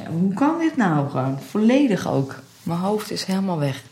Hoe 0.00 0.34
kan 0.34 0.58
dit 0.58 0.76
nou 0.76 1.10
gewoon? 1.10 1.40
Volledig 1.40 2.08
ook. 2.08 2.34
Mijn 2.62 2.78
hoofd 2.78 3.10
is 3.10 3.24
helemaal 3.24 3.58
weg. 3.58 3.82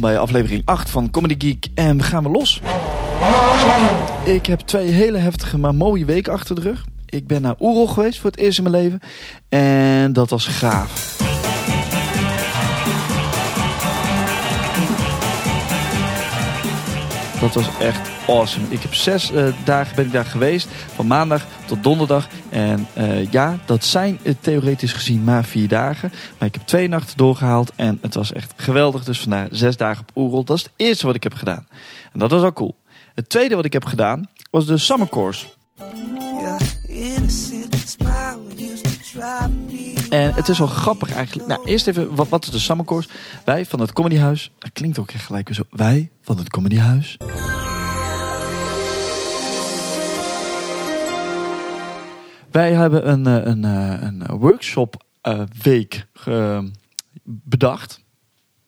Bij 0.00 0.18
aflevering 0.18 0.62
8 0.64 0.90
van 0.90 1.10
Comedy 1.10 1.34
Geek 1.38 1.66
en 1.74 1.96
we 1.96 2.02
gaan 2.02 2.22
we 2.22 2.28
los. 2.28 2.60
Ik 4.24 4.46
heb 4.46 4.60
twee 4.60 4.90
hele 4.90 5.18
heftige 5.18 5.58
maar 5.58 5.74
mooie 5.74 6.04
weken 6.04 6.32
achter 6.32 6.54
de 6.54 6.60
rug. 6.60 6.84
Ik 7.06 7.26
ben 7.26 7.42
naar 7.42 7.54
Oerol 7.58 7.86
geweest 7.86 8.20
voor 8.20 8.30
het 8.30 8.40
eerst 8.40 8.58
in 8.58 8.70
mijn 8.70 8.82
leven 8.82 9.00
en 9.48 10.12
dat 10.12 10.30
was 10.30 10.46
gaaf. 10.46 11.18
Dat 17.40 17.54
was 17.54 17.78
echt 17.78 18.10
awesome. 18.26 18.66
Ik 18.68 18.82
heb 18.82 18.94
zes 18.94 19.32
eh, 19.32 19.46
dagen 19.64 19.96
ben 19.96 20.04
ik 20.04 20.12
daar 20.12 20.24
geweest. 20.24 20.68
Van 20.94 21.06
maandag 21.06 21.46
tot 21.66 21.82
donderdag. 21.82 22.28
En 22.48 22.86
eh, 22.92 23.30
ja, 23.30 23.58
dat 23.64 23.84
zijn 23.84 24.18
uh, 24.22 24.34
theoretisch 24.40 24.92
gezien 24.92 25.24
maar 25.24 25.44
vier 25.44 25.68
dagen. 25.68 26.12
Maar 26.38 26.48
ik 26.48 26.54
heb 26.54 26.66
twee 26.66 26.88
nachten 26.88 27.16
doorgehaald. 27.16 27.72
En 27.76 27.98
het 28.02 28.14
was 28.14 28.32
echt 28.32 28.52
geweldig. 28.56 29.04
Dus 29.04 29.20
vandaar 29.20 29.48
zes 29.50 29.76
dagen 29.76 30.04
op 30.08 30.16
Oerol. 30.16 30.44
Dat 30.44 30.56
is 30.56 30.62
het 30.62 30.72
eerste 30.76 31.06
wat 31.06 31.14
ik 31.14 31.22
heb 31.22 31.34
gedaan. 31.34 31.66
En 32.12 32.18
dat 32.18 32.30
was 32.30 32.42
al 32.42 32.52
cool. 32.52 32.76
Het 33.14 33.28
tweede 33.28 33.54
wat 33.54 33.64
ik 33.64 33.72
heb 33.72 33.84
gedaan 33.84 34.30
was 34.50 34.66
de 34.66 34.78
Summer 34.78 35.08
Course. 35.08 35.46
En 40.10 40.34
het 40.34 40.48
is 40.48 40.58
wel 40.58 40.66
grappig 40.66 41.12
eigenlijk. 41.12 41.48
Nou, 41.48 41.64
eerst 41.64 41.86
even, 41.86 42.14
wat, 42.14 42.28
wat 42.28 42.44
is 42.44 42.50
de 42.50 42.58
Summer 42.58 42.86
Course? 42.86 43.08
Wij 43.44 43.66
van 43.66 43.80
het 43.80 43.92
Comedyhuis. 43.92 44.52
Dat 44.58 44.72
klinkt 44.72 44.98
ook 44.98 45.10
echt 45.10 45.24
gelijk 45.24 45.54
zo. 45.54 45.62
Wij 45.70 46.10
van 46.22 46.38
het 46.38 46.50
Comedyhuis. 46.50 47.16
Wij 52.50 52.72
hebben 52.72 53.10
een, 53.10 53.26
eh, 53.26 53.34
een, 53.34 53.62
een, 53.62 54.30
een 54.30 54.38
workshop 54.38 55.04
uh, 55.22 55.42
week 55.62 56.06
ge, 56.12 56.70
bedacht. 57.24 58.04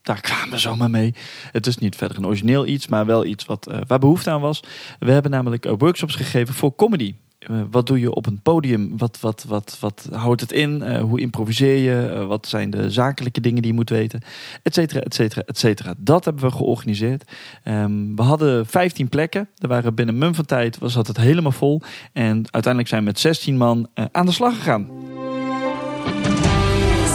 Daar 0.03 0.21
kwamen 0.21 0.51
we 0.51 0.59
zomaar 0.59 0.91
mee. 0.91 1.15
Het 1.53 1.67
is 1.67 1.79
niet 1.79 1.97
verder 1.97 2.17
een 2.17 2.27
origineel 2.27 2.67
iets, 2.67 2.87
maar 2.87 3.07
wel 3.07 3.25
iets 3.25 3.45
wat, 3.45 3.73
waar 3.87 3.99
behoefte 3.99 4.31
aan 4.31 4.41
was. 4.41 4.63
We 4.99 5.13
hebben 5.13 5.31
namelijk 5.31 5.65
workshops 5.79 6.15
gegeven 6.15 6.55
voor 6.55 6.75
comedy. 6.75 7.15
Uh, 7.51 7.63
wat 7.71 7.87
doe 7.87 8.01
je 8.01 8.15
op 8.15 8.27
een 8.27 8.41
podium? 8.43 8.99
Wat, 8.99 9.21
wat, 9.21 9.45
wat, 9.49 9.77
wat 9.81 10.09
houdt 10.13 10.41
het 10.41 10.53
in? 10.53 10.83
Uh, 10.83 11.01
hoe 11.01 11.21
improviseer 11.21 11.77
je? 11.77 12.11
Uh, 12.15 12.27
wat 12.27 12.47
zijn 12.47 12.71
de 12.71 12.91
zakelijke 12.91 13.41
dingen 13.41 13.63
die 13.63 13.71
je 13.71 13.77
moet 13.77 13.91
weten? 13.91 14.21
Etcetera, 14.63 15.01
etcetera, 15.01 15.43
etcetera. 15.47 15.95
Dat 15.99 16.25
hebben 16.25 16.43
we 16.43 16.51
georganiseerd. 16.51 17.33
Um, 17.65 18.17
we 18.17 18.23
hadden 18.23 18.67
15 18.67 19.09
plekken. 19.09 19.49
Er 19.59 19.69
waren 19.69 19.95
binnen 19.95 20.19
mum 20.19 20.35
van 20.35 20.45
tijd 20.45 20.79
was 20.79 20.95
het 20.95 21.17
helemaal 21.17 21.53
vol. 21.53 21.81
En 22.13 22.45
uiteindelijk 22.51 22.89
zijn 22.89 23.01
we 23.01 23.07
met 23.07 23.21
16 23.21 23.57
man 23.57 23.89
aan 24.13 24.27
de 24.27 24.33
slag 24.33 24.57
gegaan. 24.57 24.89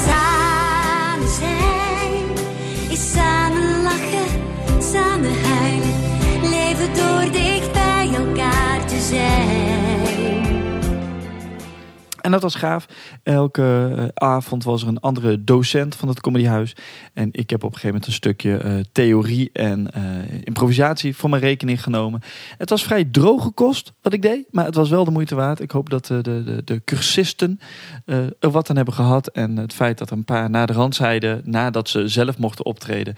Samen 0.06 1.58
samen 2.98 3.82
lachen, 3.82 4.28
samen 4.82 5.42
huilen. 5.42 5.94
Leven 6.42 6.94
door 6.94 7.32
dicht 7.32 7.72
bij 7.72 8.10
elkaar 8.14 8.86
te 8.86 9.00
zijn. 9.00 9.67
En 12.28 12.34
dat 12.34 12.42
was 12.42 12.56
gaaf. 12.56 12.86
Elke 13.24 13.94
uh, 13.98 14.04
avond 14.14 14.64
was 14.64 14.82
er 14.82 14.88
een 14.88 15.00
andere 15.00 15.44
docent 15.44 15.96
van 15.96 16.08
het 16.08 16.22
comedyhuis. 16.22 16.76
En 17.14 17.30
ik 17.32 17.50
heb 17.50 17.64
op 17.64 17.74
een 17.74 17.80
gegeven 17.80 17.88
moment 17.88 18.08
een 18.08 18.14
stukje 18.14 18.62
uh, 18.64 18.80
theorie 18.92 19.50
en 19.54 19.88
uh, 19.98 20.42
improvisatie 20.44 21.16
voor 21.16 21.30
mijn 21.30 21.42
rekening 21.42 21.84
genomen. 21.84 22.22
Het 22.58 22.70
was 22.70 22.84
vrij 22.84 23.04
droge 23.04 23.50
kost 23.50 23.94
wat 24.02 24.14
ik 24.14 24.22
deed, 24.22 24.46
maar 24.52 24.66
het 24.66 24.76
was 24.76 24.90
wel 24.90 25.06
de 25.06 25.12
moeite 25.12 25.36
waard. 25.36 25.60
Ik 25.60 25.72
hoop 25.72 25.90
dat 25.90 26.06
de, 26.06 26.22
de, 26.22 26.62
de 26.66 26.82
cursisten 26.86 27.60
er 28.40 28.52
wat 28.52 28.70
aan 28.70 28.76
hebben 28.76 28.94
gehad. 28.94 29.28
En 29.28 29.58
het 29.58 29.74
feit 29.74 29.98
dat 29.98 30.12
een 30.12 30.26
paar 30.26 30.50
na 30.50 30.66
de 30.66 30.74
rand 30.74 30.96
zeiden, 30.96 31.42
nadat 31.46 31.90
ze 31.90 32.08
zelf 32.08 32.38
mochten 32.38 32.66
optreden, 32.66 33.16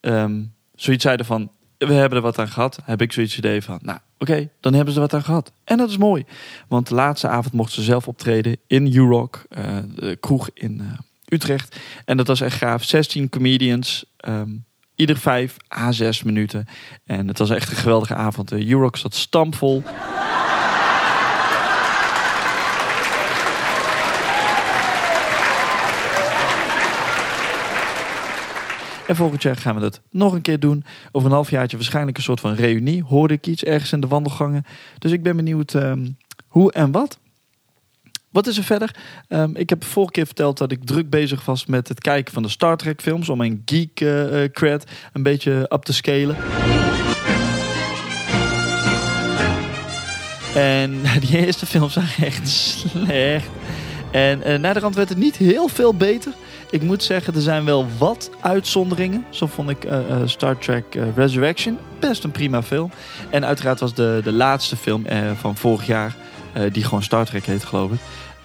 um, 0.00 0.52
zoiets 0.74 1.04
zeiden 1.04 1.26
van, 1.26 1.50
we 1.78 1.92
hebben 1.92 2.18
er 2.18 2.24
wat 2.24 2.38
aan 2.38 2.48
gehad, 2.48 2.78
heb 2.84 3.02
ik 3.02 3.12
zoiets 3.12 3.38
idee 3.38 3.62
van, 3.62 3.78
nou 3.82 3.98
oké, 4.20 4.48
dan 4.60 4.74
hebben 4.74 4.94
ze 4.94 5.00
wat 5.00 5.14
aan 5.14 5.22
gehad. 5.22 5.52
En 5.64 5.76
dat 5.76 5.90
is 5.90 5.96
mooi, 5.96 6.24
want 6.68 6.88
de 6.88 6.94
laatste 6.94 7.28
avond 7.28 7.54
mochten 7.54 7.74
ze 7.74 7.82
zelf 7.82 8.08
optreden 8.08 8.56
in 8.66 8.94
U-Rock, 8.94 9.44
uh, 9.50 9.64
de 9.94 10.16
kroeg 10.16 10.50
in 10.54 10.78
uh, 10.80 10.86
Utrecht. 11.28 11.76
En 12.04 12.16
dat 12.16 12.26
was 12.26 12.40
echt 12.40 12.56
gaaf, 12.56 12.84
16 12.84 13.28
comedians, 13.28 14.04
um, 14.28 14.64
ieder 14.94 15.16
5 15.16 15.56
à 15.76 15.92
6 15.92 16.22
minuten. 16.22 16.66
En 17.04 17.28
het 17.28 17.38
was 17.38 17.50
echt 17.50 17.70
een 17.70 17.76
geweldige 17.76 18.14
avond. 18.14 18.48
De 18.48 18.64
U-Rock 18.64 18.96
zat 18.96 19.14
stampvol. 19.14 19.82
En 29.10 29.16
volgend 29.16 29.42
jaar 29.42 29.56
gaan 29.56 29.74
we 29.74 29.80
dat 29.80 30.00
nog 30.10 30.32
een 30.32 30.40
keer 30.40 30.60
doen. 30.60 30.84
Over 31.12 31.28
een 31.28 31.34
halfjaartje 31.34 31.76
waarschijnlijk 31.76 32.16
een 32.16 32.22
soort 32.22 32.40
van 32.40 32.54
reunie. 32.54 33.02
Hoorde 33.02 33.34
ik 33.34 33.46
iets 33.46 33.64
ergens 33.64 33.92
in 33.92 34.00
de 34.00 34.06
wandelgangen. 34.06 34.64
Dus 34.98 35.12
ik 35.12 35.22
ben 35.22 35.36
benieuwd 35.36 35.74
um, 35.74 36.16
hoe 36.46 36.72
en 36.72 36.90
wat. 36.90 37.18
Wat 38.30 38.46
is 38.46 38.56
er 38.56 38.64
verder? 38.64 38.96
Um, 39.28 39.56
ik 39.56 39.68
heb 39.68 39.84
vorige 39.84 40.12
keer 40.12 40.26
verteld 40.26 40.58
dat 40.58 40.72
ik 40.72 40.84
druk 40.84 41.10
bezig 41.10 41.44
was 41.44 41.66
met 41.66 41.88
het 41.88 42.00
kijken 42.00 42.32
van 42.32 42.42
de 42.42 42.48
Star 42.48 42.76
Trek 42.76 43.00
films. 43.00 43.28
Om 43.28 43.38
mijn 43.38 43.62
geek 43.64 44.00
uh, 44.00 44.44
cred 44.44 44.90
een 45.12 45.22
beetje 45.22 45.66
up 45.68 45.82
te 45.82 45.92
scalen. 45.92 46.36
En 50.54 51.02
die 51.26 51.46
eerste 51.46 51.66
films 51.66 51.94
waren 51.94 52.24
echt 52.26 52.48
slecht. 52.78 53.48
En 54.10 54.42
uh, 54.46 54.58
na 54.58 54.72
de 54.72 54.80
werd 54.80 55.08
het 55.08 55.18
niet 55.18 55.36
heel 55.36 55.68
veel 55.68 55.94
beter. 55.94 56.32
Ik 56.70 56.82
moet 56.82 57.02
zeggen, 57.02 57.34
er 57.34 57.40
zijn 57.40 57.64
wel 57.64 57.86
wat 57.98 58.30
uitzonderingen. 58.40 59.24
Zo 59.30 59.46
vond 59.46 59.70
ik 59.70 59.84
uh, 59.84 59.90
uh, 59.92 60.16
Star 60.24 60.58
Trek 60.58 60.94
uh, 60.94 61.02
Resurrection 61.16 61.78
best 62.00 62.24
een 62.24 62.30
prima 62.30 62.62
film. 62.62 62.90
En 63.30 63.44
uiteraard 63.44 63.80
was 63.80 63.94
de, 63.94 64.20
de 64.24 64.32
laatste 64.32 64.76
film 64.76 65.04
van 65.40 65.56
vorig 65.56 65.86
jaar, 65.86 66.16
die 66.72 66.84
gewoon 66.84 67.02
Star 67.02 67.24
Trek 67.24 67.44
heet, 67.44 67.64
geloof 67.64 67.90
ik. 67.90 67.98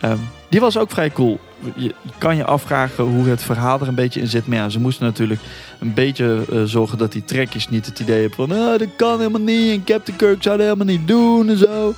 Um, 0.03 0.19
die 0.49 0.59
was 0.59 0.77
ook 0.77 0.91
vrij 0.91 1.11
cool. 1.11 1.39
Je 1.75 1.93
kan 2.17 2.35
je 2.35 2.45
afvragen 2.45 3.03
hoe 3.03 3.25
het 3.25 3.43
verhaal 3.43 3.79
er 3.79 3.87
een 3.87 3.95
beetje 3.95 4.19
in 4.19 4.27
zit. 4.27 4.47
Maar 4.47 4.57
ja, 4.57 4.69
ze 4.69 4.79
moesten 4.79 5.05
natuurlijk 5.05 5.41
een 5.79 5.93
beetje 5.93 6.45
zorgen 6.65 6.97
dat 6.97 7.11
die 7.11 7.25
trekjes 7.25 7.69
niet 7.69 7.85
het 7.85 7.99
idee 7.99 8.21
hebben 8.21 8.47
van... 8.47 8.57
Oh, 8.57 8.77
dat 8.77 8.95
kan 8.97 9.17
helemaal 9.17 9.41
niet 9.41 9.71
en 9.71 9.83
Captain 9.83 10.17
Kirk 10.17 10.43
zou 10.43 10.57
dat 10.57 10.65
helemaal 10.65 10.95
niet 10.95 11.07
doen 11.07 11.49
en 11.49 11.57
zo. 11.57 11.93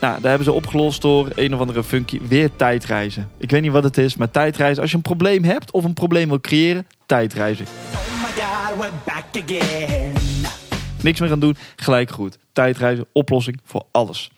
Nou, 0.00 0.20
daar 0.20 0.28
hebben 0.28 0.44
ze 0.44 0.52
opgelost 0.52 1.02
door 1.02 1.28
een 1.34 1.54
of 1.54 1.60
andere 1.60 1.84
funky 1.84 2.20
weer 2.20 2.56
tijdreizen. 2.56 3.30
Ik 3.36 3.50
weet 3.50 3.62
niet 3.62 3.72
wat 3.72 3.84
het 3.84 3.98
is, 3.98 4.16
maar 4.16 4.30
tijdreizen. 4.30 4.82
Als 4.82 4.90
je 4.90 4.96
een 4.96 5.02
probleem 5.02 5.44
hebt 5.44 5.70
of 5.70 5.84
een 5.84 5.94
probleem 5.94 6.28
wil 6.28 6.40
creëren, 6.40 6.86
tijdreizen. 7.06 7.66
Oh 7.92 8.00
God, 8.20 8.92
Niks 11.02 11.20
meer 11.20 11.30
aan 11.30 11.40
doen, 11.40 11.56
gelijk 11.76 12.10
goed. 12.10 12.38
Tijdreizen, 12.52 13.06
oplossing 13.12 13.60
voor 13.64 13.84
alles. 13.90 14.30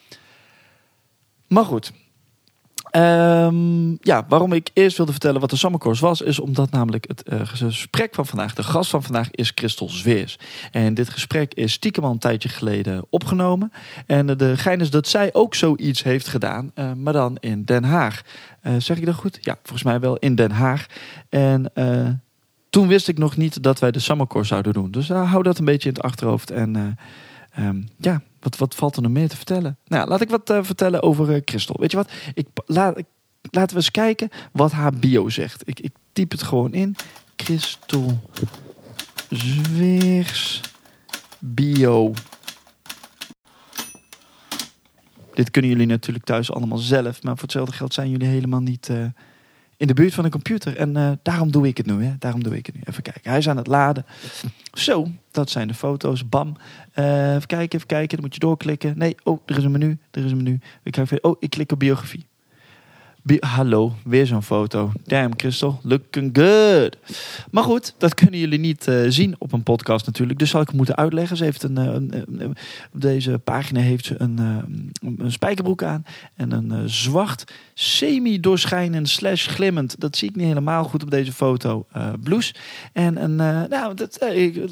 Maar 1.49 1.65
goed. 1.65 1.93
Um, 2.97 3.99
ja, 4.01 4.25
waarom 4.29 4.53
ik 4.53 4.71
eerst 4.73 4.97
wilde 4.97 5.13
vertellen 5.13 5.41
wat 5.41 5.51
de 5.51 5.57
Summer 5.57 5.81
Course 5.81 6.03
was, 6.03 6.21
is 6.21 6.41
omdat 6.41 6.71
namelijk 6.71 7.09
het 7.09 7.23
uh, 7.33 7.41
gesprek 7.45 8.15
van 8.15 8.27
vandaag, 8.27 8.55
de 8.55 8.63
gast 8.63 8.91
van 8.91 9.03
vandaag, 9.03 9.31
is 9.31 9.53
Christel 9.55 9.89
Zweers. 9.89 10.39
En 10.71 10.95
dit 10.95 11.09
gesprek 11.09 11.55
is 11.55 11.73
stiekem 11.73 12.05
een 12.05 12.19
tijdje 12.19 12.49
geleden 12.49 13.05
opgenomen. 13.11 13.73
En 14.07 14.29
uh, 14.29 14.37
de 14.37 14.57
gein 14.57 14.81
is 14.81 14.91
dat 14.91 15.09
zij 15.09 15.31
ook 15.33 15.55
zoiets 15.55 16.03
heeft 16.03 16.29
gedaan, 16.29 16.73
uh, 16.75 16.93
maar 16.93 17.13
dan 17.13 17.37
in 17.41 17.65
Den 17.65 17.85
Haag. 17.85 18.23
zeg 18.79 18.99
ik 18.99 19.07
dat 19.07 19.15
goed? 19.15 19.39
Ja, 19.41 19.59
volgens 19.63 19.83
mij 19.83 20.01
wel 20.01 20.17
in 20.17 20.35
Den 20.35 20.51
Haag. 20.51 20.87
En 21.29 21.73
toen 22.71 22.89
wist 22.89 23.09
ik 23.09 23.19
nog 23.19 23.37
niet 23.37 23.63
dat 23.63 23.79
wij 23.79 23.91
de 23.91 23.99
Summer 23.99 24.27
Course 24.27 24.49
zouden 24.49 24.73
doen. 24.73 24.91
Dus 24.91 25.09
hou 25.09 25.43
dat 25.43 25.59
een 25.59 25.65
beetje 25.65 25.89
in 25.89 25.95
het 25.95 26.05
achterhoofd. 26.05 26.51
En 26.51 26.99
um, 27.59 27.89
ja, 27.97 28.23
wat, 28.41 28.57
wat 28.57 28.75
valt 28.75 28.97
er 28.97 29.03
nog 29.03 29.13
meer 29.13 29.29
te 29.29 29.37
vertellen? 29.37 29.79
Nou, 29.85 30.09
laat 30.09 30.21
ik 30.21 30.31
wat 30.31 30.51
uh, 30.51 30.59
vertellen 30.63 31.03
over 31.03 31.31
uh, 31.31 31.41
Christel. 31.45 31.77
Weet 31.79 31.91
je 31.91 31.97
wat? 31.97 32.11
Ik, 32.35 32.47
laat, 32.67 32.99
ik, 32.99 33.07
laten 33.51 33.71
we 33.71 33.77
eens 33.77 33.91
kijken 33.91 34.29
wat 34.53 34.73
haar 34.73 34.93
bio 34.93 35.29
zegt. 35.29 35.69
Ik, 35.69 35.81
ik 35.81 35.93
typ 36.13 36.31
het 36.31 36.43
gewoon 36.43 36.73
in. 36.73 36.97
Christel 37.37 38.19
Zweers 39.29 40.61
bio. 41.39 42.13
dit 45.35 45.51
kunnen 45.51 45.71
jullie 45.71 45.87
natuurlijk 45.87 46.25
thuis 46.25 46.53
allemaal 46.53 46.79
zelf. 46.79 47.23
Maar 47.23 47.35
voor 47.35 47.43
hetzelfde 47.43 47.73
geld 47.73 47.95
zijn 47.95 48.11
jullie 48.11 48.29
helemaal 48.29 48.61
niet 48.61 48.89
eh, 48.89 49.05
in 49.81 49.87
de 49.87 49.95
buurt 49.95 50.15
van 50.15 50.25
een 50.25 50.31
computer. 50.31 50.77
En 50.77 50.97
eh, 50.97 51.11
daarom 51.23 51.51
doe 51.51 51.67
ik 51.67 51.77
het 51.77 51.87
nu. 51.87 52.05
Hè? 52.05 52.13
Daarom 52.19 52.43
doe 52.43 52.57
ik 52.57 52.67
het 52.67 52.75
nu. 52.75 52.81
Even 52.85 53.03
kijken. 53.03 53.31
Hij 53.31 53.39
is 53.39 53.49
aan 53.49 53.57
het 53.57 53.67
laden. 53.67 54.07
Zo, 54.73 55.07
dat 55.31 55.51
zijn 55.51 55.69
de 55.69 55.75
foto's. 55.75 56.29
Bam. 56.29 56.57
Eh, 56.93 57.35
even 57.35 57.47
kijken, 57.47 57.77
even 57.77 57.87
kijken. 57.87 58.17
Dan 58.17 58.21
moet 58.21 58.35
je 58.35 58.41
doorklikken. 58.41 58.99
Nee, 58.99 59.15
oh, 59.23 59.41
er 59.47 59.57
is 59.57 59.65
een 59.65 59.71
menu. 59.71 59.99
Er 60.11 60.25
is 60.25 60.31
een 60.31 60.37
menu. 60.37 60.59
Ik 60.83 60.97
ga 60.97 61.03
even, 61.03 61.25
oh, 61.25 61.37
ik 61.39 61.51
klik 61.51 61.73
op 61.73 61.79
biografie. 61.79 62.27
Hallo, 63.41 63.93
weer 64.05 64.27
zo'n 64.27 64.43
foto. 64.43 64.93
Damn, 65.05 65.33
Christel, 65.37 65.81
looking 65.83 66.39
good. 66.39 66.97
Maar 67.51 67.65
goed, 67.65 67.95
dat 67.99 68.15
kunnen 68.15 68.39
jullie 68.39 68.59
niet 68.59 68.89
eh, 68.89 69.03
zien 69.09 69.35
op 69.39 69.53
een 69.53 69.63
podcast 69.63 70.07
natuurlijk. 70.07 70.39
Dus 70.39 70.51
zal 70.51 70.61
ik 70.61 70.67
het 70.67 70.77
moeten 70.77 70.97
uitleggen. 70.97 71.37
Ze 71.37 71.45
heeft 71.45 71.63
een, 71.63 71.79
eh, 71.79 72.49
op 72.93 73.01
deze 73.01 73.39
pagina 73.39 73.81
heeft 73.81 74.05
ze 74.05 74.15
een, 74.19 74.39
eh, 74.39 75.17
een 75.19 75.33
spijkerbroek 75.33 75.83
aan. 75.83 76.05
En 76.35 76.53
een 76.53 76.89
zwart, 76.89 77.53
semi-doorschijnend 77.75 79.09
slash 79.09 79.49
glimmend. 79.49 80.01
Dat 80.01 80.17
zie 80.17 80.29
ik 80.29 80.37
niet 80.37 80.47
helemaal 80.47 80.85
goed 80.85 81.03
op 81.03 81.11
deze 81.11 81.33
foto. 81.33 81.87
eh 81.93 82.09
blouse. 82.23 82.55
En 82.93 83.23
een, 83.23 83.37
nou, 83.69 83.95
dat, 83.95 84.19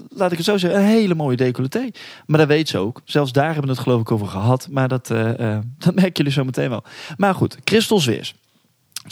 laat 0.08 0.30
ik 0.30 0.36
het 0.36 0.46
zo 0.46 0.58
zeggen, 0.58 0.80
een 0.80 0.86
hele 0.86 1.14
mooie 1.14 1.36
decolleté. 1.36 1.88
Maar 2.26 2.38
dat 2.38 2.48
weet 2.48 2.68
ze 2.68 2.78
ook. 2.78 3.02
Zelfs 3.04 3.32
daar 3.32 3.44
hebben 3.44 3.64
we 3.64 3.70
het 3.70 3.78
geloof 3.78 4.00
ik 4.00 4.10
over 4.10 4.26
gehad. 4.26 4.68
Maar 4.70 4.88
dat, 4.88 5.06
dat 5.84 5.94
merken 5.94 6.12
jullie 6.12 6.32
zo 6.32 6.44
meteen 6.44 6.68
wel. 6.68 6.84
Maar 7.16 7.34
goed, 7.34 7.56
Christel 7.64 8.00
Zweers. 8.00 8.34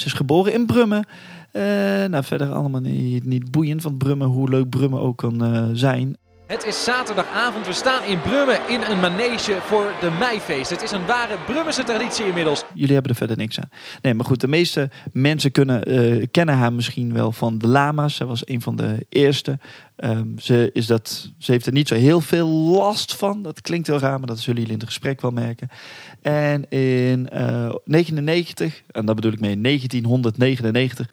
Ze 0.00 0.06
is 0.06 0.12
geboren 0.12 0.52
in 0.52 0.66
Brummen. 0.66 1.06
Eh, 1.52 1.62
nou, 2.04 2.24
verder 2.24 2.52
allemaal 2.52 2.80
niet, 2.80 3.24
niet 3.24 3.50
boeiend. 3.50 3.82
Want 3.82 3.98
Brummen, 3.98 4.26
hoe 4.26 4.48
leuk 4.48 4.68
Brummen 4.68 5.00
ook 5.00 5.16
kan 5.16 5.44
eh, 5.44 5.64
zijn. 5.72 6.16
Het 6.46 6.64
is 6.64 6.84
zaterdagavond. 6.84 7.66
We 7.66 7.72
staan 7.72 8.04
in 8.04 8.20
Brummen 8.20 8.68
in 8.68 8.82
een 8.82 9.00
manege 9.00 9.58
voor 9.60 9.92
de 10.00 10.10
meifeest. 10.18 10.70
Het 10.70 10.82
is 10.82 10.90
een 10.90 11.06
ware 11.06 11.36
Brummense 11.46 11.84
traditie 11.84 12.26
inmiddels. 12.26 12.64
Jullie 12.74 12.92
hebben 12.92 13.10
er 13.10 13.16
verder 13.16 13.36
niks 13.36 13.58
aan. 13.60 13.70
Nee, 14.02 14.14
maar 14.14 14.24
goed, 14.24 14.40
de 14.40 14.48
meeste 14.48 14.90
mensen 15.12 15.50
kunnen, 15.50 15.84
eh, 15.84 16.26
kennen 16.30 16.54
haar 16.54 16.72
misschien 16.72 17.12
wel 17.12 17.32
van 17.32 17.58
de 17.58 17.68
lama's. 17.68 18.14
Zij 18.14 18.26
was 18.26 18.48
een 18.48 18.62
van 18.62 18.76
de 18.76 19.06
eerste. 19.08 19.58
Ehm, 19.96 20.38
ze, 20.38 20.70
is 20.72 20.86
dat, 20.86 21.32
ze 21.38 21.52
heeft 21.52 21.66
er 21.66 21.72
niet 21.72 21.88
zo 21.88 21.94
heel 21.94 22.20
veel 22.20 22.48
last 22.48 23.16
van. 23.16 23.42
Dat 23.42 23.60
klinkt 23.60 23.86
heel 23.86 23.98
raar, 23.98 24.18
maar 24.18 24.28
dat 24.28 24.38
zullen 24.38 24.60
jullie 24.60 24.74
in 24.74 24.80
het 24.80 24.88
gesprek 24.88 25.20
wel 25.20 25.30
merken. 25.30 25.68
En 26.26 26.68
in 26.68 27.28
eh 27.28 27.74
99, 27.84 28.82
en 28.90 29.06
daar 29.06 29.14
bedoel 29.14 29.32
ik 29.32 29.40
mee 29.40 29.60
1999, 29.60 31.10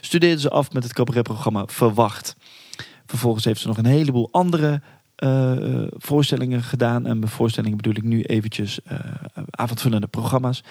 studeerde 0.00 0.40
ze 0.40 0.50
af 0.50 0.72
met 0.72 0.82
het 0.82 0.92
cabaretprogramma 0.92 1.66
Verwacht. 1.66 2.36
Vervolgens 3.06 3.44
heeft 3.44 3.60
ze 3.60 3.66
nog 3.66 3.76
een 3.76 3.86
heleboel 3.86 4.28
andere 4.30 4.80
eh, 5.14 5.52
eh, 5.52 5.86
voorstellingen 5.90 6.62
gedaan. 6.62 7.06
En 7.06 7.18
met 7.18 7.30
voorstellingen 7.30 7.76
bedoel 7.76 7.96
ik 7.96 8.02
nu 8.02 8.22
eventjes 8.22 8.82
eh, 8.82 8.98
avondvullende 9.50 10.06
programma's. 10.06 10.62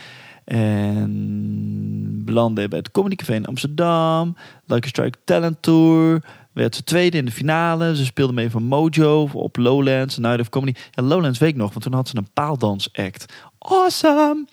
En 0.44 2.21
belandde 2.25 2.67
bij 2.67 2.77
het 2.77 2.91
Comedy 2.91 3.15
Café 3.15 3.33
in 3.33 3.45
Amsterdam. 3.45 4.35
A 4.71 4.77
Strike 4.79 5.17
Talent 5.23 5.61
Tour. 5.61 6.23
Werd 6.53 6.75
ze 6.75 6.83
tweede 6.83 7.17
in 7.17 7.25
de 7.25 7.31
finale. 7.31 7.95
Ze 7.95 8.05
speelde 8.05 8.33
mee 8.33 8.50
van 8.50 8.63
Mojo 8.63 9.29
op 9.33 9.57
Lowlands. 9.57 10.17
Night 10.17 10.39
of 10.39 10.50
Comedy. 10.50 10.79
Ja, 10.91 11.03
Lowlands 11.03 11.39
weet 11.39 11.50
ik 11.50 11.55
nog, 11.55 11.69
want 11.69 11.83
toen 11.83 11.94
had 11.94 12.07
ze 12.07 12.17
een 12.17 12.31
paaldansact. 12.33 13.33
Awesome! 13.59 14.45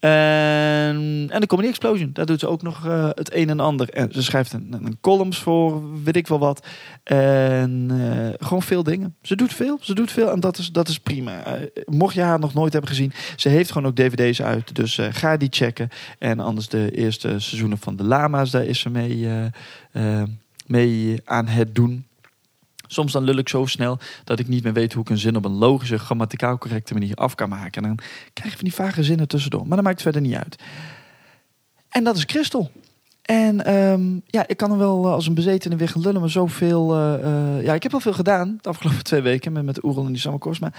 En, 0.00 1.26
en 1.30 1.40
de 1.40 1.46
Comedy 1.46 1.68
Explosion. 1.68 2.10
Daar 2.12 2.26
doet 2.26 2.40
ze 2.40 2.48
ook 2.48 2.62
nog 2.62 2.86
eh, 2.86 3.08
het 3.14 3.34
een 3.34 3.48
en 3.48 3.60
ander. 3.60 3.88
En 3.88 4.12
ze 4.12 4.22
schrijft 4.22 4.52
een, 4.52 4.76
een 4.82 4.98
columns 5.00 5.38
voor, 5.38 5.82
weet 6.02 6.16
ik 6.16 6.26
wel 6.26 6.38
wat. 6.38 6.66
En 7.04 7.86
eh, 7.90 8.46
gewoon 8.46 8.62
veel 8.62 8.82
dingen. 8.82 9.16
Ze 9.22 9.36
doet 9.36 9.54
veel, 9.54 9.78
ze 9.80 9.94
doet 9.94 10.10
veel. 10.10 10.30
En 10.30 10.40
dat 10.40 10.58
is, 10.58 10.72
dat 10.72 10.88
is 10.88 10.98
prima. 10.98 11.44
Eh, 11.44 11.84
mocht 11.84 12.14
je 12.14 12.20
haar 12.20 12.38
nog 12.38 12.54
nooit 12.54 12.72
hebben 12.72 12.90
gezien. 12.90 13.12
Ze 13.36 13.48
heeft 13.48 13.72
gewoon 13.72 13.88
ook 13.88 13.96
dvd's 13.96 14.42
uit. 14.42 14.74
Dus 14.74 14.98
ga 15.10 15.36
die 15.36 15.48
checken. 15.50 15.88
En 16.18 16.40
anders 16.40 16.68
de 16.68 16.90
eerste 16.90 17.28
seizoenen 17.28 17.78
van 17.78 17.96
de 17.96 18.04
Lama's. 18.04 18.50
Daar 18.50 18.64
is 18.64 18.80
ze 18.80 18.90
mee, 18.90 19.28
mee 20.70 21.20
aan 21.24 21.46
het 21.46 21.74
doen. 21.74 22.06
Soms 22.86 23.12
dan 23.12 23.24
lul 23.24 23.36
ik 23.36 23.48
zo 23.48 23.66
snel 23.66 23.98
dat 24.24 24.38
ik 24.38 24.48
niet 24.48 24.62
meer 24.62 24.72
weet 24.72 24.92
hoe 24.92 25.02
ik 25.02 25.10
een 25.10 25.18
zin 25.18 25.36
op 25.36 25.44
een 25.44 25.52
logische, 25.52 25.98
grammaticaal 25.98 26.58
correcte 26.58 26.92
manier 26.92 27.14
af 27.14 27.34
kan 27.34 27.48
maken. 27.48 27.82
En 27.82 27.88
dan 27.88 28.06
krijg 28.32 28.50
je 28.50 28.56
van 28.56 28.68
die 28.68 28.74
vage 28.74 29.02
zinnen 29.02 29.28
tussendoor. 29.28 29.66
Maar 29.66 29.76
dat 29.76 29.86
maakt 29.86 30.02
verder 30.02 30.20
niet 30.20 30.34
uit. 30.34 30.56
En 31.88 32.04
dat 32.04 32.16
is 32.16 32.24
Christel. 32.26 32.70
En 33.22 33.64
ehm, 33.64 34.18
ja, 34.26 34.46
ik 34.46 34.56
kan 34.56 34.70
er 34.70 34.78
wel 34.78 35.04
eh, 35.04 35.12
als 35.12 35.26
een 35.26 35.34
bezetene 35.34 35.76
weer 35.76 35.88
gaan 35.88 36.02
lullen, 36.02 36.20
maar 36.20 36.30
zoveel... 36.30 36.94
eh, 36.94 37.62
ja, 37.62 37.74
ik 37.74 37.82
heb 37.82 37.94
al 37.94 38.00
veel 38.00 38.12
gedaan 38.12 38.58
de 38.60 38.68
afgelopen 38.68 39.04
twee 39.10 39.20
weken 39.20 39.52
met, 39.52 39.64
met 39.64 39.84
Oerel 39.84 40.04
en 40.04 40.12
die 40.12 40.20
Sammerkors. 40.20 40.58
Maar 40.58 40.74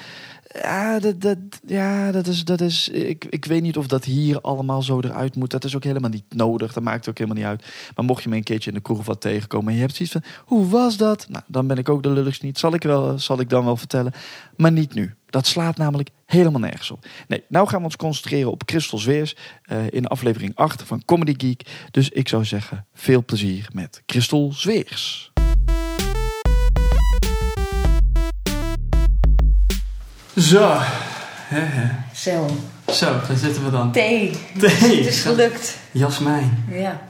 ja, 0.53 0.99
dat, 0.99 1.21
dat, 1.21 1.37
ja, 1.65 2.11
dat 2.11 2.27
is... 2.27 2.45
Dat 2.45 2.61
is 2.61 2.89
ik, 2.89 3.25
ik 3.25 3.45
weet 3.45 3.61
niet 3.61 3.77
of 3.77 3.87
dat 3.87 4.05
hier 4.05 4.41
allemaal 4.41 4.81
zo 4.81 4.99
eruit 4.99 5.35
moet. 5.35 5.51
Dat 5.51 5.63
is 5.63 5.75
ook 5.75 5.83
helemaal 5.83 6.09
niet 6.09 6.33
nodig. 6.33 6.73
Dat 6.73 6.83
maakt 6.83 7.09
ook 7.09 7.17
helemaal 7.17 7.39
niet 7.39 7.49
uit. 7.49 7.65
Maar 7.95 8.05
mocht 8.05 8.23
je 8.23 8.29
me 8.29 8.35
een 8.35 8.43
keertje 8.43 8.69
in 8.69 8.75
de 8.75 8.81
kroeg 8.81 9.05
wat 9.05 9.21
tegenkomen 9.21 9.67
en 9.67 9.75
je 9.75 9.81
hebt 9.81 9.95
zoiets 9.95 10.13
van... 10.13 10.23
Hoe 10.45 10.67
was 10.67 10.97
dat? 10.97 11.25
Nou, 11.29 11.43
dan 11.47 11.67
ben 11.67 11.77
ik 11.77 11.89
ook 11.89 12.03
de 12.03 12.09
lulligst 12.09 12.43
niet. 12.43 12.59
Zal 12.59 12.73
ik, 12.73 12.83
wel, 12.83 13.19
zal 13.19 13.39
ik 13.39 13.49
dan 13.49 13.65
wel 13.65 13.77
vertellen. 13.77 14.13
Maar 14.57 14.71
niet 14.71 14.93
nu. 14.93 15.13
Dat 15.29 15.47
slaat 15.47 15.77
namelijk 15.77 16.09
helemaal 16.31 16.59
nergens 16.59 16.91
op. 16.91 17.05
Nee, 17.27 17.43
nou 17.47 17.67
gaan 17.67 17.79
we 17.79 17.85
ons 17.85 17.95
concentreren 17.95 18.51
op 18.51 18.63
Christel 18.65 18.97
Zweers 18.97 19.35
eh, 19.63 19.77
in 19.89 20.07
aflevering 20.07 20.55
8 20.55 20.83
van 20.83 21.05
Comedy 21.05 21.33
Geek. 21.37 21.61
Dus 21.91 22.09
ik 22.09 22.27
zou 22.27 22.45
zeggen, 22.45 22.85
veel 22.93 23.25
plezier 23.25 23.67
met 23.73 24.01
Christel 24.05 24.53
Zweers. 24.53 25.31
Zo. 30.37 30.79
Zo, 32.13 32.47
zo, 32.91 33.19
daar 33.27 33.37
zitten 33.37 33.63
we 33.63 33.71
dan. 33.71 33.91
thee. 33.91 34.31
Thee. 34.59 34.69
Het 34.97 35.05
is 35.05 35.21
gelukt. 35.21 35.77
Jasmijn. 35.91 36.65
Ja, 36.69 37.01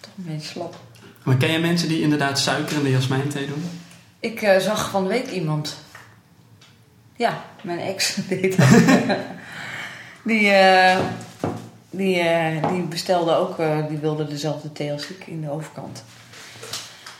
toch 0.00 0.12
een 0.16 0.24
beetje 0.24 0.48
slap. 0.48 0.76
Maar 1.22 1.36
ken 1.36 1.50
je 1.50 1.58
mensen 1.58 1.88
die 1.88 2.00
inderdaad 2.00 2.38
suiker 2.38 2.76
in 2.76 2.82
de 2.82 2.90
jasmijnthee 2.90 3.46
doen? 3.46 3.64
Ik 4.20 4.42
eh, 4.42 4.58
zag 4.58 4.90
van 4.90 5.02
de 5.02 5.08
week 5.08 5.30
iemand. 5.30 5.83
Ja, 7.16 7.44
mijn 7.62 7.78
ex 7.78 8.14
deed 8.28 8.56
dat. 8.56 8.68
die, 10.30 10.50
eh, 10.50 10.98
die, 11.90 12.18
eh, 12.18 12.68
die 12.68 12.82
bestelde 12.82 13.34
ook, 13.34 13.58
eh, 13.58 13.78
die 13.88 13.98
wilde 13.98 14.26
dezelfde 14.26 14.72
thee 14.72 14.92
als 14.92 15.08
ik 15.08 15.26
in 15.26 15.40
de 15.40 15.50
overkant. 15.50 16.04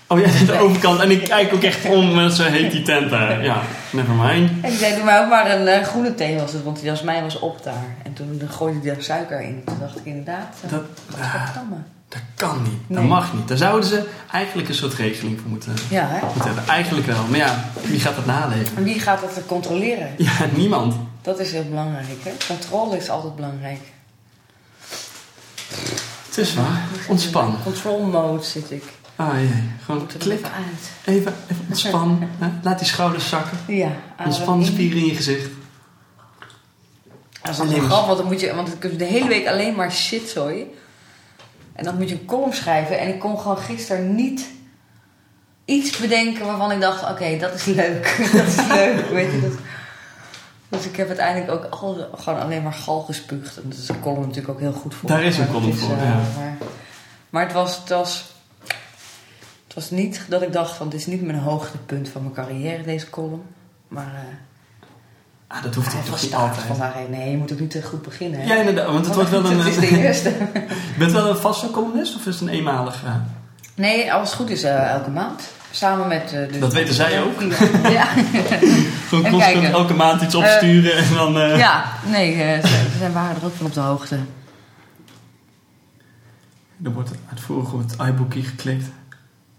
Oh 0.06 0.20
ja, 0.20 0.26
de 0.46 0.58
overkant. 0.58 1.00
En 1.00 1.10
ik 1.10 1.24
kijk 1.24 1.54
ook 1.54 1.62
echt 1.62 1.84
om, 1.84 2.14
met 2.14 2.32
zo 2.32 2.42
heet 2.42 2.70
die 2.70 2.82
tent 2.82 3.10
daar. 3.10 3.44
Ja, 3.44 3.62
never 3.90 4.14
mind. 4.14 4.50
En 4.62 4.70
die 4.70 4.78
zei, 4.78 4.94
doe 4.94 5.04
maar 5.04 5.22
ook 5.22 5.28
maar 5.28 5.50
een 5.50 5.84
groene 5.84 6.14
thee 6.14 6.38
was 6.38 6.52
het, 6.52 6.62
want 6.62 6.76
die 6.76 6.84
jasmijn 6.84 7.22
was 7.22 7.38
op 7.38 7.62
daar. 7.62 7.96
En 8.02 8.12
toen 8.12 8.40
gooide 8.50 8.78
hij 8.80 8.94
daar 8.94 9.02
suiker 9.02 9.40
in. 9.40 9.62
Toen 9.64 9.78
dacht 9.80 9.96
ik 9.96 10.04
inderdaad, 10.04 10.56
uh, 10.64 10.70
Dat, 10.70 10.82
ah, 11.18 11.32
godverdamme. 11.32 11.76
Dat 12.14 12.22
kan 12.48 12.62
niet. 12.62 12.96
Dat 12.96 13.04
mag 13.04 13.34
niet. 13.34 13.48
Daar 13.48 13.56
zouden 13.56 13.88
ze 13.88 14.06
eigenlijk 14.32 14.68
een 14.68 14.74
soort 14.74 14.94
regeling 14.94 15.40
voor 15.40 15.50
moeten, 15.50 15.74
Ja, 15.90 16.06
hè? 16.08 16.20
moeten 16.26 16.44
hebben. 16.44 16.66
Eigenlijk 16.66 17.06
wel. 17.06 17.24
Maar 17.28 17.38
ja, 17.38 17.70
wie 17.82 18.00
gaat 18.00 18.16
dat 18.16 18.26
naleven? 18.26 18.76
En 18.76 18.84
wie 18.84 19.00
gaat 19.00 19.20
dat 19.20 19.36
er 19.36 19.42
controleren? 19.44 20.14
Ja, 20.18 20.32
niemand. 20.54 20.94
Dat 21.22 21.38
is 21.40 21.52
heel 21.52 21.64
belangrijk, 21.68 22.06
hè? 22.22 22.30
Controle 22.46 22.96
is 22.96 23.08
altijd 23.08 23.36
belangrijk. 23.36 23.80
Het 26.26 26.38
is 26.38 26.54
waar. 26.54 26.82
Ontspan. 27.08 27.56
Control 27.64 28.02
mode 28.06 28.42
zit 28.44 28.70
ik. 28.70 28.82
Ah 29.16 29.34
jee. 29.34 29.62
Gewoon 29.84 30.06
klik. 30.18 30.38
even 30.38 30.50
uit. 30.52 30.90
Even, 31.16 31.34
even 31.50 31.64
ontspan. 31.68 32.28
Laat 32.62 32.78
die 32.78 32.88
schouders 32.88 33.28
zakken. 33.28 33.58
Ja, 33.66 33.90
Ontspan 34.24 34.58
de 34.60 34.66
spieren 34.66 34.98
in 34.98 35.06
je 35.06 35.14
gezicht. 35.14 35.48
Dat 37.42 37.50
is 37.52 37.56
dan 37.56 37.66
maar- 37.70 37.76
grappig, 37.80 38.06
want 38.06 38.18
dan 38.18 38.26
moet 38.26 38.40
je, 38.40 38.54
want 38.54 38.68
ik 38.72 38.82
heb 38.82 38.98
de 38.98 39.04
hele 39.04 39.28
week 39.28 39.46
alleen 39.48 39.74
maar 39.74 39.92
shit 39.92 40.28
zooi. 40.28 40.66
En 41.74 41.84
dan 41.84 41.96
moet 41.96 42.08
je 42.08 42.14
een 42.14 42.24
column 42.24 42.52
schrijven. 42.52 42.98
En 42.98 43.08
ik 43.08 43.18
kon 43.18 43.38
gewoon 43.38 43.58
gisteren 43.58 44.14
niet 44.14 44.50
iets 45.64 45.98
bedenken 45.98 46.46
waarvan 46.46 46.72
ik 46.72 46.80
dacht: 46.80 47.10
oké, 47.10 47.38
dat 47.38 47.54
is 47.54 47.64
leuk. 47.64 48.16
dat 48.32 48.46
is 48.46 48.66
leuk, 48.66 49.08
weet 49.08 49.32
je. 49.32 49.40
Dat. 49.40 49.52
Dus 50.68 50.84
ik 50.84 50.96
heb 50.96 51.06
uiteindelijk 51.06 51.50
ook 51.52 51.64
al, 51.64 52.08
gewoon 52.16 52.40
alleen 52.40 52.62
maar 52.62 52.72
gal 52.72 53.00
gespuugd. 53.00 53.56
En 53.56 53.62
dat 53.68 53.78
is 53.78 53.88
een 53.88 54.00
column 54.00 54.20
natuurlijk 54.20 54.48
ook 54.48 54.60
heel 54.60 54.72
goed 54.72 54.94
voor. 54.94 55.08
Daar 55.08 55.22
is 55.22 55.38
een 55.38 55.50
column 55.50 55.74
voor, 55.74 55.96
eh, 55.96 56.02
ja. 56.02 56.14
Maar, 56.14 56.56
maar 57.30 57.42
het, 57.42 57.52
was, 57.52 57.76
het, 57.76 57.88
was, 57.88 58.34
het 59.64 59.74
was 59.74 59.90
niet 59.90 60.24
dat 60.28 60.42
ik 60.42 60.52
dacht: 60.52 60.76
van 60.76 60.88
dit 60.88 61.00
is 61.00 61.06
niet 61.06 61.22
mijn 61.22 61.38
hoogtepunt 61.38 62.08
van 62.08 62.22
mijn 62.22 62.34
carrière, 62.34 62.82
deze 62.82 63.10
column. 63.10 63.42
Maar 63.88 64.14
eh, 64.14 64.20
Ah, 65.46 65.62
dat 65.62 65.74
hoeft 65.74 65.90
toch 65.90 66.10
was 66.10 66.22
niet 66.22 66.34
altijd. 66.34 67.08
Nee, 67.10 67.30
je 67.30 67.36
moet 67.36 67.52
ook 67.52 67.60
niet 67.60 67.70
te 67.70 67.82
goed 67.82 68.02
beginnen. 68.02 68.40
hè? 68.40 68.46
Ja, 68.46 68.54
inderdaad. 68.60 68.86
Want 68.86 69.06
het 69.06 69.14
wordt 69.14 69.30
wel 69.30 69.44
een... 69.44 69.58
Het 69.58 69.66
is 69.66 69.76
de 69.90 69.98
eerste. 69.98 70.28
Je 70.28 70.94
bent 70.98 71.12
wel 71.12 71.28
een 71.30 71.36
vaste 71.36 71.70
columnist 71.70 72.16
of 72.16 72.26
is 72.26 72.34
het 72.40 72.48
een 72.48 72.54
eenmalig? 72.54 73.04
eh? 73.04 73.14
Nee, 73.74 74.12
als 74.12 74.28
het 74.28 74.38
goed 74.38 74.50
is, 74.50 74.62
eh, 74.62 74.90
elke 74.90 75.10
maand. 75.10 75.42
Samen 75.70 76.08
met... 76.08 76.32
eh, 76.32 76.52
de, 76.52 76.58
Dat 76.58 76.72
weten 76.72 76.94
zij 76.94 77.22
ook. 77.22 77.40
Ja, 77.98 78.04
Gewoon 79.08 79.30
constant 79.30 79.64
elke 79.64 79.94
maand 79.94 80.22
iets 80.22 80.34
opsturen 80.34 80.96
en 80.96 81.14
dan... 81.14 81.32
ja 81.58 81.84
nee, 82.06 82.60
ze, 82.98 83.12
waren 83.12 83.36
er 83.36 83.44
ook 83.44 83.54
van 83.54 83.66
op 83.66 83.72
de 83.74 83.80
hoogte. 83.80 84.18
Dan 86.76 86.92
wordt 86.92 87.08
het 87.08 87.18
uitvoerig 87.30 87.72
op 87.72 87.78
het 87.78 87.96
iBookie 88.08 88.42
geklikt. 88.44 88.86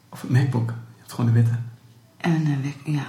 Of 0.09 0.21
het 0.21 0.29
MacBook. 0.29 0.69
Je 0.69 0.99
hebt 0.99 1.11
gewoon 1.13 1.25
de 1.33 1.39
witte. 1.39 1.55
En 2.17 2.73
ja. 2.83 3.05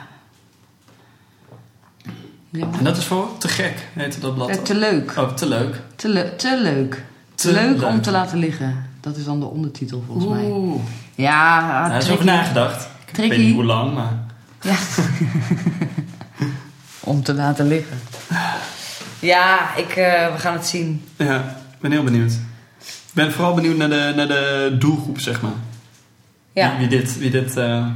Ja. 2.51 2.67
En 2.79 2.85
dat 2.85 2.97
is 2.97 3.05
voor 3.05 3.29
te 3.39 3.49
gek, 3.49 3.89
heette 3.93 4.21
dat 4.21 4.35
blad. 4.35 4.49
Eh, 4.49 4.57
te 4.57 4.75
leuk. 4.75 5.15
Oh, 5.19 5.33
te 5.33 5.49
leuk. 5.49 5.81
Te, 5.97 6.09
le- 6.09 6.37
te 6.37 6.61
leuk. 6.63 7.05
Te, 7.35 7.49
Te 7.49 7.53
leuk, 7.53 7.83
om 7.85 8.01
te 8.03 8.11
laten 8.11 8.39
liggen. 8.39 8.85
Dat 9.01 9.17
is 9.17 9.25
dan 9.25 9.41
de 9.41 9.47
ondertitel 9.47 10.03
volgens 10.07 10.27
mij. 10.27 10.45
Oeh. 10.45 10.81
Ja, 11.15 11.89
Daar 11.89 11.97
is 12.03 12.11
over 12.11 12.25
nagedacht. 12.25 12.89
Ik 13.07 13.13
Tricky. 13.15 13.37
weet 13.37 13.47
niet 13.47 13.55
hoe 13.55 13.65
lang, 13.65 13.95
maar... 13.95 14.13
Ja. 14.61 14.75
om 17.01 17.23
te 17.23 17.35
laten 17.35 17.67
liggen. 17.69 17.97
Ja, 19.19 19.75
ik, 19.77 19.89
eh, 19.89 20.33
we 20.33 20.39
gaan 20.39 20.53
het 20.53 20.67
zien. 20.67 21.05
Ja, 21.17 21.37
ik 21.73 21.81
ben 21.81 21.91
heel 21.91 22.05
benieuwd. 22.05 22.33
Ik 22.81 23.13
ben 23.15 23.33
vooral 23.33 23.55
benieuwd 23.55 23.77
naar 23.77 23.89
de, 23.89 24.13
naar 24.17 24.29
de 24.29 24.77
doelgroep, 24.79 25.21
zeg 25.21 25.41
maar. 25.43 25.53
Ja. 26.53 26.71
Wie, 26.79 26.89
wie 26.89 26.99
dit... 26.99 27.19
Wie 27.19 27.31
dit 27.31 27.57
eh, 27.57 27.87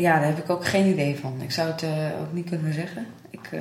ja, 0.00 0.14
daar 0.18 0.26
heb 0.26 0.38
ik 0.38 0.50
ook 0.50 0.66
geen 0.66 0.86
idee 0.86 1.18
van. 1.20 1.34
Ik 1.42 1.50
zou 1.50 1.68
het 1.68 1.82
eh, 1.82 1.90
ook 2.20 2.32
niet 2.32 2.48
kunnen 2.48 2.74
zeggen. 2.74 3.06
Ik, 3.30 3.48
eh, 3.50 3.60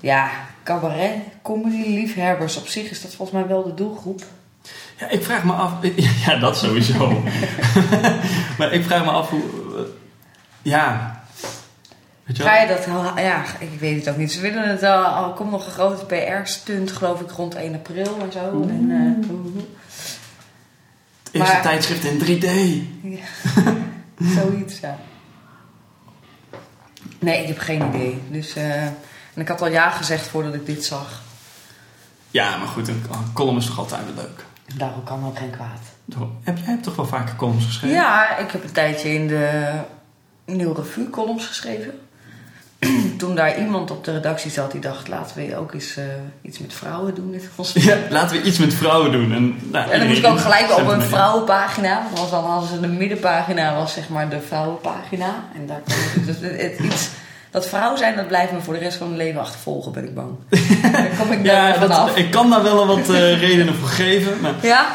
ja, 0.00 0.30
cabaret, 0.64 1.12
comedy, 1.42 1.88
liefhebbers. 1.88 2.56
Op 2.56 2.66
zich 2.66 2.90
is 2.90 3.02
dat 3.02 3.14
volgens 3.14 3.38
mij 3.38 3.48
wel 3.48 3.62
de 3.62 3.74
doelgroep. 3.74 4.22
Ja, 4.98 5.08
ik 5.08 5.22
vraag 5.22 5.44
me 5.44 5.52
af... 5.52 5.72
Ja, 6.26 6.36
dat 6.36 6.56
sowieso. 6.56 7.08
maar 8.58 8.72
ik 8.72 8.84
vraag 8.84 9.04
me 9.04 9.10
af 9.10 9.30
hoe... 9.30 9.42
Ja... 10.62 11.20
Weet 12.24 12.36
je? 12.36 12.42
Ga 12.42 12.60
je 12.60 12.68
dat... 12.68 12.84
Ja, 13.16 13.44
ik 13.58 13.80
weet 13.80 13.96
het 14.04 14.08
ook 14.08 14.16
niet. 14.16 14.32
Ze 14.32 14.40
willen 14.40 14.68
het 14.68 14.82
al... 14.82 15.04
al 15.04 15.32
komt 15.32 15.50
nog 15.50 15.66
een 15.66 15.72
grote 15.72 16.04
PR-stunt, 16.04 16.92
geloof 16.92 17.20
ik, 17.20 17.30
rond 17.30 17.54
1 17.54 17.74
april 17.74 18.16
en 18.20 18.32
zo. 18.32 18.62
En, 18.68 18.90
eh, 18.90 19.28
Het 21.22 21.32
eerste 21.32 21.52
maar- 21.52 21.62
tijdschrift 21.62 22.04
in 22.04 22.18
3D. 22.18 22.46
Zoiets, 24.18 24.80
ja. 24.80 24.98
Nee, 27.18 27.42
ik 27.42 27.48
heb 27.48 27.58
geen 27.58 27.88
idee. 27.88 28.22
Dus, 28.30 28.54
eh, 28.54 28.84
en 28.84 28.96
ik 29.34 29.48
had 29.48 29.60
al 29.60 29.68
ja 29.68 29.90
gezegd 29.90 30.26
voordat 30.26 30.54
ik 30.54 30.66
dit 30.66 30.84
zag. 30.84 31.22
Ja, 32.30 32.56
maar 32.56 32.68
goed, 32.68 32.88
een 32.88 33.02
column 33.32 33.56
is 33.56 33.66
toch 33.66 33.78
altijd 33.78 34.04
wel 34.04 34.24
leuk. 34.24 34.44
Daarom 34.76 35.04
kan 35.04 35.26
ook 35.26 35.38
geen 35.38 35.50
kwaad. 35.50 35.80
Heb 36.42 36.56
jij 36.56 36.66
hebt 36.66 36.82
toch 36.82 36.96
wel 36.96 37.06
vaker 37.06 37.36
columns 37.36 37.64
geschreven? 37.64 37.96
Ja, 37.96 38.36
ik 38.36 38.50
heb 38.50 38.64
een 38.64 38.72
tijdje 38.72 39.14
in 39.14 39.28
de 39.28 39.72
Nieuwe 40.44 40.74
Revue 40.74 41.10
columns 41.10 41.46
geschreven. 41.46 42.00
Toen 43.18 43.34
daar 43.34 43.58
iemand 43.58 43.90
op 43.90 44.04
de 44.04 44.12
redactie 44.12 44.50
zat 44.50 44.72
die 44.72 44.80
dacht... 44.80 45.08
laten 45.08 45.36
we 45.36 45.56
ook 45.56 45.72
eens 45.74 45.96
eh, 45.96 46.04
iets 46.42 46.58
met 46.58 46.74
vrouwen 46.74 47.14
doen. 47.14 47.30
Dit 47.32 47.48
was 47.54 47.72
Ja, 47.72 47.96
laten 48.10 48.36
we 48.36 48.42
iets 48.42 48.58
met 48.58 48.74
vrouwen 48.74 49.12
doen. 49.12 49.32
En, 49.32 49.58
nou, 49.72 49.90
En 49.90 49.98
dan 49.98 50.08
moest 50.08 50.18
ik 50.18 50.26
ook 50.26 50.40
gelijk 50.40 50.70
op 50.70 50.78
een 50.78 50.84
vrouw. 50.86 51.00
vrouwenpagina. 51.08 52.02
Want 52.14 52.30
dan 52.30 52.44
hadden 52.44 52.68
ze 52.68 52.80
de 52.80 52.86
middenpagina, 52.86 53.74
was 53.74 53.92
zeg 53.92 54.08
maar 54.08 54.28
de 54.28 54.40
vrouwenpagina. 54.46 55.44
En 55.54 55.66
daar 55.66 55.80
kwam 55.84 55.98
het, 55.98 56.26
dus 56.26 56.50
het, 56.50 56.60
het 56.60 56.78
iets, 56.92 57.08
dat 57.50 57.68
vrouw 57.68 57.96
zijn, 57.96 58.16
dat 58.16 58.28
blijft 58.28 58.52
me 58.52 58.60
voor 58.60 58.74
de 58.74 58.80
rest 58.80 58.96
van 58.96 59.06
mijn 59.06 59.18
leven 59.18 59.40
achtervolgen, 59.40 59.92
ben 59.92 60.04
ik 60.04 60.14
bang. 60.14 60.30
Daar 60.92 61.08
kom 61.18 61.32
ik 61.32 61.44
Ja, 61.44 61.52
daar 61.70 61.80
dat, 61.80 61.90
vanaf. 61.94 62.16
ik 62.16 62.30
kan 62.30 62.50
daar 62.50 62.62
wel 62.62 62.86
wat 62.86 62.98
eh, 63.10 63.40
redenen 63.40 63.74
voor 63.74 63.88
geven. 63.88 64.40
Maar 64.40 64.52
Ja? 64.62 64.86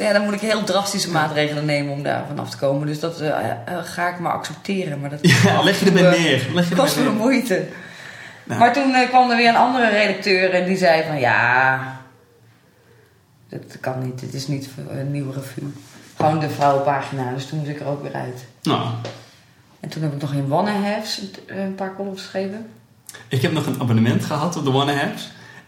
Ja, 0.00 0.12
dan 0.12 0.24
moet 0.24 0.34
ik 0.34 0.40
heel 0.40 0.64
drastische 0.64 1.10
maatregelen 1.10 1.64
nemen 1.64 1.92
om 1.92 2.02
daar 2.02 2.24
vanaf 2.26 2.50
te 2.50 2.56
komen. 2.56 2.86
Dus 2.86 3.00
dat 3.00 3.20
eh, 3.20 3.50
eh, 3.50 3.56
ga 3.84 4.08
ik 4.08 4.18
maar 4.18 4.32
accepteren. 4.32 5.00
Maar 5.00 5.10
dat 5.10 5.18
ja, 5.22 5.62
leg 5.62 5.80
je 5.80 5.86
erbij 5.86 6.04
eh, 6.04 6.22
neer. 6.22 6.46
Leg 6.54 6.68
je 6.68 6.74
kost 6.74 6.96
me 6.96 7.10
moeite. 7.10 7.66
Nou. 8.50 8.60
Maar 8.60 8.72
toen 8.72 8.94
eh, 8.94 9.08
kwam 9.08 9.30
er 9.30 9.36
weer 9.36 9.48
een 9.48 9.56
andere 9.56 9.88
redacteur 9.88 10.50
en 10.50 10.64
die 10.64 10.76
zei 10.76 11.02
van 11.06 11.18
ja, 11.18 11.80
dat 13.48 13.80
kan 13.80 14.04
niet, 14.04 14.20
dit 14.20 14.34
is 14.34 14.46
niet 14.48 14.68
een 14.88 15.10
nieuwe 15.10 15.32
revue. 15.32 15.72
Gewoon 16.16 16.38
de 16.38 16.50
vrouwenpagina, 16.50 17.32
dus 17.32 17.46
toen 17.46 17.58
moest 17.58 17.70
ik 17.70 17.80
er 17.80 17.86
ook 17.86 18.02
weer 18.02 18.14
uit. 18.14 18.44
Nou, 18.62 18.88
En 19.80 19.88
toen 19.88 20.02
heb 20.02 20.12
ik 20.12 20.20
nog 20.20 20.32
in 20.32 20.48
Wannehaves 20.48 21.20
een, 21.46 21.58
een 21.58 21.74
paar 21.74 21.96
columns 21.96 22.20
geschreven. 22.20 22.66
ik 23.28 23.42
heb 23.42 23.52
nog 23.52 23.66
een 23.66 23.80
abonnement 23.80 24.24
gehad 24.24 24.56
op 24.56 24.64
de 24.64 24.72
One. 24.72 25.12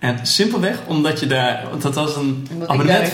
En 0.02 0.18
simpelweg 0.22 0.76
omdat 0.86 1.20
je 1.20 1.26
daar... 1.26 1.62
want 1.70 1.82
Dat 1.82 1.94
was 1.94 2.16
een 2.16 2.48
Omdat 2.52 2.68
abonnement 2.68 3.08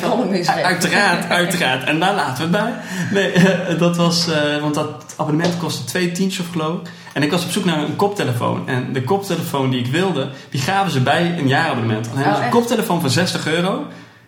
schreef. 0.47 0.64
Uiteraard, 0.64 1.28
uiteraard. 1.40 1.85
En 1.85 1.99
daar 2.00 2.14
laten 2.14 2.50
we 2.50 2.57
het 2.59 2.66
bij. 2.66 2.73
Nee, 3.12 3.33
eh, 3.33 3.78
dat 3.78 3.97
was... 3.97 4.28
eh, 4.28 4.61
want 4.61 4.75
dat 4.75 5.14
abonnement 5.16 5.57
kostte 5.57 5.85
twee 5.85 6.12
tientjes 6.12 6.47
of 6.47 6.52
geloof 6.52 6.80
ik. 6.80 6.88
En 7.12 7.23
ik 7.23 7.30
was 7.30 7.45
op 7.45 7.50
zoek 7.50 7.64
naar 7.64 7.78
een 7.78 7.97
koptelefoon. 7.97 8.68
En 8.68 8.92
de 8.92 9.02
koptelefoon 9.04 9.71
die 9.71 9.80
ik 9.80 9.87
wilde, 9.87 10.28
die 10.50 10.61
gaven 10.61 10.90
ze 10.92 11.00
bij 11.00 11.35
een 11.38 11.49
jaarabonnement. 11.49 12.04
Dan 12.04 12.14
hebben 12.16 12.33
Oh, 12.33 12.38
ze 12.38 12.45
een 12.45 12.50
koptelefoon 12.50 13.00
van 13.00 13.11
60 13.11 13.47
euro. 13.47 13.87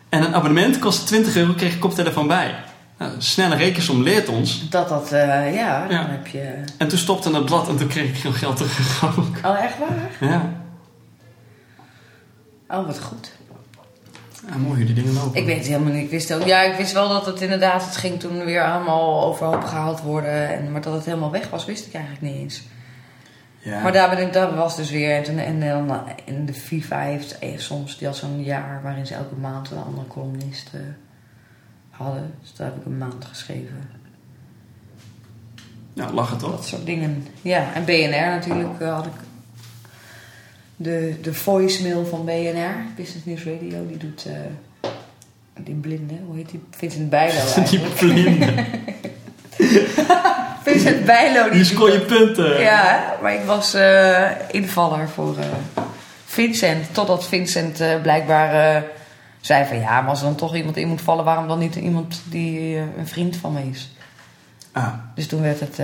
En 0.08 0.22
een 0.24 0.34
abonnement 0.34 0.78
kostte 0.78 1.04
20 1.06 1.36
euro, 1.36 1.52
kreeg 1.52 1.68
ik 1.68 1.74
een 1.74 1.80
koptelefoon 1.80 2.26
bij. 2.26 2.54
Nou, 2.98 3.12
snelle 3.18 3.54
rekensom 3.56 4.02
leert 4.02 4.28
ons. 4.28 4.68
Dat 4.70 4.88
dat, 4.88 5.12
eh, 5.12 5.54
ja, 5.54 5.86
dan 5.88 5.96
Ja. 5.96 6.06
heb 6.08 6.26
je... 6.26 6.50
En 6.78 6.88
toen 6.88 6.98
stopte 6.98 7.34
het 7.34 7.44
blad 7.44 7.68
en 7.68 7.76
toen 7.76 7.88
kreeg 7.88 8.08
ik 8.08 8.16
geen 8.16 8.32
geld 8.34 8.56
terug. 8.56 9.04
ook. 9.18 9.36
Oh, 9.50 9.62
echt 9.64 9.74
waar? 9.78 10.30
Ja. 10.30 10.50
Oh, 12.70 12.86
wat 12.86 13.00
goed. 13.00 13.32
ja, 14.48 14.56
mooi 14.56 14.76
hoe 14.76 14.84
die 14.84 14.94
dingen 14.94 15.12
lopen. 15.12 15.40
Ik 15.40 15.46
weet 15.46 15.56
het 15.56 15.66
helemaal 15.66 15.92
niet. 15.92 16.04
Ik 16.04 16.10
wist, 16.10 16.34
ook, 16.34 16.42
ja, 16.42 16.62
ik 16.62 16.76
wist 16.76 16.92
wel 16.92 17.08
dat 17.08 17.26
het 17.26 17.40
inderdaad, 17.40 17.84
het 17.84 17.96
ging 17.96 18.20
toen 18.20 18.44
weer 18.44 18.64
allemaal 18.64 19.22
overhoop 19.24 19.64
gehaald 19.64 20.00
worden. 20.00 20.48
En, 20.48 20.72
maar 20.72 20.80
dat 20.80 20.92
het 20.92 21.04
helemaal 21.04 21.30
weg 21.30 21.50
was, 21.50 21.64
wist 21.64 21.86
ik 21.86 21.94
eigenlijk 21.94 22.24
niet 22.24 22.42
eens. 22.42 22.62
Ja. 23.58 23.82
Maar 23.82 23.92
daar, 23.92 24.10
ben 24.10 24.26
ik, 24.26 24.32
daar 24.32 24.54
was 24.54 24.76
dus 24.76 24.90
weer. 24.90 25.16
En, 25.16 25.22
toen, 25.22 25.38
en 25.38 25.60
dan 25.60 26.02
in 26.24 26.46
de 26.46 26.54
FIFA 26.54 27.00
heeft 27.00 27.38
eh, 27.38 27.58
soms, 27.58 27.98
die 27.98 28.06
had 28.06 28.16
zo'n 28.16 28.42
jaar 28.42 28.80
waarin 28.82 29.06
ze 29.06 29.14
elke 29.14 29.34
maand 29.34 29.70
een 29.70 29.82
andere 29.82 30.06
columnist 30.06 30.70
eh, 30.72 30.80
hadden. 31.90 32.34
Dus 32.40 32.54
daar 32.54 32.66
heb 32.66 32.76
ik 32.76 32.84
een 32.84 32.98
maand 32.98 33.24
geschreven. 33.24 33.90
Ja, 35.92 36.12
lachen 36.12 36.38
toch? 36.38 36.50
Dat 36.50 36.66
soort 36.66 36.86
dingen. 36.86 37.26
Ja, 37.42 37.74
en 37.74 37.84
BNR 37.84 38.10
natuurlijk 38.10 38.80
eh, 38.80 38.94
had 38.94 39.06
ik. 39.06 39.12
De, 40.82 41.14
de 41.22 41.34
voicemail 41.34 42.06
van 42.06 42.24
BNR, 42.24 42.74
Business 42.96 43.24
News 43.24 43.44
Radio, 43.44 43.86
die 43.88 43.96
doet. 43.96 44.26
eh, 44.26 44.90
die 45.64 45.74
blinde, 45.74 46.14
hoe 46.26 46.36
heet 46.36 46.50
die? 46.50 46.60
Vincent 46.70 47.10
Bijlo 47.10 47.40
Die 47.54 47.80
eigenlijk. 47.80 47.94
blinde. 47.94 48.64
Vincent 50.64 51.04
Bijlo, 51.04 51.42
die 51.42 51.52
Die 51.52 51.64
scoor 51.64 51.90
je 51.92 52.00
punten. 52.00 52.60
Ja, 52.60 53.14
maar 53.22 53.34
ik 53.34 53.44
was 53.44 53.74
eh, 53.74 54.30
invaller 54.50 55.08
voor 55.08 55.36
eh, 55.38 55.44
Vincent. 56.24 56.94
Totdat 56.94 57.26
Vincent 57.28 57.82
blijkbaar 58.02 58.84
zei 59.40 59.66
van 59.66 59.78
ja, 59.80 60.00
maar 60.00 60.10
als 60.10 60.18
er 60.20 60.24
dan 60.26 60.34
toch 60.36 60.54
iemand 60.56 60.76
in 60.76 60.88
moet 60.88 61.00
vallen, 61.00 61.24
waarom 61.24 61.48
dan 61.48 61.58
niet 61.58 61.74
iemand 61.76 62.22
die 62.24 62.76
een 62.76 63.06
vriend 63.08 63.36
van 63.36 63.52
me 63.52 63.60
is? 63.70 63.90
Ah, 64.72 64.92
Dus 65.14 65.26
toen 65.26 65.42
werd 65.42 65.60
het. 65.60 65.78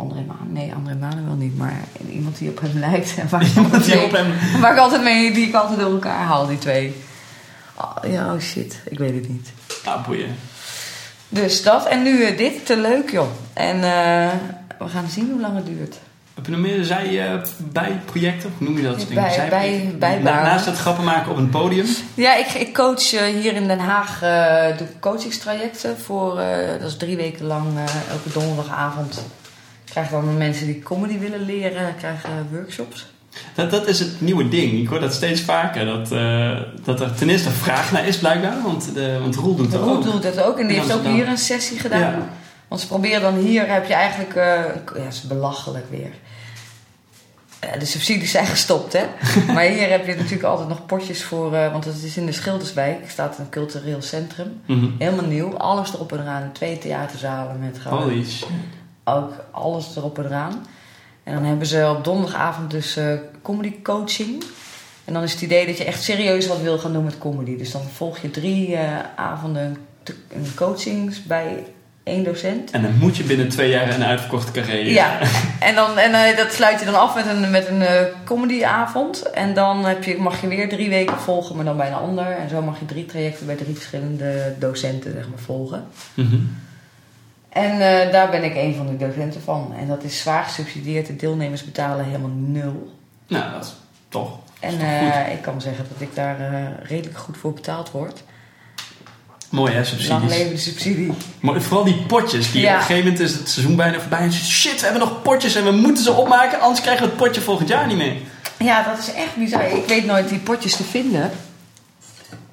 André 0.00 0.20
Maan, 0.26 0.52
nee, 0.52 0.72
André 0.74 0.94
Manuel 0.94 1.34
niet, 1.34 1.56
maar 1.58 1.80
iemand 2.10 2.38
die 2.38 2.48
op 2.50 2.60
hem 2.60 2.78
lijkt. 2.90 3.14
En 3.18 3.28
waar, 3.28 3.42
ik 3.42 3.48
Iemand 3.56 3.72
altijd 3.74 3.84
die 3.84 3.94
mee- 3.96 4.04
op 4.04 4.12
hem- 4.12 4.60
waar 4.60 4.72
ik 4.72 4.78
altijd 4.78 5.02
mee, 5.02 5.32
die 5.32 5.46
ik 5.48 5.54
altijd 5.54 5.80
door 5.80 5.90
elkaar 5.92 6.24
haal, 6.24 6.46
die 6.46 6.58
twee. 6.58 6.94
Oh, 7.74 8.10
ja, 8.10 8.34
oh 8.34 8.40
shit, 8.40 8.80
ik 8.88 8.98
weet 8.98 9.14
het 9.14 9.28
niet. 9.28 9.48
ah, 9.84 10.06
boeien. 10.06 10.34
Dus 11.28 11.62
dat 11.62 11.86
en 11.86 12.02
nu 12.02 12.22
eh, 12.24 12.36
dit, 12.36 12.66
te 12.66 12.76
leuk 12.76 13.10
joh. 13.10 13.28
En 13.52 13.74
eh, 13.76 14.30
we 14.78 14.88
gaan 14.88 15.08
zien 15.08 15.30
hoe 15.30 15.40
lang 15.40 15.56
het 15.56 15.66
duurt. 15.66 15.96
Heb 16.34 16.44
je 16.44 16.50
nog 16.52 16.60
meer 16.60 16.84
zij 16.84 17.32
eh, 17.32 17.38
bijprojecten? 17.58 18.52
Hoe 18.58 18.68
noem 18.68 18.76
je 18.76 18.82
dat? 18.82 19.08
Bij- 19.14 19.32
Zijprojecten? 19.32 19.98
bij-. 19.98 20.18
Na- 20.22 20.42
Naast 20.42 20.66
het 20.66 20.76
grappen 20.78 21.04
maken 21.04 21.30
op 21.30 21.36
een 21.36 21.48
podium. 21.50 21.86
Ja, 22.14 22.34
ik, 22.36 22.46
ik 22.46 22.74
coach 22.74 23.10
hier 23.10 23.54
in 23.54 23.66
Den 23.68 23.78
Haag, 23.78 24.22
eh 24.22 24.78
doe 24.78 24.86
coachingstrajecten 25.00 25.98
voor, 25.98 26.34
dat 26.80 26.88
is 26.90 26.96
drie 26.96 27.16
weken 27.16 27.46
lang, 27.46 27.66
elke 28.10 28.38
donderdagavond. 28.40 29.22
Krijg 29.90 30.06
ik 30.06 30.12
dan 30.12 30.36
mensen 30.36 30.66
die 30.66 30.82
comedy 30.82 31.18
willen 31.18 31.44
leren, 31.44 31.96
krijgen 31.96 32.48
workshops. 32.50 33.06
Dat, 33.54 33.70
dat 33.70 33.86
is 33.86 33.98
het 33.98 34.20
nieuwe 34.20 34.48
ding. 34.48 34.72
Ik 34.72 34.88
hoor 34.88 35.00
dat 35.00 35.14
steeds 35.14 35.40
vaker. 35.40 35.84
Dat, 35.84 36.12
eh, 36.12 36.60
dat 36.84 37.00
er 37.00 37.14
ten 37.14 37.30
eerste 37.30 37.50
vraag 37.50 37.92
naar 37.92 38.06
is 38.06 38.18
blijkbaar. 38.18 38.62
Want, 38.62 38.94
de, 38.94 39.18
want 39.20 39.36
Roel 39.36 39.56
doet 39.56 39.70
dat 39.70 39.80
Roel 39.80 39.96
ook. 39.96 40.04
doet 40.04 40.22
dat 40.22 40.42
ook 40.42 40.58
en 40.58 40.66
die 40.66 40.78
heeft 40.78 40.92
ook 40.92 41.04
hier 41.04 41.28
een 41.28 41.38
sessie 41.38 41.78
gedaan. 41.78 42.00
Ja. 42.00 42.28
Want 42.68 42.80
ze 42.80 42.86
proberen 42.86 43.20
dan 43.20 43.34
hier, 43.34 43.72
heb 43.72 43.86
je 43.86 43.94
eigenlijk, 43.94 44.34
eh, 44.34 44.64
ja, 44.96 45.08
is 45.08 45.22
belachelijk 45.22 45.90
weer. 45.90 46.10
Eh, 47.60 47.78
de 47.78 47.84
subsidies 47.84 48.30
zijn 48.30 48.46
gestopt, 48.46 48.92
hè. 48.92 49.04
maar 49.54 49.64
hier 49.64 49.90
heb 49.90 50.06
je 50.06 50.14
natuurlijk 50.14 50.42
altijd 50.42 50.68
nog 50.68 50.86
potjes 50.86 51.22
voor, 51.22 51.54
eh, 51.54 51.72
want 51.72 51.84
het 51.84 52.02
is 52.02 52.16
in 52.16 52.26
de 52.26 52.32
Schilderswijk, 52.32 53.10
staat 53.10 53.38
een 53.38 53.48
cultureel 53.48 54.02
centrum. 54.02 54.60
Mhm. 54.66 54.86
Helemaal 54.98 55.24
nieuw, 55.24 55.56
alles 55.56 55.94
erop 55.94 56.12
en 56.12 56.20
eraan. 56.20 56.52
Twee 56.52 56.78
theaterzalen 56.78 57.58
met 57.58 57.78
gewoon 57.78 58.02
Holy 58.02 58.24
shit. 58.24 58.48
Ook 59.14 59.32
alles 59.50 59.96
erop 59.96 60.18
en 60.18 60.24
eraan. 60.24 60.66
En 61.22 61.34
dan 61.34 61.44
hebben 61.44 61.66
ze 61.66 61.94
op 61.96 62.04
donderdagavond 62.04 62.70
dus 62.70 62.96
eh, 62.96 63.12
comedy 63.42 63.82
coaching. 63.82 64.44
En 65.04 65.12
dan 65.12 65.22
is 65.22 65.32
het 65.32 65.42
idee 65.42 65.66
dat 65.66 65.78
je 65.78 65.84
echt 65.84 66.02
serieus 66.02 66.46
wat 66.46 66.60
wil 66.60 66.78
gaan 66.78 66.92
doen 66.92 67.04
met 67.04 67.18
comedy. 67.18 67.56
Dus 67.56 67.70
dan 67.70 67.82
volg 67.82 68.18
je 68.18 68.30
drie 68.30 68.76
eh, 68.76 68.98
avonden 69.16 69.76
een 70.32 70.54
coachings 70.54 71.22
bij 71.22 71.64
één 72.02 72.24
docent. 72.24 72.70
En 72.70 72.82
dan 72.82 72.98
moet 72.98 73.16
je 73.16 73.22
binnen 73.22 73.48
twee 73.48 73.70
jaar 73.70 73.94
een 73.94 74.04
uitverkochte 74.04 74.52
carrière. 74.52 74.92
Ja, 74.92 75.18
en, 75.60 75.74
dan, 75.74 75.98
en 75.98 76.14
eh, 76.14 76.36
dat 76.36 76.52
sluit 76.52 76.78
je 76.78 76.84
dan 76.84 77.00
af 77.00 77.14
met 77.14 77.26
een, 77.26 77.50
met 77.50 77.68
een 77.68 77.82
eh, 77.82 78.02
comedyavond. 78.24 79.30
En 79.30 79.54
dan 79.54 79.84
heb 79.84 80.04
je, 80.04 80.16
mag 80.16 80.40
je 80.40 80.48
weer 80.48 80.68
drie 80.68 80.88
weken 80.88 81.18
volgen, 81.18 81.56
maar 81.56 81.64
dan 81.64 81.76
bij 81.76 81.86
een 81.86 81.94
ander. 81.94 82.26
En 82.26 82.48
zo 82.48 82.62
mag 82.62 82.78
je 82.78 82.84
drie 82.84 83.06
trajecten 83.06 83.46
bij 83.46 83.56
drie 83.56 83.74
verschillende 83.74 84.54
docenten 84.58 85.12
zeg 85.12 85.28
maar, 85.28 85.38
volgen. 85.38 85.84
Mhm. 86.14 86.36
En 87.50 87.72
eh, 87.72 88.12
daar 88.12 88.30
ben 88.30 88.44
ik 88.44 88.54
een 88.54 88.74
van 88.74 88.86
de 88.86 88.96
docenten 88.96 89.42
van. 89.42 89.74
En 89.78 89.86
dat 89.88 90.02
is 90.02 90.18
zwaar 90.18 90.44
gesubsidieerd. 90.44 91.06
De 91.06 91.16
deelnemers 91.16 91.64
betalen 91.64 92.04
helemaal 92.04 92.30
nul. 92.34 92.92
Nou, 93.28 93.52
dat 93.52 93.64
is 93.64 93.72
toch. 94.08 94.38
En 94.60 94.80
eh, 94.80 95.32
ik 95.32 95.42
kan 95.42 95.60
zeggen 95.60 95.86
dat 95.92 96.00
ik 96.08 96.14
daar 96.14 96.40
eh, 96.40 96.88
redelijk 96.88 97.18
goed 97.18 97.36
voor 97.36 97.52
betaald 97.52 97.90
word. 97.90 98.22
Mooi 99.50 99.70
hè, 99.70 99.76
Lang 99.76 99.86
subsidies. 99.86 100.30
leven 100.36 100.50
de 100.50 100.56
subsidie. 100.60 101.12
Maar 101.40 101.60
vooral 101.60 101.84
die 101.84 102.02
potjes. 102.06 102.52
Die 102.52 102.62
Ja. 102.62 102.68
Op 102.72 102.74
een 102.80 102.86
gegeven 102.86 103.04
moment 103.10 103.28
is 103.28 103.34
het 103.34 103.48
seizoen 103.48 103.76
bijna 103.76 104.00
voorbij. 104.00 104.20
En 104.20 104.32
shit, 104.32 104.78
we 104.80 104.86
hebben 104.86 105.08
nog 105.08 105.22
potjes 105.22 105.54
en 105.54 105.64
we 105.64 105.70
moeten 105.70 106.04
ze 106.04 106.12
opmaken. 106.12 106.60
Anders 106.60 106.80
krijgen 106.80 107.04
we 107.04 107.08
het 107.10 107.18
potje 107.18 107.40
volgend 107.40 107.68
jaar 107.68 107.86
niet 107.86 107.96
meer. 107.96 108.16
Ja, 108.58 108.82
dat 108.82 108.98
is 108.98 109.12
echt 109.12 109.36
bizar. 109.36 109.70
Ik 109.70 109.86
weet 109.86 110.06
nooit 110.06 110.28
die 110.28 110.38
potjes 110.38 110.76
te 110.76 110.84
vinden. 110.84 111.30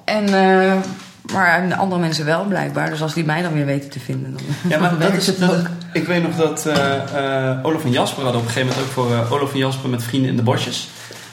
En, 0.04 0.34
eh, 0.34 0.78
maar 1.34 1.76
andere 1.76 2.02
mensen 2.02 2.26
wel 2.26 2.44
blijkbaar. 2.44 2.90
Dus 2.90 3.02
als 3.02 3.14
die 3.14 3.26
mij 3.26 3.42
dan 3.42 3.54
weer 3.54 3.66
weten 3.66 3.90
te 3.90 4.00
vinden, 4.00 4.32
dan 4.32 4.42
Ja, 4.70 4.80
maar 4.80 4.98
dat 5.10 5.14
is, 5.14 5.28
het 5.28 5.44
ook. 5.44 5.68
ik 5.94 6.08
weet 6.08 6.24
nog 6.24 6.36
dat 6.36 6.66
eh 6.66 6.96
eh 6.96 7.66
Olaf 7.66 7.84
en 7.84 7.92
Jasper 7.92 8.24
hadden 8.24 8.42
op 8.42 8.48
een 8.48 8.54
gegeven 8.54 8.76
moment 8.76 8.88
ook 8.88 8.94
voor 8.94 9.14
eh, 9.14 9.32
Olaf 9.32 9.52
en 9.52 9.58
Jasper 9.58 9.90
met 9.90 10.04
vrienden 10.04 10.30
in 10.30 10.36
de 10.36 10.44
bosjes. 10.44 10.90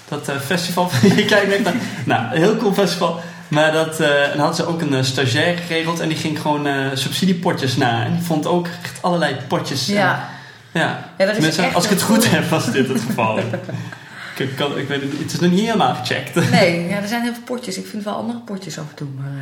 Dat 0.09 0.33
festival. 0.45 0.91
je 1.17 1.25
kijkt 1.25 1.49
net 1.49 1.63
naar. 1.63 1.75
Nou, 2.05 2.35
een 2.35 2.43
heel 2.43 2.57
cool 2.57 2.73
festival. 2.73 3.21
Maar 3.49 3.73
dat, 3.73 4.01
en 4.01 4.39
hadden 4.39 4.57
ze 4.57 4.67
ook 4.67 4.81
een 4.81 5.05
stagiair 5.05 5.57
geregeld 5.57 6.01
en 6.01 6.09
die 6.09 6.17
ging 6.17 6.41
gewoon 6.41 6.69
subsidiepotjes 6.95 7.77
na. 7.77 8.05
En 8.05 8.13
die 8.13 8.23
vond 8.23 8.47
ook 8.47 8.67
echt 8.83 8.99
allerlei 9.01 9.37
potjes. 9.49 9.87
Ja, 9.87 10.29
ja. 10.73 11.11
ja 11.19 11.27
dat 11.27 11.37
is 11.37 11.57
echt 11.57 11.75
als 11.75 11.85
ik 11.85 11.91
het 11.91 12.03
goed 12.03 12.31
heb, 12.31 12.49
was 12.49 12.73
dit 12.73 12.89
het 12.89 13.01
geval. 13.01 13.39
ik, 14.37 14.38
ik 14.49 14.57
kan, 14.57 14.79
ik 14.79 14.88
weet 14.88 15.00
het, 15.00 15.19
het 15.19 15.33
is 15.33 15.41
nog 15.41 15.50
niet 15.50 15.61
helemaal 15.61 15.95
gecheckt. 15.95 16.35
Nee, 16.50 16.88
ja, 16.88 16.97
er 16.97 17.09
zijn 17.09 17.23
heel 17.23 17.35
veel 17.35 17.43
potjes. 17.43 17.76
Ik 17.79 17.87
vind 17.87 18.05
wel 18.05 18.14
andere 18.14 18.38
potjes 18.38 18.79
af 18.79 18.88
en 18.88 18.95
toe. 18.95 19.09
Maar 19.09 19.33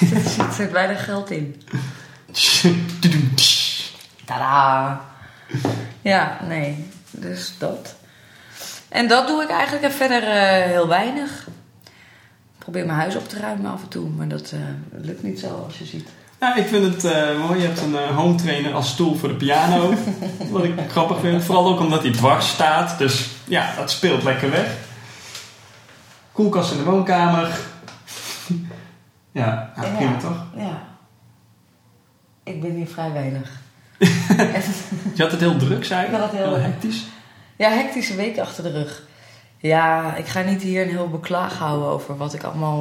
eh, 0.00 0.12
er 0.24 0.28
zit- 0.30 0.54
zit 0.54 0.70
weinig 0.70 1.04
geld 1.04 1.30
in. 1.30 1.62
Tada! 4.24 5.00
Ja, 6.02 6.38
nee. 6.48 6.84
Dus 7.10 7.52
dat. 7.58 7.94
En 8.88 9.08
dat 9.08 9.26
doe 9.26 9.42
ik 9.42 9.48
eigenlijk 9.50 9.84
en 9.84 9.92
verder 9.92 10.22
eh, 10.22 10.64
heel 10.70 10.88
weinig. 10.88 11.46
Ik 11.84 12.58
probeer 12.58 12.86
mijn 12.86 12.98
huis 12.98 13.16
op 13.16 13.28
te 13.28 13.38
ruimen 13.38 13.70
af 13.72 13.82
en 13.82 13.88
toe, 13.88 14.08
maar 14.08 14.28
dat 14.28 14.50
eh, 14.52 14.58
lukt 15.02 15.22
niet 15.22 15.40
zo 15.40 15.62
als 15.66 15.78
je 15.78 15.84
ziet. 15.84 16.08
Ja, 16.40 16.54
ik 16.56 16.66
vind 16.66 16.94
het 16.94 17.04
eh, 17.04 17.38
mooi. 17.46 17.60
Je 17.60 17.66
hebt 17.66 17.80
een 17.80 17.96
eh, 17.96 18.16
home 18.16 18.34
trainer 18.34 18.72
als 18.72 18.88
stoel 18.88 19.14
voor 19.16 19.28
de 19.28 19.34
piano. 19.34 19.94
wat 20.50 20.64
ik 20.64 20.72
grappig 20.90 21.20
vind. 21.20 21.44
Vooral 21.44 21.66
ook 21.66 21.80
omdat 21.80 22.02
hij 22.02 22.12
dwars 22.12 22.48
staat. 22.48 22.98
Dus 22.98 23.28
ja, 23.52 23.74
dat 23.76 23.90
speelt 23.90 24.22
lekker 24.22 24.50
weg. 24.50 24.66
Koelkast 26.32 26.70
in 26.72 26.76
de 26.78 26.84
woonkamer. 26.84 27.48
ja, 29.32 29.72
Ja. 29.82 29.82
prima 29.96 30.16
toch? 30.16 30.44
Ja. 30.56 30.82
Ik 32.44 32.60
ben 32.60 32.70
hier 32.70 32.86
vrij 32.86 33.12
weinig. 33.12 33.50
Je 35.14 35.22
had 35.22 35.30
het 35.30 35.40
heel 35.40 35.56
druk, 35.56 35.84
zei? 35.84 36.06
Ik 36.06 36.12
had 36.12 36.22
het 36.22 36.30
heel- 36.40 36.58
hectisch. 36.58 37.04
Ja, 37.56 37.70
hectische 37.70 38.14
week 38.16 38.38
achter 38.38 38.62
de 38.62 38.70
rug. 38.70 39.02
Ja, 39.58 40.14
ik 40.16 40.26
ga 40.26 40.40
niet 40.40 40.62
hier 40.62 40.82
een 40.82 40.88
heel 40.88 41.08
beklaag 41.08 41.58
houden 41.58 41.88
over 41.88 42.16
wat 42.16 42.34
ik 42.34 42.42
allemaal 42.42 42.80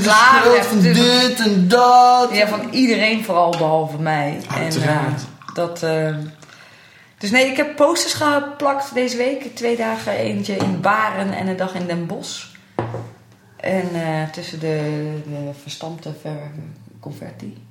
klagen 0.00 0.52
heb. 0.52 0.70
Het 0.70 0.84
is- 0.84 0.94
dit 0.94 1.40
en 1.46 1.68
dat. 1.68 2.34
Ja, 2.34 2.46
van 2.48 2.68
iedereen 2.70 3.24
vooral 3.24 3.50
behalve 3.50 3.98
mij. 3.98 4.40
Uiteraard. 4.56 5.20
eh, 5.20 5.54
dat, 5.54 5.82
eh, 5.82 6.14
dus 7.20 7.30
nee, 7.30 7.50
ik 7.50 7.56
heb 7.56 7.76
posters 7.76 8.12
geplakt 8.12 8.94
deze 8.94 9.16
week. 9.16 9.56
Twee 9.56 9.76
dagen, 9.76 10.12
eentje 10.12 10.56
in 10.56 10.80
Baren 10.80 11.32
en 11.32 11.46
een 11.46 11.56
dag 11.56 11.74
in 11.74 11.86
Den 11.86 12.06
Bosch. 12.06 12.44
En 13.56 13.88
eh, 13.94 14.28
tussen 14.32 14.60
de, 14.60 15.12
de 15.24 15.50
verstampte 15.62 16.12
ver, 16.20 16.50
converti. 17.00 17.66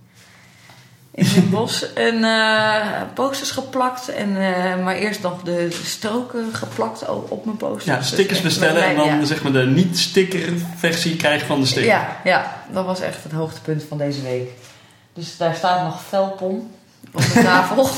In 1.12 1.28
Den 1.34 1.50
Bosch. 1.56 1.84
En 1.96 2.24
eh, 2.24 3.02
posters 3.14 3.52
geplakt. 3.52 4.10
En, 4.10 4.30
eh, 4.30 4.84
maar 4.84 4.96
eerst 4.96 5.22
nog 5.22 5.44
de 5.44 5.80
stroken 5.84 6.54
geplakt 6.54 7.10
op 7.10 7.46
mijn 7.46 7.58
posters. 7.58 7.86
Ja, 7.86 7.98
Dus 7.98 8.08
stickers 8.08 8.42
bestellen 8.42 8.84
en 8.84 8.96
dan 8.96 9.08
ja. 9.08 9.26
zeg 9.26 9.44
maar 9.44 9.52
de 9.52 9.66
niet-sticker 9.66 10.54
versie 10.76 11.16
krijgen 11.16 11.48
van 11.48 11.60
de 11.60 11.66
sticker. 11.66 11.92
Ja, 11.92 12.18
ja, 12.24 12.64
dat 12.72 12.86
was 12.86 13.00
echt 13.00 13.24
het 13.24 13.32
hoogtepunt 13.32 13.84
van 13.88 13.98
deze 13.98 14.22
week. 14.22 14.50
Dus 15.14 15.38
daar 15.38 15.56
staat 15.56 15.84
nog 15.84 16.02
velpom 16.02 16.72
op 17.12 17.22
de 17.22 17.42
tafel. 17.44 17.90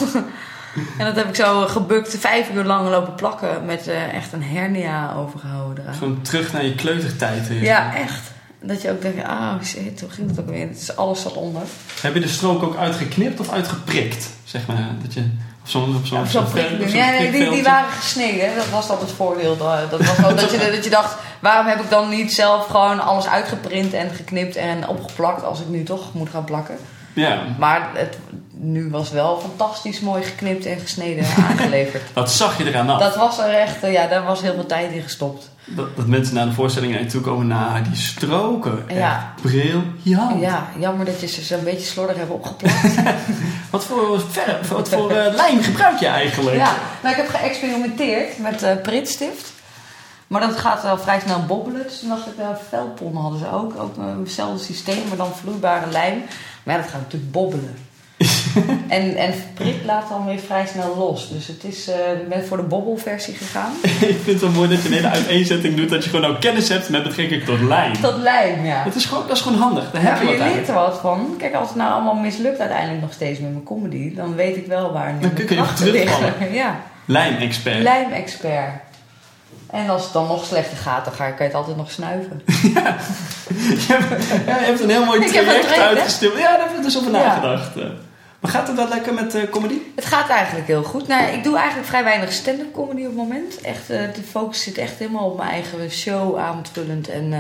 En 0.98 1.06
dat 1.06 1.16
heb 1.16 1.28
ik 1.28 1.36
zo 1.36 1.68
gebukt 1.68 2.18
vijf 2.20 2.50
uur 2.54 2.64
lang 2.64 2.90
lopen 2.90 3.16
plakken 3.16 3.66
met 3.66 3.88
eh, 3.88 4.14
echt 4.14 4.34
een 4.34 4.44
hernia 4.44 5.14
overgehouden 5.14 5.84
eraan. 5.84 5.96
Gewoon 5.96 6.22
terug 6.22 6.54
naar 6.54 6.66
je 6.66 6.76
kleutertijd. 6.76 7.48
weer. 7.48 7.64
Ja, 7.64 7.96
echt. 7.96 8.32
Dat 8.64 8.82
je 8.82 8.92
ook 8.92 9.02
denkt, 9.02 9.24
ah 9.24 9.62
shit, 9.64 10.00
hoe 10.00 10.10
ging 10.10 10.30
het 10.30 10.40
ook 10.40 10.50
weer? 10.50 10.68
Het 10.68 10.82
is 10.82 10.96
alles 10.96 11.22
zat 11.22 11.34
onder. 11.34 11.62
Heb 12.02 12.14
je 12.14 12.20
de 12.20 12.28
strook 12.28 12.64
ook 12.64 12.76
uitgeknipt 12.76 13.40
of 13.40 13.52
uitgeprikt? 13.52 14.30
Zeg 14.44 14.68
maar, 14.68 14.90
dat 15.02 15.14
je 15.14 15.30
op 15.62 15.70
zo'n 15.70 16.02
zo'n 16.04 16.20
Ja, 16.20 16.26
zo'n 16.26 16.46
Ja, 16.88 17.10
nee, 17.10 17.32
die, 17.32 17.50
die 17.50 17.64
waren 17.64 17.92
gesneden. 17.92 18.56
Dat 18.56 18.70
was 18.70 18.88
dan 18.88 19.00
het 19.00 19.12
voordeel. 19.12 19.58
Dat 19.58 19.90
was 19.90 20.18
dat, 20.18 20.52
je, 20.52 20.72
dat 20.72 20.84
je 20.84 20.90
dacht, 20.90 21.16
waarom 21.40 21.66
heb 21.66 21.80
ik 21.80 21.90
dan 21.90 22.10
niet 22.10 22.34
zelf 22.34 22.66
gewoon 22.66 23.00
alles 23.00 23.28
uitgeprint 23.28 23.94
en 23.94 24.10
geknipt 24.10 24.56
en 24.56 24.88
opgeplakt 24.88 25.44
als 25.44 25.60
ik 25.60 25.68
nu 25.68 25.84
toch 25.84 26.14
moet 26.14 26.30
gaan 26.30 26.44
plakken? 26.44 26.78
Ja, 27.14 27.42
Maar 27.60 27.90
het, 27.94 28.18
nu 28.52 28.90
was 28.90 29.12
wel 29.12 29.40
fantastisch 29.40 30.00
mooi 30.00 30.24
geknipt 30.24 30.66
en 30.66 30.80
gesneden 30.80 31.26
aangeleverd. 31.50 32.04
dat 32.14 32.32
zag 32.32 32.58
je 32.58 32.66
eraan 32.66 32.90
af. 32.90 33.00
dat 33.00 33.16
was 33.16 33.40
er 33.40 33.54
echt, 33.54 33.84
eh, 33.84 33.92
ja, 33.92 34.08
daar 34.08 34.24
was 34.24 34.42
heel 34.42 34.54
veel 34.54 34.66
tijd 34.66 34.92
in 34.92 35.02
gestopt. 35.02 35.50
Dat, 35.66 35.96
dat 35.96 36.08
mensen 36.08 36.36
naar 36.36 36.46
de 36.46 36.52
voorstelling 36.52 36.94
naar 36.94 37.02
je 37.02 37.08
toe 37.08 37.22
komen, 37.22 37.48
nou, 37.48 37.82
die 37.84 37.96
stroken. 37.96 38.86
Ja. 38.88 39.34
Briljant. 39.42 40.42
Ja, 40.42 40.68
jammer 40.80 41.06
dat 41.06 41.22
je 41.22 41.28
ze 41.28 41.44
zo 41.44 41.58
een 41.58 41.64
beetje 41.64 41.86
slordig 41.86 42.16
hebt 42.16 42.30
opgeplakt. 42.32 42.96
Wat 43.72 43.86
voor 43.86 44.22
verf, 44.30 44.70
wat 44.70 44.90
voor 44.90 45.12
eh, 45.12 45.34
lijm 45.34 45.62
gebruik 45.64 46.00
je 46.00 46.08
eigenlijk? 46.08 46.56
ja, 46.56 46.74
nou, 47.04 47.16
ik 47.16 47.22
heb 47.22 47.36
geëxperimenteerd 47.36 48.38
met 48.40 48.64
eh 48.64 48.76
pritstift. 48.82 49.52
Maar 50.32 50.42
dat 50.42 50.58
gaat 50.58 50.84
wel 50.84 50.98
vrij 50.98 51.20
snel 51.20 51.46
bobbelen. 51.46 51.84
Dus 51.84 52.00
toen 52.00 52.10
dacht 52.10 52.28
ik, 52.28 52.34
uh, 52.40 52.48
velpon 52.70 53.16
hadden 53.16 53.40
ze 53.40 53.52
ook. 53.52 53.74
Ook 53.80 53.98
eh, 53.98 54.04
hetzelfde 54.20 54.64
systeem, 54.64 55.08
maar 55.08 55.18
dan 55.18 55.36
vloeibare 55.36 55.92
lijm. 55.92 56.24
Maar 56.64 56.76
ja, 56.76 56.82
dat 56.82 56.92
gaat 56.92 57.02
natuurlijk 57.02 57.32
bobbelen. 57.32 57.76
en, 58.98 59.16
en 59.16 59.34
prit 59.54 59.86
laat 59.86 60.10
dan 60.10 60.26
weer 60.26 60.40
vrij 60.40 60.66
snel 60.66 60.96
los. 60.98 61.30
Dus 61.30 61.48
het 61.48 61.64
is, 61.64 61.88
eh, 61.88 62.12
ik 62.22 62.30
ben 62.30 62.46
voor 62.46 62.58
de 62.58 62.64
bobbelversie 62.64 63.34
gegaan. 63.34 63.72
ik 63.84 64.20
vind 64.24 64.26
het 64.26 64.42
wel 64.42 64.50
mooi 64.50 64.70
dat 64.70 64.82
je 64.82 64.88
een 64.88 64.94
hele 64.94 65.10
uiteenzetting 65.10 65.76
doet, 65.76 65.90
dat 65.90 66.04
je 66.04 66.10
gewoon 66.10 66.30
ook 66.32 66.42
kennis 66.42 66.70
hebt 66.70 66.90
met 66.90 67.04
betrekking 67.04 67.44
tot 67.44 67.62
lijm. 67.62 68.02
Dat 68.02 68.18
lijm, 68.18 68.66
ja. 68.66 68.84
Dat 68.84 68.96
is 68.96 69.06
gewoon, 69.06 69.28
dat 69.28 69.36
is 69.36 69.42
gewoon 69.42 69.60
handig, 69.60 69.92
daar 69.92 70.04
Ja, 70.04 70.10
heb 70.10 70.22
je 70.22 70.28
je 70.28 70.38
leert 70.38 70.68
er 70.68 70.74
wat 70.74 71.00
van. 71.00 71.36
Kijk, 71.38 71.54
als 71.54 71.68
het 71.68 71.78
nou 71.78 71.94
allemaal 71.94 72.16
mislukt 72.16 72.60
uiteindelijk 72.60 73.02
nog 73.02 73.14
steeds 73.14 73.40
met 73.40 73.52
mijn 73.52 73.64
comedy, 73.64 74.16
dan 74.16 74.36
weet 74.36 74.58
ik 74.58 74.68
wel 74.68 74.94
waar 74.94 75.14
nu 75.14 75.20
Dan 75.20 75.32
mijn 75.34 75.46
kun 75.46 75.56
je 75.58 75.74
terugvallen. 75.74 76.34
Ja, 76.64 76.80
Lijmexpert. 77.06 77.82
lijmexpert. 77.82 78.90
En 79.72 79.90
als 79.90 80.04
het 80.04 80.14
dan 80.14 80.28
nog 80.28 80.46
slechter 80.46 80.78
gaat, 80.78 81.06
dan 81.06 81.14
ga 81.14 81.26
ik, 81.26 81.36
kan 81.36 81.46
je 81.46 81.52
het 81.52 81.60
altijd 81.62 81.78
nog 81.78 81.92
snuiven. 81.92 82.42
Ja, 83.88 84.60
je 84.60 84.66
hebt 84.66 84.80
een 84.82 84.90
heel 84.90 85.06
mooi 85.06 85.26
traject 85.30 85.78
uitgestippeld. 85.80 86.42
Ja, 86.42 86.58
daar 86.58 86.68
heb 86.68 86.78
ik 86.78 86.84
dus 86.84 86.98
over 86.98 87.12
nagedacht. 87.12 87.76
eh. 87.78 87.84
Maar 88.40 88.52
gaat 88.52 88.68
het 88.68 88.76
wel 88.78 88.88
lekker 88.88 89.14
met 89.14 89.36
eh 89.36 89.50
comedy? 89.50 89.78
Het 89.96 90.06
gaat 90.06 90.30
eigenlijk 90.30 90.68
heel 90.68 90.84
goed. 90.84 91.08
Nou, 91.08 91.24
ik 91.32 91.44
doe 91.44 91.58
eigenlijk 91.58 91.88
vrij 91.88 92.04
weinig 92.04 92.32
stand-up 92.32 92.74
comedy 92.74 93.00
op 93.02 93.08
het 93.08 93.16
moment. 93.16 93.62
Echt, 93.62 93.90
eh, 93.90 94.00
de 94.16 94.22
focus 94.30 94.62
zit 94.64 94.78
echt 94.78 94.98
helemaal 94.98 95.26
op 95.30 95.38
mijn 95.38 95.50
eigen 95.50 95.92
show, 95.92 96.38
avondvullend. 96.38 97.10
En 97.10 97.34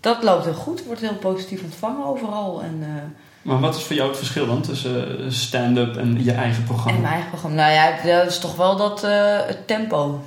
dat 0.00 0.22
loopt 0.22 0.44
heel 0.44 0.54
goed. 0.54 0.84
Wordt 0.84 1.00
heel 1.00 1.14
positief 1.14 1.62
ontvangen 1.62 2.06
overal. 2.06 2.62
En, 2.62 2.84
Maar 3.42 3.60
wat 3.60 3.76
is 3.76 3.82
voor 3.82 3.96
jou 3.96 4.08
het 4.08 4.18
verschil 4.18 4.46
dan 4.46 4.62
tussen 4.62 5.32
stand-up 5.32 5.96
en 5.96 6.24
je 6.24 6.32
eigen 6.32 6.64
programma? 6.64 6.92
en 6.96 7.00
mijn 7.00 7.12
eigen 7.12 7.30
programma. 7.30 7.56
Nou 7.56 7.72
ja, 7.72 8.16
dat 8.20 8.30
is 8.30 8.38
toch 8.38 8.56
wel 8.56 8.76
dat 8.76 9.00
het 9.46 9.66
tempo. 9.66 10.20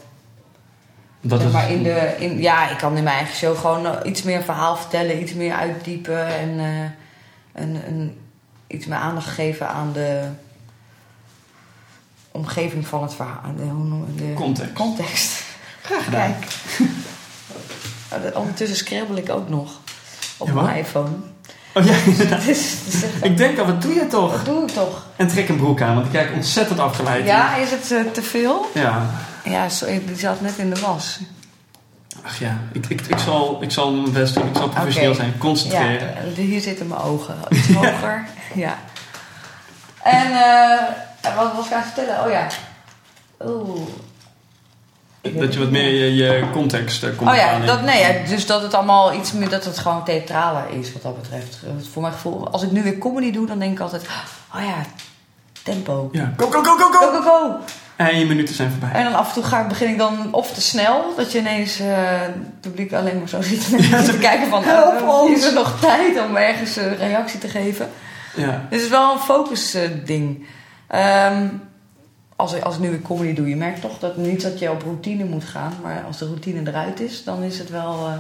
Dat 1.28 1.42
Zeg 1.42 1.52
maar 1.52 1.72
in 1.72 1.84
de, 1.84 2.16
in, 2.20 2.42
ja, 2.42 2.70
ik 2.70 2.78
kan 2.78 2.98
in 2.98 3.04
mijn 3.04 3.16
eigen 3.18 3.36
show 3.36 3.58
gewoon 3.58 3.86
eh, 3.86 4.10
iets 4.10 4.24
meer 4.24 4.44
verhaal 4.44 4.76
vertellen, 4.78 5.22
iets 5.22 5.34
meer 5.34 5.54
uitdiepen 5.54 6.28
en 6.28 6.60
eh, 6.60 7.62
een, 7.64 7.76
een, 7.88 8.18
iets 8.68 8.86
meer 8.86 8.98
aandacht 8.98 9.28
geven 9.28 9.68
aan 9.70 9.92
de 9.94 10.28
omgeving 12.32 12.88
van 12.88 13.02
het 13.02 13.14
verhaal. 13.14 13.42
De, 13.58 13.64
hoe 13.64 13.84
noem 13.86 14.06
je- 14.16 14.26
de 14.28 14.34
Context. 14.34 14.74
context. 14.74 15.44
gedaan. 16.06 16.36
Kijk. 16.40 16.46
Oh, 18.14 18.24
dat- 18.24 18.34
Ondertussen 18.36 18.78
scrabbel 18.78 19.16
ik 19.18 19.30
ook 19.30 19.50
nog 19.50 19.80
op 20.38 20.48
Ja, 20.48 20.54
mijn 20.54 20.78
iPhone. 20.78 21.10
Oh 21.74 21.86
ja, 21.86 21.94
inderdaad. 22.12 22.44
Is 22.48 22.76
echt- 23.04 23.24
Ik 23.26 23.38
denk 23.38 23.60
al, 23.60 23.66
wat 23.66 23.82
doe 23.82 23.94
je 23.94 24.08
toch? 24.08 24.32
dat 24.32 24.46
doe 24.46 24.62
ik 24.64 24.70
toch? 24.74 25.06
En 25.16 25.28
trek 25.28 25.50
een 25.50 25.56
broek 25.58 25.82
aan, 25.82 25.94
want 25.94 26.06
ik 26.06 26.12
kijk 26.12 26.34
ontzettend 26.34 26.80
afgeleid. 26.80 27.26
Ja, 27.26 27.56
is 27.56 27.72
het 27.72 27.92
eh, 27.92 28.12
te 28.12 28.22
veel? 28.22 28.66
Ja. 28.74 29.10
Ja, 29.46 29.68
die 30.06 30.16
zat 30.18 30.42
net 30.42 30.58
in 30.58 30.70
de 30.70 30.80
was. 30.80 31.20
Ach 32.24 32.40
ja, 32.40 32.60
ik, 32.72 32.86
ik, 32.86 33.02
ik, 33.02 33.18
zal, 33.18 33.58
ik 33.62 33.72
zal 33.72 33.92
mijn 33.92 34.12
best 34.14 34.34
doen. 34.34 34.48
Ik 34.48 34.56
zal 34.56 34.70
professioneel 34.70 35.14
zijn. 35.14 35.28
Ja, 35.28 35.38
Concentreren. 35.38 36.16
eh, 36.18 36.34
hier 36.34 36.62
zitten 36.62 36.88
mijn 36.88 37.02
ogen. 37.02 37.36
Iets 37.50 37.74
hoger. 37.74 38.26
ja. 38.66 38.78
En 40.04 40.32
eh, 40.32 41.36
wat 41.36 41.54
was 41.56 41.66
ik 41.66 41.72
aan 41.72 41.82
het 41.82 41.92
vertellen? 41.94 42.26
Oh 42.26 42.32
ja. 42.32 42.48
Oeh. 43.46 43.88
Dat 45.22 45.54
je 45.54 45.60
wat 45.60 45.70
meer 45.70 45.90
je, 45.90 46.16
je 46.16 46.50
context 46.52 47.04
eh, 47.04 47.10
komt 47.16 47.30
Oh 47.30 47.36
ja, 47.36 47.60
dat, 47.60 47.82
nee, 47.82 48.00
ja, 48.00 48.28
dus 48.28 48.46
dat 48.46 48.62
het 48.62 48.74
allemaal 48.74 49.14
iets 49.14 49.32
meer, 49.32 49.50
dat 49.50 49.66
het 49.66 49.78
gewoon 49.78 50.04
theatraler 50.04 50.70
is 50.70 50.94
wat 50.94 51.02
dat 51.02 51.22
betreft. 51.22 51.60
Voor 51.92 52.02
mijn 52.02 52.14
gevoel, 52.14 52.50
als 52.50 52.64
ik 52.64 52.72
nu 52.72 52.84
weer 52.84 52.98
comedy 52.98 53.32
doe, 53.32 53.48
dan 53.48 53.60
denk 53.60 53.72
ik 53.72 53.80
altijd, 53.80 54.04
oh 54.56 54.62
ja, 54.62 54.86
tempo. 55.66 56.10
Ja. 56.12 56.34
Go, 56.38 56.50
go, 56.52 56.64
go, 56.64 56.78
go, 56.78 56.92
Go, 56.92 57.12
go! 57.12 57.22
go, 57.22 57.22
go! 57.22 57.60
En 57.96 58.20
je 58.20 58.26
minuten 58.26 58.56
zijn 58.56 58.72
voorbij. 58.72 58.92
En 58.92 59.04
dan 59.04 59.14
af 59.16 59.28
en 59.28 59.34
toe 59.34 59.44
ga 59.44 59.62
ik, 59.62 59.68
begin 59.68 59.90
ik 59.90 59.98
dan 59.98 60.34
of 60.34 60.52
te 60.52 60.62
snel, 60.62 61.14
dat 61.18 61.32
je 61.32 61.40
ineens 61.40 61.80
eh, 61.80 61.88
het 62.22 62.62
publiek 62.62 62.94
alleen 62.94 63.18
maar 63.20 63.30
zo 63.30 63.42
zit 63.52 63.74
en 63.92 64.04
te 64.04 64.18
kijken 64.18 64.48
van, 64.50 64.64
Help 64.64 64.98
eh, 65.02 65.08
ons! 65.08 65.32
is 65.38 65.46
er 65.46 65.54
nog 65.54 65.80
tijd 65.80 66.20
om 66.28 66.36
ergens 66.36 66.76
een 66.76 66.96
reactie 66.98 67.40
te 67.40 67.48
geven? 67.48 67.90
Ja. 68.36 68.46
Dus 68.46 68.58
het 68.70 68.82
is 68.82 68.88
wel 68.90 69.14
een 69.14 69.20
focus 69.20 69.74
eh, 69.74 69.90
ding. 70.06 70.46
Ehm, 70.88 71.48
als, 72.36 72.54
ik- 72.54 72.64
als 72.64 72.76
ik 72.76 72.82
nu 72.82 72.90
weer 72.90 73.02
comedy 73.02 73.34
doe, 73.34 73.50
je 73.50 73.56
merkt 73.56 73.82
toch 73.82 74.00
dat 74.00 74.18
niet 74.18 74.42
dat 74.42 74.60
je 74.60 74.72
op 74.72 74.82
routine 74.82 75.24
moet 75.26 75.44
gaan. 75.46 75.74
Maar 75.84 76.04
als 76.08 76.18
de 76.18 76.26
routine 76.26 76.70
eruit 76.70 77.00
is, 77.00 77.24
dan 77.24 77.44
is 77.44 77.60
het 77.60 77.70
wel... 77.70 78.06
eh, 78.06 78.14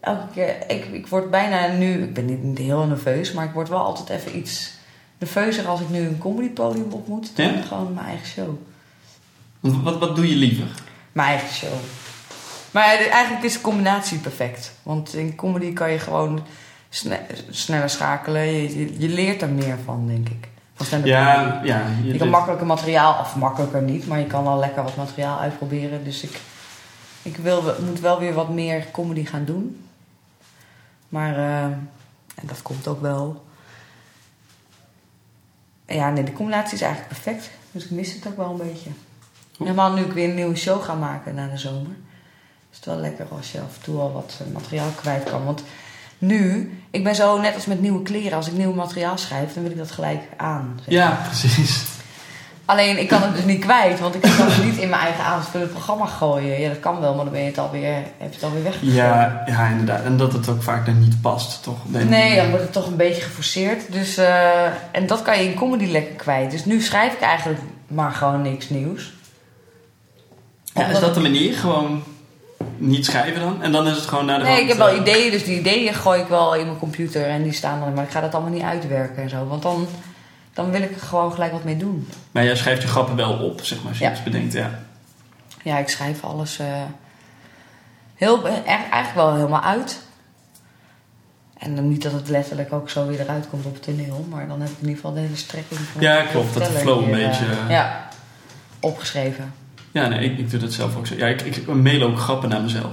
elke 0.00 0.26
keer... 0.34 0.54
Ik, 0.68 0.84
ik 0.84 1.06
word 1.06 1.30
bijna 1.30 1.66
nu... 1.66 2.02
Ik 2.02 2.14
ben 2.14 2.24
niet 2.42 2.58
heel 2.58 2.84
nerveus, 2.86 3.32
maar 3.32 3.44
ik 3.44 3.52
word 3.52 3.68
wel 3.68 3.78
altijd 3.84 4.08
even 4.20 4.36
iets 4.38 4.72
nerveuzer 5.18 5.66
als 5.68 5.80
ik 5.80 5.88
nu 5.88 5.98
een 6.06 6.18
comedypodium 6.18 6.92
op 6.92 7.08
moet. 7.08 7.36
Dan 7.36 7.46
Ja? 7.46 7.62
gewoon 7.62 7.94
mijn 7.94 8.06
eigen 8.06 8.26
show. 8.26 8.48
Wat, 9.60 9.98
wat 9.98 10.16
doe 10.16 10.28
je 10.28 10.36
liever? 10.36 10.66
Mijn 11.12 11.28
eigen 11.28 11.54
show. 11.54 11.72
Maar 12.70 12.84
eigenlijk 12.84 13.44
is 13.44 13.52
de 13.52 13.60
combinatie 13.60 14.18
perfect. 14.18 14.72
Want 14.82 15.14
in 15.14 15.34
comedy 15.34 15.72
kan 15.72 15.90
je 15.90 15.98
gewoon 15.98 16.42
sne- 16.88 17.26
sneller 17.50 17.90
schakelen. 17.90 18.42
Je, 18.42 18.78
je, 18.78 18.94
je 18.98 19.08
leert 19.08 19.42
er 19.42 19.48
meer 19.48 19.76
van, 19.84 20.06
denk 20.06 20.28
ik. 20.28 20.48
Van. 20.74 21.04
Ja, 21.04 21.60
ja. 21.64 21.82
Je, 22.02 22.12
Je 22.12 22.18
kan 22.18 22.28
makkelijker 22.28 22.66
materiaal, 22.66 23.20
of 23.20 23.36
makkelijker 23.36 23.82
niet, 23.82 24.06
maar 24.06 24.18
je 24.18 24.26
kan 24.26 24.44
wel 24.44 24.58
lekker 24.58 24.82
wat 24.82 24.96
materiaal 24.96 25.38
uitproberen. 25.38 26.04
Dus 26.04 26.22
ik, 26.22 26.40
ik 27.22 27.36
wil, 27.36 27.62
moet 27.84 28.00
wel 28.00 28.18
weer 28.18 28.32
wat 28.34 28.48
meer 28.48 28.86
comedy 28.92 29.24
gaan 29.24 29.44
doen. 29.44 29.84
Maar 31.08 31.36
eh, 31.36 31.62
en 32.34 32.42
dat 32.42 32.62
komt 32.62 32.86
ook 32.88 33.00
wel. 33.00 33.44
Ja, 35.86 36.10
nee, 36.10 36.24
de 36.24 36.32
combinatie 36.32 36.74
is 36.74 36.80
eigenlijk 36.80 37.12
perfect. 37.12 37.50
Dus 37.72 37.84
ik 37.84 37.90
mis 37.90 38.12
het 38.12 38.26
ook 38.26 38.36
wel 38.36 38.50
een 38.50 38.68
beetje. 38.68 38.90
Helemaal 39.58 39.92
nu 39.92 40.02
ik 40.02 40.12
weer 40.12 40.28
een 40.28 40.34
nieuwe 40.34 40.56
show 40.56 40.82
ga 40.82 40.94
maken 40.94 41.34
na 41.34 41.48
de 41.48 41.58
zomer. 41.58 41.96
Is 42.70 42.76
het 42.76 42.84
wel 42.84 42.96
lekker 42.96 43.26
als 43.36 43.52
je 43.52 43.60
af 43.60 43.76
en 43.76 43.82
toe 43.82 44.00
al 44.00 44.12
wat 44.12 44.40
eh, 44.40 44.52
materiaal 44.52 44.90
kwijt 44.90 45.24
kan. 45.24 45.44
Want 45.44 45.62
nu, 46.18 46.72
ik 46.90 47.04
ben 47.04 47.14
zo 47.14 47.40
net 47.40 47.54
als 47.54 47.66
met 47.66 47.80
nieuwe 47.80 48.02
kleren. 48.02 48.36
Als 48.36 48.46
ik 48.46 48.52
nieuw 48.52 48.72
materiaal 48.72 49.18
schrijf, 49.18 49.54
dan 49.54 49.62
wil 49.62 49.72
ik 49.72 49.78
dat 49.78 49.90
gelijk 49.90 50.22
aan. 50.36 50.80
zeg 50.84 50.94
Ja, 50.94 51.20
precies. 51.26 51.84
Alleen 52.66 52.98
ik 52.98 53.08
kan 53.08 53.22
het 53.22 53.34
dus 53.34 53.44
niet 53.44 53.60
kwijt, 53.60 54.00
want 54.00 54.14
ik 54.14 54.20
kan 54.20 54.30
het 54.36 54.64
niet 54.64 54.76
in 54.76 54.88
mijn 54.88 55.02
eigen 55.02 55.24
avondvullend 55.24 55.70
programma 55.70 56.06
gooien. 56.06 56.60
Ja, 56.60 56.68
dat 56.68 56.80
kan 56.80 57.00
wel, 57.00 57.14
maar 57.14 57.24
dan 57.24 57.32
ben 57.32 57.42
je 57.42 57.48
het 57.48 57.58
alweer, 57.58 57.94
heb 57.94 58.28
je 58.28 58.34
het 58.34 58.42
alweer 58.42 58.62
weggegooid. 58.62 58.94
Ja, 58.94 59.42
ja, 59.46 59.66
inderdaad. 59.66 60.04
En 60.04 60.16
dat 60.16 60.32
het 60.32 60.48
ook 60.48 60.62
vaak 60.62 60.86
daar 60.86 60.94
niet 60.94 61.20
past, 61.20 61.62
toch? 61.62 61.76
Nee, 61.86 62.36
dan 62.36 62.48
wordt 62.48 62.64
het 62.64 62.72
toch 62.72 62.86
een 62.86 62.96
beetje 62.96 63.22
geforceerd. 63.22 63.92
Dus, 63.92 64.16
eh, 64.16 64.64
en 64.90 65.06
dat 65.06 65.22
kan 65.22 65.38
je 65.38 65.44
in 65.50 65.54
comedy 65.54 65.86
lekker 65.86 66.14
kwijt. 66.14 66.50
Dus 66.50 66.64
nu 66.64 66.80
schrijf 66.80 67.12
ik 67.12 67.20
eigenlijk 67.20 67.60
maar 67.88 68.12
gewoon 68.12 68.42
niks 68.42 68.68
nieuws. 68.68 69.12
Ja, 70.74 70.86
is 70.86 71.00
dat 71.00 71.14
de 71.14 71.20
manier? 71.20 71.54
Gewoon 71.54 72.02
niet 72.76 73.04
schrijven 73.04 73.40
dan? 73.40 73.62
En 73.62 73.72
dan 73.72 73.88
is 73.88 73.96
het 73.96 74.06
gewoon 74.06 74.24
naar 74.26 74.38
de 74.38 74.44
Nee, 74.44 74.52
hand, 74.52 74.62
ik 74.62 74.68
heb 74.68 74.78
wel 74.78 74.88
eh, 74.88 75.00
ideeën, 75.00 75.30
dus 75.30 75.44
die 75.44 75.58
ideeën 75.58 75.94
gooi 75.94 76.20
ik 76.20 76.28
wel 76.28 76.54
in 76.54 76.66
mijn 76.66 76.78
computer 76.78 77.28
en 77.28 77.42
die 77.42 77.52
staan 77.52 77.80
dan. 77.80 77.94
Maar 77.94 78.04
ik 78.04 78.10
ga 78.10 78.20
dat 78.20 78.34
allemaal 78.34 78.52
niet 78.52 78.62
uitwerken 78.62 79.22
en 79.22 79.28
zo, 79.28 79.46
want 79.46 79.62
dan, 79.62 79.86
dan 80.54 80.70
wil 80.70 80.82
ik 80.82 80.94
er 80.94 81.00
gewoon 81.00 81.32
gelijk 81.32 81.52
wat 81.52 81.64
mee 81.64 81.76
doen. 81.76 82.08
Maar 82.30 82.44
jij 82.44 82.56
schrijft 82.56 82.82
je 82.82 82.88
grappen 82.88 83.16
wel 83.16 83.32
op, 83.32 83.60
zeg 83.64 83.78
maar, 83.78 83.88
als 83.88 83.98
je 83.98 84.04
Ja. 84.04 84.10
iets 84.10 84.22
bedenkt, 84.22 84.52
ja. 84.52 84.78
Ja, 85.62 85.78
ik 85.78 85.88
schrijf 85.88 86.24
alles 86.24 86.58
eh, 86.58 86.66
heel, 88.14 88.48
eh, 88.48 88.54
eigenlijk 88.66 89.14
wel 89.14 89.34
helemaal 89.34 89.62
uit. 89.62 90.02
En 91.58 91.76
dan 91.76 91.88
niet 91.88 92.02
dat 92.02 92.12
het 92.12 92.28
letterlijk 92.28 92.72
ook 92.72 92.90
zo 92.90 93.06
weer 93.06 93.20
eruit 93.20 93.48
komt 93.50 93.66
op 93.66 93.74
het 93.74 93.82
toneel, 93.82 94.26
maar 94.30 94.48
dan 94.48 94.60
heb 94.60 94.68
ik 94.70 94.76
in 94.80 94.80
ieder 94.88 94.96
geval 94.96 95.12
de 95.12 95.20
hele 95.20 95.36
strekking 95.36 95.80
van 95.80 96.00
Ja, 96.02 96.22
klopt, 96.22 96.54
dat 96.54 96.64
de 96.66 96.72
flow 96.72 97.04
een 97.04 97.10
beetje, 97.10 97.44
eh, 97.44 97.62
eh, 97.62 97.70
ja, 97.70 98.08
opgeschreven. 98.80 99.52
Ja, 99.92 100.08
nee, 100.08 100.30
ik, 100.30 100.38
ik 100.38 100.50
doe 100.50 100.60
dat 100.60 100.72
zelf 100.72 100.96
ook 100.96 101.06
zo. 101.06 101.14
Ja, 101.14 101.26
ik, 101.26 101.40
ik 101.42 101.66
mail 101.66 102.02
ook 102.02 102.18
grappen 102.18 102.48
naar 102.48 102.62
mezelf. 102.62 102.92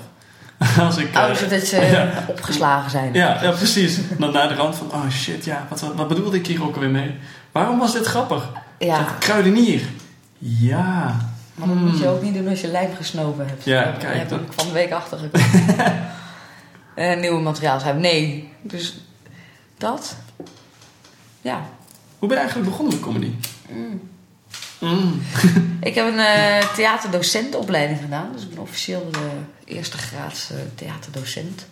Als 0.80 0.98
ik... 0.98 1.16
Oh, 1.16 1.30
eh, 1.30 1.36
zodat 1.36 1.62
ze 1.62 1.82
ja. 1.92 2.26
opgeslagen 2.28 2.92
zijn. 2.92 3.14
Ja, 3.14 3.44
ja, 3.44 3.52
precies. 3.52 4.00
Dan 4.18 4.34
naar 4.34 4.48
de 4.48 4.54
rand 4.56 4.76
van, 4.76 4.92
oh 4.94 5.10
shit, 5.10 5.46
ja, 5.46 5.66
wat, 5.70 5.80
wat, 5.80 5.96
wat 5.96 6.08
bedoelde 6.08 6.38
ik 6.38 6.48
hier 6.48 6.64
ook 6.64 6.74
alweer 6.74 6.90
mee? 6.90 7.16
Waarom 7.52 7.80
was 7.80 7.94
dit 7.94 8.06
grappig? 8.06 8.50
Ja, 8.78 9.16
Kruidenier. 9.20 9.90
Ja. 10.38 11.18
maar 11.56 11.68
dat 11.68 11.78
moet 11.78 12.00
je 12.00 12.08
ook 12.08 12.22
niet 12.22 12.34
doen 12.34 12.48
als 12.48 12.62
je 12.62 12.68
lijm 12.68 12.96
gesnoven 12.96 13.48
hebt. 13.48 13.64
Hmm. 13.64 13.74
Ja, 13.74 13.84
Daar 13.84 13.98
kijk, 13.98 14.30
heb 14.30 14.32
ik 14.32 14.54
van 14.54 14.68
de 14.68 14.74
week 14.74 14.92
achtergekomen. 14.92 16.10
Eh 16.96 17.20
nieuwe 17.20 17.42
materiaal 17.42 17.80
schrijven. 17.80 18.02
Nee, 18.02 18.54
dus 18.62 18.98
dat. 19.78 20.16
Ja. 21.42 21.62
Hoe 22.20 22.28
ben 22.28 22.38
je 22.38 22.44
eigenlijk 22.44 22.70
begonnen 22.70 22.94
met 22.94 23.04
comedy? 23.04 23.32
Mm. 24.80 25.22
Ik 25.82 25.96
heb 25.96 26.08
een 26.08 26.20
eh, 26.20 26.68
theaterdocentenopleiding 26.76 28.00
gedaan. 28.00 28.30
Dus 28.34 28.44
ik 28.44 28.50
ben 28.50 28.60
officieel 28.60 29.10
de 29.12 29.30
eerste 29.66 29.98
graads 29.98 30.52
eh, 30.52 30.58
theaterdocent 30.76 31.66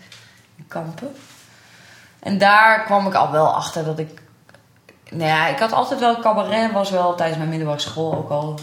in 0.55 0.65
Kampen. 0.67 1.11
En 2.19 2.37
daar 2.37 2.83
kwam 2.85 3.07
ik 3.07 3.13
al 3.13 3.31
wel 3.31 3.55
achter 3.55 3.85
dat 3.85 3.99
ik... 3.99 4.21
Nou 5.11 5.29
ja, 5.29 5.47
ik 5.47 5.59
had 5.59 5.71
altijd 5.71 5.99
wel... 5.99 6.19
Cabaret 6.19 6.71
was 6.71 6.89
wel 6.89 7.15
tijdens 7.15 7.37
mijn 7.37 7.49
middelbare 7.49 7.79
school 7.79 8.15
ook 8.15 8.29
al... 8.29 8.59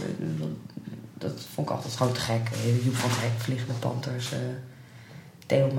Dat 1.18 1.32
vond 1.54 1.68
ik 1.68 1.74
altijd 1.74 1.96
gewoon 1.96 2.12
te 2.12 2.20
gek. 2.20 2.48
Eh, 2.52 2.84
Joep 2.84 2.96
van 2.96 3.10
Hek, 3.12 3.40
Vliegende 3.40 3.72
Panthers, 3.72 4.32
eh 4.32 4.38
Theo. 5.46 5.70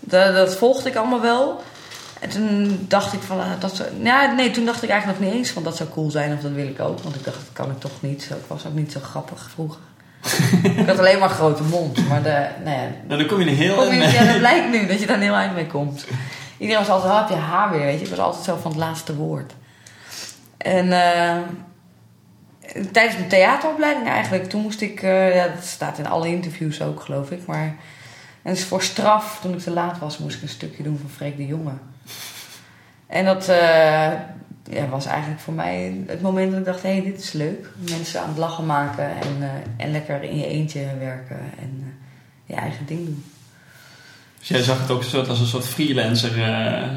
Dat, 0.00 0.34
dat 0.34 0.56
volgde 0.56 0.88
ik 0.88 0.96
allemaal 0.96 1.20
wel. 1.20 1.60
En 2.20 2.28
toen 2.28 2.84
dacht 2.88 3.12
ik 3.12 3.20
van, 3.20 3.40
ah, 3.40 3.60
dat 3.60 3.76
zou, 3.76 3.88
ja, 4.02 4.32
nee, 4.32 4.50
toen 4.50 4.64
dacht 4.64 4.82
ik 4.82 4.90
eigenlijk 4.90 5.20
nog 5.20 5.28
niet 5.28 5.38
eens 5.38 5.50
van 5.50 5.62
dat 5.62 5.76
zou 5.76 5.88
cool 5.88 6.10
zijn 6.10 6.32
of 6.32 6.40
dat 6.40 6.52
wil 6.52 6.66
ik 6.66 6.80
ook. 6.80 7.00
Want 7.00 7.14
ik 7.14 7.24
dacht, 7.24 7.36
dat 7.36 7.52
kan 7.52 7.70
ik 7.70 7.80
toch 7.80 8.00
niet. 8.00 8.24
Ik 8.24 8.46
was 8.46 8.66
ook 8.66 8.74
niet 8.74 8.92
zo 8.92 9.00
grappig 9.00 9.50
vroeger. 9.50 9.80
ik 10.80 10.86
had 10.86 10.98
alleen 10.98 11.18
maar 11.18 11.28
een 11.28 11.34
grote 11.34 11.62
mond. 11.62 12.08
Maar 12.08 12.22
de, 12.22 12.46
nou 12.64 12.76
ja, 12.76 12.88
Nou, 13.06 13.18
dan 13.18 13.26
kom 13.28 13.40
je 13.40 13.46
een 13.46 13.56
heel... 13.56 13.74
kom 13.74 13.84
je, 13.84 13.98
nee. 13.98 14.12
ja, 14.12 14.24
dat 14.24 14.38
blijkt 14.38 14.70
nu 14.70 14.86
dat 14.86 15.00
je 15.00 15.06
daar 15.06 15.16
een 15.16 15.22
heel 15.22 15.34
eind 15.34 15.54
mee 15.54 15.66
komt. 15.66 16.04
Iedereen 16.58 16.86
was 16.86 16.90
altijd, 16.90 17.12
oh, 17.12 17.18
heb 17.18 17.28
je 17.28 17.34
haar 17.34 17.70
weer, 17.70 17.80
weet 17.80 17.98
je. 17.98 18.04
Ik 18.04 18.10
was 18.10 18.18
altijd 18.18 18.44
zo 18.44 18.56
van 18.56 18.70
het 18.70 18.80
laatste 18.80 19.16
woord. 19.16 19.54
En 20.56 20.92
eh, 20.92 21.36
tijdens 22.92 23.16
mijn 23.16 23.28
theateropleiding 23.28 24.08
eigenlijk, 24.08 24.48
toen 24.48 24.62
moest 24.62 24.80
ik, 24.80 25.02
eh, 25.02 25.34
ja, 25.34 25.48
dat 25.48 25.64
staat 25.64 25.98
in 25.98 26.06
alle 26.06 26.28
interviews 26.28 26.82
ook 26.82 27.00
geloof 27.00 27.30
ik, 27.30 27.46
maar... 27.46 27.76
En 28.42 28.54
dus 28.54 28.64
voor 28.64 28.82
straf, 28.82 29.38
toen 29.40 29.52
ik 29.52 29.58
te 29.58 29.70
laat 29.70 29.98
was, 29.98 30.18
moest 30.18 30.36
ik 30.36 30.42
een 30.42 30.48
stukje 30.48 30.82
doen 30.82 30.98
van 30.98 31.10
Freek 31.10 31.36
de 31.36 31.46
Jonge. 31.46 31.72
En 33.06 33.24
dat 33.24 33.48
eh, 33.48 34.12
ja, 34.62 34.88
was 34.90 35.06
eigenlijk 35.06 35.40
voor 35.40 35.54
mij 35.54 36.04
het 36.06 36.20
moment 36.20 36.50
dat 36.50 36.58
ik 36.58 36.66
dacht, 36.66 36.82
hé, 36.82 36.92
hey, 36.92 37.02
dit 37.02 37.18
is 37.18 37.32
leuk. 37.32 37.70
Mensen 37.88 38.20
aan 38.20 38.28
het 38.28 38.38
lachen 38.38 38.66
maken 38.66 39.04
en, 39.04 39.50
en 39.76 39.90
lekker 39.90 40.22
in 40.22 40.38
je 40.38 40.46
eentje 40.46 40.86
werken 40.98 41.40
en 41.60 41.98
je 42.44 42.54
eigen 42.54 42.86
ding 42.86 43.04
doen. 43.04 43.24
Jij 44.48 44.62
zag 44.62 44.80
het 44.80 44.90
ook 44.90 45.02
soort, 45.02 45.28
als 45.28 45.40
een 45.40 45.46
soort 45.46 45.66
freelancer 45.66 46.42
eh, 46.42 46.88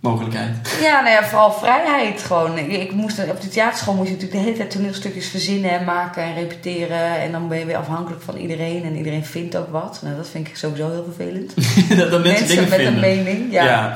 mogelijkheid. 0.00 0.76
Ja, 0.80 1.00
nou 1.00 1.14
ja, 1.14 1.24
vooral 1.24 1.52
vrijheid 1.52 2.22
gewoon. 2.22 2.58
Ik, 2.58 2.72
ik 2.72 2.92
moest, 2.92 3.18
op 3.28 3.40
de 3.40 3.48
theaterschool 3.48 3.94
moest 3.94 4.08
je 4.08 4.14
natuurlijk 4.14 4.40
de 4.40 4.46
hele 4.46 4.56
tijd 4.58 4.70
toneelstukjes 4.70 5.28
verzinnen 5.28 5.70
en 5.70 5.84
maken 5.84 6.22
en 6.22 6.34
repeteren. 6.34 7.20
En 7.20 7.32
dan 7.32 7.48
ben 7.48 7.58
je 7.58 7.64
weer 7.64 7.76
afhankelijk 7.76 8.22
van 8.22 8.36
iedereen 8.36 8.84
en 8.84 8.96
iedereen 8.96 9.24
vindt 9.24 9.56
ook 9.56 9.70
wat. 9.70 10.00
Nou, 10.02 10.16
dat 10.16 10.28
vind 10.28 10.48
ik 10.48 10.56
sowieso 10.56 10.90
heel 10.90 11.14
vervelend. 11.14 11.54
dat, 11.98 12.10
dat 12.10 12.22
mensen, 12.22 12.48
dingen 12.48 12.68
met 12.68 12.74
vinden. 12.74 12.94
een 12.94 13.00
mening. 13.00 13.52
Ja. 13.52 13.64
ja. 13.64 13.94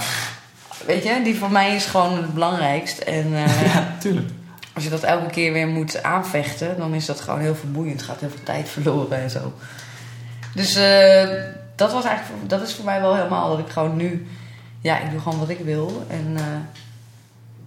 Weet 0.86 1.04
je, 1.04 1.20
die 1.24 1.36
voor 1.36 1.50
mij 1.50 1.74
is 1.74 1.86
gewoon 1.86 2.16
het 2.16 2.34
belangrijkst. 2.34 2.98
En 2.98 3.34
eh, 3.34 3.62
Ja, 3.74 3.96
tuurlijk. 4.00 4.28
als 4.74 4.84
je 4.84 4.90
dat 4.90 5.02
elke 5.02 5.30
keer 5.30 5.52
weer 5.52 5.68
moet 5.68 6.02
aanvechten, 6.02 6.74
dan 6.78 6.94
is 6.94 7.06
dat 7.06 7.20
gewoon 7.20 7.40
heel 7.40 7.54
vermoeiend. 7.54 8.02
Gaat 8.02 8.20
heel 8.20 8.30
veel 8.30 8.44
tijd 8.44 8.68
verloren 8.68 9.22
en 9.22 9.30
zo. 9.30 9.52
Dus 10.54 10.74
eh, 10.74 11.28
dat 11.78 11.92
was 11.92 12.04
eigenlijk, 12.04 12.48
dat 12.48 12.62
is 12.62 12.74
voor 12.74 12.84
mij 12.84 13.00
wel 13.00 13.14
helemaal 13.14 13.48
dat 13.48 13.58
ik 13.58 13.68
gewoon 13.68 13.96
nu, 13.96 14.26
ja, 14.80 14.98
ik 14.98 15.10
doe 15.10 15.20
gewoon 15.20 15.38
wat 15.38 15.48
ik 15.48 15.58
wil. 15.58 16.04
En 16.08 16.36
eh, 16.36 16.44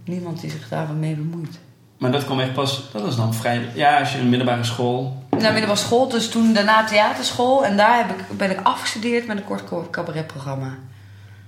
niemand 0.04 0.42
die 0.42 0.50
zich 0.50 0.68
daar 0.68 0.90
mee 0.90 1.16
bemoeit. 1.16 1.60
Maar 1.98 2.12
dat 2.12 2.26
kwam 2.26 2.40
echt 2.40 2.54
pas, 2.54 2.90
dat 2.92 3.02
was 3.02 3.16
dan 3.16 3.34
vrij... 3.34 3.70
Ja, 3.74 4.00
als 4.00 4.12
je 4.12 4.20
een 4.20 4.30
middelbare 4.30 4.64
school... 4.64 5.24
Nou, 5.30 5.42
middelbare 5.44 5.80
school, 5.80 6.10
dus 6.10 6.30
toen 6.30 6.54
daarna 6.54 6.86
theaterschool. 6.86 7.66
En 7.66 7.78
daar 7.78 7.98
heb 7.98 8.10
ik, 8.10 8.38
ben 8.38 8.52
ik 8.52 8.60
afgestudeerd 8.64 9.28
met 9.28 9.38
een 9.38 9.44
kort 9.44 9.90
cabaretprogramma 9.90 10.78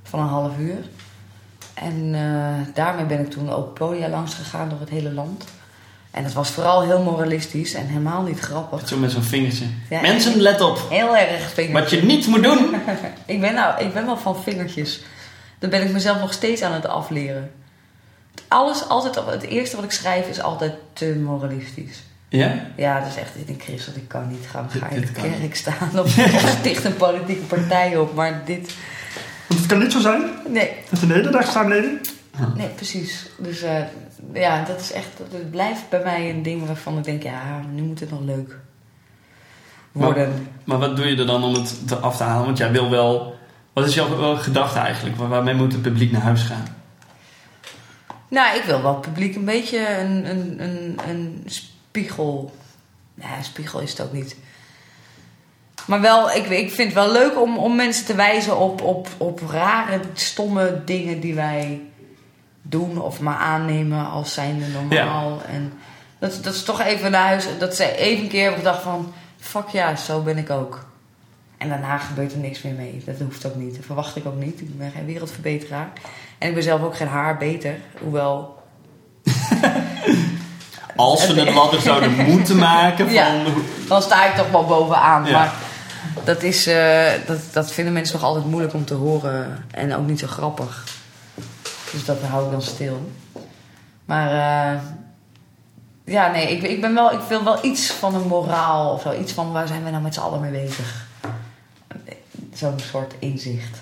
van 0.03 0.19
een 0.19 0.27
half 0.27 0.57
uur. 0.57 0.85
En 1.73 2.13
eh, 2.13 2.73
daarmee 2.73 3.05
ben 3.05 3.19
ik 3.19 3.31
toen 3.31 3.51
ook 3.51 3.73
podia 3.73 4.09
langs 4.09 4.33
gegaan 4.33 4.69
door 4.69 4.79
het 4.79 4.89
hele 4.89 5.11
land. 5.11 5.45
En 6.13 6.23
het 6.23 6.33
was 6.33 6.49
vooral 6.49 6.83
heel 6.83 7.01
moralistisch 7.01 7.73
en 7.73 7.87
helemaal 7.87 8.21
niet 8.21 8.39
grappig. 8.39 8.87
Zo 8.87 8.97
met 8.97 9.11
zo'n 9.11 9.23
vingertje. 9.23 9.65
Ja, 9.89 10.01
Mensen, 10.01 10.41
let 10.41 10.61
op. 10.61 10.87
Heel 10.89 11.17
erg 11.17 11.53
vingertjes. 11.53 11.81
Wat 11.81 11.89
je 11.89 12.03
niet 12.03 12.27
moet 12.27 12.43
doen. 12.43 12.75
ik, 13.25 13.41
ben 13.41 13.53
nou, 13.53 13.83
ik 13.83 13.93
ben 13.93 14.05
wel 14.05 14.17
van 14.17 14.43
vingertjes. 14.43 15.01
Dan 15.59 15.69
ben 15.69 15.81
ik 15.81 15.91
mezelf 15.91 16.19
nog 16.19 16.33
steeds 16.33 16.61
aan 16.61 16.73
het 16.73 16.85
afleren. 16.85 17.51
Alles, 18.47 18.87
altijd, 18.87 19.25
het 19.25 19.43
eerste 19.43 19.75
wat 19.75 19.85
ik 19.85 19.91
schrijf 19.91 20.27
is 20.27 20.41
altijd 20.41 20.73
te 20.93 21.05
moralistisch. 21.23 22.03
Ja? 22.29 22.65
Ja, 22.75 22.99
dat 22.99 23.07
is 23.07 23.15
echt, 23.15 23.35
ik 23.35 23.47
denk 23.47 23.61
Christel, 23.61 23.93
ik 23.95 24.07
kan 24.07 24.27
niet 24.29 24.47
gaan, 24.51 24.69
ga 24.69 24.89
in 24.89 25.01
de 25.01 25.11
kerk 25.11 25.55
staan 25.55 25.89
of, 25.99 26.17
of 26.43 26.55
sticht 26.59 26.83
een 26.83 26.95
politieke 26.95 27.45
partij 27.45 27.97
op. 27.97 28.13
Maar 28.13 28.41
dit, 28.45 28.73
Want 29.47 29.59
het 29.59 29.69
kan 29.69 29.79
niet 29.79 29.91
zo 29.91 29.99
zijn 29.99 30.21
nee, 30.47 30.69
dat 30.89 31.01
in 31.01 31.07
de 31.07 31.13
hele 31.13 31.29
dag 31.29 31.51
samenleving. 31.51 31.99
Nee, 32.55 32.67
precies. 32.67 33.29
Dus 33.37 33.61
eh, 33.61 33.83
ja, 34.33 34.63
dat 34.63 34.79
is 34.79 34.91
echt, 34.91 35.07
dat 35.31 35.49
blijft 35.51 35.89
bij 35.89 36.03
mij 36.03 36.29
een 36.29 36.43
ding 36.43 36.65
waarvan 36.65 36.97
ik 36.97 37.03
denk, 37.03 37.23
ja, 37.23 37.61
nu 37.71 37.81
moet 37.81 37.99
het 37.99 38.09
nog 38.09 38.21
leuk 38.21 38.57
worden. 39.91 40.47
Maar 40.63 40.77
wat 40.79 40.95
doe 40.95 41.05
je 41.07 41.17
er 41.17 41.25
dan 41.25 41.43
om 41.43 41.53
het 41.53 41.87
te 41.87 41.95
af 41.95 42.17
te 42.17 42.23
halen? 42.23 42.45
Want 42.45 42.57
jij 42.57 42.71
wil 42.71 42.89
wel... 42.89 43.35
Wat 43.73 43.87
is 43.87 43.93
jouw 43.93 44.35
gedachte 44.35 44.79
eigenlijk? 44.79 45.15
Waar- 45.17 45.29
Waarmee 45.29 45.53
moet 45.53 45.71
het 45.73 45.81
publiek 45.81 46.11
naar 46.11 46.21
huis 46.21 46.41
gaan? 46.43 46.63
Nou, 48.27 48.57
ik 48.57 48.63
wil 48.63 48.81
wel 48.81 48.91
het 48.91 49.01
publiek 49.01 49.35
een 49.35 49.45
beetje 49.45 49.97
een, 49.99 50.29
een, 50.29 50.63
een, 50.63 50.99
een 51.07 51.43
spiegel. 51.45 52.55
Ja, 53.15 53.37
een 53.37 53.43
spiegel 53.43 53.79
is 53.79 53.89
het 53.91 54.01
ook 54.01 54.13
niet. 54.13 54.35
Maar 55.87 56.01
wel, 56.01 56.31
ik, 56.31 56.45
ik 56.49 56.71
vind 56.71 56.93
het 56.93 57.03
wel 57.03 57.11
leuk 57.11 57.41
om, 57.41 57.57
om 57.57 57.75
mensen 57.75 58.05
te 58.05 58.15
wijzen 58.15 58.57
op, 58.57 58.81
op, 58.81 59.07
op 59.17 59.41
rare, 59.49 59.99
stomme 60.13 60.81
dingen 60.85 61.19
die 61.19 61.33
wij 61.35 61.81
doen 62.63 63.01
of 63.01 63.19
maar 63.19 63.37
aannemen 63.37 64.09
als 64.09 64.33
zijnde 64.33 64.65
normaal. 64.67 65.41
En 65.47 65.73
dat, 66.19 66.39
dat 66.41 66.53
is 66.53 66.63
toch 66.63 66.81
even 66.81 67.11
naar 67.11 67.27
huis, 67.27 67.45
dat 67.59 67.75
ze 67.75 67.95
even 67.95 68.23
een 68.23 68.29
keer 68.29 68.41
hebben 68.41 68.59
gedacht 68.59 68.81
van, 68.81 69.13
fuck 69.39 69.67
ja, 69.67 69.95
zo 69.95 70.21
ben 70.21 70.37
ik 70.37 70.49
ook. 70.49 70.85
En 71.57 71.69
daarna 71.69 71.97
gebeurt 71.97 72.31
er 72.31 72.37
niks 72.37 72.61
meer 72.61 72.73
mee. 72.73 73.03
Dat 73.05 73.19
hoeft 73.19 73.45
ook 73.45 73.55
niet. 73.55 73.75
Dat 73.75 73.85
verwacht 73.85 74.15
ik 74.15 74.25
ook 74.25 74.39
niet. 74.39 74.61
Ik 74.61 74.77
ben 74.77 74.91
geen 74.91 75.05
wereldverbeteraar. 75.05 75.91
En 76.37 76.47
ik 76.47 76.53
ben 76.53 76.63
zelf 76.63 76.81
ook 76.81 76.95
geen 76.95 77.07
haar 77.07 77.37
beter. 77.37 77.75
Hoewel, 78.01 78.63
Als 80.95 81.27
we 81.27 81.41
een 81.41 81.53
ladder 81.53 81.81
zouden 81.81 82.15
moeten 82.31 82.57
maken 82.57 83.05
van... 83.05 83.13
Ja. 83.13 83.43
dan 83.87 84.01
sta 84.01 84.25
ik 84.25 84.35
toch 84.35 84.51
wel 84.51 84.65
bovenaan. 84.65 85.25
Ja. 85.25 85.31
Maar 85.31 85.53
dat, 86.23 86.43
is, 86.43 86.67
eh, 86.67 87.11
dat, 87.25 87.39
dat 87.51 87.71
vinden 87.71 87.93
mensen 87.93 88.15
nog 88.15 88.25
altijd 88.25 88.45
moeilijk 88.45 88.73
om 88.73 88.85
te 88.85 88.93
horen. 88.93 89.65
En 89.71 89.95
ook 89.95 90.07
niet 90.07 90.19
zo 90.19 90.27
grappig. 90.27 90.83
Dus 91.93 92.05
dat 92.05 92.21
hou 92.21 92.45
ik 92.45 92.51
dan 92.51 92.61
stil. 92.61 93.11
Maar 94.05 94.27
eh, 94.27 94.79
ja, 96.05 96.31
nee, 96.31 96.51
ik, 96.57 96.63
ik, 96.63 96.81
ben 96.81 96.93
wel, 96.93 97.11
ik 97.13 97.19
wil 97.29 97.43
wel 97.43 97.65
iets 97.65 97.91
van 97.91 98.15
een 98.15 98.27
moraal 98.27 98.93
of 98.93 99.01
zo. 99.01 99.13
Iets 99.13 99.31
van 99.31 99.51
waar 99.51 99.67
zijn 99.67 99.83
we 99.83 99.89
nou 99.89 100.03
met 100.03 100.13
z'n 100.13 100.19
allen 100.19 100.39
mee 100.41 100.51
bezig? 100.51 101.05
Zo'n 102.53 102.79
soort 102.79 103.13
inzicht. 103.19 103.81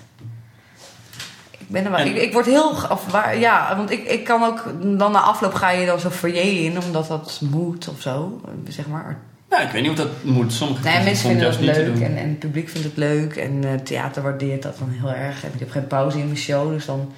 Ik, 1.50 1.68
ben 1.68 1.84
er 1.84 1.90
wel, 1.90 2.00
En- 2.00 2.06
ik, 2.06 2.16
ik 2.16 2.32
word 2.32 2.46
heel. 2.46 2.68
Of 2.90 3.06
waar, 3.10 3.38
ja, 3.38 3.76
want 3.76 3.90
ik, 3.90 4.04
ik 4.04 4.24
kan 4.24 4.42
ook. 4.44 4.64
Dan 4.98 5.12
na 5.12 5.20
afloop 5.20 5.54
ga 5.54 5.70
je 5.70 5.86
dan 5.86 6.00
zo 6.00 6.10
foyer 6.10 6.64
in, 6.64 6.82
omdat 6.82 7.08
dat 7.08 7.40
moet 7.50 7.88
of 7.88 8.00
zo. 8.00 8.40
Zeg 8.68 8.86
maar. 8.86 9.18
Nou, 9.50 9.62
ik 9.64 9.70
weet 9.70 9.82
niet 9.82 9.90
of 9.90 9.96
dat 9.96 10.08
moet. 10.22 10.52
Sommige 10.52 10.82
Nee, 10.88 11.04
mensen 11.04 11.28
vinden 11.28 11.50
dat 11.50 11.60
leuk 11.60 12.00
en, 12.00 12.16
en 12.16 12.28
het 12.28 12.38
publiek 12.38 12.68
vindt 12.68 12.86
het 12.86 12.96
leuk. 12.96 13.36
En 13.36 13.64
eh 13.64 13.74
theater 13.74 14.22
waardeert 14.22 14.62
dat 14.62 14.78
dan 14.78 14.88
heel 14.90 15.10
erg. 15.12 15.44
En 15.44 15.50
ik 15.54 15.58
heb 15.58 15.70
geen 15.70 15.86
pauze 15.86 16.18
in 16.18 16.24
mijn 16.24 16.36
show, 16.38 16.70
dus 16.70 16.84
dan 16.86 17.12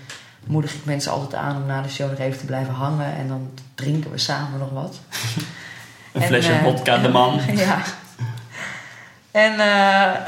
moedig 0.47 0.75
ik 0.75 0.85
mensen 0.85 1.13
altijd 1.13 1.35
aan 1.35 1.57
om 1.57 1.67
na 1.67 1.83
de 1.83 1.89
show 1.89 2.11
nog 2.11 2.19
even 2.19 2.39
te 2.39 2.45
blijven 2.45 2.75
hangen. 2.75 3.17
En 3.17 3.29
dan 3.29 3.51
drinken 3.75 4.11
we 4.11 4.19
samen 4.19 4.59
nog 4.59 4.71
wat. 4.71 4.97
Een 6.13 6.23
En, 6.23 6.27
flesje 6.27 6.53
eh, 6.53 6.63
vodka 6.63 6.99
de 6.99 7.09
man. 7.09 7.41
ja. 7.57 7.83
En 9.31 9.59
eh, 9.59 10.21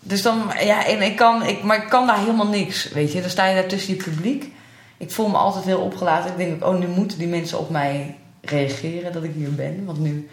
dus 0.00 0.22
dan, 0.22 0.52
ja, 0.60 0.86
en 0.86 1.02
ik 1.02 1.16
kan, 1.16 1.46
ik, 1.46 1.62
maar 1.62 1.82
ik 1.82 1.88
kan 1.88 2.06
daar 2.06 2.18
helemaal 2.18 2.48
niks, 2.48 2.88
weet 2.88 3.12
je. 3.12 3.20
Dan 3.20 3.30
sta 3.30 3.46
je 3.46 3.54
daar 3.54 3.66
tussen 3.66 3.94
je 3.96 4.02
publiek. 4.02 4.52
Ik 4.96 5.10
voel 5.10 5.28
me 5.28 5.36
altijd 5.36 5.64
heel 5.64 5.80
opgelaten. 5.80 6.30
Ik 6.30 6.36
denk 6.36 6.64
ook, 6.64 6.72
oh, 6.72 6.78
nu 6.78 6.86
moeten 6.86 7.18
die 7.18 7.28
mensen 7.28 7.58
op 7.58 7.70
mij 7.70 8.16
reageren 8.40 9.12
dat 9.12 9.22
ik 9.24 9.32
hier 9.34 9.54
ben. 9.54 9.84
Want 9.84 9.98
nu, 9.98 10.28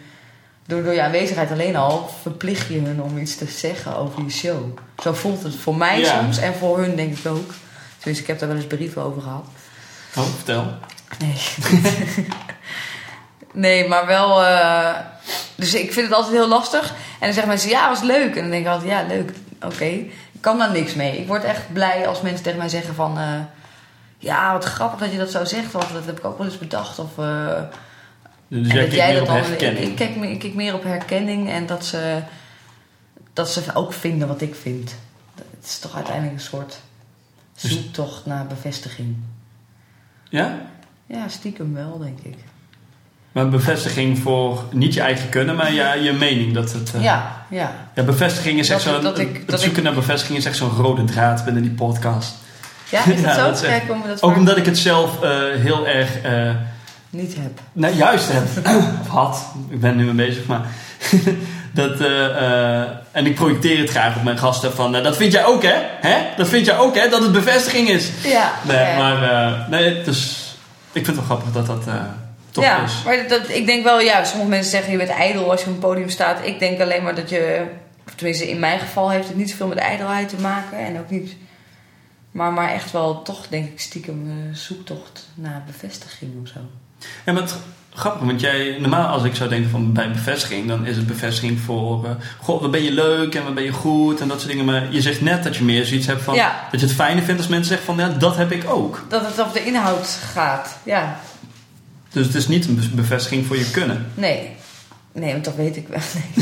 door, 0.66 0.82
door 0.82 0.92
je 0.92 1.02
aanwezigheid 1.02 1.50
alleen 1.50 1.76
al, 1.76 2.08
verplicht 2.22 2.68
je 2.68 2.80
hun 2.80 3.02
om 3.02 3.18
iets 3.18 3.36
te 3.36 3.46
zeggen 3.46 3.96
over 3.96 4.22
je 4.22 4.30
show. 4.30 4.78
Zo 5.02 5.12
voelt 5.12 5.42
het 5.42 5.54
voor 5.54 5.76
mij 5.76 5.98
Ja. 5.98 6.20
soms 6.20 6.38
en 6.38 6.54
voor 6.54 6.78
hun 6.78 6.96
denk 6.96 7.18
ik 7.18 7.26
ook. 7.26 7.52
Dus 8.02 8.18
ik 8.20 8.26
heb 8.26 8.38
daar 8.38 8.48
wel 8.48 8.56
eens 8.56 8.66
brieven 8.66 9.02
over 9.02 9.22
gehad. 9.22 9.44
Oh, 10.16 10.24
vertel. 10.36 10.74
Nee. 11.18 11.34
nee, 13.52 13.88
maar 13.88 14.06
wel. 14.06 14.44
eh, 14.44 14.94
dus 15.54 15.74
ik 15.74 15.92
vind 15.92 16.06
het 16.06 16.14
altijd 16.14 16.34
heel 16.34 16.48
lastig. 16.48 16.88
En 16.90 16.94
dan 17.20 17.32
zeggen 17.32 17.48
mensen, 17.48 17.70
ja, 17.70 17.88
was 17.88 18.00
leuk. 18.00 18.34
En 18.34 18.40
dan 18.42 18.50
denk 18.50 18.64
ik 18.66 18.70
altijd, 18.72 18.90
ja, 18.90 19.02
leuk. 19.06 19.32
Oké. 19.62 19.84
Ik 19.84 20.40
kan 20.40 20.58
daar 20.58 20.70
niks 20.72 20.94
mee. 20.94 21.18
Ik 21.18 21.26
word 21.26 21.44
echt 21.44 21.72
blij 21.72 22.06
als 22.08 22.20
mensen 22.20 22.42
tegen 22.42 22.58
mij 22.58 22.68
zeggen 22.68 22.94
van... 22.94 23.18
eh, 23.18 23.40
ja, 24.18 24.52
wat 24.52 24.64
grappig 24.64 24.98
dat 25.00 25.12
je 25.12 25.18
dat 25.18 25.30
zo 25.30 25.44
zegt. 25.44 25.72
Want 25.72 25.92
dat 25.92 26.04
heb 26.06 26.18
ik 26.18 26.24
ook 26.24 26.38
wel 26.38 26.46
eens 26.46 26.58
bedacht. 26.58 26.98
Of, 26.98 27.18
eh, 27.18 27.62
Dus 28.48 28.68
en 28.68 28.90
jij 28.90 29.14
dat 29.14 29.26
dan... 29.26 29.36
Ik, 29.36 29.60
ik, 29.78 29.96
kijk, 29.96 30.16
meer- 30.16 30.30
ik 30.30 30.38
kijk 30.38 30.54
meer 30.54 30.74
op 30.74 30.84
herkenning. 30.84 31.50
En 31.50 31.66
dat 31.66 31.84
ze, 31.84 32.22
dat 33.32 33.50
ze 33.50 33.62
ook 33.74 33.92
vinden 33.92 34.28
wat 34.28 34.40
ik 34.40 34.54
vind. 34.54 34.94
Het 35.60 35.66
is 35.68 35.78
toch 35.78 35.94
uiteindelijk 35.94 36.34
een 36.34 36.40
soort 36.44 36.68
Dus- 36.68 36.78
zoektocht 37.68 38.26
naar 38.26 38.46
bevestiging. 38.46 39.16
Ja? 40.28 40.58
Ja, 41.06 41.28
stiekem 41.28 41.74
wel, 41.74 41.98
denk 41.98 42.18
ik. 42.22 42.36
Maar 43.32 43.48
bevestiging 43.48 44.18
voor 44.18 44.64
niet 44.72 44.94
je 44.94 45.00
eigen 45.00 45.28
kunnen, 45.28 45.56
maar 45.56 45.72
ja, 45.72 45.92
je 45.94 46.12
mening. 46.12 46.52
Dat 46.54 46.72
het, 46.72 46.94
eh, 46.94 47.02
Ja, 47.02 47.44
ja. 47.50 47.72
ja, 47.94 48.02
bevestiging 48.02 48.58
is 48.58 48.68
echt 48.68 48.82
zo'n... 48.82 49.04
het 49.04 49.60
zoeken 49.60 49.78
ik- 49.78 49.82
naar 49.82 49.94
bevestiging 49.94 50.38
is 50.38 50.44
echt 50.44 50.56
zo'n 50.56 50.70
rode 50.70 51.04
draad 51.04 51.44
binnen 51.44 51.62
die 51.62 51.72
podcast. 51.72 52.34
Ja, 52.90 52.98
is 53.06 53.06
dat 53.22 53.24
Ja, 53.24 53.34
zo? 53.34 53.40
dat 53.44 53.54
is 53.56 53.62
echt- 53.62 53.86
Kijk, 53.86 54.02
we 54.02 54.08
dat 54.08 54.22
Ook 54.22 54.36
omdat 54.36 54.56
ik 54.56 54.66
het 54.66 54.78
zelf 54.78 55.22
eh, 55.22 55.30
heel 55.54 55.86
erg... 55.86 56.20
eh, 56.20 56.54
niet 57.10 57.34
heb. 57.38 57.60
nou, 57.72 57.94
juist 57.94 58.28
heb. 58.32 58.66
of 59.00 59.06
had. 59.06 59.46
Ik 59.68 59.80
ben 59.80 59.96
nu 59.96 60.04
mee 60.12 60.26
bezig, 60.26 60.46
maar... 60.46 60.66
dat, 61.74 62.00
en 63.12 63.26
ik 63.26 63.34
projecteer 63.34 63.78
het 63.78 63.90
graag 63.90 64.16
op 64.16 64.22
mijn 64.22 64.38
gasten 64.38 64.72
van... 64.72 64.94
eh, 64.96 65.02
dat 65.02 65.16
vind 65.16 65.32
jij 65.32 65.44
ook, 65.44 65.62
hè? 65.62 65.76
hè? 66.00 66.16
Dat 66.36 66.48
vind 66.48 66.66
jij 66.66 66.76
ook, 66.78 66.94
hè? 66.96 67.08
Dat 67.08 67.22
het 67.22 67.32
bevestiging 67.32 67.88
is. 67.88 68.10
Ja, 68.22 68.52
Nee, 68.62 68.96
maar... 68.96 69.22
eh, 69.22 69.68
nee, 69.68 70.02
dus... 70.02 70.48
Ik 70.92 71.04
vind 71.04 71.06
het 71.06 71.16
wel 71.16 71.24
grappig 71.36 71.52
dat 71.52 71.66
dat 71.66 71.86
eh, 71.86 72.04
toch 72.50 72.64
ja, 72.64 72.82
is. 72.84 73.02
maar 73.04 73.28
dat, 73.28 73.48
ik 73.48 73.66
denk 73.66 73.84
wel, 73.84 74.00
ja, 74.00 74.24
sommige 74.24 74.50
mensen 74.50 74.70
zeggen 74.70 74.92
je 74.92 74.98
bent 74.98 75.10
ijdel 75.10 75.50
als 75.50 75.60
je 75.60 75.66
op 75.66 75.72
een 75.72 75.78
podium 75.78 76.08
staat. 76.08 76.46
Ik 76.46 76.58
denk 76.58 76.80
alleen 76.80 77.02
maar 77.02 77.14
dat 77.14 77.30
je, 77.30 77.66
tenminste 78.14 78.50
in 78.50 78.58
mijn 78.58 78.78
geval 78.78 79.10
heeft 79.10 79.28
het 79.28 79.36
niet 79.36 79.50
zoveel 79.50 79.66
met 79.68 79.78
ijdelheid 79.78 80.28
te 80.28 80.40
maken. 80.40 80.78
En 80.78 80.98
ook 80.98 81.10
niet, 81.10 81.36
maar, 82.30 82.52
maar 82.52 82.72
echt 82.72 82.90
wel 82.92 83.22
toch 83.22 83.48
denk 83.48 83.68
ik 83.70 83.80
stiekem 83.80 84.30
een 84.30 84.56
zoektocht 84.56 85.28
naar 85.34 85.62
bevestiging 85.66 86.32
of 86.42 86.48
zo. 86.48 86.60
Ja, 87.24 87.32
maar 87.32 87.42
het 87.42 87.54
grappig, 87.94 88.26
want 88.26 88.40
jij, 88.40 88.76
normaal 88.80 89.06
als 89.06 89.24
ik 89.24 89.34
zou 89.34 89.48
denken 89.48 89.70
van 89.70 89.92
bij 89.92 90.10
bevestiging, 90.10 90.68
dan 90.68 90.86
is 90.86 90.96
het 90.96 91.06
bevestiging 91.06 91.60
voor, 91.60 92.04
eh, 92.04 92.10
god, 92.40 92.60
wat 92.60 92.70
ben 92.70 92.82
je 92.82 92.90
leuk 92.92 93.34
en 93.34 93.44
wat 93.44 93.54
ben 93.54 93.64
je 93.64 93.72
goed 93.72 94.20
en 94.20 94.28
dat 94.28 94.38
soort 94.40 94.50
dingen. 94.50 94.64
Maar 94.64 94.92
je 94.92 95.00
zegt 95.00 95.20
net 95.20 95.44
dat 95.44 95.56
je 95.56 95.64
meer 95.64 95.84
zoiets 95.86 96.06
hebt 96.06 96.22
van, 96.22 96.34
Ja. 96.34 96.68
dat 96.70 96.80
je 96.80 96.86
het 96.86 96.94
fijner 96.94 97.22
vindt 97.24 97.40
als 97.40 97.48
mensen 97.50 97.68
zeggen 97.68 97.86
van, 97.94 98.06
ja, 98.08 98.18
dat 98.18 98.36
heb 98.36 98.52
ik 98.52 98.70
ook. 98.70 99.04
Dat 99.08 99.26
het 99.26 99.38
op 99.38 99.52
de 99.52 99.64
inhoud 99.64 100.18
gaat, 100.32 100.78
ja. 100.82 101.20
Dus 102.12 102.26
het 102.26 102.34
is 102.34 102.48
niet 102.48 102.66
een 102.66 102.74
be- 102.76 102.88
bevestiging 102.94 103.46
voor 103.46 103.56
je 103.58 103.70
kunnen. 103.70 104.06
Nee. 104.14 104.50
Nee, 105.12 105.32
want 105.32 105.44
dat 105.44 105.54
weet 105.54 105.76
ik 105.76 105.88
wel. 105.88 105.98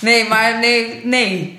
Nee, 0.00 0.14
nee 0.20 0.28
maar 0.28 0.58
nee, 0.58 1.00
nee. 1.04 1.58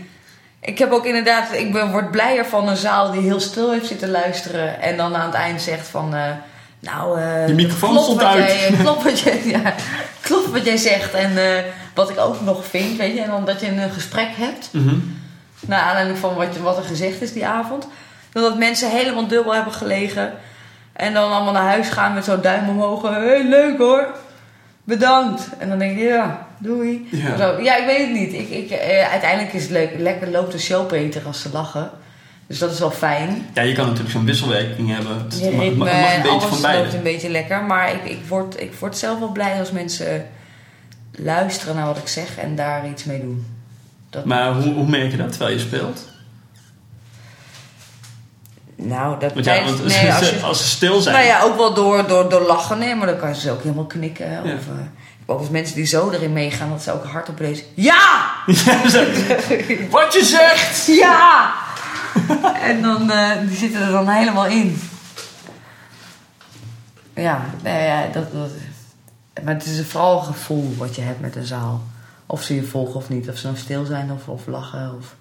Ik 0.61 0.77
heb 0.77 0.91
ook 0.91 1.05
inderdaad, 1.05 1.53
ik 1.53 1.71
ben, 1.73 1.91
word 1.91 2.11
blijer 2.11 2.45
van 2.45 2.67
een 2.67 2.77
zaal 2.77 3.11
die 3.11 3.21
heel 3.21 3.39
stil 3.39 3.71
heeft 3.71 3.87
zitten 3.87 4.09
luisteren. 4.09 4.81
En 4.81 4.97
dan 4.97 5.15
aan 5.15 5.25
het 5.25 5.33
eind 5.35 5.61
zegt 5.61 5.87
van, 5.87 6.15
eh, 6.15 6.21
nou... 6.81 7.19
eh, 7.21 7.47
Je 7.47 7.53
microfoon 7.53 7.89
klopt 7.89 8.03
stond 8.05 8.23
uit. 8.23 8.37
Jij, 8.51 8.71
klopt, 8.83 9.03
wat 9.03 9.19
jij, 9.19 9.41
ja, 9.45 9.73
klopt 10.21 10.51
wat 10.51 10.65
jij 10.65 10.77
zegt 10.77 11.13
en 11.13 11.37
eh, 11.37 11.63
wat 11.93 12.09
ik 12.09 12.19
ook 12.19 12.41
nog 12.41 12.65
vind, 12.65 12.97
weet 12.97 13.13
je. 13.15 13.21
En 13.21 13.29
dan 13.29 13.45
dat 13.45 13.59
je 13.61 13.67
een 13.67 13.89
gesprek 13.91 14.29
hebt, 14.31 14.69
Mhm. 14.73 14.95
naar 15.59 15.79
aanleiding 15.81 16.17
van 16.17 16.35
wat, 16.35 16.57
wat 16.57 16.77
er 16.77 16.83
gezegd 16.83 17.21
is 17.21 17.33
die 17.33 17.45
avond. 17.45 17.87
Dat 18.31 18.57
mensen 18.57 18.89
helemaal 18.89 19.27
dubbel 19.27 19.53
hebben 19.53 19.73
gelegen. 19.73 20.33
En 20.93 21.13
dan 21.13 21.31
allemaal 21.31 21.53
naar 21.53 21.67
huis 21.67 21.89
gaan 21.89 22.13
met 22.13 22.25
zo'n 22.25 22.41
duim 22.41 22.69
omhoog. 22.69 23.01
Hé, 23.01 23.09
hey, 23.09 23.43
leuk 23.43 23.77
hoor. 23.77 24.07
Bedankt. 24.83 25.41
En 25.57 25.69
dan 25.69 25.79
denk 25.79 25.97
je, 25.97 26.03
ja, 26.03 26.47
doei. 26.57 27.07
Ja. 27.11 27.37
Zo, 27.37 27.61
ja, 27.61 27.75
ik 27.77 27.85
weet 27.85 27.99
het 27.99 28.11
niet. 28.11 28.33
Ik, 28.33 28.49
ik, 28.49 28.69
eh, 28.71 29.11
uiteindelijk 29.11 29.53
is 29.53 29.61
het 29.61 29.71
leuk. 29.71 29.91
Lekker 29.97 30.29
loopt 30.31 30.51
de 30.51 30.59
show 30.59 30.89
beter 30.89 31.21
als 31.25 31.41
ze 31.41 31.49
lachen. 31.53 31.89
Dus 32.51 32.59
dat 32.59 32.71
is 32.71 32.79
wel 32.79 32.91
fijn. 32.91 33.45
Ja, 33.53 33.61
je 33.61 33.73
kan 33.73 33.85
natuurlijk 33.85 34.11
zo'n 34.11 34.25
wisselwerking 34.25 34.89
hebben. 34.95 35.17
Het 35.17 35.55
mag, 35.55 35.73
mag, 35.75 35.87
een 35.87 35.93
en 35.93 36.21
beetje 36.21 36.29
alles 36.29 36.43
van 36.43 36.49
loopt 36.51 36.61
beide. 36.61 36.97
een 36.97 37.03
beetje 37.03 37.29
lekker. 37.29 37.63
Maar 37.63 37.93
ik, 37.93 38.03
ik, 38.03 38.19
word, 38.27 38.61
ik 38.61 38.73
word 38.79 38.97
zelf 38.97 39.19
wel 39.19 39.31
blij 39.31 39.59
als 39.59 39.71
mensen 39.71 40.27
luisteren 41.11 41.75
naar 41.75 41.85
wat 41.85 41.97
ik 41.97 42.07
zeg 42.07 42.37
en 42.37 42.55
daar 42.55 42.87
iets 42.89 43.03
mee 43.03 43.19
doen. 43.21 43.45
Dat, 44.09 44.25
Maar 44.25 44.53
hoe, 44.53 44.73
hoe 44.73 44.87
merk 44.87 45.11
je 45.11 45.17
dat 45.17 45.29
terwijl 45.29 45.51
je 45.53 45.59
speelt? 45.59 46.09
nou, 48.75 49.19
dat 49.19 49.33
Want 49.33 49.45
ja, 49.45 49.53
tijdens- 49.53 49.77
want 49.79 50.01
nee, 50.01 50.13
als 50.13 50.29
je, 50.29 50.39
als 50.41 50.61
ze 50.61 50.67
stil 50.67 51.01
zijn. 51.01 51.15
Nou 51.15 51.27
ja, 51.27 51.41
ook 51.41 51.57
wel 51.57 51.73
door, 51.73 52.07
door, 52.07 52.29
door 52.29 52.41
lachen. 52.41 52.77
Nee, 52.79 52.95
maar 52.95 53.07
dan 53.07 53.17
kan 53.17 53.35
ze 53.35 53.51
ook 53.51 53.63
helemaal 53.63 53.85
knikken. 53.85 54.25
Of, 54.43 54.45
Ja. 54.49 54.51
ik 54.53 54.59
heb 55.19 55.29
ook 55.29 55.39
eens 55.39 55.49
mensen 55.49 55.75
die 55.75 55.85
zo 55.85 56.09
erin 56.09 56.33
meegaan 56.33 56.69
dat 56.69 56.81
ze 56.83 56.91
ook 56.93 57.05
hardop 57.05 57.39
lezen. 57.39 57.65
Ja! 57.73 58.29
Ja. 58.65 58.81
Wat 59.89 60.13
je 60.13 60.23
zegt! 60.25 60.85
Ja! 60.85 61.53
en 62.69 62.81
dan, 62.81 63.11
eh, 63.11 63.39
die 63.47 63.57
zitten 63.57 63.81
er 63.81 63.91
dan 63.91 64.07
helemaal 64.07 64.47
in. 64.47 64.79
Ja, 67.15 67.45
nou 67.63 67.83
ja 67.83 68.07
dat, 68.13 68.31
dat, 68.31 68.49
Maar 69.43 69.53
het 69.53 69.65
is 69.65 69.85
vooral 69.85 70.17
een 70.17 70.25
gevoel 70.25 70.75
wat 70.77 70.95
je 70.95 71.01
hebt 71.01 71.21
met 71.21 71.35
een 71.35 71.45
zaal. 71.45 71.83
Of 72.25 72.43
ze 72.43 72.55
je 72.55 72.63
volgen 72.63 72.95
of 72.95 73.09
niet. 73.09 73.29
Of 73.29 73.37
ze 73.37 73.45
nou 73.45 73.57
stil 73.57 73.85
zijn 73.85 74.11
of, 74.11 74.27
of 74.27 74.47
lachen. 74.47 74.95
Of 74.97 75.15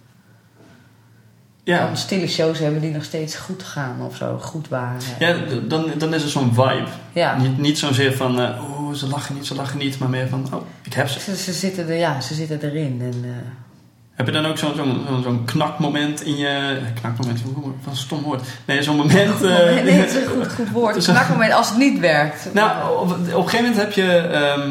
Ja, 1.64 1.86
dan 1.86 1.96
stille 1.96 2.26
shows 2.26 2.58
hebben 2.58 2.80
die 2.80 2.92
nog 2.92 3.04
steeds 3.04 3.36
goed 3.36 3.62
gaan 3.62 4.02
of 4.02 4.16
zo. 4.16 4.38
Goed 4.38 4.68
waren. 4.68 5.00
ja 5.18 5.36
dan, 5.68 5.90
dan 5.98 6.14
is 6.14 6.22
er 6.22 6.28
zo'n 6.28 6.54
vibe. 6.54 6.88
Ja. 7.12 7.36
Niet, 7.36 7.58
niet 7.58 7.78
zozeer 7.78 8.16
van, 8.16 8.38
oh, 8.38 8.92
ze 8.92 9.06
lachen 9.06 9.34
niet, 9.34 9.46
ze 9.46 9.54
lachen 9.54 9.78
niet, 9.78 9.98
maar 9.98 10.08
meer 10.08 10.28
van, 10.28 10.54
oh, 10.54 10.62
ik 10.82 10.92
heb 10.92 11.08
ze. 11.08 11.20
Ze, 11.20 11.36
ze, 11.36 11.52
zitten 11.52 11.88
er, 11.88 11.96
ja, 11.96 12.20
ze 12.20 12.34
zitten 12.34 12.60
erin. 12.62 13.00
En, 13.00 13.24
eh, 13.24 13.30
Heb 14.20 14.28
je 14.28 14.34
dan 14.34 14.46
ook 14.46 14.58
zo'n 14.58 14.72
zo'n 14.76 15.04
zo'n 15.08 15.22
zo'n 15.22 15.44
knakmoment 15.44 16.22
in 16.24 16.36
je... 16.36 16.78
Knakmoment, 17.00 17.42
wat 17.54 17.92
een 17.92 17.96
stom 17.96 18.22
woord. 18.22 18.42
Nee, 18.64 18.82
zo'n 18.82 18.96
moment... 18.96 19.42
eh, 19.42 19.50
nee, 19.50 19.90
het 19.90 20.10
is 20.10 20.14
een 20.16 20.26
goed, 20.28 20.52
goed 20.52 20.70
woord. 20.70 21.04
Knakmoment 21.04 21.52
als 21.52 21.68
het 21.68 21.78
niet 21.78 21.98
werkt. 21.98 22.48
Nou, 22.54 22.98
op, 23.00 23.10
op 23.10 23.16
een 23.18 23.26
gegeven 23.48 23.58
moment 23.58 23.76
heb 23.76 23.92
je... 23.92 24.16
ehm, 24.16 24.70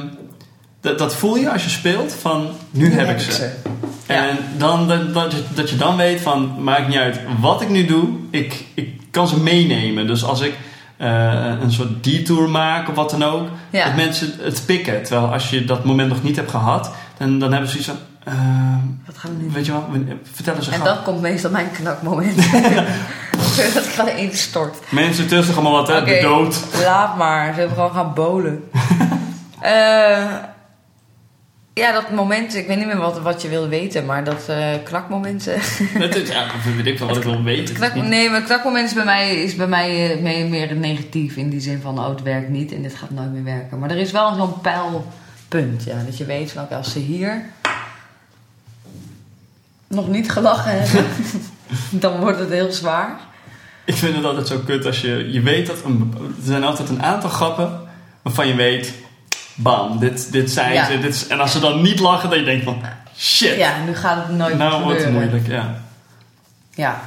dat, 0.81 0.97
dat 0.97 1.15
voel 1.15 1.35
je 1.37 1.51
als 1.51 1.63
je 1.63 1.69
speelt 1.69 2.13
van, 2.13 2.47
nu, 2.71 2.91
heb 2.93 3.09
ik 3.09 3.19
ze. 3.19 3.49
Ja. 4.07 4.27
En 4.27 4.37
dan, 4.57 4.87
dat, 4.87 5.13
dat, 5.13 5.31
je, 5.31 5.43
dat 5.53 5.69
je 5.69 5.75
dan 5.75 5.97
weet 5.97 6.21
van, 6.21 6.63
maakt 6.63 6.87
niet 6.87 6.97
uit 6.97 7.19
wat 7.39 7.61
ik 7.61 7.69
nu 7.69 7.85
doe, 7.85 8.07
ik, 8.29 8.65
ik 8.73 8.89
kan 9.11 9.27
ze 9.27 9.39
meenemen. 9.39 10.07
Dus 10.07 10.23
als 10.23 10.41
ik 10.41 10.53
eh, 10.97 11.51
een 11.61 11.71
soort 11.71 12.03
detour 12.03 12.49
maak 12.49 12.89
of 12.89 12.95
wat 12.95 13.09
dan 13.09 13.23
ook, 13.23 13.47
Ja. 13.69 13.85
dat 13.85 13.95
mensen 13.95 14.33
het 14.41 14.63
pikken. 14.65 15.03
Terwijl 15.03 15.31
als 15.33 15.49
je 15.49 15.65
dat 15.65 15.83
moment 15.85 16.09
nog 16.09 16.23
niet 16.23 16.35
hebt 16.35 16.51
gehad, 16.51 16.91
dan, 17.17 17.39
dan 17.39 17.51
hebben 17.51 17.69
ze 17.69 17.81
zoiets 17.81 17.89
van, 17.99 18.08
eh, 18.23 18.33
Wat 19.05 19.17
gaan 19.17 19.37
we 19.37 19.43
nu 19.43 19.49
weet 19.51 19.65
je 19.65 19.71
wat, 19.71 19.83
vertel 20.33 20.55
eens 20.55 20.67
een 20.67 20.73
En 20.73 20.83
dan 20.83 21.03
komt 21.03 21.21
meestal 21.21 21.51
mijn 21.51 21.71
knakmoment. 21.71 22.35
dat 23.73 23.85
ik 23.85 23.91
gewoon 23.91 24.17
instort. 24.17 24.77
Mensen 24.89 25.27
tussen 25.27 25.53
allemaal 25.53 25.71
wat, 25.71 25.87
hè, 25.87 26.03
de 26.03 26.19
dood. 26.21 26.63
Laat 26.83 27.17
maar, 27.17 27.53
ze 27.53 27.59
hebben 27.59 27.77
gewoon 27.77 27.93
gaan 27.93 28.13
bolen. 28.13 28.63
Eh, 29.61 30.35
ja, 31.73 31.91
dat 31.91 32.11
moment, 32.11 32.55
ik 32.55 32.67
weet 32.67 32.77
niet 32.77 32.85
meer 32.85 32.97
wat, 32.97 33.19
wat 33.19 33.41
je 33.41 33.49
wilde 33.49 33.67
weten, 33.67 34.05
maar 34.05 34.23
dat 34.23 34.45
eh 34.47 34.67
knakmoment. 34.83 35.47
eh, 35.47 35.61
Dat 35.99 36.15
is, 36.15 36.29
ja, 36.29 36.45
dat 36.45 36.73
weet 36.75 36.85
ik 36.85 36.99
wel 36.99 37.07
wat 37.07 37.17
ik 37.17 37.23
wil 37.23 37.43
weten. 37.43 37.75
knak, 37.75 37.95
nee, 37.95 38.29
maar 38.29 38.41
knakmoment 38.41 38.87
is 38.87 38.93
bij 38.93 39.03
mij, 39.03 39.43
is 39.43 39.55
bij 39.55 39.67
mij 39.67 40.11
eh, 40.11 40.49
meer, 40.49 40.75
negatief 40.75 41.35
in 41.35 41.49
die 41.49 41.59
zin 41.59 41.81
van, 41.81 41.99
oh, 41.99 42.09
het 42.09 42.21
werkt 42.21 42.49
niet 42.49 42.71
en 42.71 42.81
dit 42.81 42.95
gaat 42.95 43.09
nooit 43.09 43.31
meer 43.31 43.43
werken. 43.43 43.79
Maar 43.79 43.91
er 43.91 43.97
is 43.97 44.11
wel 44.11 44.35
zo'n 44.35 44.61
pijlpunt, 44.61 45.83
ja, 45.83 46.03
dat 46.05 46.17
je 46.17 46.25
weet 46.25 46.51
van, 46.51 46.69
als 46.69 46.91
ze 46.91 46.99
hier 46.99 47.41
nog 49.89 50.07
niet 50.07 50.31
gelachen 50.31 50.71
hebben, 50.81 51.05
dan 52.01 52.19
wordt 52.19 52.39
het 52.39 52.49
heel 52.49 52.71
zwaar. 52.71 53.19
Ik 53.85 53.95
vind 53.95 54.15
het 54.15 54.25
altijd 54.25 54.47
zo 54.47 54.57
kut 54.65 54.85
als 54.85 55.01
je, 55.01 55.31
je 55.31 55.41
weet 55.41 55.67
dat 55.67 55.83
een, 55.85 56.13
er 56.17 56.45
zijn 56.45 56.63
altijd 56.63 56.89
een 56.89 57.03
aantal 57.03 57.29
grappen 57.29 57.79
waarvan 58.21 58.47
je 58.47 58.55
weet, 58.55 58.93
bam, 59.55 59.99
dit, 59.99 60.31
dit 60.31 60.51
zijn 60.51 60.73
Ja. 60.73 60.85
ze. 60.85 60.99
Dit 60.99 61.13
is, 61.13 61.27
en 61.27 61.39
als 61.39 61.51
ze 61.51 61.59
dan 61.59 61.81
niet 61.81 61.99
lachen, 61.99 62.29
dan 62.29 62.39
je 62.39 62.45
denkt 62.45 62.63
van, 62.63 62.81
shit, 63.17 63.55
Ja, 63.55 63.73
nu 63.85 63.95
gaat 63.95 64.27
het 64.27 64.37
nooit 64.37 64.57
meer 64.57 64.67
nou 64.67 64.83
wordt 64.83 65.03
het 65.03 65.11
moeilijk. 65.11 65.47
Ja. 65.47 65.81
Ja. 66.73 67.01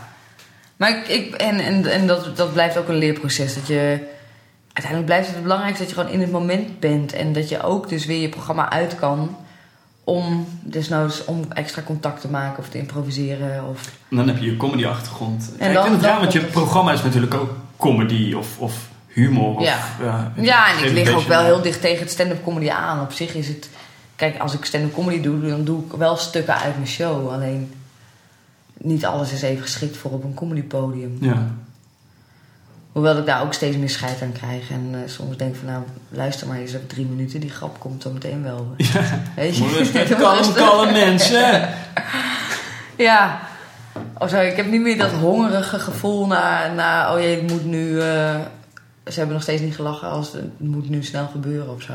Maar 0.76 0.90
ik, 0.90 1.08
ik, 1.08 1.34
en, 1.34 1.60
en, 1.60 1.86
en 1.92 2.06
dat, 2.06 2.36
dat 2.36 2.52
blijft 2.52 2.76
ook 2.76 2.88
een 2.88 2.94
leerproces. 2.98 3.54
Dat 3.54 3.66
je, 3.66 3.98
uiteindelijk 4.72 5.04
blijft 5.04 5.28
het 5.28 5.42
belangrijk 5.42 5.78
dat 5.78 5.88
je 5.88 5.94
gewoon 5.94 6.10
in 6.10 6.20
het 6.20 6.30
moment 6.30 6.80
bent. 6.80 7.12
En 7.12 7.32
dat 7.32 7.48
je 7.48 7.62
ook 7.62 7.88
dus 7.88 8.06
weer 8.06 8.20
je 8.20 8.28
programma 8.28 8.70
uit 8.70 8.94
kan. 8.94 9.36
Om 10.04 10.46
desnoods 10.60 11.24
om 11.24 11.44
extra 11.48 11.82
contact 11.82 12.20
te 12.20 12.28
maken 12.28 12.58
of 12.58 12.68
te 12.68 12.78
improviseren. 12.78 13.68
Of, 13.68 13.92
En 14.10 14.16
dan 14.16 14.28
heb 14.28 14.38
je 14.38 14.44
je 14.50 14.56
comedy 14.56 14.86
achtergrond. 14.86 15.52
En 15.58 15.68
ik 15.68 15.74
dan- 15.74 15.84
vind 15.84 15.96
het 15.96 16.04
raar, 16.04 16.20
want 16.20 16.32
je 16.32 16.38
het. 16.40 16.50
programma 16.50 16.92
is 16.92 17.02
natuurlijk 17.02 17.34
ook 17.34 17.50
comedy 17.76 18.32
of, 18.34 18.58
of 18.58 18.88
humor. 19.06 19.54
Of, 19.56 19.64
Ja. 19.64 19.78
ja, 20.00 20.32
ja, 20.36 20.76
en 20.78 20.84
ik 20.84 20.92
lig 20.92 21.14
ook 21.14 21.26
wel 21.26 21.42
heel 21.44 21.62
dicht 21.62 21.80
tegen 21.80 22.00
het 22.02 22.10
stand-up 22.10 22.44
comedy 22.44 22.70
aan. 22.70 23.00
Op 23.00 23.12
zich 23.12 23.34
is 23.34 23.48
het... 23.48 23.68
Kijk, 24.16 24.38
als 24.38 24.54
ik 24.54 24.64
stand-up 24.64 24.94
comedy 24.94 25.20
doe, 25.20 25.48
dan 25.48 25.64
doe 25.64 25.84
ik 25.84 25.92
wel 25.92 26.16
stukken 26.16 26.54
uit 26.56 26.74
mijn 26.76 26.88
show. 26.88 27.30
Alleen 27.30 27.72
niet 28.78 29.04
alles 29.04 29.32
is 29.32 29.42
even 29.42 29.62
geschikt 29.62 29.96
voor 29.96 30.10
op 30.10 30.24
een 30.24 30.34
comedypodium. 30.34 31.16
Ja. 31.20 31.46
Hoewel 32.92 33.18
ik 33.18 33.26
daar 33.26 33.42
ook 33.42 33.54
steeds 33.54 33.76
meer 33.76 33.90
scheid 33.90 34.22
aan 34.22 34.32
krijg. 34.32 34.70
En 34.70 34.90
eh, 34.92 35.10
soms 35.10 35.36
denk 35.36 35.52
ik 35.54 35.60
van, 35.60 35.68
nou, 35.68 35.82
luister 36.08 36.46
maar 36.46 36.56
eens 36.56 36.74
op 36.74 36.88
drie 36.88 37.06
minuten. 37.06 37.40
Die 37.40 37.50
grap 37.50 37.80
komt 37.80 38.02
zo 38.02 38.10
meteen 38.10 38.42
wel. 38.42 38.74
Weet 39.36 39.56
je? 39.56 39.68
Rustig, 39.78 40.16
kalm, 40.54 40.92
mensen. 40.92 41.68
Ja. 42.96 43.40
Oh, 44.18 44.28
sorry, 44.28 44.46
ik 44.46 44.56
heb 44.56 44.66
niet 44.66 44.80
meer 44.80 44.98
dat 44.98 45.10
hongerige 45.10 45.78
gevoel 45.78 46.26
naar, 46.26 46.74
naar 46.74 47.12
oh 47.14 47.20
jee, 47.20 47.36
het 47.36 47.50
moet 47.50 47.64
nu... 47.64 48.00
eh, 48.00 48.34
ze 49.06 49.14
hebben 49.14 49.32
nog 49.32 49.42
steeds 49.42 49.62
niet 49.62 49.74
gelachen 49.74 50.08
als 50.08 50.32
het 50.32 50.60
moet 50.60 50.88
nu 50.88 51.04
snel 51.04 51.28
gebeuren 51.32 51.74
of 51.74 51.82
zo. 51.82 51.92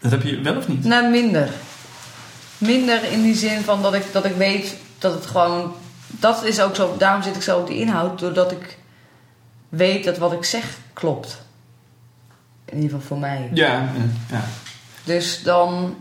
Dat 0.00 0.10
heb 0.10 0.22
je 0.22 0.40
wel 0.40 0.56
of 0.56 0.68
niet? 0.68 0.84
Nou, 0.84 1.10
minder. 1.10 1.48
Minder 2.58 3.12
in 3.12 3.22
die 3.22 3.34
zin 3.34 3.60
van 3.60 3.82
dat 3.82 3.94
ik, 3.94 4.04
dat 4.12 4.24
ik 4.24 4.36
weet 4.36 4.76
dat 4.98 5.14
het 5.14 5.26
gewoon... 5.26 5.72
Dat 6.06 6.44
is 6.44 6.60
ook 6.60 6.74
zo, 6.74 6.94
daarom 6.98 7.22
zit 7.22 7.36
ik 7.36 7.42
zo 7.42 7.58
op 7.58 7.66
die 7.66 7.78
inhoud. 7.78 8.18
Doordat 8.18 8.52
ik 8.52 8.78
weet 9.76 10.04
dat 10.04 10.18
wat 10.18 10.32
ik 10.32 10.44
zeg 10.44 10.78
klopt. 10.92 11.42
In 12.64 12.74
ieder 12.74 12.90
geval 12.90 13.06
voor 13.06 13.18
mij. 13.18 13.50
Ja, 13.52 13.88
ja. 14.30 14.44
Dus 15.04 15.42
dan. 15.42 15.96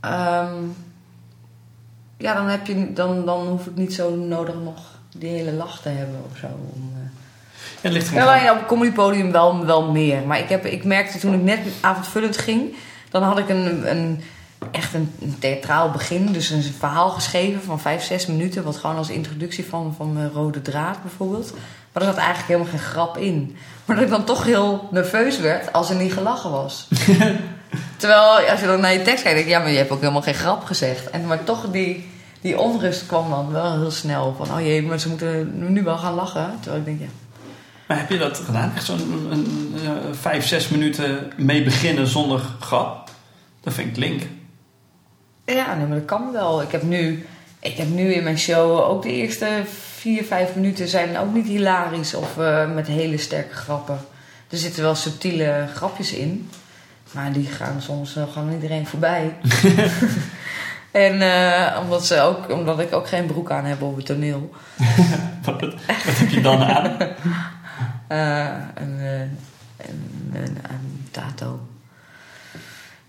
ehm, 0.00 0.54
ja, 2.18 2.34
dan, 2.34 2.48
heb 2.48 2.66
je, 2.66 2.92
dan, 2.92 3.24
dan 3.24 3.46
hoef 3.46 3.66
ik 3.66 3.76
niet 3.76 3.94
zo 3.94 4.14
nodig 4.14 4.54
nog 4.54 4.96
die 5.18 5.28
hele 5.28 5.52
lach 5.52 5.80
te 5.80 5.88
hebben 5.88 6.24
of 6.30 6.38
zo. 6.38 6.46
Om, 6.46 6.92
eh. 6.94 7.02
Ja, 7.74 7.82
het 7.82 7.92
ligt 7.92 8.08
er 8.08 8.42
Ja, 8.42 8.52
op 8.52 8.58
het 8.58 8.66
comedypodium 8.66 9.32
wel, 9.32 9.66
wel 9.66 9.92
meer. 9.92 10.26
Maar 10.26 10.38
ik, 10.38 10.48
heb, 10.48 10.64
ik 10.64 10.84
merkte 10.84 11.18
toen 11.18 11.34
ik 11.34 11.42
net 11.42 11.60
avondvullend 11.80 12.38
ging, 12.38 12.74
dan 13.10 13.22
had 13.22 13.38
ik 13.38 13.48
een, 13.48 13.90
een, 13.90 14.20
echt 14.70 14.94
een, 14.94 15.12
een 15.20 15.38
theatraal 15.38 15.90
begin. 15.90 16.32
Dus 16.32 16.50
een 16.50 16.62
verhaal 16.62 17.10
geschreven 17.10 17.62
van 17.62 17.80
vijf, 17.80 18.02
zes 18.02 18.26
minuten. 18.26 18.64
Wat 18.64 18.76
gewoon 18.76 18.96
als 18.96 19.10
introductie 19.10 19.64
van, 19.64 19.94
van 19.96 20.12
mijn 20.12 20.30
rode 20.30 20.62
draad 20.62 21.02
bijvoorbeeld. 21.02 21.54
Maar 21.96 22.04
er 22.06 22.14
zat 22.14 22.22
eigenlijk 22.22 22.48
helemaal 22.48 22.70
geen 22.70 22.88
grap 22.88 23.16
in. 23.16 23.56
Maar 23.84 23.96
dat 23.96 24.04
ik 24.04 24.10
dan 24.10 24.24
toch 24.24 24.44
heel 24.44 24.88
nerveus 24.90 25.40
werd 25.40 25.72
als 25.72 25.90
er 25.90 25.96
niet 25.96 26.12
gelachen 26.12 26.50
was. 26.50 26.88
Terwijl 27.96 28.50
als 28.50 28.60
je 28.60 28.66
dan 28.66 28.80
naar 28.80 28.92
je 28.92 29.02
tekst 29.02 29.22
kijkt, 29.22 29.36
denk 29.36 29.48
je, 29.48 29.54
ja, 29.54 29.58
maar 29.58 29.70
je 29.70 29.76
hebt 29.76 29.90
ook 29.90 30.00
helemaal 30.00 30.22
geen 30.22 30.34
grap 30.34 30.64
gezegd. 30.64 31.10
En, 31.10 31.26
maar 31.26 31.44
toch 31.44 31.70
die, 31.70 32.08
die 32.40 32.58
onrust 32.58 33.06
kwam 33.06 33.30
dan 33.30 33.52
wel 33.52 33.72
heel 33.72 33.90
snel. 33.90 34.34
Van, 34.36 34.56
oh 34.56 34.60
jee, 34.60 34.82
maar 34.82 34.98
ze 34.98 35.08
moeten 35.08 35.52
nu 35.72 35.82
wel 35.82 35.98
gaan 35.98 36.14
lachen. 36.14 36.58
Terwijl 36.60 36.82
ik 36.82 36.86
denk, 36.86 37.00
ja, 37.00 37.14
Maar 37.86 37.98
heb 37.98 38.10
je 38.10 38.18
dat 38.18 38.38
gedaan? 38.38 38.72
Echt 38.74 38.84
zo'n 38.84 39.34
vijf, 40.12 40.46
zes 40.46 40.68
minuten 40.68 41.32
mee 41.36 41.62
beginnen 41.62 42.06
zonder 42.06 42.40
grap? 42.60 43.10
Dat 43.60 43.74
vind 43.74 43.88
ik 43.88 43.96
link. 43.96 44.22
Ja, 45.44 45.74
nee, 45.74 45.86
maar 45.86 45.96
dat 45.96 46.06
kan 46.06 46.32
wel. 46.32 46.62
Ik 46.62 46.72
heb 46.72 46.82
nu, 46.82 47.26
ik 47.60 47.76
heb 47.76 47.88
nu 47.88 48.12
in 48.12 48.22
mijn 48.22 48.38
show 48.38 48.78
ook 48.78 49.02
de 49.02 49.12
eerste 49.12 49.46
vier, 49.96 50.24
vijf 50.24 50.54
minuten 50.54 50.88
zijn 50.88 51.18
ook 51.18 51.34
niet 51.34 51.46
hilarisch 51.46 52.14
of 52.14 52.38
eh, 52.38 52.72
met 52.74 52.86
hele 52.86 53.18
sterke 53.18 53.54
grappen. 53.54 53.98
Er 54.50 54.58
zitten 54.58 54.82
wel 54.82 54.94
subtiele 54.94 55.66
grapjes 55.74 56.12
in, 56.12 56.50
maar 57.10 57.32
die 57.32 57.46
gaan 57.46 57.82
soms 57.82 58.16
uh, 58.16 58.32
gewoon 58.32 58.52
iedereen 58.52 58.86
voorbij. 58.86 59.36
en 60.90 61.14
uh, 61.14 61.78
omdat, 61.82 62.06
ze 62.06 62.20
ook, 62.20 62.50
omdat 62.50 62.80
ik 62.80 62.92
ook 62.92 63.08
geen 63.08 63.26
broek 63.26 63.50
aan 63.50 63.64
heb 63.64 63.82
op 63.82 63.96
het 63.96 64.06
toneel. 64.06 64.50
wat, 65.44 65.60
wat 65.60 66.18
heb 66.18 66.28
je 66.28 66.40
dan 66.40 66.62
aan? 66.62 66.96
Een, 68.08 69.00
een, 69.00 69.38
een, 70.32 70.58
een 70.62 71.08
tato. 71.10 71.60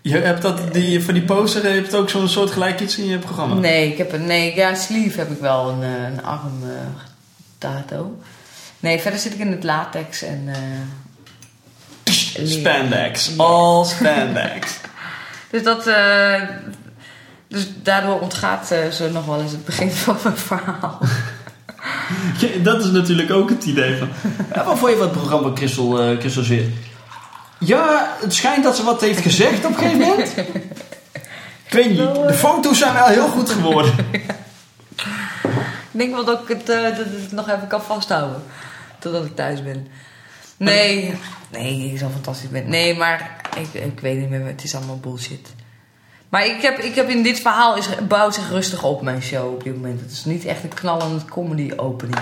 Je 0.08 0.18
hebt 0.18 0.42
dat, 0.42 0.72
die, 0.72 1.02
voor 1.02 1.12
die 1.12 1.22
poster 1.22 1.72
heb 1.72 1.90
je 1.90 1.96
ook 1.96 2.10
zo'n 2.10 2.28
soort 2.28 2.50
gelijk 2.50 2.80
iets 2.80 2.98
in 2.98 3.06
je 3.06 3.18
programma? 3.18 3.54
Nee, 3.54 3.92
ik 3.92 3.98
heb 3.98 4.12
een, 4.12 4.26
nee, 4.26 4.54
ja, 4.54 4.74
sleeve 4.74 5.18
heb 5.18 5.30
ik 5.30 5.40
wel, 5.40 5.68
een, 5.68 5.82
eh, 5.82 6.02
een 6.12 6.24
arm 6.24 6.62
uh, 6.62 6.70
tato. 7.58 8.18
Nee, 8.80 8.98
verder 8.98 9.20
zit 9.20 9.32
ik 9.32 9.38
in 9.38 9.50
het 9.50 9.64
latex 9.64 10.22
en... 10.22 10.44
Uh, 10.46 10.54
spandex, 12.46 13.32
ja. 13.36 13.44
all 13.44 13.84
spandex. 13.84 14.76
dus 15.50 15.62
dat... 15.62 15.86
Uh, 15.86 16.42
dus 17.48 17.68
daardoor 17.82 18.20
ontgaat 18.20 18.66
ze 18.66 19.08
nog 19.12 19.26
wel 19.26 19.40
eens 19.40 19.52
het 19.52 19.64
begin 19.64 19.90
van 20.04 20.16
mijn 20.22 20.36
verhaal. 20.36 20.98
Ja, 22.38 22.48
dat 22.62 22.84
is 22.84 22.90
natuurlijk 22.90 23.30
ook 23.30 23.48
het 23.48 23.64
idee 23.64 23.98
van... 23.98 24.08
Ja, 24.54 24.64
wat 24.64 24.78
vond 24.78 24.90
je 24.90 24.96
van 24.96 25.08
het 25.08 25.16
programma 25.16 25.50
Christel, 25.54 26.16
Christel 26.18 26.42
Zeer? 26.42 26.66
Ja, 27.58 28.16
het 28.20 28.34
schijnt 28.34 28.64
dat 28.64 28.76
ze 28.76 28.84
wat 28.84 29.00
heeft 29.00 29.20
gezegd 29.20 29.64
op 29.64 29.70
een 29.70 29.76
gegeven 29.76 29.98
moment. 29.98 30.36
Ik 31.68 31.74
weet 31.74 31.88
niet, 31.88 31.98
de 31.98 32.34
foto's 32.34 32.78
zijn 32.78 32.94
wel 32.94 33.06
heel 33.06 33.28
goed 33.28 33.50
geworden. 33.50 33.94
ik 35.90 35.90
denk 35.90 36.14
wel 36.14 36.24
dat 36.24 36.42
ik 36.42 36.48
het, 36.48 36.68
uh, 36.68 36.82
dat 36.82 37.06
ik 37.06 37.22
het 37.22 37.32
nog 37.32 37.48
even 37.48 37.66
kan 37.66 37.82
vasthouden. 37.82 38.42
Totdat 38.98 39.24
ik 39.24 39.36
thuis 39.36 39.62
ben. 39.62 39.88
Nee, 40.56 41.14
nee, 41.50 41.92
ik 41.92 41.98
zo 41.98 42.08
fantastisch 42.08 42.48
ben. 42.48 42.68
Nee, 42.68 42.96
maar 42.96 43.40
ik, 43.56 43.82
ik 43.82 44.00
weet 44.00 44.18
niet 44.18 44.30
meer, 44.30 44.46
het 44.46 44.64
is 44.64 44.74
allemaal 44.74 44.98
bullshit. 44.98 45.48
Maar 46.28 46.46
ik 46.46 46.62
heb, 46.62 46.78
ik 46.78 46.94
heb 46.94 47.08
in 47.08 47.22
dit 47.22 47.40
verhaal, 47.40 47.76
is, 47.76 47.88
bouwt 48.08 48.34
zich 48.34 48.48
rustig 48.48 48.82
op 48.82 49.02
mijn 49.02 49.22
show 49.22 49.52
op 49.52 49.64
dit 49.64 49.74
moment. 49.74 50.00
Het 50.00 50.10
is 50.10 50.24
niet 50.24 50.44
echt 50.44 50.62
een 50.62 50.74
knallend 50.74 51.24
comedy 51.24 51.72
opening. 51.76 52.20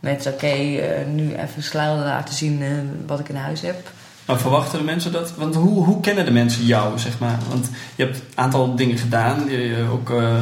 Met 0.00 0.26
oké, 0.26 0.34
okay, 0.34 1.00
uh, 1.00 1.06
nu 1.06 1.34
even 1.34 1.62
sluil 1.62 1.96
laten 1.96 2.34
zien 2.34 2.60
uh, 2.60 2.78
wat 3.06 3.20
ik 3.20 3.28
in 3.28 3.36
huis 3.36 3.60
heb. 3.60 3.88
Maar 4.26 4.38
verwachten 4.38 4.78
de 4.78 4.84
mensen 4.84 5.12
dat? 5.12 5.32
Want 5.36 5.54
hoe, 5.54 5.84
hoe 5.84 6.00
kennen 6.00 6.24
de 6.24 6.30
mensen 6.30 6.64
jou, 6.64 6.98
zeg 6.98 7.18
maar? 7.18 7.38
Want 7.48 7.70
je 7.94 8.04
hebt 8.04 8.16
een 8.16 8.24
aantal 8.34 8.74
dingen 8.76 8.98
gedaan. 8.98 9.50
Je, 9.50 9.60
je 9.60 9.86
ook 9.92 10.10
eh, 10.10 10.34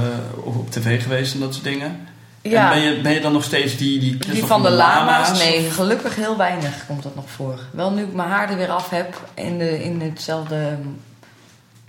op, 0.45 0.71
tv 0.71 1.03
geweest 1.03 1.35
en 1.35 1.41
dat 1.41 1.53
soort 1.53 1.65
dingen. 1.65 2.07
Ja, 2.43 2.73
En 2.73 2.81
ben 2.81 2.91
je, 2.91 3.01
ben 3.01 3.13
je 3.13 3.21
dan 3.21 3.33
nog 3.33 3.45
steeds 3.45 3.77
die... 3.77 4.17
Die, 4.17 4.45
van 4.45 4.63
de 4.63 4.71
lama's, 4.71 5.39
nee, 5.39 5.71
gelukkig 5.71 6.17
heel 6.17 6.37
weinig 6.37 6.87
komt 6.87 7.03
dat 7.03 7.15
nog 7.15 7.31
voor. 7.31 7.59
Wel 7.71 7.91
nu 7.91 8.03
ik 8.03 8.13
mijn 8.13 8.29
haar 8.29 8.51
er 8.51 8.57
weer 8.57 8.71
af 8.71 8.91
heb 8.91 9.21
in, 9.35 9.59
de, 9.59 9.85
in 9.85 10.01
hetzelfde 10.01 10.79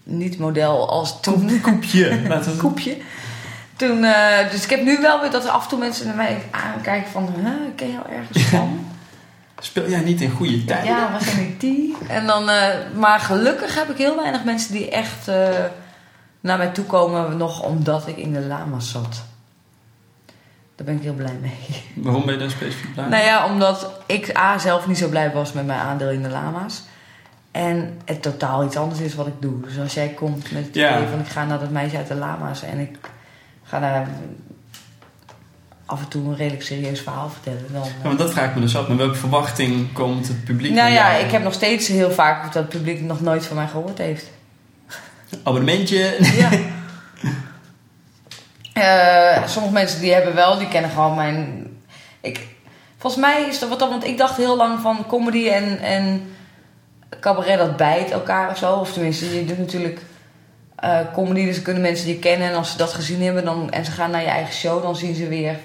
niet-model 0.03 0.89
als 0.89 1.21
toen. 1.21 1.61
Koepje. 1.61 2.21
Koepje. 2.57 2.97
Toen, 3.75 4.03
eh, 4.03 4.51
dus 4.51 4.63
ik 4.63 4.69
heb 4.69 4.83
nu 4.83 4.97
wel 5.01 5.21
weer 5.21 5.31
dat 5.31 5.43
er 5.43 5.49
af 5.49 5.63
en 5.63 5.69
toe 5.69 5.79
mensen 5.79 6.05
naar 6.05 6.15
mij 6.15 6.43
aankijken 6.51 7.11
van... 7.11 7.29
Huh, 7.35 7.51
ken 7.75 7.91
je 7.91 7.97
al 7.97 8.09
ergens 8.09 8.43
van? 8.43 8.79
Speel 9.59 9.89
jij 9.89 9.99
niet 10.01 10.21
in 10.21 10.31
goede 10.31 10.65
tijden? 10.65 10.85
ja, 10.85 11.11
waar 11.11 11.21
zijn 11.21 11.37
die 11.45 11.57
die? 11.57 11.95
En 12.07 12.25
dan, 12.27 12.49
eh, 12.49 12.67
maar 12.95 13.19
gelukkig 13.19 13.75
heb 13.75 13.89
ik 13.89 13.97
heel 13.97 14.15
weinig 14.15 14.43
mensen 14.43 14.71
die 14.73 14.89
echt 14.89 15.27
eh, 15.27 15.49
naar 16.39 16.57
mij 16.57 16.67
toe 16.67 16.85
komen... 16.85 17.37
nog 17.37 17.63
omdat 17.63 18.07
ik 18.07 18.17
in 18.17 18.33
de 18.33 18.41
lama's 18.41 18.91
zat. 18.91 19.23
Daar 20.75 20.85
ben 20.85 20.95
ik 20.95 21.01
heel 21.01 21.13
blij 21.13 21.37
mee. 21.41 21.83
Waarom 22.05 22.25
ben 22.25 22.33
je 22.33 22.39
daar 22.39 22.49
specifiek 22.49 22.93
blij? 22.93 23.07
Nou 23.07 23.23
ja, 23.23 23.45
omdat 23.45 23.91
ik 24.05 24.37
A 24.37 24.57
zelf 24.57 24.87
niet 24.87 24.97
zo 24.97 25.07
blij 25.09 25.31
was 25.31 25.53
met 25.53 25.65
mijn 25.65 25.79
aandeel 25.79 26.09
in 26.09 26.23
de 26.23 26.29
lama's. 26.29 26.83
En 27.51 27.99
het 28.05 28.21
totaal 28.21 28.63
iets 28.65 28.75
anders 28.75 28.99
is 29.01 29.15
wat 29.15 29.27
ik 29.27 29.33
doe. 29.39 29.61
Dus 29.61 29.79
als 29.79 29.93
jij 29.93 30.07
komt 30.09 30.51
met 30.51 30.65
het 30.65 30.75
Ja. 30.75 30.95
idee 30.97 31.07
van 31.09 31.19
ik 31.19 31.27
ga 31.27 31.45
naar 31.45 31.59
dat 31.59 31.69
meisje 31.69 31.97
uit 31.97 32.07
de 32.07 32.15
lama's 32.15 32.63
en 32.63 32.79
ik 32.79 32.97
ga 33.63 33.79
daar 33.79 34.07
af 35.85 35.99
en 35.99 36.07
toe 36.07 36.27
een 36.27 36.35
redelijk 36.35 36.63
serieus 36.63 37.01
verhaal 37.01 37.29
vertellen. 37.29 37.65
Dan, 37.71 37.83
Ja, 37.83 37.89
want 38.03 38.17
dat 38.17 38.31
vraag 38.31 38.49
ik 38.49 38.55
me 38.55 38.61
dus 38.61 38.77
af. 38.77 38.87
Met 38.87 38.97
welke 38.97 39.15
verwachting 39.15 39.93
komt 39.93 40.27
het 40.27 40.43
publiek 40.43 40.73
nou 40.73 40.91
ja, 40.91 41.11
jou? 41.11 41.25
ik 41.25 41.31
heb 41.31 41.43
nog 41.43 41.53
steeds 41.53 41.87
heel 41.87 42.11
vaak 42.11 42.43
dat 42.43 42.53
het 42.53 42.69
publiek 42.69 43.01
nog 43.01 43.21
nooit 43.21 43.45
van 43.45 43.55
mij 43.55 43.67
gehoord 43.67 43.97
heeft. 43.97 44.25
Abonnementje. 45.43 46.17
Ja. 46.35 46.49
Eh, 48.75 49.47
sommige 49.47 49.73
mensen 49.73 50.01
die 50.01 50.13
hebben 50.13 50.35
wel, 50.35 50.57
die 50.57 50.67
kennen 50.67 50.91
gewoon 50.91 51.15
mijn. 51.15 51.67
Ik, 52.21 52.47
volgens 52.97 53.21
mij 53.21 53.41
is 53.41 53.59
dat 53.59 53.69
wat 53.69 53.79
dan, 53.79 53.89
want 53.89 54.05
ik 54.05 54.17
dacht 54.17 54.37
heel 54.37 54.55
lang 54.55 54.79
van 54.79 55.05
comedy 55.07 55.47
en, 55.47 55.79
en 55.79 56.35
cabaret 57.19 57.57
dat 57.57 57.77
bijt 57.77 58.11
elkaar 58.11 58.49
of 58.49 58.57
zo. 58.57 58.75
Of 58.75 58.93
tenminste, 58.93 59.35
je 59.35 59.45
doet 59.45 59.57
natuurlijk 59.57 60.01
eh, 60.75 60.99
comedy, 61.13 61.45
dus 61.45 61.61
kunnen 61.61 61.81
mensen 61.81 62.05
die 62.05 62.19
kennen 62.19 62.49
en 62.49 62.55
als 62.55 62.71
ze 62.71 62.77
dat 62.77 62.93
gezien 62.93 63.21
hebben 63.21 63.45
dan, 63.45 63.71
en 63.71 63.85
ze 63.85 63.91
gaan 63.91 64.11
naar 64.11 64.21
je 64.21 64.27
eigen 64.27 64.53
show, 64.53 64.81
dan 64.81 64.95
zien 64.95 65.15
ze 65.15 65.27
weer 65.27 65.55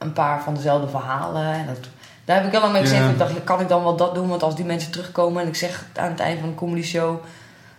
een 0.00 0.12
paar 0.12 0.42
van 0.42 0.54
dezelfde 0.54 0.88
verhalen. 0.88 1.52
En 1.52 1.66
dat, 1.66 1.88
daar 2.24 2.36
heb 2.36 2.44
ik 2.44 2.52
heel 2.52 2.60
lang 2.60 2.72
mee 2.72 2.82
gezeten. 2.82 3.04
Ja. 3.04 3.10
Ik 3.10 3.18
dacht, 3.18 3.44
kan 3.44 3.60
ik 3.60 3.68
dan 3.68 3.82
wel 3.82 3.96
dat 3.96 4.14
doen? 4.14 4.28
Want 4.28 4.42
als 4.42 4.56
die 4.56 4.64
mensen 4.64 4.92
terugkomen 4.92 5.42
en 5.42 5.48
ik 5.48 5.56
zeg 5.56 5.86
aan 5.96 6.10
het 6.10 6.20
eind 6.20 6.40
van 6.40 6.48
een 6.48 6.54
comedy 6.54 6.82
show, 6.82 7.22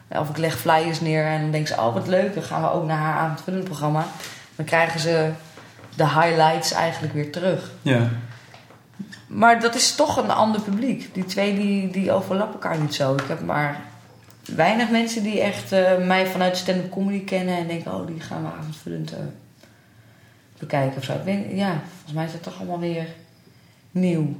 of 0.07 0.29
ik 0.29 0.37
leg 0.37 0.57
flyers 0.57 1.01
neer 1.01 1.25
en 1.25 1.41
dan 1.41 1.51
denken 1.51 1.75
ze, 1.75 1.81
oh 1.81 1.93
wat 1.93 2.07
leuk, 2.07 2.33
dan 2.33 2.43
gaan 2.43 2.61
we 2.61 2.71
ook 2.71 2.85
naar 2.85 2.97
haar 2.97 3.19
avondvullend 3.19 3.63
programma. 3.63 4.05
Dan 4.55 4.65
krijgen 4.65 4.99
ze 4.99 5.29
de 5.95 6.07
highlights 6.07 6.71
eigenlijk 6.71 7.13
weer 7.13 7.31
terug. 7.31 7.71
Ja. 7.81 8.09
Maar 9.27 9.59
dat 9.59 9.75
is 9.75 9.95
toch 9.95 10.17
een 10.17 10.31
ander 10.31 10.61
publiek. 10.61 11.13
Die 11.13 11.25
twee 11.25 11.55
die, 11.55 11.91
die 11.91 12.11
overlappen 12.11 12.61
elkaar 12.61 12.79
niet 12.79 12.95
zo. 12.95 13.13
Ik 13.13 13.27
heb 13.27 13.41
maar 13.41 13.81
weinig 14.45 14.89
mensen 14.89 15.23
die 15.23 15.41
echt 15.41 15.71
eh, 15.71 15.97
mij 15.97 16.27
vanuit 16.27 16.57
stand-up 16.57 16.91
comedy 16.91 17.23
kennen 17.23 17.57
en 17.57 17.67
denken, 17.67 17.93
oh 17.93 18.07
die 18.07 18.19
gaan 18.19 18.41
we 18.41 18.49
avondvullend 18.59 19.11
eh, 19.11 19.19
bekijken 20.61 20.97
of 20.97 21.03
zo. 21.03 21.13
Ik 21.13 21.23
weet, 21.23 21.45
ja, 21.53 21.81
volgens 21.93 22.13
mij 22.13 22.25
is 22.25 22.31
dat 22.31 22.43
toch 22.43 22.57
allemaal 22.57 22.79
weer 22.79 23.05
nieuw. 23.91 24.35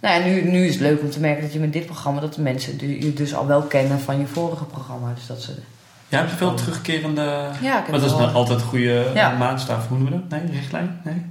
Nou 0.00 0.20
ja, 0.20 0.26
nu, 0.26 0.50
nu 0.50 0.64
is 0.66 0.72
het 0.72 0.80
leuk 0.82 1.00
om 1.00 1.10
te 1.10 1.20
merken 1.20 1.42
dat 1.42 1.52
je 1.52 1.58
met 1.58 1.72
dit 1.72 1.86
programma, 1.86 2.20
dat 2.20 2.34
de 2.34 2.42
mensen 2.42 3.00
je 3.00 3.12
dus 3.12 3.34
al 3.34 3.46
wel 3.46 3.62
kennen 3.62 4.00
van 4.00 4.18
je 4.18 4.26
vorige 4.26 4.64
programma. 4.64 5.12
Dus 5.14 5.26
dat 5.26 5.42
ze. 5.42 5.54
Ja, 6.08 6.18
heb 6.18 6.28
je 6.30 6.36
veel 6.36 6.54
terugkerende... 6.54 7.48
Ja, 7.62 7.86
ik 7.86 7.92
dat 7.92 8.02
is 8.02 8.10
nou 8.10 8.32
altijd 8.32 8.60
een 8.60 8.66
goede 8.66 9.10
Ja. 9.14 9.30
ja. 9.30 9.36
maatstaf. 9.36 9.88
Hoe 9.88 9.98
noemen 9.98 10.20
we 10.22 10.28
dat? 10.28 10.40
Nee, 10.40 10.50
richtlijn? 10.58 11.00
Nee? 11.04 11.22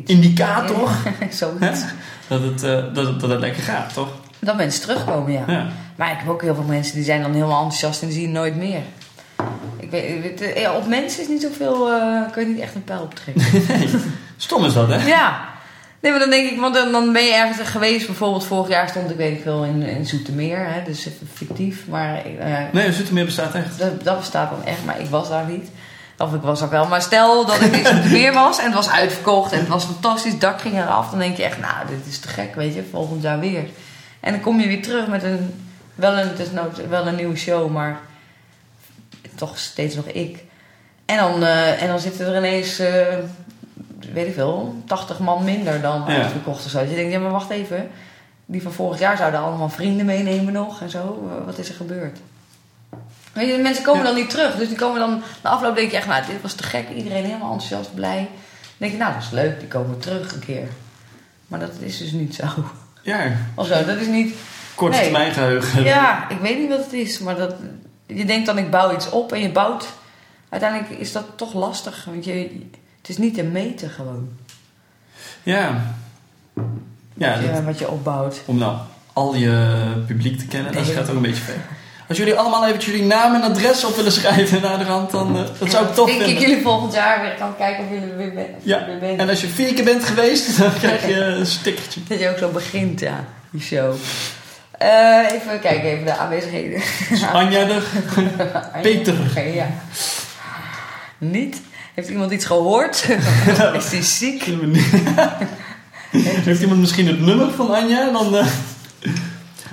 iets- 0.00 0.10
Indicator? 0.10 0.90
Zoiets. 1.30 1.84
Dat 2.28 2.42
het, 2.42 2.62
eh, 2.62 2.94
dat, 2.94 3.06
het, 3.06 3.20
dat 3.20 3.30
het 3.30 3.40
lekker 3.40 3.62
gaat, 3.62 3.92
toch? 3.94 4.08
Dat 4.38 4.56
mensen 4.56 4.80
terugkomen, 4.82 5.32
ja. 5.32 5.44
Ja. 5.46 5.66
Maar 5.96 6.12
ik 6.12 6.18
heb 6.18 6.28
ook 6.28 6.42
heel 6.42 6.54
veel 6.54 6.64
mensen 6.64 6.94
die 6.94 7.04
zijn 7.04 7.22
dan 7.22 7.32
helemaal 7.32 7.62
enthousiast 7.62 8.02
en 8.02 8.08
die 8.08 8.16
zien 8.16 8.32
nooit 8.32 8.56
meer. 8.56 8.80
Weet, 10.00 10.40
eh, 10.40 10.60
ja, 10.60 10.72
op 10.72 10.86
mensen 10.86 11.22
is 11.22 11.28
niet 11.28 11.42
zoveel, 11.42 11.92
eh 11.92 12.32
kun 12.32 12.42
je 12.42 12.54
niet 12.54 12.62
echt 12.62 12.74
een 12.74 12.84
pijl 12.84 13.02
op 13.02 13.14
trekken. 13.14 13.62
Stom 14.36 14.64
is 14.64 14.72
dat, 14.72 14.88
hè? 14.88 15.06
ja. 15.06 15.52
Nee, 16.00 16.12
maar 16.12 16.22
dan 16.22 16.30
denk 16.30 16.50
ik, 16.50 16.60
want 16.60 16.74
dan, 16.74 16.92
dan 16.92 17.12
ben 17.12 17.24
je 17.24 17.34
ergens 17.34 17.68
geweest. 17.68 18.06
Bijvoorbeeld 18.06 18.44
vorig 18.44 18.68
jaar 18.68 18.88
stond 18.88 19.10
ik, 19.10 19.16
weet 19.16 19.36
ik 19.36 19.42
veel, 19.42 19.64
in, 19.64 19.82
in 19.82 20.06
Zoetermeer. 20.06 20.66
Hè, 20.68 20.82
dus 20.82 21.08
fictief. 21.32 21.86
Maar 21.88 22.24
eh, 22.38 22.58
Nee, 22.72 22.92
Zoetermeer 22.92 23.24
bestaat 23.24 23.54
echt. 23.54 23.78
dat, 23.78 24.04
dat 24.04 24.18
bestaat 24.18 24.50
dan 24.50 24.64
echt, 24.64 24.84
maar 24.84 25.00
ik 25.00 25.06
was 25.06 25.28
daar 25.28 25.46
niet. 25.46 25.68
Of 26.18 26.34
ik 26.34 26.40
was 26.40 26.62
ook 26.62 26.70
wel. 26.70 26.86
Maar 26.86 27.02
stel 27.02 27.46
dat 27.46 27.60
ik 27.60 27.76
in 27.76 27.86
Zoetermeer 27.86 28.32
was 28.44 28.58
en 28.58 28.64
het 28.64 28.74
was 28.74 28.90
uitverkocht 28.90 29.52
en 29.52 29.58
het 29.58 29.68
was 29.68 29.84
fantastisch, 29.84 30.38
dak 30.38 30.60
ging 30.60 30.74
eraf. 30.74 31.10
Dan 31.10 31.18
denk 31.18 31.36
je 31.36 31.44
echt, 31.44 31.60
nou, 31.60 31.86
dit 31.88 32.06
is 32.08 32.18
te 32.18 32.28
gek, 32.28 32.54
weet 32.54 32.74
je, 32.74 32.82
volgend 32.90 33.22
jaar 33.22 33.40
weer. 33.40 33.64
En 34.20 34.32
dan 34.32 34.40
kom 34.40 34.60
je 34.60 34.66
weer 34.66 34.82
terug 34.82 35.06
met 35.06 35.22
een, 35.22 35.54
wel 35.94 36.12
een, 36.12 36.28
het 36.28 36.38
is 36.38 36.50
nou 36.50 36.68
wel 36.88 37.06
een 37.06 37.16
nieuwe 37.16 37.36
show, 37.36 37.70
maar 37.70 38.00
toch 39.34 39.58
steeds 39.58 39.94
nog 39.94 40.06
ik. 40.06 40.44
En 41.04 41.16
dan, 41.16 41.42
eh, 41.44 41.82
en 41.82 41.88
dan 41.88 41.98
zitten 42.00 42.26
er 42.26 42.36
ineens, 42.36 42.78
eh, 42.78 43.18
weet 44.12 44.26
ik 44.26 44.34
veel, 44.34 44.82
80 44.86 45.18
man 45.18 45.44
minder 45.44 45.80
dan 45.80 46.04
Ja. 46.06 46.22
uitverkocht 46.22 46.64
of 46.64 46.70
zo. 46.70 46.80
Dus 46.80 46.88
je 46.90 46.94
denkt, 46.96 47.12
ja, 47.12 47.18
maar 47.18 47.30
wacht 47.30 47.50
even. 47.50 47.90
Die 48.46 48.62
van 48.62 48.72
vorig 48.72 48.98
jaar 48.98 49.16
zouden 49.16 49.40
allemaal 49.40 49.68
vrienden 49.68 50.06
meenemen 50.06 50.52
nog 50.52 50.80
en 50.80 50.90
zo. 50.90 51.28
Wat 51.46 51.58
is 51.58 51.68
er 51.68 51.74
gebeurd? 51.74 52.18
Weet 53.32 53.46
je, 53.48 53.56
de 53.56 53.62
mensen 53.62 53.84
komen 53.84 54.00
Ja. 54.02 54.06
dan 54.06 54.16
niet 54.16 54.30
terug. 54.30 54.54
Dus 54.56 54.68
die 54.68 54.76
komen 54.76 55.00
dan, 55.00 55.22
na 55.42 55.50
afloop 55.50 55.74
denk 55.76 55.90
je 55.90 55.96
echt, 55.96 56.06
nou, 56.06 56.26
dit 56.26 56.42
was 56.42 56.52
te 56.54 56.62
gek. 56.62 56.88
Iedereen 56.96 57.24
helemaal 57.24 57.52
enthousiast, 57.52 57.94
blij. 57.94 58.16
Dan 58.18 58.28
denk 58.76 58.92
je, 58.92 58.98
nou, 58.98 59.12
dat 59.14 59.22
is 59.22 59.30
leuk. 59.30 59.58
Die 59.58 59.68
komen 59.68 59.98
terug 59.98 60.32
een 60.32 60.38
keer. 60.38 60.68
Maar 61.46 61.60
dat 61.60 61.70
is 61.78 61.98
dus 61.98 62.12
niet 62.12 62.34
zo. 62.34 62.44
Ja, 63.02 63.32
Of 63.54 63.66
zo, 63.66 63.84
dat 63.84 63.96
is 63.96 64.06
niet... 64.06 64.34
korte 64.74 64.96
Nee. 64.96 65.04
termijn 65.04 65.32
geheugen. 65.32 65.82
Ja, 65.84 66.28
ik 66.28 66.38
weet 66.38 66.58
niet 66.58 66.68
wat 66.68 66.84
het 66.84 66.92
is. 66.92 67.18
Maar 67.18 67.36
dat, 67.36 67.54
je 68.06 68.24
denkt 68.24 68.46
dan, 68.46 68.58
ik 68.58 68.70
bouw 68.70 68.94
iets 68.94 69.10
op. 69.10 69.32
En 69.32 69.40
je 69.40 69.50
bouwt... 69.50 69.86
Uiteindelijk 70.48 70.90
is 71.00 71.12
dat 71.12 71.24
toch 71.36 71.54
lastig. 71.54 72.04
Want 72.04 72.24
je, 72.24 72.60
het 72.98 73.08
is 73.08 73.18
niet 73.18 73.34
te 73.34 73.42
meten 73.42 73.90
gewoon. 73.90 74.28
Ja. 75.42 75.94
Ja, 77.14 77.30
wat, 77.34 77.40
je, 77.44 77.52
dat- 77.52 77.62
wat 77.64 77.78
je 77.78 77.90
opbouwt. 77.90 78.40
om 78.44 78.58
nou 78.58 78.76
al 79.12 79.34
je 79.34 79.76
publiek 80.06 80.38
te 80.38 80.46
kennen, 80.46 80.72
dat 80.72 80.86
gaat 80.86 81.08
ook 81.08 81.16
een 81.16 81.22
beetje 81.22 81.42
ver. 81.42 81.54
Als 82.08 82.18
jullie 82.18 82.34
allemaal 82.34 82.66
even 82.66 82.80
jullie 82.80 83.02
naam 83.04 83.34
en 83.34 83.42
adres 83.42 83.84
op 83.84 83.96
willen 83.96 84.12
schrijven 84.12 84.62
naar 84.62 84.78
de 84.78 84.84
rand, 84.84 85.10
dan 85.10 85.36
uh, 85.36 85.42
dat 85.58 85.70
zou 85.70 85.86
ik 85.86 85.94
tof 85.94 86.06
denk 86.06 86.20
ik 86.20 86.26
vinden. 86.26 86.42
jullie 86.48 86.62
volgend 86.62 86.92
jaar 86.94 87.20
weer 87.20 87.34
kan 87.34 87.56
kijken 87.56 87.84
of 87.84 87.90
jullie 87.90 88.10
er 88.10 88.16
weer, 88.16 88.34
ben, 88.34 88.44
of 88.44 88.62
Ja, 88.62 88.80
er 88.80 88.86
weer 88.86 88.98
bent. 88.98 89.18
En 89.20 89.28
als 89.28 89.40
je 89.40 89.46
vier 89.46 89.74
keer 89.74 89.84
bent 89.84 90.04
geweest, 90.04 90.58
dan 90.58 90.72
krijg 90.74 91.06
je 91.06 91.14
een 91.24 91.46
stickertje. 91.46 92.00
Dat 92.08 92.18
je 92.20 92.28
ook 92.30 92.38
zo 92.38 92.48
begint, 92.50 93.00
ja, 93.00 93.24
die 93.50 93.60
show. 93.62 93.94
Eh, 94.84 95.32
even 95.32 95.60
kijken, 95.60 95.90
even 95.90 96.04
de 96.04 96.16
aanwezigheden. 96.16 96.82
Anja 97.32 97.64
de... 97.70 97.82
Peter. 98.82 99.14
Oké, 99.30 99.40
ja. 99.40 99.66
Niet? 101.18 101.62
Heeft 101.94 102.08
iemand 102.08 102.32
iets 102.32 102.44
gehoord? 102.44 103.06
Is 103.76 103.88
die 103.90 104.02
ziek? 104.02 104.44
Heeft 106.44 106.60
iemand 106.60 106.80
misschien 106.80 107.06
het 107.06 107.20
nummer 107.20 107.50
van 107.50 107.74
Anja? 107.74 108.10
Dan, 108.10 108.36
eh. 108.36 108.46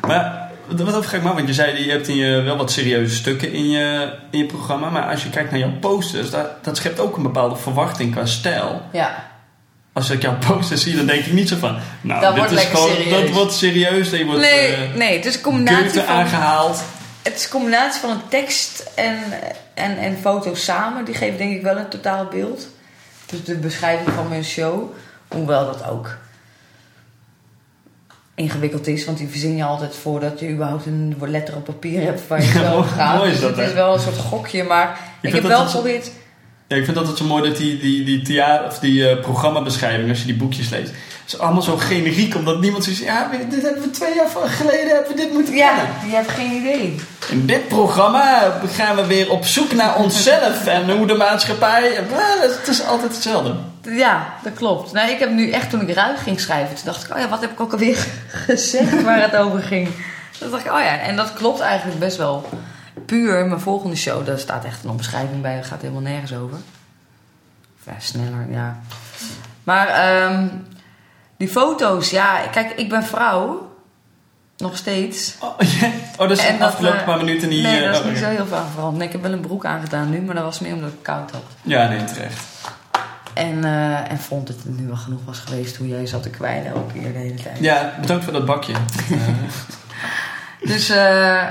Maar 0.07 0.49
wat 0.77 1.13
ik 1.13 1.21
maar, 1.23 1.35
want 1.35 1.47
je 1.47 1.53
zei 1.53 1.83
je 1.83 1.91
hebt 1.91 2.07
in 2.07 2.15
je 2.15 2.41
wel 2.41 2.57
wat 2.57 2.71
serieuze 2.71 3.15
stukken 3.15 3.51
in 3.53 3.69
je, 3.69 4.13
in 4.29 4.39
je 4.39 4.45
programma. 4.45 4.89
Maar 4.89 5.09
als 5.09 5.23
je 5.23 5.29
kijkt 5.29 5.51
naar 5.51 5.59
jouw 5.59 5.77
posters, 5.79 6.29
dat, 6.29 6.63
dat 6.63 6.77
schept 6.77 6.99
ook 6.99 7.17
een 7.17 7.23
bepaalde 7.23 7.55
verwachting 7.55 8.11
qua 8.11 8.25
stijl. 8.25 8.81
Ja. 8.91 9.30
Als 9.93 10.09
ik 10.09 10.21
jouw 10.21 10.37
posters 10.47 10.83
zie, 10.83 10.95
dan 10.95 11.05
denk 11.05 11.25
ik 11.25 11.31
niet 11.33 11.49
zo 11.49 11.55
van. 11.57 11.77
Nou, 12.01 12.21
Dat 12.21 12.29
dit 12.35 12.39
wordt 12.43 12.61
is 12.61 12.67
gewoon. 12.67 12.89
serieus. 12.89 13.11
Dat 13.21 13.29
wordt 13.29 13.53
serieus. 13.53 14.11
Er 14.11 14.25
wordt 14.25 14.41
Nee, 14.41 14.73
eh, 14.75 14.93
nee, 14.95 15.15
het 15.15 15.25
is 15.25 15.35
een 15.35 15.41
combinatie 15.41 16.01
van... 16.01 16.15
aangehaald. 16.15 16.83
Het 17.21 17.35
is 17.35 17.43
een 17.43 17.49
combinatie 17.49 18.01
van 18.01 18.09
een 18.09 18.27
tekst 18.29 18.83
en, 18.95 19.17
en, 19.73 19.97
en 19.97 20.17
foto's 20.21 20.63
samen. 20.63 21.05
Die 21.05 21.15
geven 21.15 21.37
denk 21.37 21.55
ik 21.55 21.61
wel 21.61 21.77
een 21.77 21.87
totaal 21.89 22.25
beeld. 22.25 22.67
Dus 23.25 23.43
de 23.43 23.55
beschrijving 23.55 24.09
van 24.15 24.27
mijn 24.29 24.43
show. 24.43 24.91
Hoewel 25.27 25.65
dat 25.65 25.87
ook 25.89 26.17
ingewikkeld 28.35 28.87
is. 28.87 29.05
Want 29.05 29.17
die 29.17 29.27
verzin 29.27 29.55
je 29.55 29.63
altijd 29.63 29.95
voordat 29.95 30.39
je 30.39 30.49
überhaupt 30.49 30.85
een 30.85 31.15
letter 31.19 31.55
op 31.55 31.63
papier 31.65 32.01
hebt 32.01 32.27
waar 32.27 32.41
je 32.41 32.47
Ja, 32.47 32.53
zo 32.53 32.77
mooi- 32.77 32.87
gaat. 32.89 33.17
mooi 33.17 33.31
is 33.31 33.39
dus 33.39 33.41
dat, 33.41 33.49
het 33.49 33.59
hè? 33.59 33.65
is 33.67 33.73
wel 33.73 33.93
een 33.93 33.99
soort 33.99 34.17
gokje. 34.17 34.63
Maar 34.63 34.99
ik, 35.21 35.33
heb 35.33 35.41
dat 35.41 35.51
wel 35.51 35.61
het 35.61 35.69
zo- 35.69 35.77
geprobeerd... 35.77 36.11
Ja, 36.71 36.77
ik 36.77 36.83
vind 36.85 36.97
dat 36.97 37.07
het 37.07 37.17
zo 37.17 37.25
mooi 37.25 37.43
dat 37.49 37.57
die, 37.57 37.79
die, 37.79 38.03
die, 38.03 38.21
thea- 38.21 38.63
of 38.67 38.79
die 38.79 39.09
eh, 39.09 39.19
programmabeschrijving, 39.21 40.09
als 40.09 40.19
je 40.19 40.25
die 40.25 40.35
boekjes 40.35 40.69
leest, 40.69 40.91
is 41.27 41.39
allemaal 41.39 41.61
zo 41.61 41.77
generiek, 41.77 42.35
omdat 42.35 42.59
niemand 42.59 42.83
zoiets 42.83 43.01
ja, 43.01 43.29
dit 43.49 43.61
hebben 43.61 43.81
we 43.81 43.89
twee 43.89 44.15
jaar 44.15 44.27
geleden 44.49 44.87
hebben 44.95 45.11
we 45.15 45.21
dit 45.21 45.33
moeten 45.33 45.55
Ja, 45.55 45.67
kennen. 45.75 46.09
je 46.09 46.15
hebt 46.15 46.31
geen 46.31 46.51
idee. 46.51 46.95
In 47.29 47.45
dit 47.45 47.67
programma 47.67 48.59
gaan 48.75 48.95
we 48.95 49.05
weer 49.05 49.31
op 49.31 49.45
zoek 49.45 49.73
naar 49.73 49.95
onszelf 49.95 50.65
en 50.77 50.97
hoe 50.97 51.07
de 51.07 51.13
maatschappij. 51.13 51.91
Het 52.41 52.67
is 52.67 52.85
altijd 52.85 53.13
hetzelfde. 53.13 53.53
Ja, 53.81 54.33
dat 54.43 54.53
klopt. 54.53 54.91
Nou, 54.91 55.09
ik 55.11 55.19
heb 55.19 55.29
nu 55.29 55.49
echt, 55.51 55.69
toen 55.69 55.81
ik 55.89 55.95
ruig 55.95 56.23
ging 56.23 56.39
schrijven, 56.39 56.75
toen 56.75 56.85
dacht 56.85 57.03
ik, 57.05 57.13
oh 57.13 57.19
ja, 57.19 57.29
wat 57.29 57.41
heb 57.41 57.51
ik 57.51 57.59
ook 57.61 57.71
alweer 57.71 57.97
gezegd 58.47 59.01
waar 59.03 59.21
het 59.21 59.35
over 59.35 59.61
ging. 59.61 59.89
Toen 60.39 60.49
dacht 60.51 60.65
ik, 60.65 60.71
oh 60.71 60.79
ja, 60.79 60.99
en 60.99 61.15
dat 61.15 61.33
klopt 61.33 61.59
eigenlijk 61.59 61.99
best 61.99 62.17
wel 62.17 62.49
puur. 63.11 63.45
Mijn 63.45 63.59
volgende 63.59 63.95
show, 63.95 64.25
daar 64.25 64.39
staat 64.39 64.65
echt 64.65 64.83
een 64.83 64.89
omschrijving 64.89 65.41
bij, 65.41 65.63
gaat 65.63 65.81
helemaal 65.81 66.01
nergens 66.01 66.33
over. 66.33 66.57
Ja, 67.85 67.93
sneller, 67.99 68.45
ja. 68.51 68.79
Maar 69.63 69.87
ehm, 69.87 70.47
die 71.37 71.47
foto's, 71.47 72.09
ja, 72.09 72.47
kijk, 72.51 72.71
ik 72.71 72.89
ben 72.89 73.03
vrouw. 73.03 73.69
Nog 74.57 74.77
steeds. 74.77 75.35
Oh, 75.39 75.59
ja. 75.59 75.87
oh 76.19 76.27
dat 76.27 76.37
is 76.37 76.45
En 76.45 76.57
de 76.57 76.65
afgelopen 76.65 76.99
eh, 76.99 77.05
paar 77.05 77.17
minuten 77.17 77.49
niet. 77.49 77.63
Nee, 77.63 77.79
eh, 77.79 77.85
dat 77.85 77.93
is 77.93 77.99
oh, 78.01 78.07
niet 78.07 78.17
zo 78.17 78.25
heel 78.25 78.45
veel 78.45 78.65
veranderd. 78.73 78.97
Nee, 78.97 79.07
ik 79.07 79.11
heb 79.11 79.21
wel 79.21 79.31
een 79.31 79.41
broek 79.41 79.65
aangedaan 79.65 80.09
nu, 80.09 80.21
maar 80.21 80.35
dat 80.35 80.43
was 80.43 80.59
meer 80.59 80.73
omdat 80.73 80.91
ik 80.91 81.03
koud 81.03 81.31
had. 81.31 81.43
Ja, 81.61 81.87
nee, 81.87 82.03
terecht. 82.03 82.43
En, 83.33 83.63
eh, 83.63 84.11
en 84.11 84.17
vond 84.17 84.47
het 84.47 84.57
nu 84.77 84.87
wel 84.87 84.95
genoeg 84.95 85.21
was 85.25 85.39
geweest 85.39 85.75
hoe 85.75 85.87
jij 85.87 86.05
zat 86.05 86.23
te 86.23 86.29
kwijlen 86.29 86.75
ook 86.75 86.91
hier 86.91 87.13
de 87.13 87.19
hele 87.19 87.41
tijd. 87.41 87.59
Ja, 87.59 87.93
bedankt 88.01 88.23
voor 88.23 88.33
dat 88.33 88.45
bakje. 88.45 88.73
Eh, 90.61 90.67
Dus 90.69 90.89
eh, 90.89 91.47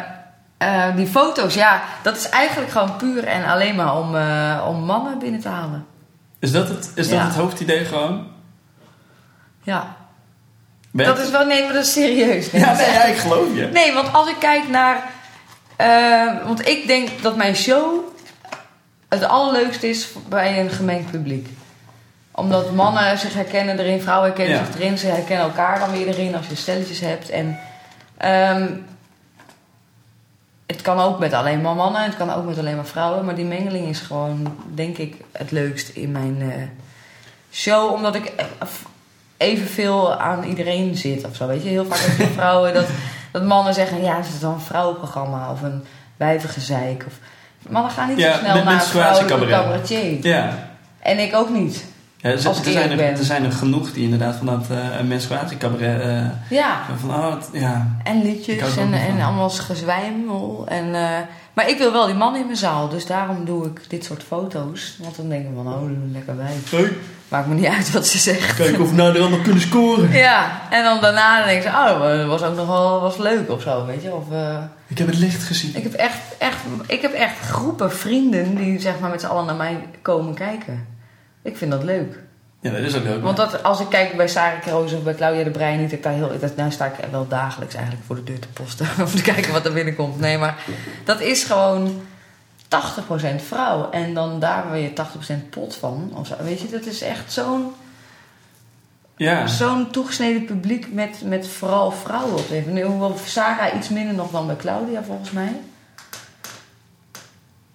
eh, 0.61 0.97
die 0.97 1.07
foto's, 1.07 1.55
ja, 1.55 1.83
dat 2.03 2.17
is 2.17 2.29
eigenlijk 2.29 2.71
gewoon 2.71 2.97
puur 2.97 3.25
en 3.25 3.45
alleen 3.45 3.75
maar 3.75 3.97
om, 3.99 4.17
eh, 4.17 4.65
om 4.69 4.85
mannen 4.85 5.19
binnen 5.19 5.41
te 5.41 5.49
halen. 5.49 5.87
is 6.39 6.53
dat 6.53 6.69
het, 6.69 6.91
is 6.95 7.09
dat 7.09 7.19
Ja. 7.19 7.25
het 7.25 7.35
hoofdidee 7.35 7.85
gewoon? 7.85 8.27
Ja, 9.63 9.97
dat 10.93 11.19
is 11.19 11.31
wel, 11.31 11.45
nee, 11.47 11.65
maar 11.65 11.73
dat 11.73 11.85
is 11.85 11.93
serieus. 11.93 12.51
Nee, 12.53 12.61
Ja, 12.63 12.73
nee, 12.73 12.91
ja, 12.91 13.05
ik 13.05 13.17
geloof 13.17 13.55
je. 13.55 13.67
Nee, 13.73 13.93
want 13.95 14.13
als 14.13 14.29
ik 14.29 14.37
kijk 14.39 14.69
naar. 14.69 15.03
eh, 15.77 16.47
want 16.47 16.69
ik 16.69 16.87
denk 16.87 17.09
dat 17.23 17.37
mijn 17.37 17.57
show 17.57 18.01
het 19.09 19.25
allerleukste 19.25 19.89
is 19.89 20.09
bij 20.29 20.61
een 20.61 20.71
gemengd 20.71 21.11
publiek. 21.11 21.49
Omdat 22.31 22.73
mannen 22.73 23.19
zich 23.19 23.35
herkennen 23.35 23.79
erin, 23.79 24.01
vrouwen 24.01 24.27
herkennen 24.29 24.57
Ja. 24.59 24.65
zich 24.65 24.75
erin, 24.75 24.99
ze 24.99 25.07
herkennen 25.07 25.45
elkaar 25.47 25.79
dan 25.79 25.91
weer 25.91 26.07
erin 26.07 26.37
als 26.37 26.47
je 26.47 26.55
stelletjes 26.57 27.01
hebt. 27.01 27.29
En 27.31 27.59
ehm, 28.17 28.67
het 30.81 30.89
kan 30.89 31.01
ook 31.01 31.19
met 31.19 31.33
alleen 31.33 31.61
maar 31.61 31.75
mannen, 31.75 32.03
het 32.03 32.17
kan 32.17 32.33
ook 32.33 32.45
met 32.45 32.59
alleen 32.59 32.77
maar 32.77 32.87
vrouwen, 32.87 33.25
maar 33.25 33.35
die 33.35 33.45
mengeling 33.45 33.89
is 33.89 34.01
gewoon, 34.01 34.57
denk 34.75 34.99
ik, 34.99 35.15
het 35.33 35.51
leukst 35.51 35.89
in 35.89 36.13
mijn 36.13 36.37
eh, 36.41 36.63
show. 37.53 37.93
Omdat 37.93 38.15
ik 38.15 38.25
eh, 38.37 38.47
evenveel 39.37 40.15
aan 40.15 40.45
iedereen 40.45 40.97
zit 40.97 41.25
of 41.25 41.37
zo. 41.37 41.47
Weet 41.47 41.63
je, 41.63 41.69
heel 41.69 41.85
vaak 41.85 41.99
heb 41.99 42.19
je 42.27 42.33
vrouwen 42.33 42.75
dat, 42.75 42.87
dat 43.33 43.45
mannen 43.45 43.75
zeggen: 43.75 44.03
ja, 44.03 44.19
is 44.19 44.29
het 44.29 44.41
dan 44.41 44.53
een 44.53 44.61
vrouwenprogramma 44.61 45.51
of 45.51 45.63
een 45.63 45.85
wijvengezeik? 46.17 47.05
Of, 47.07 47.15
mannen 47.69 47.93
gaan 47.93 48.09
niet 48.09 48.19
Ja, 48.19 48.33
zo 48.33 48.39
snel 48.39 48.65
naar 48.65 48.75
een 48.75 48.81
vrouwelijke 48.81 49.47
cabaretier. 49.47 50.27
Ja. 50.27 50.69
En 50.99 51.19
ik 51.19 51.35
ook 51.35 51.51
niet. 51.51 51.85
Ja, 52.23 52.29
er, 52.31 52.47
Als 52.47 52.59
er 52.65 52.73
zijn 52.73 52.91
er, 52.91 52.97
ben. 52.97 53.17
er 53.19 53.25
zijn 53.25 53.45
er 53.45 53.53
genoeg 53.53 53.93
die 53.93 54.05
inderdaad 54.05 54.37
van 54.37 54.47
dat 54.47 54.67
eh 54.71 55.01
menstruatiecabaret... 55.07 56.01
eh, 56.01 56.27
Ja. 56.59 56.81
van, 57.01 57.11
oh, 57.11 57.35
ja. 57.53 57.97
En 58.05 58.23
liedjes 58.23 58.77
en, 58.77 58.93
en 58.93 59.21
allemaal 59.21 59.51
gezwijmel. 59.51 60.65
En, 60.69 60.95
eh, 60.95 61.19
maar 61.53 61.69
ik 61.69 61.79
wil 61.79 61.93
wel 61.93 62.07
die 62.07 62.15
man 62.15 62.37
in 62.37 62.45
mijn 62.45 62.57
zaal. 62.57 62.89
Dus 62.89 63.07
daarom 63.07 63.45
doe 63.45 63.67
ik 63.67 63.81
dit 63.89 64.05
soort 64.05 64.23
foto's. 64.23 64.97
Want 65.03 65.17
dan 65.17 65.29
denk 65.29 65.45
ik 65.45 65.51
van, 65.55 65.67
oh, 65.67 65.83
lekker 66.13 66.37
wijf. 66.37 66.71
Hey, 66.71 66.93
Maakt 67.29 67.47
me 67.47 67.55
niet 67.55 67.67
uit 67.67 67.93
wat 67.93 68.07
ze 68.07 68.19
zegt. 68.19 68.55
kijken 68.57 68.81
of 68.83 68.91
we 68.91 68.97
nou 68.97 69.15
er 69.15 69.21
allemaal 69.21 69.41
kunnen 69.41 69.63
scoren. 69.63 70.11
Ja, 70.13 70.61
en 70.71 70.85
dan 70.85 71.01
daarna 71.01 71.45
denk 71.45 71.63
ik, 71.63 71.69
oh, 71.69 72.01
dat 72.01 72.27
was 72.27 72.43
ook 72.43 72.57
nog 72.57 72.67
wel 72.67 73.01
was 73.01 73.17
leuk 73.17 73.51
of 73.51 73.63
zo, 73.63 73.87
weet 73.87 74.03
je. 74.03 74.15
Of, 74.15 74.25
Ik 74.87 74.99
heb 74.99 75.07
het 75.07 75.19
licht 75.19 75.43
gezien. 75.43 75.77
ik, 75.77 75.83
heb 75.83 75.93
echt, 75.93 76.19
echt, 76.39 76.57
ik 76.87 77.01
heb 77.03 77.13
echt 77.13 77.39
groepen 77.41 77.93
vrienden 77.93 78.55
die 78.57 78.81
zeg 78.81 78.99
maar 79.01 79.11
met 79.11 79.21
z'n 79.21 79.27
allen 79.27 79.47
naar 79.47 79.55
mij 79.55 79.77
komen 80.03 80.35
kijken. 80.35 80.87
Ik 81.43 81.57
vind 81.57 81.71
dat 81.71 81.83
leuk. 81.83 82.19
Ja, 82.61 82.71
dat 82.71 82.81
is 82.81 82.97
ook 82.97 83.05
leuk. 83.05 83.23
Want 83.23 83.37
dat, 83.37 83.63
als 83.63 83.81
ik 83.81 83.89
kijk 83.89 84.17
bij 84.17 84.29
Sarah 84.29 84.61
Kroos 84.61 84.93
of 84.93 85.03
bij 85.03 85.15
Claudia 85.15 85.45
de 85.45 85.51
Breij, 85.51 85.77
niet 85.77 85.91
dat 85.91 85.99
ik 85.99 86.03
daar 86.03 86.13
heel, 86.13 86.39
dat, 86.41 86.57
nou 86.57 86.71
sta 86.71 86.87
ik 86.87 87.11
wel 87.11 87.29
dagelijks 87.29 87.75
eigenlijk 87.75 88.05
voor 88.07 88.17
de 88.17 88.25
deur 88.25 88.39
te 88.39 88.49
posten 88.49 88.87
om 89.07 89.07
te 89.07 89.23
kijken 89.23 89.53
wat 89.53 89.67
er 89.67 89.73
binnenkomt. 89.73 90.21
Nee, 90.21 90.39
maar 90.39 90.65
dat 91.05 91.21
is 91.21 91.45
gewoon 91.45 92.03
80% 92.65 92.69
vrouw 93.37 93.91
en 93.91 94.15
dan 94.15 94.41
daar 94.41 94.71
weer 94.71 94.91
80% 94.91 95.49
pot 95.51 95.77
van. 95.77 96.13
Of 96.15 96.27
zo. 96.27 96.35
Weet 96.41 96.61
je, 96.61 96.69
dat 96.69 96.87
is 96.87 97.03
echt 97.03 97.33
zo'n 97.33 97.73
ja. 99.17 99.47
zo'n 99.47 99.91
toegesneden 99.91 100.45
publiek 100.45 100.93
met, 100.93 101.23
met 101.25 101.49
vooral 101.49 101.91
vrouwen 101.91 102.39
op 102.39 102.49
de 102.49 102.63
Nu, 102.67 102.83
Hoewel 102.83 103.17
Sarah 103.25 103.77
iets 103.77 103.89
minder 103.89 104.15
nog 104.15 104.31
dan 104.31 104.47
bij 104.47 104.57
Claudia 104.57 105.03
volgens 105.03 105.31
mij. 105.31 105.61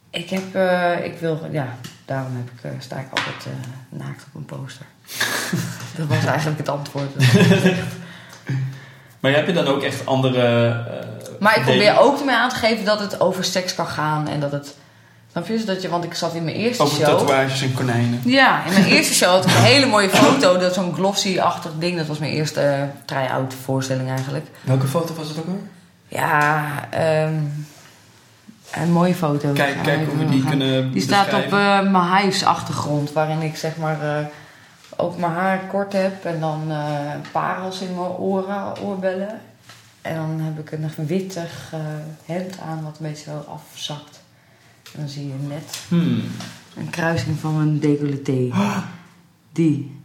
Ik 0.09 0.29
heb, 0.29 0.55
eh, 0.55 1.05
ik 1.05 1.17
wil, 1.17 1.39
ja, 1.51 1.77
daarom 2.05 2.35
heb 2.35 2.49
ik, 2.57 2.71
eh, 2.71 2.79
sta 2.79 2.95
ik 2.95 3.07
altijd 3.09 3.45
eh, 3.45 3.97
naakt 3.99 4.23
op 4.27 4.35
een 4.35 4.45
poster. 4.45 4.85
dat 5.97 6.07
was 6.07 6.25
eigenlijk 6.25 6.57
het 6.57 6.69
antwoord. 6.69 7.09
Maar 9.19 9.33
heb 9.33 9.47
je 9.47 9.53
dan 9.53 9.67
ook 9.67 9.83
echt 9.83 10.05
andere... 10.05 10.67
eh, 10.67 11.39
maar 11.39 11.57
ik 11.57 11.63
probeer 11.63 11.99
ook 11.99 12.19
ermee 12.19 12.35
aan 12.35 12.49
te 12.49 12.55
geven 12.55 12.85
dat 12.85 12.99
het 12.99 13.19
over 13.19 13.43
seks 13.43 13.75
kan 13.75 13.87
gaan 13.87 14.27
en 14.27 14.39
dat 14.39 14.51
het. 14.51 14.75
Snap 15.31 15.47
je? 15.47 15.63
Dat 15.63 15.81
je 15.81 15.89
want 15.89 16.03
ik 16.03 16.13
zat 16.13 16.33
in 16.33 16.43
mijn 16.43 16.55
eerste 16.55 16.83
Over 16.83 16.97
show. 16.97 17.05
tatoeages 17.19 17.61
en 17.61 17.73
konijnen. 17.73 18.21
Ja, 18.25 18.65
in 18.65 18.73
mijn 18.73 18.85
eerste 18.85 19.13
show 19.13 19.29
had 19.29 19.45
ik 19.45 19.51
een 19.55 19.61
hele 19.73 19.85
mooie 19.85 20.09
foto. 20.09 20.57
Dat 20.57 20.73
zo'n 20.73 20.93
glossy-achtig 20.93 21.71
ding. 21.79 21.97
Dat 21.97 22.07
was 22.07 22.19
mijn 22.19 22.31
eerste 22.31 22.89
try-out 23.05 23.53
voorstelling 23.63 24.09
eigenlijk. 24.09 24.45
Welke 24.61 24.87
foto 24.87 25.13
was 25.13 25.27
het 25.27 25.37
ook 25.37 25.47
al? 25.47 25.61
Ja, 26.07 26.63
ehm, 26.89 27.33
een 28.75 28.91
mooie 28.91 29.15
foto. 29.15 29.51
Kijk, 29.53 29.83
kijk 29.83 30.07
hoe 30.07 30.17
we 30.17 30.25
die 30.25 30.43
kunnen 30.43 30.91
Die 30.91 31.01
staat 31.01 31.33
op 31.33 31.43
eh, 31.43 31.81
mijn 31.81 31.95
huisachtergrond, 31.95 33.11
waarin 33.13 33.41
ik 33.41 33.55
zeg 33.55 33.77
maar 33.77 34.17
eh, 34.17 34.25
ook 34.95 35.17
mijn 35.17 35.31
haar 35.31 35.59
kort 35.59 35.93
heb 35.93 36.25
en 36.25 36.39
dan 36.39 36.71
eh, 36.71 37.11
parels 37.31 37.81
in 37.81 37.95
mijn 37.95 38.09
oren, 38.09 38.81
oorbellen. 38.81 39.41
En 40.01 40.15
dan 40.15 40.39
heb 40.39 40.59
ik 40.59 40.71
een 40.71 41.07
wittig 41.07 41.73
hemd 42.25 42.59
aan 42.59 42.83
wat 42.83 42.97
een 42.99 43.07
beetje 43.07 43.31
zo 43.31 43.45
afzakt. 43.51 44.23
En 44.93 44.99
dan 44.99 45.09
zie 45.09 45.27
je 45.27 45.47
net 45.47 45.79
Hmm. 45.87 46.23
een 46.77 46.89
kruising 46.89 47.39
van 47.39 47.57
mijn 47.57 47.79
decolleté. 47.79 48.49
Die. 49.51 49.99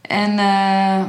En 0.00 0.38
eh, 0.38 1.02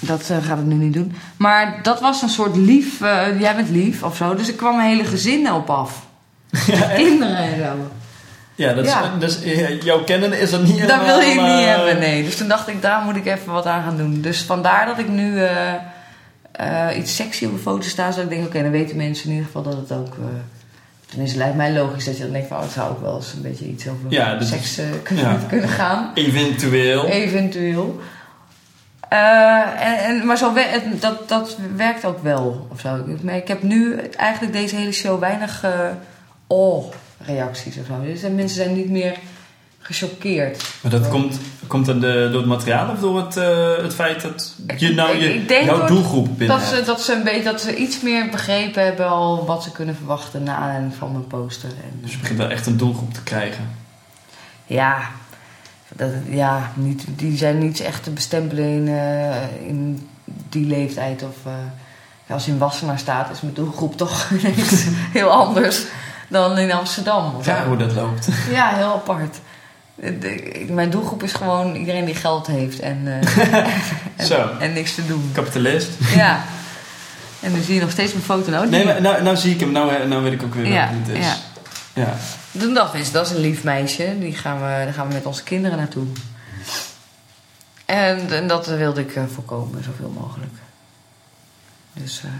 dat 0.00 0.30
eh, 0.30 0.36
gaat 0.46 0.56
het 0.56 0.66
nu 0.66 0.74
niet 0.74 0.92
doen. 0.94 1.12
Maar 1.36 1.78
dat 1.82 2.00
was 2.00 2.22
een 2.22 2.28
soort 2.28 2.56
lief. 2.56 3.00
eh, 3.00 3.40
jij 3.40 3.56
bent 3.56 3.70
lief 3.70 4.02
of 4.02 4.16
zo. 4.16 4.34
Dus 4.34 4.48
er 4.48 4.54
kwam 4.54 4.74
een 4.74 4.86
hele 4.86 5.04
gezin 5.04 5.52
op 5.52 5.70
af. 5.70 6.06
Kinderen 6.96 7.36
en 7.36 7.56
zo. 7.58 7.90
Ja, 8.54 8.72
dat 8.72 8.84
is, 8.86 8.92
dus 9.18 9.42
eh, 9.42 9.80
jouw 9.82 10.04
kennen 10.04 10.40
is 10.40 10.50
dat 10.50 10.62
niet 10.62 10.88
Dat 10.88 11.04
wil 11.04 11.18
je 11.20 11.40
niet 11.40 11.66
hebben, 11.66 11.98
nee. 11.98 12.24
Dus 12.24 12.36
toen 12.36 12.48
dacht 12.48 12.68
ik, 12.68 12.82
daar 12.82 13.02
moet 13.04 13.16
ik 13.16 13.26
even 13.26 13.52
wat 13.52 13.66
aan 13.66 13.82
gaan 13.82 13.96
doen. 13.96 14.20
Dus 14.20 14.42
vandaar 14.42 14.86
dat 14.86 14.98
ik 14.98 15.08
nu 15.08 15.42
iets 16.96 17.16
sexy 17.16 17.44
op 17.44 17.52
een 17.52 17.58
foto 17.58 17.88
sta. 17.88 18.10
Zodat 18.10 18.24
ik 18.24 18.36
denk, 18.36 18.46
oké, 18.46 18.62
dan 18.62 18.70
weten 18.70 18.96
mensen 18.96 19.24
in 19.24 19.30
ieder 19.30 19.46
geval 19.46 19.62
dat 19.62 19.76
het 19.76 19.92
ook... 19.92 20.16
tenminste, 21.06 21.38
lijkt 21.38 21.56
mij 21.56 21.72
logisch 21.72 22.04
dat 22.04 22.16
je 22.16 22.22
dan 22.22 22.32
denkt 22.32 22.48
van... 22.48 22.56
Oh, 22.56 22.62
het 22.62 22.72
zou 22.72 22.90
ook 22.90 23.00
wel 23.00 23.16
eens 23.16 23.32
een 23.32 23.42
beetje 23.42 23.64
iets 23.68 23.88
over 23.88 24.00
Ja, 24.08 24.42
seks 24.42 24.80
kunnen, 25.02 25.24
ja. 25.24 25.38
kunnen 25.48 25.68
gaan. 25.68 26.10
Eventueel. 26.14 27.06
Eventueel. 27.06 28.00
Eh, 29.08 29.86
en, 29.86 29.98
en, 29.98 30.26
maar 30.26 30.36
zo, 30.36 30.52
we- 30.52 30.96
dat, 31.00 31.28
dat 31.28 31.56
werkt 31.76 32.04
ook 32.04 32.22
wel. 32.22 32.66
Of 32.72 32.80
zo. 32.80 32.96
Ik, 33.06 33.22
maar 33.22 33.36
ik 33.36 33.48
heb 33.48 33.62
nu 33.62 33.96
eigenlijk 34.16 34.52
deze 34.52 34.76
hele 34.76 34.92
show 34.92 35.20
weinig 35.20 35.62
eh 35.64 35.70
oh-reacties 36.46 37.76
of 37.76 37.86
zo. 37.86 37.92
Dus 38.04 38.20
mensen 38.20 38.48
zijn 38.48 38.74
niet 38.74 38.90
meer 38.90 39.16
gechoqueerd. 39.78 40.64
Maar 40.80 40.90
dat 40.90 41.08
komt, 41.08 41.38
komt 41.66 41.86
dat 41.86 42.00
door 42.00 42.10
het 42.40 42.44
materiaal 42.46 42.90
of 42.90 42.98
door 42.98 43.16
het, 43.24 43.36
eh, 43.36 43.76
het 43.76 43.94
feit 43.94 44.22
dat 44.22 44.54
je 44.76 44.94
nou 44.94 45.16
je, 45.16 45.34
ik 45.34 45.64
jouw 45.64 45.86
doelgroep 45.86 46.38
binnen 46.38 46.58
Dat 46.58 46.66
ze, 46.66 46.82
dat, 46.82 47.00
ze 47.00 47.12
een 47.12 47.22
beetje, 47.24 47.42
dat 47.42 47.60
ze 47.60 47.76
iets 47.76 48.00
meer 48.00 48.28
begrepen 48.30 48.84
hebben 48.84 49.08
al 49.08 49.46
wat 49.46 49.62
ze 49.62 49.72
kunnen 49.72 49.96
verwachten 49.96 50.42
na 50.42 50.54
aanleiding 50.56 50.94
van 50.94 51.12
mijn 51.12 51.26
poster. 51.26 51.68
En, 51.68 51.98
Dus 52.02 52.12
je 52.12 52.18
begint 52.18 52.38
wel 52.38 52.48
echt 52.48 52.66
een 52.66 52.76
doelgroep 52.76 53.14
te 53.14 53.22
krijgen. 53.22 53.70
Ja, 54.66 54.98
dat, 55.96 56.10
ja 56.30 56.72
niet, 56.74 57.04
die 57.08 57.36
zijn 57.36 57.58
niet 57.58 57.80
echt 57.80 58.02
te 58.02 58.10
bestempelen 58.10 58.64
in, 58.64 58.88
eh, 58.88 59.68
in 59.68 60.08
die 60.48 60.66
leeftijd. 60.66 61.22
Of 61.22 61.36
eh, 61.46 62.32
als 62.34 62.46
in 62.48 62.58
Wassenaar 62.58 62.98
staat, 62.98 63.30
is 63.30 63.40
mijn 63.40 63.54
doelgroep 63.54 63.96
toch 63.96 64.28
heel 65.12 65.30
anders 65.30 65.82
dan 66.28 66.58
in 66.58 66.72
Amsterdam. 66.72 67.34
Ja, 67.42 67.64
hoe 67.66 67.76
dat 67.76 67.92
loopt. 67.94 68.28
Ja, 68.50 68.68
heel 68.74 68.92
apart. 68.92 69.36
De- 69.94 70.18
de- 70.18 70.66
mijn 70.70 70.90
doelgroep 70.90 71.22
is 71.22 71.32
gewoon 71.32 71.74
iedereen 71.74 72.04
die 72.04 72.14
geld 72.14 72.46
heeft 72.46 72.80
en, 72.80 73.20
eh, 74.16 74.60
en 74.62 74.72
niks 74.72 74.94
te 74.94 75.06
doen. 75.06 75.30
Kapitalist. 75.32 75.88
Ja. 76.14 76.40
En 77.40 77.52
nu 77.52 77.60
zie 77.60 77.74
je 77.74 77.80
nog 77.80 77.90
steeds 77.90 78.12
mijn 78.12 78.24
foto. 78.24 78.50
Nou, 78.50 78.68
Nee, 78.68 78.84
maar 78.84 79.00
nou, 79.00 79.22
nou 79.22 79.36
zie 79.36 79.54
ik 79.54 79.60
hem. 79.60 79.72
Nou, 79.72 80.08
nou 80.08 80.22
weet 80.22 80.32
ik 80.32 80.42
ook 80.42 80.54
weer 80.54 80.66
Ja, 80.66 80.86
wat 80.86 81.06
het 81.06 81.16
is. 81.18 81.24
ja. 81.26 81.34
Ja. 81.98 82.14
Toen 82.58 82.74
dacht 82.74 83.12
dat 83.12 83.26
is 83.26 83.32
een 83.32 83.40
lief 83.40 83.64
meisje. 83.64 84.16
Die 84.18 84.34
gaan 84.36 84.56
we, 84.56 84.62
daar 84.84 84.92
gaan 84.92 85.08
we 85.08 85.14
met 85.14 85.26
onze 85.26 85.42
kinderen 85.42 85.78
naartoe. 85.78 86.06
En, 87.84 88.32
en 88.32 88.48
dat 88.48 88.66
wilde 88.66 89.00
ik 89.00 89.14
eh, 89.14 89.22
voorkomen, 89.34 89.84
zoveel 89.84 90.10
mogelijk. 90.10 90.52
Dus, 91.92 92.22
eh, 92.24 92.30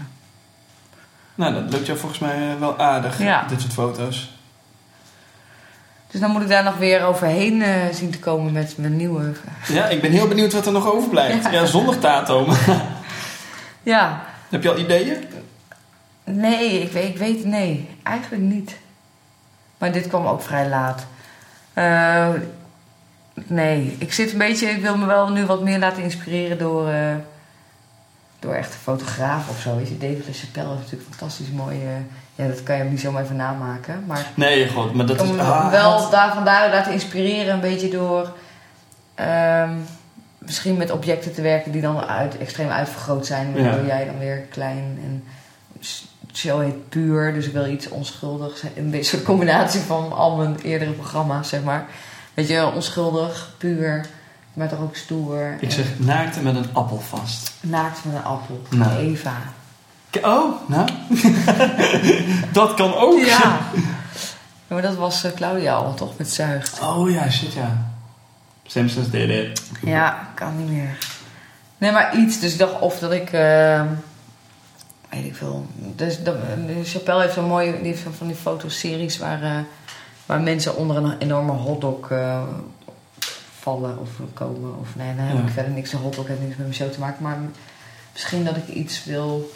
Nou, 1.35 1.53
dat 1.53 1.71
lukt 1.73 1.85
jou 1.85 1.97
volgens 1.99 2.19
mij 2.19 2.51
eh, 2.53 2.59
wel 2.59 2.79
aardig, 2.79 3.19
Ja. 3.19 3.45
dit 3.47 3.61
soort 3.61 3.73
foto's. 3.73 4.37
Dus 6.11 6.21
dan 6.21 6.31
moet 6.31 6.41
ik 6.41 6.47
daar 6.47 6.63
nog 6.63 6.77
weer 6.77 7.03
overheen 7.03 7.63
zien 7.93 8.11
te 8.11 8.19
komen 8.19 8.53
met 8.53 8.77
mijn 8.77 8.95
nieuwe... 8.95 9.31
Ja, 9.67 9.85
ik 9.87 10.01
ben 10.01 10.11
heel 10.11 10.27
benieuwd 10.27 10.53
wat 10.53 10.65
er 10.65 10.71
nog 10.71 10.91
overblijft. 10.91 11.51
Ja, 11.51 11.65
zonder 11.65 11.99
Tato. 11.99 12.45
maar- 12.45 12.85
Ja, 13.83 14.25
Heb 14.49 14.63
je 14.63 14.69
al 14.69 14.77
ideeën? 14.77 15.23
nee, 16.23 16.81
ik 16.81 16.91
weet, 16.91 17.09
ik 17.09 17.17
weet 17.17 17.45
nee, 17.45 17.89
eigenlijk 18.03 18.43
niet. 18.43 18.75
Maar 19.79 19.91
dit 19.91 20.07
kwam 20.07 20.25
ook 20.25 20.41
vrij 20.41 20.69
laat. 20.69 21.05
Eh, 21.73 22.27
nee, 23.33 23.95
ik 23.99 24.13
zit 24.13 24.31
een 24.31 24.37
beetje, 24.37 24.67
ik 24.69 24.81
wil 24.81 24.97
me 24.97 25.05
wel 25.05 25.29
nu 25.29 25.45
wat 25.45 25.61
meer 25.63 25.79
laten 25.79 26.03
inspireren 26.03 26.57
door, 26.57 26.89
eh, 26.89 27.15
door 28.39 28.53
echt 28.53 28.73
een 28.73 28.79
fotograaf 28.79 29.49
of 29.49 29.59
zo. 29.59 29.75
Weet 29.75 29.87
je, 29.87 29.97
David 29.97 30.27
LaChapelle 30.27 30.67
heeft 30.69 30.81
natuurlijk 30.81 31.09
fantastisch 31.09 31.49
mooi, 31.51 31.79
ja 32.35 32.47
dat 32.47 32.63
kan 32.63 32.75
je 32.75 32.81
hem 32.81 32.91
niet 32.91 32.99
zomaar 33.01 33.23
even 33.23 33.35
namaken. 33.35 34.03
Maar 34.07 34.25
Nee, 34.35 34.69
god, 34.69 34.93
maar 34.93 35.05
dat 35.05 35.21
ik 35.21 35.31
is... 35.31 35.37
ah, 35.37 35.71
wel 35.71 36.01
het- 36.01 36.11
daar 36.11 36.33
vandaar 36.33 36.69
laten 36.69 36.91
inspireren 36.93 37.53
een 37.53 37.59
beetje 37.59 37.89
door 37.89 38.33
ehm, 39.15 39.73
misschien 40.37 40.77
met 40.77 40.91
objecten 40.91 41.33
te 41.33 41.41
werken 41.41 41.71
die 41.71 41.81
dan 41.81 41.99
uit, 42.05 42.37
extreem 42.37 42.69
uitvergroot 42.69 43.25
zijn. 43.25 43.53
Waardoor 43.53 43.81
Ja. 43.81 43.87
jij 43.87 44.05
dan 44.05 44.19
weer 44.19 44.37
klein 44.37 44.99
en 45.03 45.23
show 46.33 46.61
heet 46.61 46.89
puur, 46.89 47.33
dus 47.33 47.45
ik 47.45 47.53
wil 47.53 47.65
iets 47.65 47.89
onschuldigs. 47.89 48.63
Een 48.75 48.91
beetje 48.91 49.17
een 49.17 49.23
combinatie 49.23 49.81
van 49.81 50.11
al 50.13 50.35
mijn 50.35 50.57
eerdere 50.61 50.91
programma's, 50.91 51.49
zeg 51.49 51.63
maar. 51.63 51.85
Weet 52.33 52.47
je, 52.47 52.71
onschuldig, 52.73 53.53
puur, 53.57 54.05
maar 54.53 54.69
toch 54.69 54.79
ook 54.79 54.95
stoer. 54.95 55.57
Ik 55.59 55.71
zeg 55.71 55.85
naakte 55.97 56.41
met 56.41 56.55
een 56.55 56.69
appel 56.73 56.99
vast. 56.99 57.51
Naakt 57.61 58.05
met 58.05 58.15
een 58.15 58.23
appel. 58.23 58.61
Nou. 58.69 58.97
Eva. 58.97 59.35
Oh, 60.21 60.69
nou. 60.69 60.89
dat 62.51 62.73
kan 62.73 62.95
ook. 62.95 63.19
Ja. 63.19 63.25
Ja, 63.27 63.59
Maar 64.67 64.81
dat 64.81 64.95
was 64.95 65.23
eh, 65.23 65.31
Claudia 65.31 65.73
al, 65.73 65.93
toch? 65.93 66.17
Met 66.17 66.33
zuigt. 66.33 66.79
Oh 66.79 67.11
ja, 67.11 67.29
shit 67.29 67.53
ja. 67.53 67.91
Simpsons 68.65 69.07
it. 69.11 69.61
Ja, 69.81 70.29
kan 70.35 70.57
niet 70.57 70.69
meer. 70.69 70.97
Nee, 71.77 71.91
maar 71.91 72.17
iets. 72.17 72.39
Dus 72.39 72.51
ik 72.51 72.59
dacht 72.59 72.79
of 72.79 72.99
dat 72.99 73.11
ik... 73.11 73.31
eh, 73.31 73.81
weet 75.09 75.25
ik 75.25 75.35
veel. 75.35 75.65
Dus 75.95 76.19
Chapelle 76.83 77.21
heeft 77.21 77.33
zo'n 77.33 77.45
mooie... 77.47 77.71
Die 77.81 77.81
heeft 77.91 78.05
van 78.17 78.27
die 78.27 78.35
fotoseries 78.35 79.17
waar, 79.17 79.43
eh, 79.43 79.59
waar 80.25 80.41
mensen 80.41 80.75
onder 80.75 80.97
een 80.97 81.17
enorme 81.17 81.51
hotdog 81.51 82.11
eh, 82.11 82.43
vallen 83.59 83.99
of 83.99 84.09
komen. 84.33 84.79
Of 84.79 84.95
nee, 84.95 85.15
dan 85.15 85.25
heb 85.25 85.47
ik 85.47 85.53
verder 85.53 85.71
niks. 85.71 85.93
Een 85.93 85.99
hotdog 85.99 86.27
heeft 86.27 86.39
niks 86.39 86.55
met 86.55 86.65
mijn 86.65 86.73
show 86.73 86.91
te 86.91 86.99
maken. 86.99 87.23
Maar 87.23 87.37
misschien 88.13 88.43
dat 88.45 88.55
ik 88.55 88.67
iets 88.67 89.03
wil... 89.05 89.51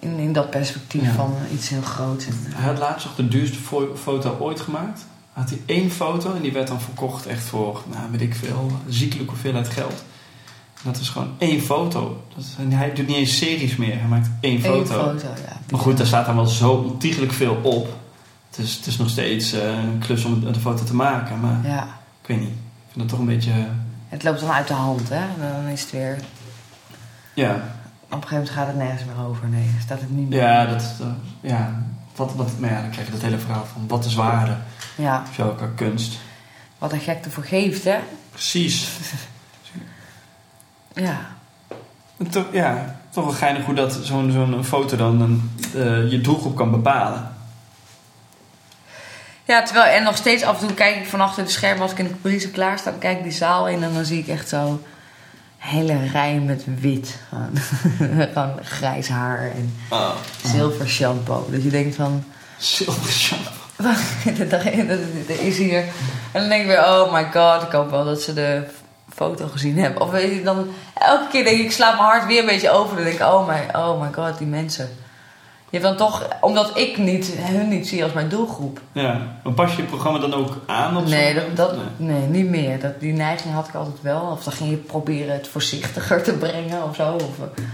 In, 0.00 0.18
in 0.18 0.32
dat 0.32 0.50
perspectief 0.50 1.02
Ja. 1.02 1.12
van 1.12 1.34
iets 1.52 1.68
heel 1.68 1.82
groots. 1.82 2.24
Hij 2.30 2.64
had 2.64 2.78
laatst 2.78 3.04
nog 3.06 3.14
de 3.14 3.28
duurste 3.28 3.58
fo- 3.58 3.96
foto 3.96 4.36
ooit 4.38 4.60
gemaakt. 4.60 5.06
Had 5.32 5.50
hij 5.50 5.60
één 5.66 5.90
foto 5.90 6.34
en 6.34 6.42
die 6.42 6.52
werd 6.52 6.66
dan 6.68 6.80
verkocht 6.80 7.26
echt 7.26 7.42
voor, 7.42 7.82
nou 7.90 8.10
weet 8.10 8.20
ik 8.20 8.34
veel, 8.34 8.70
een 8.86 8.92
ziekelijke 8.92 9.30
hoeveelheid 9.32 9.68
geld. 9.68 10.04
Dat 10.82 10.96
is 10.96 11.08
gewoon 11.08 11.34
één 11.38 11.60
foto. 11.60 12.22
Dat 12.34 12.44
is- 12.44 12.54
hij 12.74 12.92
doet 12.92 13.06
niet 13.06 13.16
eens 13.16 13.36
series 13.36 13.76
meer, 13.76 13.98
hij 13.98 14.08
maakt 14.08 14.28
één 14.40 14.54
Eén 14.54 14.60
foto. 14.62 14.84
foto, 14.84 15.26
ja. 15.26 15.56
Maar 15.70 15.80
goed, 15.80 15.96
daar 15.96 16.06
staat 16.06 16.26
dan 16.26 16.34
wel 16.36 16.46
zo 16.46 16.70
ontiegelijk 16.72 17.32
veel 17.32 17.54
op. 17.62 17.96
Het 18.50 18.58
is, 18.66 18.74
het 18.74 18.86
is 18.86 18.96
nog 18.96 19.08
steeds 19.10 19.52
eh, 19.52 19.68
een 19.78 19.98
klus 19.98 20.24
om 20.24 20.52
de 20.52 20.60
foto 20.60 20.84
te 20.84 20.94
maken, 20.94 21.40
maar 21.40 21.58
Ja. 21.64 21.82
ik 22.22 22.28
weet 22.28 22.38
niet. 22.40 22.48
Ik 22.48 22.92
vind 22.94 23.00
het 23.00 23.08
toch 23.08 23.18
een 23.18 23.26
beetje, 23.34 23.52
Het 24.08 24.22
loopt 24.24 24.40
dan 24.40 24.50
uit 24.50 24.68
de 24.68 24.74
hand, 24.74 25.08
hè? 25.08 25.20
Dan 25.40 25.66
is 25.72 25.80
het 25.80 25.90
weer... 25.90 26.18
ja, 27.34 27.50
Op 28.10 28.14
een 28.14 28.28
gegeven 28.28 28.36
moment 28.36 28.50
gaat 28.50 28.66
het 28.66 28.76
nergens 28.76 29.04
meer 29.04 29.26
over. 29.26 29.48
Nee, 29.48 29.70
staat 29.80 30.00
het 30.00 30.10
niet 30.10 30.28
meer. 30.28 30.38
ja, 30.38 30.64
dat, 30.66 30.82
eh, 31.00 31.06
ja, 31.50 31.82
wat, 32.16 32.34
wat, 32.34 32.50
maar 32.58 32.70
ja, 32.70 32.80
dan 32.80 32.90
krijg 32.90 33.06
je 33.06 33.12
dat 33.12 33.22
hele 33.22 33.38
verhaal 33.38 33.66
van 33.72 33.84
wat 33.88 34.04
is 34.04 34.14
waarde, 34.14 34.56
Ja, 34.96 35.22
of 35.30 35.36
jouw 35.36 35.56
kunst. 35.76 36.18
wat 36.78 36.92
een 36.92 37.00
gek 37.00 37.24
ervoor 37.24 37.44
geeft, 37.44 37.84
hè? 37.84 37.96
Precies. 38.32 38.88
Ja. 40.94 41.18
Toch, 42.30 42.44
ja, 42.52 42.96
toch 43.10 43.24
wel 43.24 43.32
geinig 43.34 43.64
hoe 43.64 43.74
dat 43.74 43.98
zo'n 44.02 44.30
zo'n 44.32 44.64
foto 44.64 44.96
dan 44.96 45.20
een, 45.20 45.50
eh, 45.74 46.10
je 46.10 46.20
doelgroep 46.20 46.56
kan 46.56 46.70
bepalen. 46.70 47.32
Ja, 49.44 49.62
terwijl 49.62 49.94
en 49.96 50.02
nog 50.02 50.16
steeds 50.16 50.42
af 50.42 50.60
en 50.60 50.66
toe 50.66 50.76
kijk 50.76 50.96
ik 50.96 51.06
van 51.06 51.20
achter 51.20 51.44
de 51.44 51.50
schermen 51.50 51.82
als 51.82 51.90
ik 51.92 51.98
in 51.98 52.06
de 52.08 52.14
politie 52.14 52.50
klaar 52.50 52.78
sta, 52.78 52.90
dan 52.90 52.98
kijk 53.00 53.16
ik 53.18 53.22
die 53.22 53.32
zaal 53.32 53.68
in 53.68 53.82
en 53.82 53.94
dan 53.94 54.04
zie 54.04 54.18
ik 54.18 54.28
echt 54.28 54.48
zo 54.48 54.82
hele 55.58 56.06
rij 56.12 56.38
met 56.38 56.64
wit. 56.80 57.18
Gewoon, 57.98 58.58
grijs 58.62 59.08
haar 59.08 59.50
en 59.50 59.74
Oh. 59.90 60.10
zilver 60.44 60.88
shampoo. 60.88 61.46
Dus 61.50 61.62
je 61.62 61.70
denkt 61.70 61.94
van, 61.96 62.24
Zilver 62.56 63.10
shampoo. 63.12 63.50
er 65.28 65.40
is 65.40 65.58
hier. 65.58 65.84
En 66.32 66.40
dan 66.40 66.48
denk 66.48 66.60
ik 66.60 66.66
weer, 66.66 66.84
oh 66.84 67.12
my 67.12 67.24
god, 67.32 67.62
ik 67.62 67.72
hoop 67.72 67.90
wel 67.90 68.04
dat 68.04 68.22
ze 68.22 68.32
de 68.34 68.62
foto 69.18 69.46
gezien 69.46 69.78
hebben. 69.78 70.02
Of 70.02 70.10
weet 70.10 70.34
je, 70.34 70.42
dan 70.42 70.66
elke 70.94 71.28
keer 71.30 71.44
denk 71.44 71.58
ik, 71.58 71.64
ik 71.64 71.72
sla 71.72 71.90
mijn 71.90 72.02
hart 72.02 72.26
weer 72.26 72.40
een 72.40 72.46
beetje 72.46 72.70
over. 72.70 72.94
Dan 72.94 73.04
denk 73.04 73.16
ik, 73.16 73.26
oh 73.26 73.48
my, 73.48 73.68
oh 73.72 74.00
my 74.00 74.12
god, 74.12 74.38
die 74.38 74.46
mensen. 74.46 74.88
Je 75.70 75.78
hebt 75.78 75.82
dan 75.82 75.96
toch, 75.96 76.28
omdat 76.40 76.78
ik 76.78 76.98
niet, 76.98 77.34
hun 77.36 77.68
niet 77.68 77.88
zie 77.88 78.02
als 78.02 78.12
mijn 78.12 78.28
doelgroep. 78.28 78.80
Ja, 78.92 79.20
maar 79.44 79.52
pas 79.52 79.70
je 79.70 79.76
het 79.80 79.90
programma 79.90 80.18
dan 80.18 80.34
ook 80.34 80.56
aan? 80.66 80.96
Op 80.96 81.06
Nee, 81.06 81.36
dat, 81.54 81.74
nee, 81.96 82.26
niet 82.26 82.48
meer. 82.48 82.80
Dat, 82.80 83.00
die 83.00 83.12
neiging 83.12 83.54
had 83.54 83.68
ik 83.68 83.74
altijd 83.74 84.02
wel. 84.02 84.20
Of 84.20 84.44
dan 84.44 84.52
ging 84.52 84.70
je 84.70 84.76
proberen 84.76 85.34
het 85.34 85.48
voorzichtiger 85.48 86.22
te 86.22 86.32
brengen 86.32 86.84
of 86.84 86.94
zo. 86.94 87.12
Of 87.14 87.38
eh, 87.40 87.64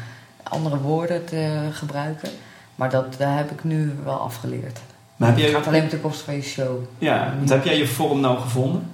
andere 0.42 0.78
woorden 0.78 1.24
te 1.24 1.68
gebruiken. 1.72 2.28
Maar 2.74 2.90
dat 2.90 3.14
daar 3.18 3.36
heb 3.36 3.50
ik 3.50 3.64
nu 3.64 3.94
wel 4.04 4.18
afgeleerd. 4.18 4.80
Maar 5.16 5.28
heb 5.28 5.38
Het 5.38 5.54
gaat 5.54 5.66
alleen 5.66 5.82
met 5.82 5.90
de 5.90 5.98
kosten 5.98 6.24
van 6.24 6.34
je 6.34 6.42
show. 6.42 6.82
ja, 6.98 7.34
want 7.36 7.48
heb 7.48 7.64
jij 7.64 7.76
je 7.76 7.86
vorm 7.86 8.20
nou 8.20 8.38
gevonden? 8.38 8.90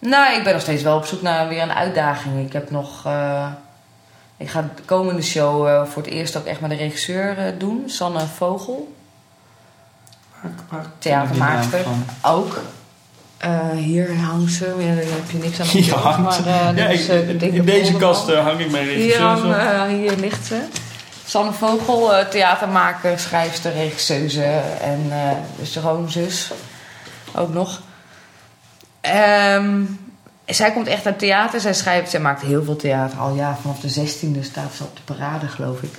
Nou, 0.00 0.36
ik 0.36 0.44
ben 0.44 0.52
nog 0.52 0.62
steeds 0.62 0.82
wel 0.82 0.96
op 0.96 1.04
zoek 1.04 1.22
naar 1.22 1.48
weer 1.48 1.62
een 1.62 1.72
uitdaging. 1.72 2.46
Ik 2.46 2.52
heb 2.52 2.70
nog... 2.70 3.06
eh, 3.06 3.46
ik 4.36 4.48
ga 4.50 4.60
de 4.76 4.82
komende 4.84 5.22
show 5.22 5.66
eh, 5.68 5.84
voor 5.86 6.02
het 6.02 6.10
eerst 6.10 6.36
ook 6.36 6.44
echt 6.46 6.60
met 6.60 6.70
de 6.70 6.76
regisseur 6.76 7.38
eh, 7.38 7.52
doen. 7.58 7.82
Sanne 7.86 8.20
Vogel. 8.36 8.92
Theatermaakster. 10.98 11.80
Ook. 12.22 12.60
Eh, 13.38 13.70
hier 13.70 14.16
hangt 14.16 14.52
ze. 14.52 14.74
Ja, 14.78 14.94
daar 14.94 15.04
heb 15.04 15.30
je 15.30 15.38
niks 15.38 15.60
aan 15.60 15.66
Hier 15.66 15.90
doen. 16.16 16.22
Maar, 16.22 16.74
Ja, 16.76 16.86
is, 16.86 17.08
in, 17.08 17.64
deze 17.64 17.94
kast 17.96 18.28
eh, 18.28 18.44
hang 18.44 18.60
ik 18.60 18.70
mijn 18.70 18.88
Hier, 18.88 19.36
op. 19.36 19.44
eh, 19.44 19.82
hier 19.82 20.16
ligt 20.16 20.46
ze. 20.46 20.60
Sanne 21.26 21.52
Vogel, 21.52 22.14
eh, 22.14 22.26
theatermaker, 22.26 23.18
schrijfster, 23.18 23.72
regisseuse 23.72 24.44
en 24.82 25.06
eh 25.10 25.30
dus 25.58 25.72
de 25.72 25.80
schoonzus 25.80 26.50
ook 27.34 27.52
nog. 27.52 27.80
Ehm, 29.00 29.82
zij 30.46 30.72
komt 30.72 30.86
echt 30.86 31.06
uit 31.06 31.18
theater. 31.18 31.60
Zij 31.60 31.74
schrijft, 31.74 32.10
zij 32.10 32.20
maakt 32.20 32.42
heel 32.42 32.64
veel 32.64 32.76
theater. 32.76 33.18
Al 33.18 33.34
ja, 33.34 33.56
vanaf 33.56 33.80
de 33.80 33.88
16e 33.88 34.42
staat 34.42 34.72
ze 34.74 34.82
op 34.84 34.96
de 34.96 35.02
parade, 35.14 35.46
geloof 35.48 35.82
ik. 35.82 35.94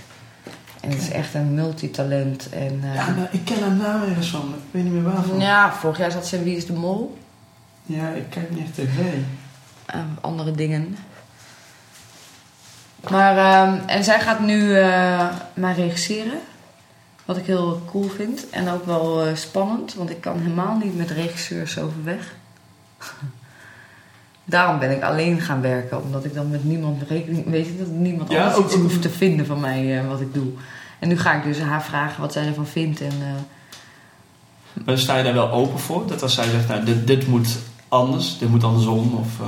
En 0.81 0.89
het 0.89 1.01
is 1.01 1.09
echt 1.09 1.33
een 1.33 1.53
multitalent. 1.53 2.49
En, 2.49 2.79
eh, 2.83 2.95
Ja, 2.95 3.07
maar 3.09 3.27
ik 3.31 3.45
ken 3.45 3.59
haar 3.61 3.71
naam 3.71 4.01
ergens 4.03 4.29
van. 4.29 4.49
maar 4.49 4.57
Ik 4.57 4.63
weet 4.71 4.83
niet 4.83 4.93
meer 4.93 5.03
waarvan. 5.03 5.39
ja, 5.39 5.73
vorig 5.73 5.97
jaar 5.97 6.11
zat 6.11 6.27
ze 6.27 6.37
in 6.37 6.43
Wie 6.43 6.55
is 6.57 6.65
de 6.65 6.73
Mol. 6.73 7.17
Ja, 7.85 8.09
ik 8.09 8.29
kijk 8.29 8.49
niet 8.49 8.59
echt 8.63 8.73
tv. 8.73 8.97
en 9.85 10.17
andere 10.21 10.51
dingen. 10.51 10.97
Maar, 13.09 13.37
ehm, 13.37 13.79
en 13.87 14.03
zij 14.03 14.19
gaat 14.19 14.39
nu 14.39 14.77
eh 14.79 15.27
mij 15.53 15.73
regisseren. 15.73 16.39
Wat 17.25 17.37
ik 17.37 17.45
heel 17.45 17.81
cool 17.91 18.09
vind. 18.15 18.49
En 18.49 18.69
ook 18.69 18.85
wel 18.85 19.25
eh, 19.25 19.35
spannend, 19.35 19.93
want 19.93 20.09
ik 20.09 20.21
kan 20.21 20.39
helemaal 20.39 20.77
niet 20.83 20.97
met 20.97 21.09
regisseurs 21.09 21.79
overweg. 21.79 22.35
Daarom 24.45 24.79
ben 24.79 24.91
ik 24.91 25.01
alleen 25.03 25.41
gaan 25.41 25.61
werken, 25.61 26.03
omdat 26.03 26.25
ik 26.25 26.33
dan 26.33 26.49
met 26.49 26.63
niemand 26.63 27.01
rekening... 27.07 27.49
Weet 27.49 27.65
je, 27.65 27.77
dat 27.77 27.87
niemand 27.87 28.31
Ja, 28.31 28.45
anders 28.47 28.65
iets 28.65 28.75
hoeft 28.81 29.01
te 29.01 29.09
vinden 29.09 29.45
van 29.45 29.59
mij, 29.59 29.99
eh, 29.99 30.07
wat 30.07 30.21
ik 30.21 30.33
doe. 30.33 30.47
En 30.99 31.07
nu 31.07 31.19
ga 31.19 31.33
ik 31.33 31.43
dus 31.43 31.59
haar 31.59 31.83
vragen 31.83 32.21
wat 32.21 32.33
zij 32.33 32.45
ervan 32.47 32.67
vindt. 32.67 33.01
En, 33.01 33.11
eh, 33.21 34.83
Maar 34.85 34.97
sta 34.97 35.17
je 35.17 35.23
daar 35.23 35.33
wel 35.33 35.51
open 35.51 35.79
voor? 35.79 36.07
Dat 36.07 36.21
als 36.21 36.33
zij 36.33 36.49
zegt, 36.49 36.67
nou, 36.67 36.83
dit, 36.83 37.07
dit 37.07 37.27
moet 37.27 37.57
anders, 37.87 38.37
dit 38.37 38.49
moet 38.49 38.63
andersom? 38.63 39.13
Of, 39.19 39.39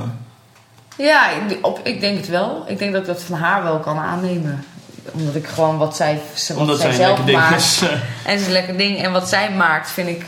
Ja, 1.06 1.30
ik- 1.30 1.58
op, 1.66 1.80
ik 1.82 2.00
denk 2.00 2.16
het 2.16 2.28
wel. 2.28 2.64
Ik 2.68 2.78
denk 2.78 2.92
dat 2.92 3.00
ik 3.00 3.06
dat 3.06 3.22
van 3.22 3.38
haar 3.38 3.62
wel 3.62 3.78
kan 3.78 3.98
aannemen. 3.98 4.64
Omdat 5.12 5.34
ik 5.34 5.46
gewoon 5.46 5.78
wat 5.78 5.96
zij, 5.96 6.20
wat 6.48 6.56
omdat 6.56 6.80
zij 6.80 6.92
zelf 6.92 7.06
lekker 7.06 7.26
ding 7.26 7.38
maakt. 7.38 7.60
is. 7.60 7.82
En 8.26 8.30
het 8.32 8.40
is 8.40 8.46
een 8.46 8.52
lekker 8.52 8.76
ding. 8.76 8.98
En 9.02 9.12
wat 9.12 9.28
zij 9.28 9.50
maakt 9.52 9.90
vind 9.90 10.08
ik 10.08 10.24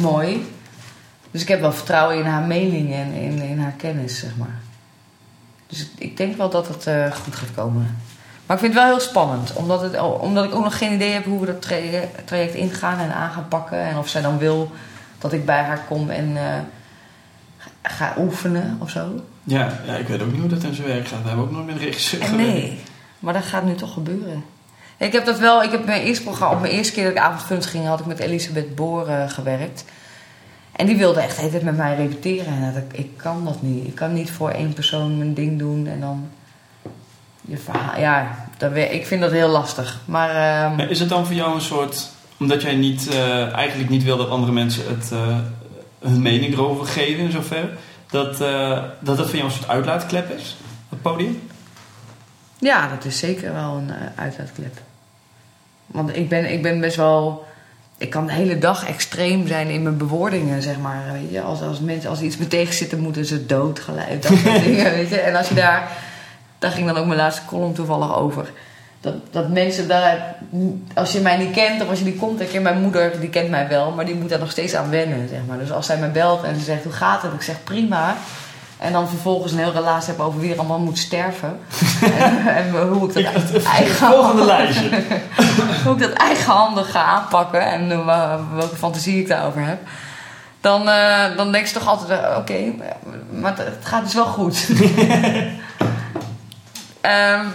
mooi. 0.00 0.46
Dus 1.30 1.42
ik 1.42 1.48
heb 1.48 1.60
wel 1.60 1.72
vertrouwen 1.72 2.16
in 2.18 2.24
haar 2.24 2.42
mening 2.42 2.92
en 2.94 3.12
in, 3.12 3.42
in 3.42 3.58
haar 3.60 3.74
kennis, 3.76 4.18
zeg 4.18 4.36
maar. 4.36 4.60
Dus 5.66 5.88
ik- 5.98 6.16
denk 6.16 6.36
wel 6.36 6.50
dat 6.50 6.68
het 6.68 6.86
eh, 6.86 7.12
goed 7.12 7.36
gaat 7.36 7.54
komen. 7.54 7.96
Maar 8.46 8.56
ik 8.56 8.62
vind 8.62 8.74
het 8.74 8.82
wel 8.82 8.92
heel 8.92 9.00
spannend. 9.06 9.52
Omdat, 9.52 9.80
het, 9.82 10.00
omdat 10.00 10.44
ik 10.44 10.54
ook 10.54 10.64
nog 10.64 10.78
geen 10.78 10.92
idee 10.92 11.12
heb 11.12 11.24
hoe 11.24 11.40
we 11.40 11.46
dat 11.46 11.62
traje- 11.62 12.08
traject 12.24 12.54
ingaan 12.54 12.98
en 12.98 13.14
aan 13.14 13.30
gaan 13.30 13.48
pakken. 13.48 13.78
En 13.78 13.96
of 13.98 14.08
zij 14.08 14.20
dan 14.22 14.38
wil 14.38 14.70
dat 15.18 15.32
ik 15.32 15.44
bij 15.46 15.62
haar 15.62 15.80
kom 15.88 16.10
en 16.10 16.36
eh, 16.36 16.58
ga- 17.82 18.14
oefenen 18.18 18.76
of 18.80 18.90
zo. 18.90 19.24
ja, 19.44 19.68
ja, 19.86 19.94
ik 19.94 20.08
weet 20.08 20.22
ook 20.22 20.30
niet 20.32 20.40
hoe 20.40 20.48
dat 20.50 20.62
in 20.62 20.74
zijn 20.74 20.86
werk 20.88 21.08
gaat. 21.08 21.22
We 21.22 21.28
hebben 21.28 21.44
ook 21.44 21.50
nog 21.52 21.66
met 21.66 21.74
een 21.74 21.80
regisseur 21.80 22.20
En 22.20 22.26
gewerkt. 22.28 22.52
nee, 22.52 22.80
maar 23.18 23.32
dat 23.34 23.44
gaat 23.44 23.64
nu 23.64 23.74
toch 23.74 23.92
gebeuren. 23.92 24.44
Ik 24.96 25.12
heb 25.12 25.24
dat 25.24 25.38
wel, 25.38 25.62
ik 25.62 25.70
heb 25.70 25.84
mijn 25.84 26.02
eerste 26.02 26.22
programma, 26.24 26.54
op 26.54 26.60
mijn 26.60 26.72
eerste 26.72 26.92
keer 26.92 27.04
dat 27.04 27.12
ik 27.12 27.18
avondfilms 27.18 27.66
ging, 27.66 27.86
had 27.86 28.00
ik 28.00 28.06
met 28.06 28.18
Elisabeth 28.18 28.74
Boor 28.74 29.08
eh, 29.08 29.28
gewerkt. 29.30 29.84
En 30.78 30.86
die 30.86 30.96
wilde 30.96 31.20
echt 31.20 31.40
de 31.40 31.48
tijd 31.48 31.62
met 31.62 31.76
mij 31.76 31.96
repeteren. 31.96 32.52
En 32.52 32.72
dat, 32.74 32.82
ik, 32.82 32.98
ik 32.98 33.16
kan 33.16 33.44
dat 33.44 33.62
niet. 33.62 33.86
Ik 33.86 33.94
kan 33.94 34.12
niet 34.12 34.30
voor 34.30 34.50
één 34.50 34.72
persoon 34.72 35.18
mijn 35.18 35.34
ding 35.34 35.58
doen 35.58 35.86
en 35.86 36.00
dan 36.00 36.30
je 37.40 37.56
verhaal. 37.56 38.00
Ja, 38.00 38.46
dat, 38.56 38.76
ik 38.76 39.06
vind 39.06 39.20
dat 39.20 39.30
heel 39.30 39.48
lastig. 39.48 40.00
Maar 40.04 40.30
ehm, 40.70 40.88
Is 40.88 41.00
het 41.00 41.08
dan 41.08 41.26
voor 41.26 41.34
jou 41.34 41.54
een 41.54 41.60
soort... 41.60 42.08
Omdat 42.38 42.62
jij 42.62 42.74
niet, 42.74 43.08
eh, 43.08 43.52
eigenlijk 43.52 43.90
niet 43.90 44.02
wil 44.02 44.16
dat 44.16 44.28
andere 44.28 44.52
mensen 44.52 44.84
het, 44.88 45.12
eh, 45.12 45.38
hun 46.00 46.22
mening 46.22 46.52
erover 46.52 46.86
geven 46.86 47.24
in 47.24 47.30
zover... 47.30 47.68
Dat, 48.10 48.40
eh, 48.40 48.82
dat 49.00 49.18
het 49.18 49.26
voor 49.26 49.36
jou 49.36 49.48
een 49.48 49.54
soort 49.54 49.68
uitlaatklep 49.68 50.30
is? 50.30 50.56
Het 50.88 51.02
podium? 51.02 51.40
ja, 52.58 52.88
dat 52.88 53.04
is 53.04 53.18
zeker 53.18 53.52
wel 53.52 53.76
een 53.76 53.90
uitlaatklep. 54.14 54.80
Want 55.86 56.16
ik 56.16 56.28
ben, 56.28 56.52
ik 56.52 56.62
ben 56.62 56.80
best 56.80 56.96
wel. 56.96 57.46
Ik 57.98 58.10
kan 58.10 58.26
de 58.26 58.32
hele 58.32 58.58
dag 58.58 58.88
extreem 58.88 59.46
zijn 59.46 59.68
in 59.68 59.82
mijn 59.82 59.96
bewoordingen, 59.96 60.62
zeg 60.62 60.78
maar. 60.78 61.02
Weet 61.12 61.30
je? 61.30 61.40
Als, 61.40 61.62
als, 61.62 61.80
mensen, 61.80 62.10
als 62.10 62.20
iets 62.20 62.36
me 62.36 62.46
tegen 62.46 62.74
zit, 62.74 62.90
dan 62.90 63.00
moeten 63.00 63.24
ze 63.24 63.46
dood 63.46 63.80
gelijk. 63.80 64.22
Dat 64.22 64.38
soort 64.38 64.64
dingen, 64.64 64.92
weet 64.92 65.08
je. 65.08 65.20
En 65.20 65.34
als 65.34 65.48
je 65.48 65.54
daar... 65.54 65.90
Daar 66.58 66.70
ging 66.70 66.86
dan 66.86 66.96
ook 66.96 67.06
mijn 67.06 67.18
laatste 67.18 67.44
column 67.46 67.74
toevallig 67.74 68.16
over. 68.16 68.50
Dat, 69.00 69.14
dat 69.30 69.48
mensen 69.48 69.88
daar... 69.88 70.36
Als 70.94 71.12
je 71.12 71.20
mij 71.20 71.36
niet 71.36 71.50
kent, 71.50 71.82
of 71.82 71.88
als 71.88 71.98
je 71.98 72.04
niet 72.04 72.18
komt... 72.18 72.40
Ik 72.40 72.48
ken 72.48 72.62
mijn 72.62 72.80
moeder, 72.80 73.20
die 73.20 73.28
kent 73.28 73.50
mij 73.50 73.68
wel. 73.68 73.90
Maar 73.90 74.06
die 74.06 74.14
moet 74.14 74.28
daar 74.28 74.38
nog 74.38 74.50
steeds 74.50 74.74
aan 74.74 74.90
wennen, 74.90 75.28
zeg 75.28 75.40
maar. 75.46 75.58
Dus 75.58 75.72
als 75.72 75.86
zij 75.86 75.98
mij 75.98 76.12
belt 76.12 76.42
en 76.42 76.58
ze 76.58 76.64
zegt, 76.64 76.84
hoe 76.84 76.92
gaat 76.92 77.22
het? 77.22 77.32
Ik 77.32 77.42
zeg, 77.42 77.64
prima. 77.64 78.16
En 78.78 78.92
dan 78.92 79.08
vervolgens 79.08 79.52
een 79.52 79.58
heel 79.58 79.72
relaas 79.72 80.06
hebben 80.06 80.24
over 80.24 80.40
wie 80.40 80.52
er 80.52 80.58
allemaal 80.58 80.78
moet 80.78 80.98
sterven. 80.98 81.58
en, 82.46 82.46
en 82.46 82.88
hoe 82.88 83.08
ik 83.08 83.14
dat 83.14 83.64
eigen 83.64 84.08
Volgende 84.08 84.44
lijstje. 84.44 84.88
hoe 85.84 85.92
ik 85.94 86.00
dat 86.00 86.12
eigenhandig 86.12 86.90
ga 86.90 87.02
aanpakken 87.02 87.66
en 87.66 87.90
eh, 87.90 88.34
welke 88.54 88.76
fantasie 88.76 89.20
ik 89.20 89.28
daarover 89.28 89.66
heb. 89.66 89.78
Dan, 90.60 90.88
eh, 90.88 91.36
dan 91.36 91.52
denk 91.52 91.66
je 91.66 91.72
toch 91.72 91.86
altijd, 91.86 92.20
eh, 92.20 92.36
oké, 92.36 92.72
maar 93.30 93.56
het, 93.56 93.66
het 93.66 93.84
gaat 93.84 94.04
dus 94.04 94.14
wel 94.14 94.26
goed. 94.26 94.68
Ehm, 97.00 97.46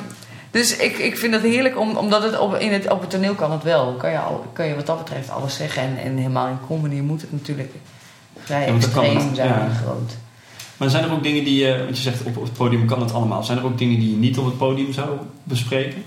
dus 0.52 0.76
ik, 0.78 0.98
ik 0.98 1.18
vind 1.18 1.34
het 1.34 1.44
heerlijk, 1.44 1.80
om, 1.80 1.98
omdat 1.98 2.24
het 2.24 2.38
op, 2.38 2.56
in 2.56 2.74
het, 2.74 2.90
op 2.90 3.02
het 3.02 3.10
toneel 3.10 3.34
kan 3.34 3.52
het 3.52 3.64
wel. 3.64 3.94
Kan 3.94 4.12
je, 4.12 4.18
al, 4.18 4.46
kan 4.54 4.66
je 4.66 4.76
wat 4.76 4.86
dat 4.86 4.98
betreft 4.98 5.30
alles 5.30 5.56
zeggen. 5.56 5.84
En, 5.84 5.98
en 6.04 6.18
helemaal 6.18 6.48
in 6.48 6.60
comedy 6.68 7.00
moet 7.00 7.22
het 7.22 7.32
natuurlijk 7.32 7.74
vrij 8.44 8.66
Ja, 8.66 8.70
want 8.70 8.82
dat 8.82 8.92
kan 8.92 9.04
extreem 9.04 9.36
zijn 9.36 9.48
ja. 9.48 9.60
en 9.60 9.76
groot. 9.84 10.12
Maar 10.84 10.92
zijn 10.92 11.04
er 11.04 11.12
ook 11.12 11.24
dingen 11.24 11.44
die 11.44 11.66
je... 11.66 11.78
Want 11.84 11.98
je 11.98 12.04
zegt 12.04 12.24
op, 12.24 12.44
het 12.44 12.54
podium 12.54 12.86
kan 12.86 13.02
het 13.02 13.14
allemaal. 13.14 13.44
Zijn 13.44 13.58
er 13.58 13.66
ook 13.66 13.78
dingen 13.78 14.00
die 14.00 14.10
je 14.10 14.16
niet 14.16 14.38
op 14.38 14.46
het 14.46 14.58
podium 14.58 14.94
zou 14.94 15.10
bespreken? 15.44 16.04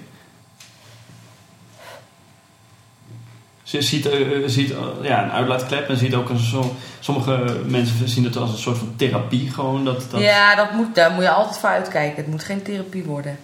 Ze 3.62 3.82
ziet, 3.82 4.06
eh, 4.06 4.18
ziet 4.46 4.70
eh, 4.70 4.78
ja, 5.02 5.24
een 5.24 5.30
uitlaatklep 5.30 5.88
en 5.88 5.96
ziet 5.96 6.14
ook 6.14 6.28
een 6.28 6.38
zo, 6.38 6.74
sommige 7.00 7.60
mensen 7.66 8.08
zien 8.08 8.24
het 8.24 8.36
als 8.36 8.50
een 8.50 8.58
soort 8.58 8.78
van 8.78 8.92
therapie 8.96 9.50
gewoon. 9.50 9.84
Dat, 9.84 10.10
dat, 10.10 10.20
Ja, 10.20 10.54
dat 10.54 10.72
moet, 10.72 10.94
daar 10.94 11.10
moet 11.10 11.22
je 11.22 11.30
altijd 11.30 11.58
voor 11.58 11.68
uitkijken. 11.68 12.16
Het 12.16 12.30
moet 12.30 12.44
geen 12.44 12.62
therapie 12.62 13.04
worden. 13.04 13.38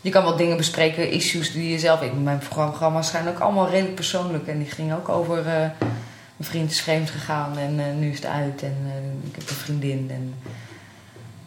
Je 0.00 0.10
kan 0.10 0.22
wel 0.22 0.36
dingen 0.36 0.56
bespreken, 0.56 1.10
issues 1.10 1.52
die 1.52 1.70
je 1.70 1.78
zelf... 1.78 2.02
Ik, 2.02 2.12
mijn 2.22 2.42
programma's 2.48 3.10
zijn 3.10 3.28
ook 3.28 3.38
allemaal 3.38 3.68
redelijk 3.68 3.94
persoonlijk. 3.94 4.46
En 4.46 4.58
die 4.58 4.70
gingen 4.70 4.96
ook 4.96 5.08
over... 5.08 5.46
eh 5.46 5.70
mijn 6.36 6.54
vriend 6.54 6.70
is 6.70 6.80
vreemd 6.80 7.10
gegaan 7.10 7.58
en 7.58 7.98
nu 7.98 8.10
is 8.10 8.16
het 8.16 8.26
uit. 8.26 8.62
En 8.62 8.76
ik 9.24 9.34
heb 9.34 9.48
een 9.48 9.56
vriendin. 9.56 10.10
En, 10.10 10.34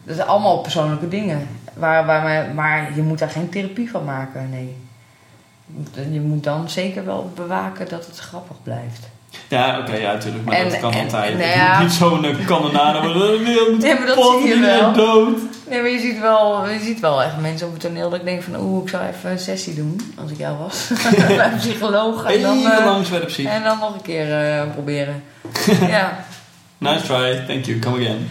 dat 0.06 0.16
zijn 0.16 0.28
allemaal 0.28 0.58
persoonlijke 0.58 1.08
dingen. 1.08 1.48
Waar, 1.74 2.06
waar, 2.06 2.22
maar, 2.22 2.54
maar 2.54 2.90
je 2.94 3.02
moet 3.02 3.18
daar 3.18 3.30
geen 3.30 3.48
therapie 3.48 3.90
van 3.90 4.04
maken, 4.04 4.48
nee. 4.50 4.76
Je 6.10 6.20
moet 6.20 6.44
dan 6.44 6.68
zeker 6.70 7.04
wel 7.04 7.32
bewaken 7.34 7.88
dat 7.88 8.06
het 8.06 8.18
grappig 8.18 8.56
blijft. 8.62 9.08
Ja, 9.48 9.78
oké, 9.78 9.94
ja, 9.96 10.12
natuurlijk. 10.12 10.44
Maar 10.44 10.54
En- 10.56 10.68
dat 10.68 10.80
kan 10.80 10.92
en- 10.92 11.04
altijd. 11.04 11.38
nou 11.38 11.50
ja. 11.50 11.80
niet 11.82 11.92
zo'n 11.92 12.24
uh, 12.24 12.46
kanonade. 12.46 13.00
De 13.12 13.38
wereld 13.44 13.70
moet 13.70 13.82
Nee, 13.82 13.94
maar 13.94 14.06
dat 14.06 14.34
zie 14.40 14.48
je 14.48 14.60
wel. 14.60 14.92
dood. 14.92 15.38
Nee, 15.68 15.80
maar 15.80 15.90
je 15.90 15.98
ziet 15.98 16.20
wel, 16.20 16.68
je 16.68 16.78
ziet 16.78 17.00
wel 17.00 17.22
echt 17.22 17.40
mensen 17.40 17.66
op 17.66 17.72
het 17.72 17.82
toneel 17.82 18.10
dat 18.10 18.18
ik 18.18 18.24
denk 18.24 18.42
van... 18.42 18.56
Oeh, 18.56 18.82
ik 18.82 18.88
zou 18.88 19.04
even 19.06 19.30
een 19.30 19.38
sessie 19.38 19.74
doen, 19.74 20.14
als 20.22 20.30
ik 20.30 20.38
jou 20.38 20.56
was. 20.58 20.90
Bij 21.36 21.44
een 21.52 21.56
psycholoog. 21.56 22.24
En 22.24 22.42
dan, 22.42 22.58
Even 22.58 22.78
eh, 22.78 22.84
langs 22.84 23.08
bij 23.08 23.20
de 23.20 23.26
psych. 23.26 23.46
en 23.46 23.62
dan 23.62 23.78
nog 23.78 23.94
een 23.94 24.02
keer 24.02 24.40
eh, 24.40 24.62
proberen. 24.72 25.22
ja. 25.88 26.24
Nice 26.78 27.04
try, 27.04 27.44
thank 27.46 27.64
you, 27.64 27.78
come 27.78 27.96
again. 27.96 28.28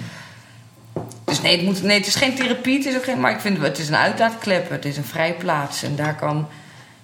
Nee 1.45 1.57
het, 1.57 1.65
moet, 1.65 1.83
nee, 1.83 1.97
het 1.97 2.07
is 2.07 2.15
geen 2.15 2.35
therapie, 2.35 2.77
het 2.77 2.85
is 2.85 2.95
ook 2.95 3.03
geen... 3.03 3.19
Maar 3.19 3.31
ik 3.31 3.39
vind, 3.39 3.61
het 3.61 3.79
is 3.79 3.87
een 3.87 3.95
uitlaatklep, 3.95 4.69
het 4.69 4.85
is 4.85 4.97
een 4.97 5.05
vrijplaats. 5.05 5.83
En 5.83 5.95
daar 5.95 6.15
kan... 6.15 6.47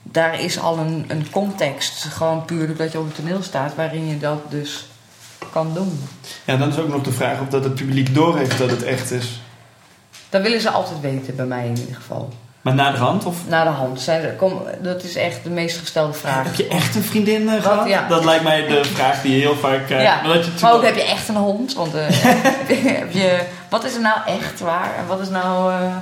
Daar 0.04 0.39
is 0.39 0.60
al 0.60 0.78
een, 0.78 1.06
een 1.08 1.30
context, 1.30 2.04
gewoon 2.04 2.46
puur 2.46 2.68
doordat 2.68 2.92
je 2.92 3.00
op 3.00 3.06
het 3.06 3.16
toneel 3.16 3.44
staat... 3.44 3.76
waarin 3.76 4.08
je 4.08 4.18
dat 4.18 4.52
dus 4.52 4.88
kan 5.52 5.74
doen. 5.74 6.00
Ja, 6.46 6.58
dan 6.58 6.70
is 6.70 6.78
ook 6.78 6.88
nog 6.88 7.04
de 7.04 7.12
vraag 7.12 7.42
of 7.42 7.48
dat 7.48 7.64
het 7.64 7.76
publiek 7.76 8.14
doorheeft 8.14 8.58
dat 8.58 8.70
het 8.70 8.84
echt 8.84 9.12
is. 9.12 9.42
Dat 10.30 10.42
willen 10.42 10.62
ze 10.62 10.70
altijd 10.70 11.00
weten, 11.02 11.36
bij 11.36 11.46
mij 11.46 11.68
in 11.68 11.78
ieder 11.78 11.96
geval. 11.96 12.34
Maar 12.62 12.74
na 12.74 12.91
de 12.91 12.97
hand? 12.97 13.26
Of 13.26 13.47
Na 13.47 13.64
de 13.64 13.70
hand. 13.70 14.01
Zijn 14.01 14.36
kom, 14.36 14.62
dat 14.82 15.03
is 15.03 15.16
echt 15.16 15.43
de 15.43 15.49
meest 15.49 15.78
gestelde 15.78 16.14
vraag. 16.14 16.43
heb 16.45 16.55
je 16.55 16.68
echt 16.68 16.95
een 16.95 17.03
vriendin 17.03 17.49
eh, 17.49 17.62
gehad? 17.62 17.88
ja. 17.88 18.07
Dat 18.07 18.26
lijkt 18.26 18.43
mij 18.43 18.68
de 18.68 18.86
vraag 18.86 19.22
die 19.22 19.34
je 19.36 19.39
heel 19.39 19.55
vaak 19.55 19.86
krijgt. 19.86 20.03
Ja, 20.05 20.22
Maar 20.22 20.34
dat 20.34 20.45
je 20.45 20.51
maar 20.62 20.74
ook 20.74 20.84
heb 20.84 20.95
je 20.95 21.03
echt 21.03 21.28
een 21.28 21.36
hond? 21.36 21.74
Want 21.74 21.93
eh, 21.95 22.05
heb 22.99 23.12
je, 23.12 23.39
wat 23.70 23.84
is 23.84 23.95
er 23.95 24.01
nou 24.01 24.18
echt 24.26 24.59
waar? 24.59 24.95
En 24.97 25.07
wat 25.07 25.20
is 25.20 25.30
nou, 25.30 25.72
eh, 25.74 25.95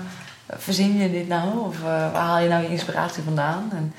verzin 0.58 0.98
je 0.98 1.12
dit 1.12 1.28
nou? 1.28 1.60
Of 1.68 1.76
eh, 1.76 1.84
waar 2.14 2.24
haal 2.24 2.40
je 2.40 2.50
nou 2.50 2.64
je 2.64 2.70
inspiratie 2.70 3.24
vandaan? 3.24 3.70
En 3.74 3.94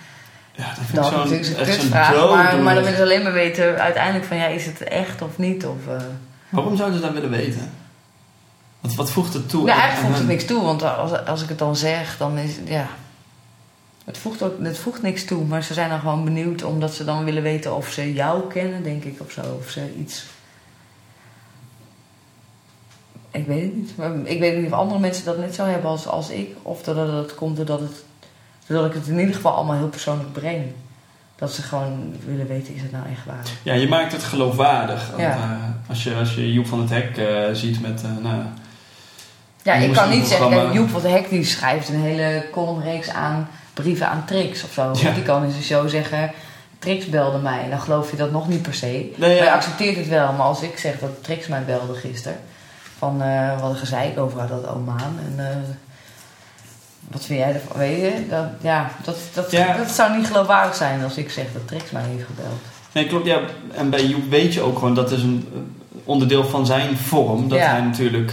ja, 0.53 0.65
dat 0.67 0.85
vind 0.85 0.95
dat 1.13 1.31
ik 1.31 1.41
is 1.41 1.49
een 1.49 1.65
kutvraag. 1.65 2.13
dooddoener. 2.13 2.37
Maar, 2.45 2.59
maar 2.63 2.75
dan 2.75 2.83
willen 2.83 2.99
ze 2.99 3.03
alleen 3.05 3.23
maar 3.23 3.33
weten 3.33 3.79
uiteindelijk 3.79 4.25
van 4.25 4.37
ja, 4.37 4.47
is 4.47 4.67
het 4.67 4.83
echt 4.83 5.23
of 5.23 5.39
niet? 5.39 5.67
Of, 5.67 5.77
eh, 5.89 6.03
Waarom 6.49 6.77
zouden 6.77 6.99
ze 6.99 7.05
dat 7.05 7.15
willen 7.15 7.31
weten? 7.31 7.71
Wat, 8.81 8.95
wat 8.95 9.11
voegt 9.11 9.35
het 9.35 9.49
toe? 9.49 9.65
nou, 9.65 9.79
eigenlijk 9.79 10.07
voegt 10.07 10.19
het 10.19 10.29
niks 10.29 10.45
toe, 10.45 10.63
want 10.63 10.83
als, 10.83 11.27
als 11.27 11.43
ik 11.43 11.49
het 11.49 11.59
dan 11.59 11.77
zeg, 11.77 12.17
dan 12.17 12.39
is 12.39 12.57
het 12.57 12.69
ja. 12.69 12.89
Het 14.05 14.19
voegt, 14.19 14.43
ook, 14.43 14.55
het 14.63 14.79
voegt 14.79 15.03
niks 15.03 15.25
toe, 15.25 15.45
maar 15.45 15.63
ze 15.63 15.75
zijn 15.75 15.89
dan 15.89 16.01
gewoon 16.01 16.25
benieuwd 16.25 16.63
omdat 16.63 16.95
ze 16.95 17.05
dan 17.05 17.25
willen 17.25 17.43
weten 17.43 17.77
of 17.77 17.89
ze 17.89 18.13
jou 18.13 18.49
kennen, 18.49 18.83
denk 18.83 19.05
ik, 19.05 19.21
of 19.21 19.31
zo. 19.31 19.41
Of 19.61 19.71
ze 19.71 19.95
iets. 19.99 20.25
Ik 23.31 23.47
weet 23.47 23.63
het 23.63 23.77
niet. 23.77 23.97
Maar 23.97 24.11
ik 24.25 24.39
weet 24.39 24.57
niet 24.57 24.67
of 24.67 24.73
andere 24.73 25.01
mensen 25.01 25.25
dat 25.25 25.39
net 25.39 25.55
zo 25.55 25.65
hebben 25.65 25.91
als, 25.91 26.07
als 26.07 26.31
ik. 26.31 26.57
Of 26.63 26.83
dat 26.83 26.97
het 26.97 27.35
komt 27.35 27.57
doordat, 27.57 27.81
het, 27.81 28.05
doordat 28.67 28.87
ik 28.87 28.95
het 28.95 29.07
in 29.07 29.19
ieder 29.19 29.35
geval 29.35 29.53
allemaal 29.53 29.77
heel 29.77 29.89
persoonlijk 29.89 30.33
breng. 30.33 30.65
Dat 31.37 31.53
ze 31.53 31.63
gewoon 31.63 32.15
willen 32.27 32.47
weten, 32.47 32.75
is 32.75 32.83
het 32.83 32.93
nou 32.93 33.05
echt 33.11 33.25
waar? 33.27 33.47
Ja, 33.63 33.75
je 33.75 33.89
maakt 33.89 34.13
het 34.13 34.23
geloofwaardig. 34.23 35.11
Ja. 35.17 35.33
eh, 35.33 35.89
als, 35.89 36.03
je, 36.03 36.15
als 36.15 36.35
je 36.35 36.53
Joep 36.53 36.67
van 36.67 36.81
het 36.81 36.91
Hek 36.91 37.17
eh, 37.17 37.53
ziet 37.53 37.81
met... 37.81 38.03
eh, 38.03 38.23
nou, 38.23 38.43
Ja, 39.63 39.75
ik 39.75 39.93
kan 39.93 40.11
niet 40.11 40.27
zeggen, 40.27 40.73
Joep 40.73 40.89
van 40.91 41.01
de 41.03 41.09
Hek 41.09 41.29
die 41.29 41.45
schrijft 41.45 41.89
een 41.89 42.01
hele 42.03 42.45
columnreeks 42.53 43.09
aan 43.11 43.49
brieven 43.75 44.09
aan 44.09 44.25
Trix 44.27 44.65
of 44.65 44.73
zo. 44.73 44.91
Ja. 44.95 45.11
Die 45.13 45.23
kan 45.23 45.45
in 45.45 45.51
zijn 45.51 45.63
show 45.63 45.89
zeggen, 45.89 46.31
Trix 46.79 47.07
belde 47.07 47.39
mij. 47.39 47.63
En 47.65 47.71
dan 47.71 47.81
geloof 47.81 48.11
je 48.11 48.17
dat 48.17 48.31
nog 48.33 48.49
niet 48.49 48.63
per 48.63 48.75
se. 48.75 48.87
Nee, 48.87 49.15
Maar 49.19 49.29
je 49.29 49.35
ja. 49.35 49.55
accepteert 49.55 49.97
het 49.97 50.09
wel. 50.09 50.33
Maar 50.33 50.47
als 50.47 50.63
ik 50.63 50.79
zeg 50.79 50.99
dat 50.99 51.25
Trix 51.25 51.47
mij 51.47 51.65
belde 51.65 51.95
gisteren. 51.95 52.39
Van, 52.99 53.23
eh 53.23 53.61
wat 53.61 53.71
een 53.71 53.77
gezeik 53.77 54.19
over 54.19 54.47
dat 54.49 54.69
omaan. 54.69 55.19
En 55.27 55.35
eh, 55.51 55.57
wat 57.11 57.25
vind 57.25 57.39
jij 57.39 57.53
ervan? 57.55 57.79
Weet 57.79 58.01
je, 58.01 58.27
dat, 58.29 58.47
ja, 58.61 58.91
dat, 59.05 59.17
dat, 59.35 59.51
Ja. 59.51 59.77
dat 59.77 59.91
zou 59.91 60.17
niet 60.17 60.27
geloofwaardig 60.27 60.75
zijn 60.75 61.03
als 61.05 61.17
ik 61.17 61.31
zeg 61.31 61.45
dat 61.53 61.69
Trix 61.69 61.91
mij 61.91 62.03
heeft 62.03 62.27
gebeld. 62.27 62.61
Nee, 62.93 63.07
klopt. 63.07 63.27
Ja. 63.27 63.41
En 63.75 63.91
bij 63.91 64.05
Joep 64.05 64.31
weet 64.31 64.55
je 64.55 64.61
ook 64.61 64.79
gewoon 64.79 64.95
dat 64.95 65.11
is 65.11 65.23
een 65.23 65.49
onderdeel 66.05 66.45
van 66.45 66.67
zijn 66.67 66.97
vorm. 66.97 67.49
Dat 67.49 67.59
Ja. 67.59 67.71
hij 67.71 67.81
natuurlijk... 67.81 68.33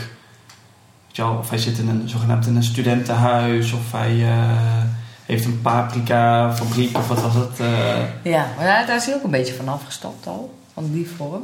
of 1.26 1.50
hij 1.50 1.58
zit 1.60 1.78
in 1.78 1.88
een, 1.90 2.10
zogenaamd 2.10 2.46
in 2.48 2.56
een 2.56 2.64
studentenhuis. 2.64 3.72
Of 3.72 3.92
hij 3.92 4.24
eh, 4.30 4.84
heeft 5.26 5.46
een 5.46 5.62
paprika 5.62 6.54
fabriek. 6.56 6.98
Of 6.98 7.08
wat 7.08 7.22
was 7.22 7.34
het? 7.34 7.60
eh, 7.60 7.98
Ja, 8.32 8.46
maar 8.58 8.66
daar, 8.88 8.96
is 8.96 9.06
hij 9.06 9.16
ook 9.16 9.24
een 9.24 9.32
beetje 9.32 9.54
van 9.54 9.68
afgestapt 9.68 10.28
al. 10.28 10.54
Van 10.74 10.92
die 10.92 11.10
vorm. 11.18 11.44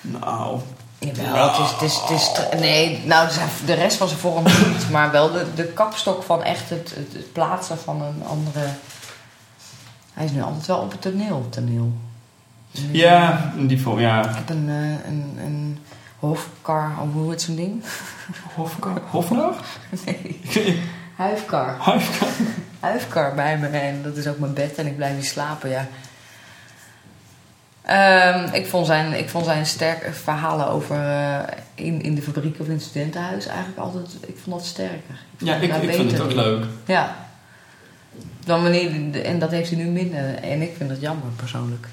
nou... 0.00 0.58
Jawel, 0.98 1.50
het 1.52 1.58
is, 1.58 1.70
het 1.72 1.82
is, 1.82 1.96
het 2.00 2.10
is, 2.10 2.32
tr- 2.32 2.56
nee, 2.56 3.02
nou, 3.06 3.28
de 3.66 3.72
rest 3.74 3.96
van 3.96 4.08
zijn 4.08 4.20
vorm 4.20 4.44
niet, 4.44 4.90
maar 4.90 5.10
wel 5.10 5.32
de, 5.32 5.46
de 5.54 5.64
kapstok 5.64 6.22
van 6.22 6.42
echt 6.42 6.70
het, 6.70 6.92
het, 6.94 7.12
het 7.12 7.32
plaatsen 7.32 7.78
van 7.78 8.02
een 8.02 8.22
andere. 8.28 8.66
Hij 10.12 10.24
is 10.24 10.30
nu 10.30 10.42
altijd 10.42 10.66
wel 10.66 10.78
op 10.78 10.90
het 10.90 11.00
toneel. 11.00 11.46
toneel. 11.50 11.92
Ja, 12.70 13.52
in 13.56 13.66
die 13.66 13.80
vorm, 13.82 14.00
ja. 14.00 14.28
Ik 14.28 14.34
heb 14.34 14.50
een, 14.50 14.68
eh, 14.68 15.08
een, 15.10 15.78
of 16.18 16.48
hoe 17.12 17.30
heet 17.30 17.42
zo'n 17.42 17.56
ding? 17.56 17.82
Hofkar? 18.56 19.00
Hofnar? 19.10 19.54
Nee, 20.04 20.40
huifkar. 21.16 21.76
Huifkar? 21.78 22.28
Huifkar 22.80 23.34
bij 23.34 23.58
me 23.58 23.66
en 23.66 24.02
dat 24.02 24.16
is 24.16 24.26
ook 24.26 24.38
mijn 24.38 24.54
bed 24.54 24.74
en 24.74 24.86
ik 24.86 24.96
blijf 24.96 25.14
hier 25.14 25.24
slapen, 25.24 25.70
ja. 25.70 25.88
Ehm, 27.82 28.54
ik, 28.54 28.66
vond 28.66 28.86
zijn, 28.86 29.18
ik 29.18 29.28
vond 29.28 29.44
zijn 29.44 29.66
sterke 29.66 30.12
verhalen 30.12 30.68
over 30.68 30.96
eh, 30.96 31.38
in, 31.74 32.02
in 32.02 32.14
de 32.14 32.22
fabriek 32.22 32.60
of 32.60 32.66
in 32.66 32.72
het 32.72 32.82
studentenhuis 32.82 33.46
eigenlijk 33.46 33.78
altijd, 33.78 34.08
ik 34.26 34.36
vond 34.42 34.56
dat 34.56 34.66
sterker. 34.66 35.18
Ja, 35.38 35.58
vond 35.58 35.72
ik, 35.72 35.82
ik 35.82 35.94
vind 35.94 36.12
het 36.12 36.20
ook 36.20 36.32
leuk. 36.32 36.64
Ja. 36.86 37.16
Dan 38.44 38.62
wanneer, 38.62 39.22
en 39.24 39.38
dat 39.38 39.50
heeft 39.50 39.70
hij 39.70 39.78
nu 39.78 39.90
minder. 39.90 40.34
En 40.34 40.62
ik 40.62 40.74
vind 40.76 40.88
dat 40.88 41.00
jammer, 41.00 41.30
persoonlijk. 41.36 41.86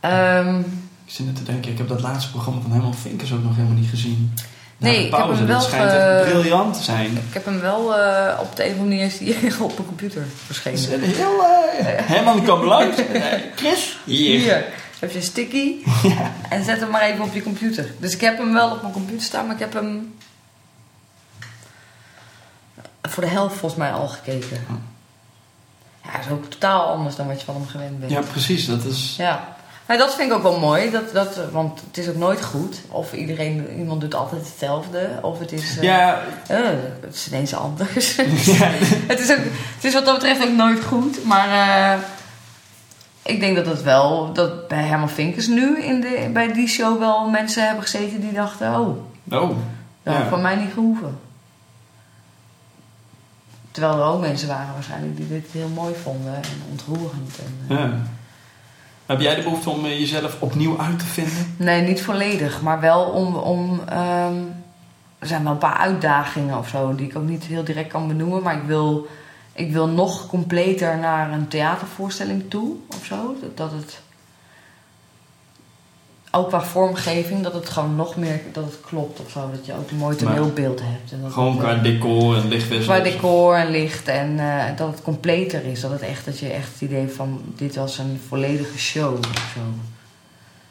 Ehm, 0.00 0.58
Ik 1.04 1.14
zit 1.14 1.26
net 1.26 1.36
te 1.36 1.42
denken, 1.42 1.72
ik 1.72 1.78
heb 1.78 1.88
dat 1.88 2.00
laatste 2.00 2.30
programma 2.30 2.60
van 2.60 2.72
Herman 2.72 2.94
Vinkers 2.94 3.32
ook 3.32 3.42
nog 3.42 3.56
helemaal 3.56 3.78
niet 3.78 3.90
gezien. 3.90 4.34
Nee, 4.80 5.10
Na 5.10 5.16
de 5.16 5.22
ik 5.22 5.28
heb 5.28 5.36
hem 5.38 5.46
wel 5.46 5.58
dat 5.58 5.68
schijnt 5.68 5.90
echt 5.92 6.30
briljant 6.30 6.74
te 6.76 6.82
zijn. 6.82 7.16
ik 7.16 7.34
heb 7.34 7.44
hem 7.44 7.60
wel 7.60 7.96
eh, 7.96 8.40
op 8.40 8.56
de 8.56 8.64
een 8.64 8.70
of 8.72 8.78
andere 8.78 8.96
manier 8.96 9.04
is 9.06 9.18
die 9.18 9.34
op 9.64 9.72
mijn 9.74 9.86
computer 9.86 10.24
verschenen. 10.46 11.02
Is 11.02 11.16
heel... 11.16 11.44
eh, 11.44 11.84
Herman 12.06 12.42
kwam 12.42 12.64
langs. 12.64 12.96
Eh, 13.12 13.22
Chris? 13.56 13.98
Hier. 14.04 14.38
Hier 14.38 14.64
heb 14.98 15.10
je 15.10 15.16
een 15.16 15.22
sticky 15.22 15.74
en 16.48 16.64
zet 16.64 16.80
hem 16.80 16.90
maar 16.90 17.00
even 17.02 17.24
op 17.24 17.34
je 17.34 17.42
computer. 17.42 17.92
Dus 17.98 18.14
ik 18.14 18.20
heb 18.20 18.38
hem 18.38 18.52
wel 18.52 18.70
op 18.70 18.80
mijn 18.82 18.92
computer 18.92 19.22
staan, 19.24 19.44
maar 19.46 19.54
ik 19.54 19.60
heb 19.60 19.72
hem 19.72 20.14
voor 23.02 23.22
de 23.22 23.28
helft 23.28 23.56
volgens 23.56 23.80
mij 23.80 23.92
al 23.92 24.08
gekeken. 24.08 24.66
Ja, 26.04 26.12
dat 26.12 26.20
is 26.26 26.30
ook 26.32 26.50
totaal 26.50 26.86
anders 26.88 27.16
dan 27.16 27.26
wat 27.26 27.38
je 27.38 27.44
van 27.44 27.54
hem 27.54 27.66
gewend 27.66 28.00
bent. 28.00 28.12
Ja, 28.12 28.20
precies. 28.20 28.66
Dat 28.66 28.84
is... 28.84 29.14
Ja. 29.18 29.56
Nou, 29.88 30.00
dat 30.00 30.14
vind 30.14 30.30
ik 30.30 30.36
ook 30.36 30.42
wel 30.42 30.58
mooi, 30.58 30.90
dat, 30.90 31.12
dat, 31.12 31.40
want 31.52 31.80
het 31.86 31.98
is 31.98 32.08
ook 32.08 32.16
nooit 32.16 32.44
goed. 32.44 32.80
Of 32.88 33.12
iedereen, 33.12 33.78
iemand 33.78 34.00
doet 34.00 34.14
altijd 34.14 34.46
hetzelfde, 34.46 35.08
of 35.22 35.38
het 35.38 35.52
is, 35.52 35.76
eh, 35.76 35.82
Ja, 35.82 36.20
eh, 36.46 36.58
het 37.00 37.14
is 37.14 37.28
ineens 37.28 37.54
anders. 37.54 38.16
ja, 38.58 38.68
het, 39.12 39.20
is 39.20 39.30
ook, 39.30 39.38
het 39.74 39.84
is 39.84 39.92
wat 39.92 40.04
dat 40.04 40.14
betreft 40.14 40.44
ook 40.46 40.52
nooit 40.52 40.84
goed, 40.84 41.24
maar 41.24 41.48
eh, 41.48 41.98
ik 43.22 43.40
denk 43.40 43.56
dat 43.56 43.66
het 43.66 43.82
wel, 43.82 44.32
dat 44.32 44.68
bij 44.68 44.82
Herman 44.82 45.10
Vinkers 45.10 45.46
nu 45.46 45.82
in 45.82 46.00
de, 46.00 46.30
bij 46.32 46.52
die 46.52 46.68
show 46.68 46.98
wel 46.98 47.28
mensen 47.28 47.64
hebben 47.64 47.82
gezeten 47.82 48.20
die 48.20 48.32
dachten, 48.32 48.68
oh, 48.68 48.88
oh. 49.30 49.56
dat 50.02 50.14
had 50.14 50.22
Ja. 50.22 50.28
van 50.28 50.42
mij 50.42 50.56
niet 50.56 50.72
gehoeven. 50.72 51.18
Terwijl 53.70 53.94
er 53.98 54.04
ook 54.08 54.20
mensen 54.20 54.48
waren 54.48 54.74
waarschijnlijk 54.74 55.16
die 55.16 55.28
dit 55.28 55.46
heel 55.52 55.68
mooi 55.68 55.94
vonden 56.02 56.34
en 56.34 56.62
ontroerend. 56.70 57.38
En, 57.38 57.76
Ja. 57.76 57.90
Heb 59.08 59.20
jij 59.20 59.34
de 59.34 59.42
behoefte 59.42 59.70
om 59.70 59.84
eh, 59.84 59.98
jezelf 59.98 60.36
opnieuw 60.42 60.78
uit 60.78 60.98
te 60.98 61.04
vinden? 61.04 61.54
Nee, 61.56 61.82
niet 61.82 62.02
volledig, 62.02 62.62
maar 62.62 62.80
wel 62.80 63.04
om. 63.04 63.34
om 63.34 63.80
ehm, 63.88 64.36
er 65.18 65.26
zijn 65.26 65.42
wel 65.42 65.52
een 65.52 65.58
paar 65.58 65.76
uitdagingen 65.76 66.58
of 66.58 66.68
zo 66.68 66.94
die 66.94 67.06
ik 67.06 67.16
ook 67.16 67.24
niet 67.24 67.44
heel 67.44 67.64
direct 67.64 67.88
kan 67.88 68.08
benoemen, 68.08 68.42
maar 68.42 68.56
ik 68.56 68.62
wil, 68.62 69.06
ik 69.52 69.72
wil 69.72 69.88
nog 69.88 70.26
completer 70.26 70.98
naar 70.98 71.32
een 71.32 71.48
theatervoorstelling 71.48 72.50
toe 72.50 72.76
of 72.88 73.04
zo. 73.04 73.36
Dat, 73.40 73.56
dat 73.56 73.72
het. 73.72 74.00
Ook 76.30 76.48
qua 76.48 76.62
vormgeving, 76.62 77.42
dat 77.42 77.52
het 77.52 77.68
gewoon 77.68 77.96
nog 77.96 78.16
meer 78.16 78.40
dat 78.52 78.64
het 78.64 78.78
klopt 78.86 79.20
of 79.20 79.30
zo. 79.30 79.50
Dat 79.52 79.66
je 79.66 79.72
ook 79.72 79.90
een 79.90 79.96
mooi 79.96 80.16
toneelbeeld 80.16 80.80
hebt. 80.82 81.12
En 81.12 81.20
dat 81.22 81.32
Gewoon 81.32 81.50
het, 81.52 81.58
qua 81.58 81.74
eh, 81.74 81.82
decor 81.82 82.36
en 82.36 82.48
lichtwissel. 82.48 82.94
Qua 82.94 83.02
decor 83.04 83.54
en 83.56 83.70
licht 83.70 84.08
en 84.08 84.38
eh, 84.38 84.64
dat 84.76 84.88
het 84.88 85.02
completer 85.02 85.64
is. 85.64 85.80
Dat 85.80 85.90
het 85.90 86.00
echt, 86.02 86.24
dat 86.24 86.38
je 86.38 86.48
echt 86.48 86.72
het 86.72 86.80
idee 86.80 87.08
van 87.08 87.40
dit 87.56 87.76
was 87.76 87.98
een 87.98 88.20
volledige 88.28 88.78
show 88.78 89.12
of 89.18 89.50
zo. 89.54 89.60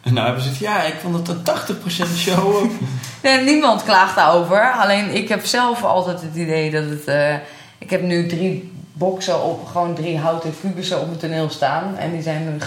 En 0.01 0.13
nou 0.13 0.25
hebben 0.25 0.43
ze 0.43 0.49
het, 0.49 0.57
ja, 0.57 0.83
ik 0.83 0.93
vond 1.01 1.27
het 1.27 1.27
een 1.27 1.75
80% 2.07 2.15
show. 2.15 2.63
Nee, 3.23 3.43
niemand 3.43 3.83
klaagt 3.83 4.15
daarover. 4.15 4.71
Alleen 4.71 5.15
ik 5.15 5.29
heb 5.29 5.45
zelf 5.45 5.83
altijd 5.83 6.21
het 6.21 6.35
idee 6.35 6.71
dat 6.71 6.83
het. 6.83 7.05
eh, 7.05 7.35
ik 7.77 7.89
heb 7.89 8.01
nu 8.01 8.27
drie 8.27 8.71
boksen 8.93 9.43
op, 9.43 9.67
gewoon 9.67 9.95
drie 9.95 10.17
houten 10.17 10.53
kubussen 10.61 11.01
op 11.01 11.09
het 11.09 11.19
toneel 11.19 11.49
staan. 11.49 11.95
En 11.97 12.11
die 12.11 12.21
zijn 12.21 12.61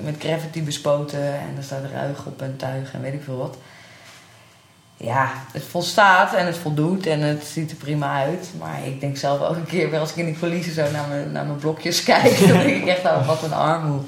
met 0.00 0.14
gravity 0.18 0.62
bespoten. 0.62 1.24
En 1.24 1.54
er 1.56 1.62
staat 1.62 1.90
ruig 1.92 2.26
op 2.26 2.42
en 2.42 2.56
tuig 2.56 2.92
en 2.92 3.00
weet 3.00 3.12
ik 3.12 3.22
veel 3.22 3.36
wat. 3.36 3.56
Ja, 4.96 5.32
het 5.52 5.62
volstaat 5.62 6.34
en 6.34 6.46
het 6.46 6.56
voldoet 6.56 7.06
en 7.06 7.20
het 7.20 7.44
ziet 7.44 7.70
er 7.70 7.76
prima 7.76 8.12
uit. 8.12 8.50
Maar 8.58 8.86
ik 8.86 9.00
denk 9.00 9.16
zelf 9.16 9.40
elke 9.40 9.64
keer 9.64 9.90
weer 9.90 10.00
als 10.00 10.10
ik 10.10 10.16
in 10.16 10.24
die 10.24 10.38
coulissen 10.38 10.74
zo 10.74 10.90
naar 10.90 11.08
mijn, 11.08 11.32
naar 11.32 11.44
mijn 11.44 11.58
blokjes 11.58 12.02
kijk. 12.12 12.38
dan 12.38 12.58
denk 12.58 12.82
ik 12.82 12.86
echt, 12.86 13.04
oh, 13.04 13.26
wat 13.26 13.42
een 13.42 13.52
armoe. 13.52 14.00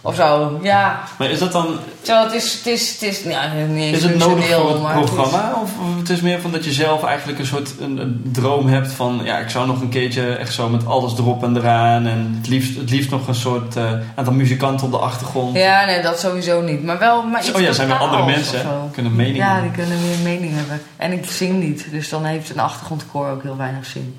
Of 0.00 0.14
zo, 0.14 0.58
ja. 0.62 1.00
maar 1.18 1.30
is 1.30 1.38
dat 1.38 1.52
dan, 1.52 1.78
Zo, 2.02 2.22
het 2.24 2.32
is, 2.32 2.52
het 2.54 2.66
is, 2.66 2.92
het 2.92 3.02
is, 3.02 3.22
ja, 3.22 3.52
niet 3.68 3.94
is 3.94 4.02
het 4.02 4.16
nodig 4.18 4.46
voor 4.54 4.70
het 4.70 4.82
maar 4.82 4.94
het 4.94 5.04
is- 5.04 5.10
programma? 5.10 5.52
Of 5.62 5.70
het 5.98 6.08
is 6.08 6.20
meer 6.20 6.40
van 6.40 6.50
dat 6.52 6.64
je 6.64 6.72
zelf 6.72 7.04
eigenlijk 7.04 7.38
een 7.38 7.46
soort 7.46 7.74
een, 7.80 7.96
een 7.98 8.28
droom 8.32 8.66
hebt 8.66 8.92
van, 8.92 9.20
ja, 9.24 9.38
ik 9.38 9.48
zou 9.50 9.66
nog 9.66 9.80
een 9.80 9.88
keertje 9.88 10.34
echt 10.34 10.54
zo 10.54 10.68
met 10.68 10.86
alles 10.86 11.18
erop 11.18 11.42
en 11.42 11.56
eraan. 11.56 12.06
En 12.06 12.34
het 12.38 12.48
liefst, 12.48 12.76
het 12.76 12.90
liefst 12.90 13.10
nog 13.10 13.28
een 13.28 13.34
soort 13.34 13.76
eh, 13.76 13.92
aantal 14.14 14.32
muzikanten 14.32 14.86
op 14.86 14.92
de 14.92 14.98
achtergrond. 14.98 15.56
Ja, 15.56 15.84
nee, 15.84 16.02
dat 16.02 16.20
sowieso 16.20 16.60
niet. 16.60 16.84
Maar 16.84 16.98
wel 16.98 17.22
maar 17.22 17.40
iets 17.40 17.52
oh 17.52 17.60
ja, 17.60 17.72
zijn 17.72 17.88
weer 17.88 17.96
andere 17.96 18.24
mensen, 18.24 18.60
kunnen 18.92 19.16
meningen 19.16 19.36
Ja, 19.38 19.52
hebben. 19.52 19.72
die 19.72 19.82
kunnen 19.84 19.98
een 19.98 20.22
mening 20.22 20.54
hebben. 20.54 20.80
En 20.96 21.12
ik 21.12 21.30
zing 21.30 21.62
niet, 21.62 21.86
dus 21.90 22.08
dan 22.08 22.24
heeft 22.24 22.50
een 22.50 22.58
achtergrondkoor 22.60 23.28
ook 23.30 23.42
heel 23.42 23.56
weinig 23.56 23.86
zin. 23.86 24.16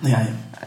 Ja, 0.00 0.18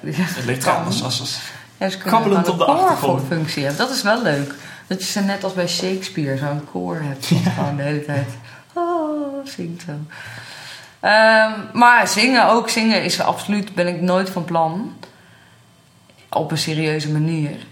ja. 0.03 0.11
het 0.15 0.45
ligt 0.45 0.61
trouwens 0.61 1.03
als, 1.03 1.19
als 1.19 1.39
Ja, 1.77 1.87
kunnen 1.87 2.07
Kabbelend 2.07 2.49
op 2.49 2.57
de 2.57 2.65
achtergrond. 2.65 3.29
hebben. 3.29 3.77
Dat 3.77 3.89
is 3.89 4.01
wel 4.01 4.21
leuk. 4.21 4.53
Dat 4.87 5.03
je 5.03 5.11
ze 5.11 5.19
net 5.19 5.43
als 5.43 5.53
bij 5.53 5.67
Shakespeare 5.67 6.37
zo'n 6.37 6.65
koor 6.71 6.99
hebt. 7.01 7.29
Dat 7.29 7.53
gewoon 7.53 7.75
de 7.75 7.83
hele 7.83 8.05
tijd 8.05 8.27
oh, 8.73 9.45
zingt 9.45 9.83
zo. 9.85 9.91
Ehm, 10.99 11.51
maar 11.73 12.07
zingen, 12.07 12.49
ook 12.49 12.69
zingen 12.69 13.03
is 13.03 13.19
absoluut, 13.19 13.75
ben 13.75 13.87
ik 13.87 14.01
nooit 14.01 14.29
van 14.29 14.45
plan. 14.45 14.93
Op 16.29 16.51
een 16.51 16.57
serieuze 16.57 17.11
manier. 17.11 17.65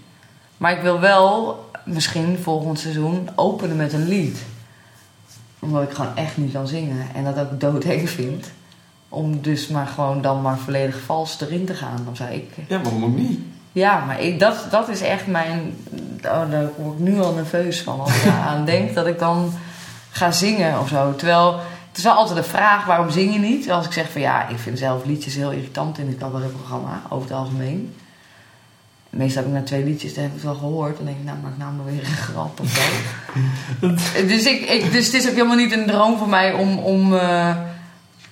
Maar 0.56 0.72
ik 0.72 0.82
wil 0.82 1.00
wel 1.00 1.64
misschien 1.84 2.38
volgend 2.42 2.78
seizoen 2.78 3.28
openen 3.34 3.76
met 3.76 3.92
een 3.92 4.08
lied. 4.08 4.38
Omdat 5.58 5.82
ik 5.82 5.90
gewoon 5.90 6.16
echt 6.16 6.36
niet 6.36 6.52
kan 6.52 6.68
zingen. 6.68 7.06
En 7.14 7.24
dat 7.24 7.38
ook 7.38 7.60
doodeng 7.60 8.10
vind. 8.10 8.50
Om 9.08 9.42
dus 9.42 9.68
maar 9.68 9.86
gewoon 9.86 10.22
dan 10.22 10.42
maar 10.42 10.58
volledig 10.58 11.00
vals 11.00 11.40
erin 11.40 11.66
te 11.66 11.74
gaan. 11.74 12.06
Of 12.10 12.16
zo. 12.16 12.24
Ik, 12.30 12.50
ja, 12.68 12.80
waarom 12.80 13.04
ook 13.04 13.16
niet? 13.16 13.40
Ja, 13.76 14.04
maar 14.04 14.20
ik, 14.20 14.40
dat, 14.40 14.66
dat 14.70 14.88
is 14.88 15.00
echt 15.00 15.26
mijn. 15.26 15.76
Oh, 16.24 16.50
daar 16.50 16.68
word 16.76 16.98
ik 16.98 17.04
nu 17.04 17.20
al 17.20 17.32
nerveus 17.32 17.82
van 17.82 18.00
als 18.00 18.22
ik 18.22 18.30
aan 18.30 18.64
denk 18.74 18.94
dat 18.94 19.06
ik 19.06 19.18
dan 19.18 19.52
ga 20.10 20.30
zingen 20.30 20.80
of 20.80 20.88
zo. 20.88 21.14
Terwijl 21.14 21.60
het 21.88 21.96
is 21.96 22.02
wel 22.02 22.12
altijd 22.12 22.36
de 22.36 22.50
vraag: 22.50 22.84
waarom 22.84 23.10
zing 23.10 23.32
je 23.32 23.38
niet? 23.38 23.70
Als 23.70 23.86
ik 23.86 23.92
zeg 23.92 24.10
van 24.10 24.20
ja, 24.20 24.48
ik 24.48 24.58
vind 24.58 24.78
zelf 24.78 25.04
liedjes 25.04 25.34
heel 25.34 25.50
irritant 25.50 25.98
in 25.98 26.06
het 26.06 26.18
cabaretprogramma, 26.18 27.02
over 27.08 27.28
het 27.28 27.38
algemeen. 27.38 27.94
Meestal 29.10 29.42
heb 29.42 29.52
ik 29.52 29.58
na 29.58 29.64
twee 29.64 29.84
liedjes, 29.84 30.14
dan 30.14 30.22
heb 30.22 30.32
ik 30.32 30.38
het 30.38 30.46
wel 30.46 30.58
gehoord. 30.58 30.96
Dan 30.96 31.06
denk 31.06 31.18
ik, 31.18 31.24
nou, 31.24 31.38
maak 31.42 31.56
nou 31.58 31.72
maar 31.72 31.84
weer 31.84 32.00
een 32.00 32.16
grap 32.16 32.60
of 32.60 32.68
zo. 32.68 32.82
dus, 34.32 34.44
ik, 34.44 34.60
ik, 34.60 34.92
dus 34.92 35.06
het 35.06 35.14
is 35.14 35.28
ook 35.28 35.34
helemaal 35.34 35.56
niet 35.56 35.72
een 35.72 35.86
droom 35.86 36.18
voor 36.18 36.28
mij 36.28 36.52
om, 36.52 36.78
om, 36.78 37.16
eh, 37.16 37.56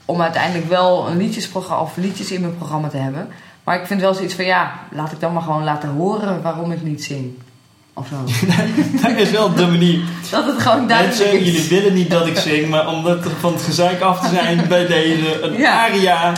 om 0.05 0.23
uiteindelijk 0.23 0.69
wel 0.69 1.09
een 1.09 1.17
liedjesprogramma 1.17 1.83
of 1.83 1.97
liedjes 1.97 2.31
in 2.31 2.41
mijn 2.41 2.57
programma 2.57 2.89
te 2.89 2.97
hebben. 2.97 3.29
Maar 3.65 3.81
ik 3.81 3.87
vind 3.87 4.01
wel 4.01 4.15
zoiets 4.15 4.35
van 4.35 4.45
ja, 4.45 4.73
laat 4.91 5.13
ik 5.13 5.21
dan 5.21 5.33
maar 5.33 5.43
gewoon 5.43 5.65
laten 5.65 5.89
horen 5.89 6.43
waarom 6.43 6.73
ik 6.73 6.83
niet 6.83 7.05
zing. 7.05 7.33
Of 7.97 8.07
zo. 8.09 8.17
Dat 9.03 9.11
is 9.17 9.31
wel 9.31 9.55
de 9.55 9.67
manier. 9.67 10.01
Dat 10.31 10.47
het 10.47 10.63
gewoon 10.63 10.87
duidelijk 10.89 11.19
Mensen, 11.19 11.41
is. 11.41 11.47
jullie 11.47 11.69
willen 11.69 11.95
niet 11.95 12.11
dat 12.11 12.27
ik 12.27 12.37
zing, 12.37 12.69
maar 12.69 12.89
om 12.89 13.03
dat 13.05 13.19
van 13.41 13.53
het 13.53 13.63
gezeik 13.63 14.01
af 14.01 14.21
te 14.21 14.29
zijn 14.35 14.65
bij 14.69 14.87
deze, 14.87 15.43
een 15.43 15.53
Ja. 15.53 15.85
aria. 15.87 16.33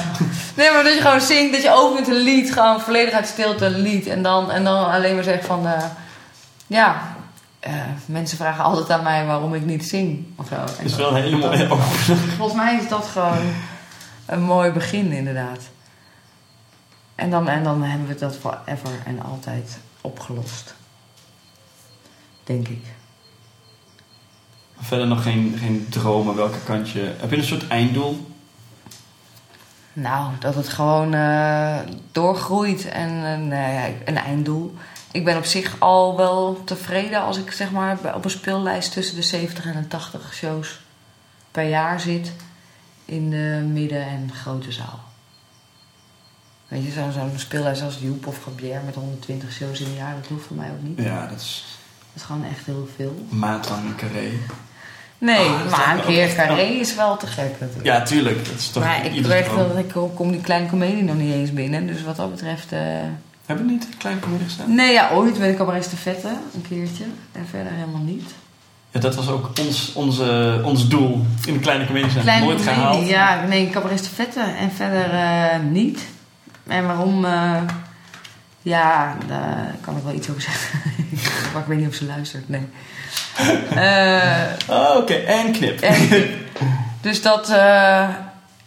Nee, 0.54 0.70
maar 0.70 0.84
dat 0.84 0.94
je 0.94 1.00
gewoon 1.00 1.20
zingt, 1.20 1.52
dat 1.52 1.62
je 1.62 1.72
opent 1.74 2.08
een 2.08 2.14
lied, 2.22 2.52
gewoon 2.52 2.80
volledig 2.80 3.14
uit 3.14 3.26
stilte 3.26 3.64
een 3.64 3.80
lied. 3.80 4.06
En 4.06 4.22
dan, 4.22 4.50
en 4.50 4.64
dan 4.64 4.90
alleen 4.90 5.14
maar 5.14 5.24
zegt 5.24 5.46
van, 5.46 5.66
eh, 5.66 5.82
ja, 6.66 7.02
eh, 7.60 7.72
mensen 8.06 8.36
vragen 8.38 8.64
altijd 8.64 8.90
aan 8.90 9.02
mij 9.02 9.24
waarom 9.26 9.54
ik 9.54 9.64
niet 9.64 9.88
zing. 9.88 10.26
Of 10.36 10.46
zo. 10.48 10.54
En 10.54 10.60
Dat 10.66 10.84
is 10.84 10.96
wel 10.96 11.08
een 11.16 11.22
hele 11.22 11.36
mooie 11.36 11.68
Volgens 12.36 12.56
mij 12.56 12.78
is 12.82 12.88
dat 12.88 13.06
gewoon 13.12 13.52
een 14.26 14.42
mooi 14.42 14.70
begin, 14.70 15.12
inderdaad. 15.12 15.58
En 17.16 17.30
dan, 17.30 17.48
en 17.48 17.64
dan 17.64 17.82
hebben 17.82 18.08
we 18.08 18.14
dat 18.14 18.36
forever 18.36 18.90
en 19.04 19.22
altijd 19.22 19.78
opgelost. 20.00 20.74
Denk 22.44 22.68
ik. 22.68 22.84
Verder 24.78 25.06
nog 25.06 25.22
geen, 25.22 25.54
geen 25.58 25.86
dromen, 25.90 26.34
welke 26.34 26.60
kant 26.64 26.90
je... 26.90 27.14
Heb 27.18 27.30
je 27.30 27.36
een 27.36 27.44
soort 27.44 27.68
einddoel? 27.68 28.34
Nou, 29.92 30.30
dat 30.38 30.54
het 30.54 30.68
gewoon 30.68 31.14
eh, 31.14 31.78
doorgroeit 32.12 32.88
en 32.88 33.10
een, 33.10 33.52
eh, 33.52 33.84
een 34.04 34.16
einddoel. 34.16 34.74
Ik 35.12 35.24
ben 35.24 35.36
op 35.36 35.44
zich 35.44 35.80
al 35.80 36.16
wel 36.16 36.64
tevreden 36.64 37.22
als 37.22 37.38
ik 37.38 37.50
zeg 37.50 37.70
maar 37.70 38.14
op 38.14 38.24
een 38.24 38.30
speellijst 38.30 38.92
tussen 38.92 39.16
de 39.16 39.22
70 39.22 39.66
en 39.66 39.82
de 39.82 39.88
80 39.88 40.34
shows 40.34 40.80
per 41.50 41.68
jaar 41.68 42.00
zit 42.00 42.32
in 43.04 43.30
de 43.30 43.66
midden- 43.72 44.06
en 44.06 44.30
grote 44.34 44.72
zaal. 44.72 45.00
Weet 46.68 46.84
je, 46.84 46.90
zo'n 46.90 47.12
zo'n 47.12 47.30
speellijst 47.36 47.82
als 47.82 47.98
Joep 48.00 48.26
of 48.26 48.42
Gabier 48.44 48.80
met 48.84 48.94
120 48.94 49.52
shows 49.52 49.80
in 49.80 49.86
een 49.86 49.94
jaar, 49.94 50.14
dat 50.20 50.26
hoeft 50.28 50.46
voor 50.46 50.56
mij 50.56 50.68
ook 50.70 50.82
niet. 50.88 51.06
Ja, 51.06 51.26
dat 51.26 51.40
is 51.40 51.64
Dat 52.12 52.14
is 52.14 52.22
gewoon 52.22 52.44
echt 52.44 52.66
heel 52.66 52.88
veel. 52.96 53.26
maatlang 53.28 53.84
een 53.84 53.96
carré. 53.96 54.28
Nee, 55.18 55.38
Ah, 55.48 55.70
maar 55.70 55.94
een 55.98 56.04
keer 56.04 56.34
carré 56.34 56.62
is 56.62 56.94
wel 56.94 57.16
te 57.16 57.26
gek 57.26 57.50
natuurlijk. 57.60 57.84
Ja, 57.86 58.02
tuurlijk. 58.02 58.44
Dat 58.44 58.54
is 58.58 58.68
toch 58.70 58.82
maar 58.82 59.06
ik 59.06 59.24
wel 59.46 59.68
dat 59.68 59.78
ik 59.78 59.92
kom- 60.14 60.30
die 60.30 60.40
kleine 60.40 60.68
comedie 60.68 61.02
nog 61.02 61.16
niet 61.16 61.32
eens 61.32 61.52
binnen. 61.52 61.86
Dus 61.86 62.02
wat 62.02 62.16
dat 62.16 62.30
betreft... 62.30 62.72
eh, 62.72 62.78
Hebben 63.46 63.66
we 63.66 63.72
niet 63.72 63.84
een 63.84 63.96
klein 63.98 64.20
comedie 64.20 64.44
gestaan? 64.46 64.74
Nee, 64.74 64.92
ja, 64.92 65.10
ooit 65.12 65.38
met 65.38 65.50
de 65.50 65.56
cabaret 65.56 65.88
vette 65.96 66.28
een 66.54 66.62
keertje. 66.68 67.04
En 67.32 67.46
verder 67.50 67.72
helemaal 67.72 68.00
niet. 68.00 68.30
Ja, 68.90 69.00
dat 69.00 69.14
was 69.14 69.28
ook 69.28 69.50
ons, 69.60 69.92
onze, 69.92 70.60
ons 70.64 70.88
doel 70.88 71.24
in 71.46 71.52
de 71.52 71.58
kleine 71.60 71.86
comedie 71.86 72.10
zijn. 72.10 72.22
Kleine 72.22 72.44
Nooit 72.46 72.58
comedie, 72.58 72.80
gehaald. 72.82 73.08
Ja, 73.08 73.44
nee, 73.48 73.70
cabaret 73.70 74.08
vette 74.08 74.40
en 74.40 74.70
verder 74.72 75.10
eh, 75.10 75.58
niet. 75.70 76.00
En 76.66 76.86
waarom... 76.86 77.24
eh, 77.24 77.62
Ja, 78.62 79.16
daar 79.28 79.74
kan 79.80 79.96
ik 79.96 80.02
wel 80.02 80.12
iets 80.14 80.30
over 80.30 80.42
zeggen. 80.42 80.80
maar 81.52 81.62
ik 81.62 81.68
weet 81.68 81.78
niet 81.78 81.88
of 81.88 81.94
ze 81.94 82.04
luistert, 82.04 82.48
nee. 82.48 82.66
Eh, 83.74 84.42
Oh, 84.68 84.96
oké. 84.96 85.14
En 85.14 85.52
knip. 85.52 85.80
en, 85.80 86.08
dus 87.00 87.22
dat... 87.22 87.50
eh, 87.50 88.08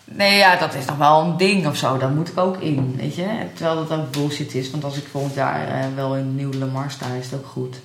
nee, 0.06 0.38
ja, 0.38 0.56
dat 0.56 0.74
is 0.74 0.86
nog 0.86 0.97
wel 0.97 1.22
een 1.22 1.38
ding 1.38 1.68
of 1.68 1.76
zo. 1.78 1.97
Daar 1.97 2.10
moet 2.10 2.28
ik 2.30 2.38
ook 2.38 2.58
in, 2.62 2.95
weet 2.97 3.16
je. 3.16 3.28
Terwijl 3.54 3.76
dat 3.88 4.00
ook 4.00 4.12
bullshit 4.12 4.54
is. 4.56 4.72
Want 4.72 4.84
als 4.84 4.97
ik 4.97 5.08
volgend 5.12 5.34
jaar 5.34 5.68
wel 5.95 6.16
in 6.16 6.36
Nieuw 6.36 6.52
Le 6.52 6.66
Mans 6.66 6.93
sta, 6.93 7.06
is 7.20 7.32
het 7.32 7.39
ook 7.39 7.47
goed. 7.47 7.76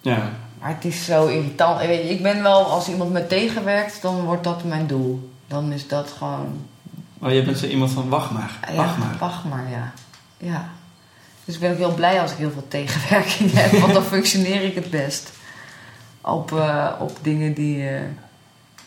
Ja. 0.00 0.18
Maar 0.60 0.68
het 0.74 0.84
is 0.84 1.04
zo 1.04 1.26
irritant. 1.26 1.80
Ik 1.82 2.22
ben 2.22 2.42
wel, 2.42 2.64
als 2.64 2.88
iemand 2.88 3.12
me 3.12 3.26
tegenwerkt, 3.26 4.02
dan 4.02 4.20
wordt 4.24 4.44
dat 4.44 4.64
mijn 4.64 4.86
doel. 4.86 5.30
Dan 5.46 5.72
is 5.72 5.88
dat 5.88 6.12
gewoon 6.18 6.66
Oh, 7.22 7.32
je 7.32 7.42
bent 7.42 7.58
zo 7.58 7.66
iemand 7.66 7.90
van 7.90 8.08
wacht 8.08 8.30
maar. 8.30 8.50
Ja, 8.68 8.74
Wacht 8.74 8.98
maar. 8.98 9.16
Wacht 9.18 9.44
maar, 9.44 9.70
ja. 9.70 9.92
ja. 10.36 10.68
Dus 11.44 11.54
ik 11.54 11.60
ben 11.60 11.70
ook 11.70 11.76
heel 11.78 11.94
blij 11.94 12.20
als 12.20 12.30
ik 12.32 12.36
heel 12.36 12.50
veel 12.50 12.68
tegenwerking 12.68 13.52
heb, 13.60 13.70
want 13.80 13.92
dan 13.92 14.02
functioneer 14.04 14.62
ik 14.62 14.74
het 14.74 14.90
best. 14.90 15.30
Op, 16.20 16.52
eh, 16.52 16.88
op 16.98 17.18
dingen 17.22 17.54
die, 17.54 17.88
eh, 17.88 18.00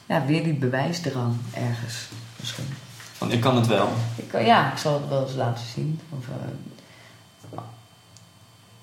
ja, 0.05 0.25
weer 0.25 0.43
die 0.43 0.53
bewijsdrang 0.53 1.35
ergens 1.53 1.95
misschien. 2.39 2.67
Van 3.17 3.31
ik 3.31 3.41
kan 3.41 3.55
het 3.55 3.67
wel. 3.67 3.89
Ik, 4.15 4.27
kan- 4.27 4.45
ja, 4.45 4.71
ik 4.71 4.77
zal 4.77 4.93
het 4.93 5.09
wel 5.09 5.23
eens 5.27 5.35
laten 5.35 5.65
zien. 5.73 5.99
Of, 6.09 6.25
eh, 6.27 7.59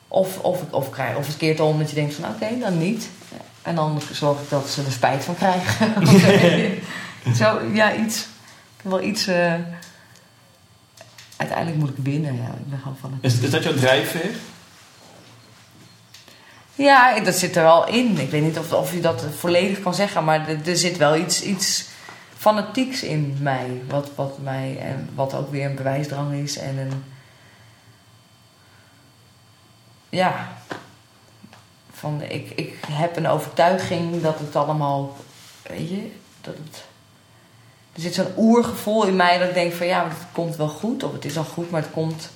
of, 0.08 0.38
of, 0.38 0.62
of, 0.70 0.90
krijg, 0.90 1.16
of 1.16 1.26
het 1.26 1.36
keert 1.36 1.60
om 1.60 1.78
dat 1.78 1.88
je 1.88 1.94
denkt 1.94 2.14
van 2.14 2.24
oké, 2.30 2.58
dan 2.60 2.78
niet. 2.78 3.08
En 3.62 3.74
dan 3.74 4.00
zorg 4.12 4.40
ik 4.40 4.48
dat 4.50 4.68
ze 4.68 4.82
er 4.84 4.92
spijt 4.92 5.24
van 5.24 5.34
krijgen. 5.34 5.94
Zo, 7.40 7.60
ja, 7.72 7.94
iets. 7.94 8.26
Wel 8.82 9.02
iets... 9.02 9.26
eh, 9.26 9.54
uiteindelijk 11.36 11.78
moet 11.78 11.90
ik 11.90 12.04
winnen, 12.04 12.36
ja. 12.36 12.48
Ik 12.48 12.70
ben 12.70 12.78
gewoon 12.78 12.96
van 12.96 13.12
het... 13.12 13.32
Is, 13.32 13.38
is 13.38 13.50
dat 13.50 13.62
jouw 13.62 13.74
drijfveer? 13.74 14.30
Ja, 16.74 17.20
dat 17.20 17.34
zit 17.34 17.56
er 17.56 17.62
wel 17.62 17.88
in. 17.88 18.18
Ik 18.18 18.30
weet 18.30 18.42
niet 18.42 18.58
of, 18.58 18.72
of 18.72 18.92
je 18.92 19.00
dat 19.00 19.24
volledig 19.36 19.80
kan 19.80 19.94
zeggen, 19.94 20.24
maar 20.24 20.48
er, 20.48 20.68
er 20.68 20.76
zit 20.76 20.96
wel 20.96 21.16
iets, 21.16 21.42
iets 21.42 21.84
fanatieks 22.36 23.02
in 23.02 23.36
mij. 23.40 23.82
Wat, 23.88 24.10
wat 24.14 24.38
mij, 24.38 24.78
en 24.80 25.08
wat 25.14 25.34
ook 25.34 25.50
weer 25.50 25.64
een 25.64 25.74
bewijsdrang 25.74 26.34
is 26.34 26.58
en 26.58 26.78
een. 26.78 27.04
Ja. 30.08 30.52
Van, 31.92 32.22
ik, 32.22 32.50
ik 32.50 32.78
heb 32.90 33.16
een 33.16 33.28
overtuiging 33.28 34.22
dat 34.22 34.38
het 34.38 34.56
allemaal. 34.56 35.16
Weet 35.62 35.88
je, 35.88 36.10
dat 36.40 36.54
het. 36.54 36.84
Er 37.92 38.00
zit 38.00 38.14
zo'n 38.14 38.32
oergevoel 38.36 39.06
in 39.06 39.16
mij 39.16 39.38
dat 39.38 39.48
ik 39.48 39.54
denk 39.54 39.72
van 39.72 39.86
ja, 39.86 40.04
het 40.04 40.16
komt 40.32 40.56
wel 40.56 40.68
goed. 40.68 41.02
Of 41.02 41.12
het 41.12 41.24
is 41.24 41.38
al 41.38 41.44
goed, 41.44 41.70
maar 41.70 41.82
het 41.82 41.90
komt 41.90 42.30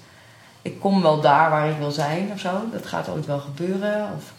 ik 0.64 0.80
kom 0.80 1.02
wel 1.02 1.20
daar 1.20 1.50
waar 1.50 1.70
ik 1.70 1.78
wil 1.78 1.90
zijn 1.90 2.30
of 2.32 2.40
zo. 2.40 2.50
Dat 2.72 2.86
gaat 2.86 3.08
ooit 3.08 3.26
wel 3.26 3.38
gebeuren. 3.38 4.10
Of, 4.16 4.32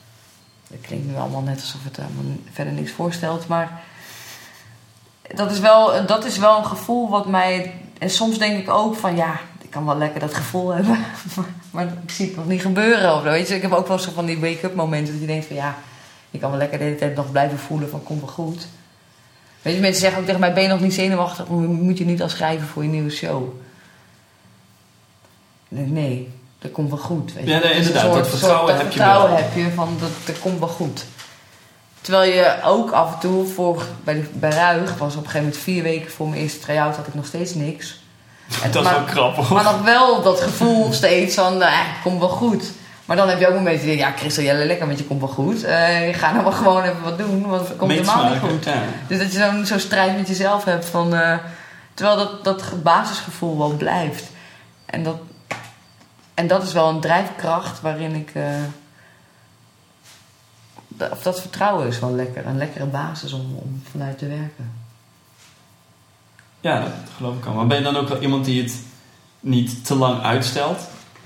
het 0.68 0.82
klinkt 0.82 1.07
nu 1.07 1.16
allemaal 1.16 1.41
net 1.41 1.59
alsof 1.61 1.84
het 1.84 1.97
helemaal 1.97 2.38
verder 2.51 2.74
niks 2.74 2.91
voorstelt. 2.91 3.47
Maar 3.47 3.82
dat 5.36 5.51
is, 5.51 5.59
wel, 5.59 6.05
dat 6.05 6.26
is 6.26 6.38
wel 6.38 6.57
een 6.57 6.66
gevoel 6.66 7.09
wat 7.09 7.28
mij... 7.28 7.74
En 7.99 8.09
soms 8.09 8.38
denk 8.38 8.59
ik 8.59 8.70
ook 8.70 8.95
van 8.95 9.16
ja, 9.16 9.39
ik 9.61 9.70
kan 9.70 9.86
wel 9.86 9.97
lekker 9.97 10.20
dat 10.20 10.34
gevoel 10.34 10.70
hebben. 10.70 10.97
Maar, 11.72 11.86
ik 12.03 12.11
zie 12.11 12.26
het 12.26 12.36
nog 12.36 12.47
niet 12.47 12.61
gebeuren. 12.61 13.16
Of, 13.16 13.24
weet 13.24 13.47
je? 13.47 13.55
Ik 13.55 13.61
heb 13.61 13.72
ook 13.72 13.88
wel 13.88 13.99
zo 13.99 14.11
van 14.11 14.26
die 14.26 14.39
wake-up 14.39 14.76
momenten. 14.76 15.13
Dat 15.13 15.22
je 15.22 15.28
denkt 15.28 15.45
van 15.45 15.55
ja, 15.55 15.76
ik 16.32 16.39
kan 16.39 16.49
wel 16.49 16.59
lekker 16.59 16.78
de 16.78 16.84
hele 16.84 16.95
tijd 16.95 17.16
nog 17.16 17.32
blijven 17.32 17.59
voelen 17.59 17.89
van 17.89 18.03
komt 18.03 18.20
wel 18.20 18.30
goed. 18.30 18.68
Weet 19.66 19.76
je, 19.76 19.80
mensen 19.80 20.01
zeggen 20.01 20.20
ook 20.20 20.26
tegen 20.26 20.39
mij, 20.39 20.53
ben 20.53 20.63
je 20.63 20.70
nog 20.70 20.80
niet 20.80 20.93
zenuwachtig? 20.93 21.47
Moet 21.47 21.97
je 21.97 22.05
niet 22.05 22.22
al 22.22 22.30
schrijven 22.30 22.68
voor 22.68 22.84
je 22.84 22.89
nieuwe 22.89 23.09
show? 23.09 23.43
Nee, 25.68 25.86
nee, 25.86 26.32
dat 26.59 26.72
komt 26.72 26.89
wel 26.89 26.99
goed. 26.99 27.34
Weet 27.34 27.43
je. 27.43 27.49
Ja, 27.49 27.59
nee, 27.59 27.74
inderdaad, 27.74 28.13
dat 28.13 28.28
vertrouwen 28.28 28.68
dat 28.68 28.82
heb 28.82 28.91
je 28.91 28.97
vertrouwen 28.97 29.30
wel. 29.30 29.39
heb 29.39 29.55
je 29.55 29.72
van 29.76 29.97
dat, 29.99 30.09
dat 30.26 30.39
komt 30.39 30.59
wel 30.59 30.68
goed. 30.68 31.05
Terwijl 32.01 32.32
je 32.32 32.57
ook 32.63 32.91
af 32.91 33.13
en 33.13 33.20
toe, 33.20 33.45
voor, 33.45 33.86
bij, 34.03 34.13
de, 34.13 34.24
bij 34.34 34.49
Ruig, 34.49 34.97
was 34.97 35.11
op 35.11 35.18
een 35.18 35.26
gegeven 35.26 35.41
moment 35.41 35.57
vier 35.57 35.84
weken 35.84 36.11
voor 36.11 36.30
mijn 36.30 36.41
eerste 36.41 36.59
try-out, 36.59 36.95
had 36.95 37.07
ik 37.07 37.13
nog 37.13 37.26
steeds 37.26 37.53
niks. 37.53 37.99
Dat 38.72 38.86
is 38.86 38.91
wel 38.91 39.05
grappig. 39.05 39.49
maar 39.49 39.63
nog 39.63 39.82
wel 39.82 40.22
dat 40.22 40.41
gevoel 40.41 40.93
steeds 40.93 41.36
van, 41.36 41.61
het 41.61 42.01
komt 42.03 42.20
wel 42.20 42.30
goed. 42.30 42.72
Maar 43.06 43.18
dan 43.18 43.30
heb 43.30 43.39
je 43.39 43.47
ook 43.47 43.53
momenten 43.53 43.86
die 43.86 43.95
denken, 43.95 44.12
ja 44.14 44.18
Christel, 44.18 44.43
jij 44.43 44.66
lekker 44.66 44.88
met 44.88 44.97
je 44.99 45.06
komt 45.06 45.20
wel 45.20 45.30
goed. 45.30 45.64
Eh, 45.64 46.14
ga 46.16 46.32
nou 46.32 46.43
maar 46.43 46.51
gewoon 46.53 46.84
even 46.84 47.01
wat 47.03 47.18
doen, 47.18 47.47
want 47.47 47.68
het 47.68 47.78
komt 47.78 47.91
helemaal 47.91 48.30
niet 48.30 48.39
goed. 48.39 48.64
Ja. 48.66 48.82
Dus 49.08 49.18
dat 49.20 49.32
je 49.34 49.39
zo'n 49.39 49.66
zo'n 49.66 49.80
strijd 49.80 50.18
met 50.18 50.28
jezelf 50.28 50.64
hebt 50.64 50.86
van... 50.86 51.16
eh, 51.16 51.38
terwijl 51.93 52.18
dat, 52.18 52.43
dat 52.43 52.84
basisgevoel 52.84 53.58
wel 53.58 53.70
blijft. 53.70 54.24
En 54.86 55.03
dat, 55.03 55.18
en 56.34 56.47
dat 56.47 56.64
is 56.64 56.74
wel 56.74 56.89
een 56.89 56.99
drijfkracht 56.99 57.82
waarin 57.82 58.16
ik... 58.16 58.32
eh, 58.34 58.43
of 61.12 61.22
dat 61.22 61.41
vertrouwen 61.41 61.88
is 61.88 61.99
wel 61.99 62.12
lekker. 62.12 62.45
Een 62.45 62.58
lekkere 62.58 62.86
basis 62.86 63.34
om, 63.34 63.56
om 63.56 63.84
vanuit 63.91 64.18
te 64.18 64.28
werken. 64.28 64.72
ja, 66.62 66.80
dat 66.80 66.89
geloof 67.18 67.36
ik 67.38 67.45
al. 67.45 67.53
Maar 67.53 67.68
ben 67.68 67.78
je 67.78 67.84
dan 67.84 67.97
ook 67.97 68.08
wel 68.10 68.22
iemand 68.22 68.45
die 68.45 68.64
het 68.64 68.76
niet 69.39 69.86
te 69.86 69.95
lang 69.95 70.22
uitstelt? 70.24 70.80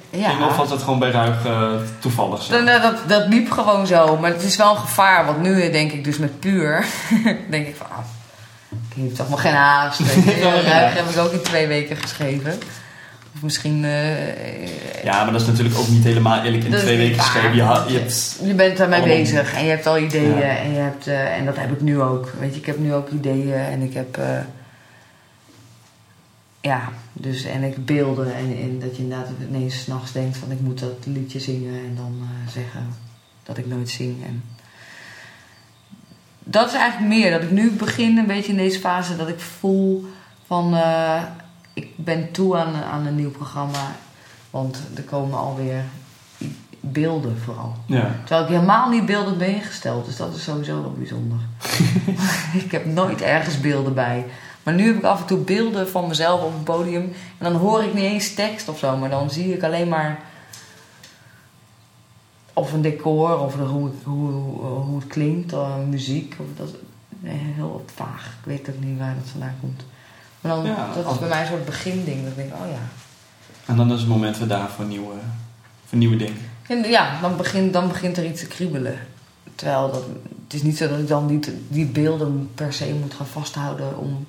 Ja, 0.10 0.48
Of 0.48 0.58
was 0.58 0.70
het 0.70 0.82
gewoon 0.82 1.00
bij 1.00 1.12
Ruig 1.12 1.46
eh, 1.46 1.72
toevallig 2.00 2.42
zo? 2.42 2.52
Dan, 2.52 2.68
eh, 2.68 2.82
dat, 2.82 2.96
dat 3.08 3.28
liep 3.28 3.52
gewoon 3.52 3.88
zo. 3.88 4.18
Maar 4.18 4.32
het 4.32 4.44
is 4.44 4.56
wel 4.56 4.72
een 4.72 4.78
gevaar. 4.78 5.26
Want 5.26 5.42
nu 5.42 5.62
eh, 5.62 5.72
denk 5.72 5.92
ik 5.92 6.04
dus 6.04 6.18
met 6.18 6.40
puur... 6.40 6.86
denk 7.50 7.68
ik 7.68 7.76
van... 7.76 7.88
ah, 7.90 7.98
ik 8.96 9.04
heb 9.04 9.16
toch 9.16 9.30
maar 9.30 9.38
geen 9.40 9.54
haast. 9.54 10.00
Ruig 10.66 10.94
heb 10.94 11.10
ik 11.10 11.18
ook 11.18 11.32
in 11.32 11.42
twee 11.42 11.68
weken 11.68 11.96
geschreven. 11.96 12.60
Of 13.36 13.42
misschien... 13.42 13.86
Ja, 15.04 15.24
maar 15.24 15.32
dat 15.32 15.42
is 15.42 15.48
natuurlijk 15.48 15.78
ook 15.78 15.88
niet 15.88 16.04
helemaal 16.04 16.44
eerlijk 16.44 16.64
in 16.64 16.72
Dat 16.72 16.80
twee 16.80 16.98
weken 16.98 17.20
geschreven. 17.22 17.56
Je, 17.56 17.84
je 17.88 17.98
hebt... 18.00 18.38
Je 18.44 18.54
bent 18.54 18.78
daarmee 18.78 19.04
bezig 19.04 19.54
en 19.54 19.64
je 19.64 19.70
hebt 19.70 19.88
al 19.88 19.98
ideeën 19.98 20.38
Ja. 20.38 20.58
en, 20.58 20.74
je 20.74 20.80
hebt, 20.80 21.08
en 21.08 21.46
dat 21.46 21.58
heb 21.58 21.72
ik 21.72 21.82
nu 21.82 22.02
ook. 22.02 22.32
Weet 22.40 22.54
je, 22.54 22.60
ik 22.60 22.66
heb 22.66 22.78
nu 22.80 22.94
ook 22.94 23.10
ideeën 23.10 23.54
en 23.54 23.82
ik 23.82 23.94
heb. 23.94 24.20
Ja, 26.62 26.90
dus 27.14 27.44
en 27.44 27.64
ik 27.64 27.86
beelden 27.86 28.36
en, 28.36 28.58
en 28.58 28.80
dat 28.80 28.96
je 28.96 29.04
inderdaad 29.04 29.30
ineens 29.50 29.82
s'nachts 29.82 30.12
denkt 30.12 30.38
van 30.38 30.52
ik 30.52 30.60
moet 30.60 30.80
dat 30.80 31.06
liedje 31.06 31.40
zingen 31.40 31.74
en 31.74 31.96
dan 31.96 32.20
eh, 32.22 32.52
zeggen 32.52 32.88
dat 33.44 33.58
ik 33.58 33.68
nooit 33.68 33.90
zing. 33.90 34.26
En 34.26 34.44
dat 36.44 36.68
is 36.68 36.74
eigenlijk 36.74 37.14
meer 37.14 37.32
dat 37.32 37.42
ik 37.42 37.52
nu 37.52 37.72
begin 37.72 38.18
een 38.18 38.28
beetje 38.28 38.52
in 38.52 38.58
deze 38.58 38.80
fase 38.80 39.16
dat 39.16 39.28
ik 39.28 39.40
voel 39.40 40.06
van 40.46 40.76
eh, 40.76 41.24
ik 41.74 41.88
ben 41.96 42.32
toe 42.32 42.58
aan, 42.58 42.76
aan 42.76 43.06
een 43.06 43.16
nieuw 43.16 43.32
programma, 43.32 43.96
want 44.50 44.82
er 44.96 45.04
komen 45.04 45.38
alweer 45.38 45.84
beelden 46.80 47.38
vooral. 47.38 47.76
Ja. 47.86 48.16
Terwijl 48.20 48.42
ik 48.42 48.54
helemaal 48.54 48.90
niet 48.90 49.06
beeldend 49.06 49.38
ben 49.38 49.56
ingesteld. 49.56 50.06
Dus 50.06 50.16
dat 50.16 50.36
is 50.36 50.44
sowieso 50.44 50.82
wel 50.82 50.94
bijzonder. 50.98 51.38
ik 52.64 52.72
heb 52.72 52.86
nooit 52.86 53.22
ergens 53.22 53.60
beelden 53.60 53.94
bij. 53.94 54.26
Maar 54.70 54.78
nu 54.78 54.88
heb 54.88 54.96
ik 54.98 55.04
af 55.04 55.20
en 55.20 55.26
toe 55.26 55.38
beelden 55.38 55.90
van 55.90 56.08
mezelf 56.08 56.42
op 56.42 56.54
een 56.54 56.64
podium. 56.64 57.04
En 57.38 57.52
dan 57.52 57.56
hoor 57.56 57.84
ik 57.84 57.94
niet 57.94 58.04
eens 58.04 58.34
tekst 58.34 58.70
of 58.70 58.78
zo. 58.80 58.98
Maar 58.98 59.10
dan 59.10 59.32
zie 59.32 59.54
ik 59.54 59.64
alleen 59.64 59.88
maar... 59.88 60.20
Of 62.54 62.74
een 62.74 62.82
decor, 62.82 63.40
of 63.40 63.56
de- 63.56 63.62
hoe, 63.62 63.90
hoe, 64.04 64.32
hoe 64.62 65.00
het 65.00 65.08
klinkt, 65.08 65.54
of 65.54 65.68
muziek. 65.88 66.36
Of 66.40 66.46
dat, 66.58 66.70
heel 67.24 67.86
vaag. 67.96 68.26
Ik 68.26 68.46
weet 68.46 68.70
ook 68.70 68.84
niet 68.84 69.00
waar 69.00 69.16
dat 69.16 69.30
vandaan 69.32 69.56
komt. 69.60 69.82
Maar 70.42 70.56
dan, 70.56 70.66
Ja, 70.66 70.88
dat 70.96 71.12
is 71.14 71.20
bij 71.20 71.30
mij 71.30 71.42
een 71.42 71.48
soort 71.48 71.66
beginding. 71.66 72.22
Dat 72.22 72.30
ik 72.30 72.36
denk, 72.36 72.54
oh 72.54 72.68
ja. 72.72 72.82
En 73.66 73.76
dan 73.76 73.92
is 73.94 74.00
het 74.00 74.10
moment 74.10 74.38
weer 74.38 74.48
daar 74.48 74.70
voor 74.70 74.86
nieuwe, 74.86 75.14
voor 75.86 75.98
nieuwe 75.98 76.16
dingen. 76.16 76.38
En 76.68 76.84
ja, 76.90 77.22
dan 77.22 77.38
begint, 77.38 77.74
dan 77.74 77.88
begint 77.88 78.18
er 78.18 78.26
iets 78.26 78.42
te 78.42 78.48
kriebelen. 78.48 78.98
Terwijl 79.56 79.92
dat, 79.92 80.04
het 80.44 80.54
is 80.54 80.62
niet 80.64 80.78
zo 80.78 80.88
dat 80.88 81.00
ik 81.00 81.08
dan 81.08 81.26
niet 81.26 81.52
die 81.68 81.86
beelden 81.86 82.50
per 82.56 82.74
se 82.74 82.94
moet 83.02 83.14
gaan 83.14 83.28
vasthouden 83.28 83.98
om, 83.98 84.28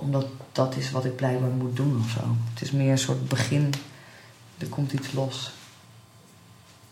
omdat 0.00 0.26
dat 0.52 0.76
is 0.76 0.90
wat 0.90 1.04
ik 1.04 1.16
blijkbaar 1.16 1.50
moet 1.50 1.76
doen 1.76 2.02
of 2.04 2.10
zo. 2.10 2.36
Het 2.52 2.62
is 2.62 2.70
meer 2.70 2.90
een 2.90 2.98
soort 2.98 3.28
begin. 3.28 3.72
Er 4.58 4.66
komt 4.66 4.92
iets 4.92 5.12
los. 5.12 5.52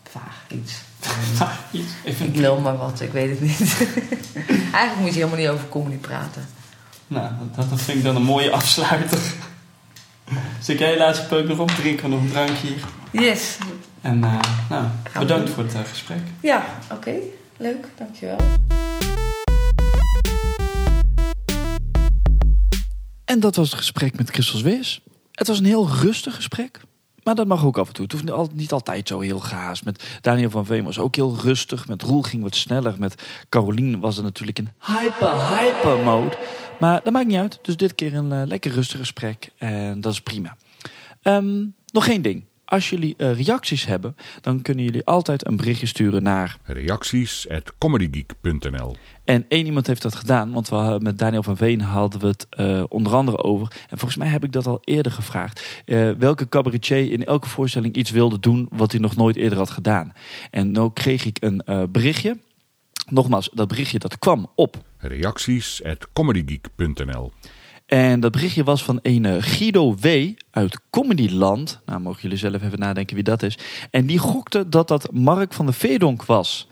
Vaag 0.09 0.45
iets. 0.47 0.81
Ha, 1.39 1.57
iets. 1.71 1.91
Ik 2.03 2.35
lul 2.35 2.59
maar 2.59 2.77
wat, 2.77 3.01
ik 3.01 3.11
weet 3.11 3.29
het 3.29 3.41
niet. 3.41 3.59
Eigenlijk 4.47 4.99
moet 4.99 5.13
je 5.13 5.19
helemaal 5.19 5.37
niet 5.37 5.47
over 5.47 5.69
comedy 5.69 5.95
praten. 5.95 6.47
nou, 7.07 7.31
dat, 7.55 7.69
dat 7.69 7.81
vind 7.81 7.97
ik 7.97 8.03
dan 8.03 8.15
een 8.15 8.23
mooie 8.23 8.51
afsluiter. 8.51 9.19
Zit 10.61 10.79
jij 10.79 10.91
je 10.91 10.97
laatste 10.97 11.25
peuk 11.25 11.47
nog 11.47 11.59
op? 11.59 11.69
Drinken 11.69 12.03
we 12.03 12.15
nog 12.15 12.21
een 12.21 12.29
drankje 12.29 12.67
hier. 12.67 12.83
Yes. 13.11 13.57
En 14.01 14.23
eh, 14.23 14.39
nou, 14.69 14.85
bedankt 15.19 15.49
voor 15.49 15.63
het 15.63 15.73
eh, 15.73 15.81
gesprek. 15.89 16.21
Ja, 16.39 16.65
oké. 16.91 17.13
Leuk, 17.57 17.87
dankjewel. 17.97 18.37
En 23.29 23.39
dat 23.39 23.55
was 23.55 23.69
het 23.69 23.77
gesprek 23.79 24.17
met 24.17 24.29
Christel 24.29 24.61
Wees. 24.61 25.01
Het 25.31 25.47
was 25.47 25.59
een 25.59 25.65
heel 25.65 25.87
rustig 25.89 26.35
gesprek. 26.35 26.81
Maar 27.23 27.35
dat 27.35 27.47
mag 27.47 27.65
ook 27.65 27.77
af 27.77 27.87
en 27.87 27.93
toe. 27.93 28.03
Het 28.03 28.11
hoeft 28.11 28.23
niet 28.23 28.33
al- 28.33 28.49
niet 28.53 28.71
altijd 28.71 29.07
zo 29.07 29.19
heel 29.19 29.39
gaas. 29.39 29.81
Met 29.83 30.03
Daniel 30.21 30.49
van 30.49 30.65
Veen 30.65 30.83
was 30.83 30.99
ook 30.99 31.15
heel 31.15 31.35
rustig. 31.41 31.87
Met 31.87 32.01
Roel 32.01 32.21
ging 32.21 32.43
wat 32.43 32.55
sneller. 32.55 32.95
Met 32.99 33.23
Carolien 33.49 33.99
was 33.99 34.17
er 34.17 34.23
natuurlijk 34.23 34.59
in 34.59 34.69
hyper, 34.85 35.57
hyper 35.57 35.97
mode. 36.03 36.37
Maar 36.79 37.01
dat 37.03 37.13
maakt 37.13 37.27
niet 37.27 37.37
uit. 37.37 37.59
Dus 37.61 37.77
dit 37.77 37.95
keer 37.95 38.13
een 38.13 38.31
eh, 38.31 38.41
lekker 38.45 38.71
rustig 38.71 38.99
gesprek. 38.99 39.49
En 39.57 40.01
dat 40.01 40.11
is 40.13 40.21
prima. 40.21 40.57
Ehm, 41.21 41.65
nog 41.91 42.07
één 42.07 42.21
ding. 42.21 42.43
Als 42.69 42.89
jullie 42.89 43.13
eh, 43.17 43.33
reacties 43.33 43.85
hebben, 43.85 44.15
dan 44.41 44.61
kunnen 44.61 44.83
jullie 44.83 45.05
altijd 45.05 45.47
een 45.47 45.55
berichtje 45.57 45.85
sturen 45.85 46.23
naar. 46.23 46.57
Reacties 46.63 47.49
at 47.49 47.73
comedygeek.nl 47.77 48.95
En 49.23 49.45
één 49.47 49.65
iemand 49.65 49.87
heeft 49.87 50.01
dat 50.01 50.15
gedaan, 50.15 50.51
want 50.51 50.69
we 50.69 50.75
hadden, 50.75 51.03
met 51.03 51.19
Daniel 51.19 51.43
van 51.43 51.57
Veen 51.57 51.81
hadden 51.81 52.19
we 52.19 52.27
het 52.27 52.47
eh, 52.49 52.83
onder 52.87 53.13
andere 53.15 53.43
over. 53.43 53.67
En 53.89 53.97
volgens 53.97 54.15
mij 54.19 54.27
heb 54.27 54.43
ik 54.43 54.51
dat 54.51 54.67
al 54.67 54.79
eerder 54.83 55.11
gevraagd. 55.11 55.81
eh, 55.85 56.11
welke 56.11 56.49
cabaretier 56.49 57.11
in 57.11 57.25
elke 57.25 57.49
voorstelling 57.49 57.95
iets 57.95 58.11
wilde 58.11 58.39
doen 58.39 58.67
wat 58.71 58.91
hij 58.91 59.01
nog 59.01 59.15
nooit 59.15 59.35
eerder 59.35 59.57
had 59.57 59.69
gedaan. 59.69 60.13
En 60.51 60.71
nu 60.71 60.89
kreeg 60.93 61.25
ik 61.25 61.37
een 61.39 61.89
berichtje. 61.91 62.37
Nogmaals, 63.07 63.49
dat 63.53 63.67
berichtje 63.67 63.99
dat 63.99 64.19
kwam 64.19 64.51
op 64.55 64.77
Reacties 64.97 65.83
at 65.83 66.07
comedygeek.nl 66.13 67.31
En 67.89 68.19
dat 68.19 68.31
berichtje 68.31 68.63
was 68.63 68.83
van 68.83 68.99
een 69.01 69.25
eh, 69.25 69.35
Guido 69.39 69.95
W. 69.95 70.07
uit 70.51 70.79
Comedyland. 70.89 71.79
Nou, 71.85 71.99
mogen 71.99 72.21
jullie 72.21 72.37
zelf 72.37 72.63
even 72.63 72.79
nadenken 72.79 73.15
wie 73.15 73.23
dat 73.23 73.43
is. 73.43 73.57
En 73.91 74.05
die 74.05 74.17
gokte 74.17 74.69
dat 74.69 74.87
dat 74.87 75.11
Mark 75.11 75.53
van 75.53 75.65
de 75.65 75.73
Veerdonk 75.73 76.25
was. 76.25 76.67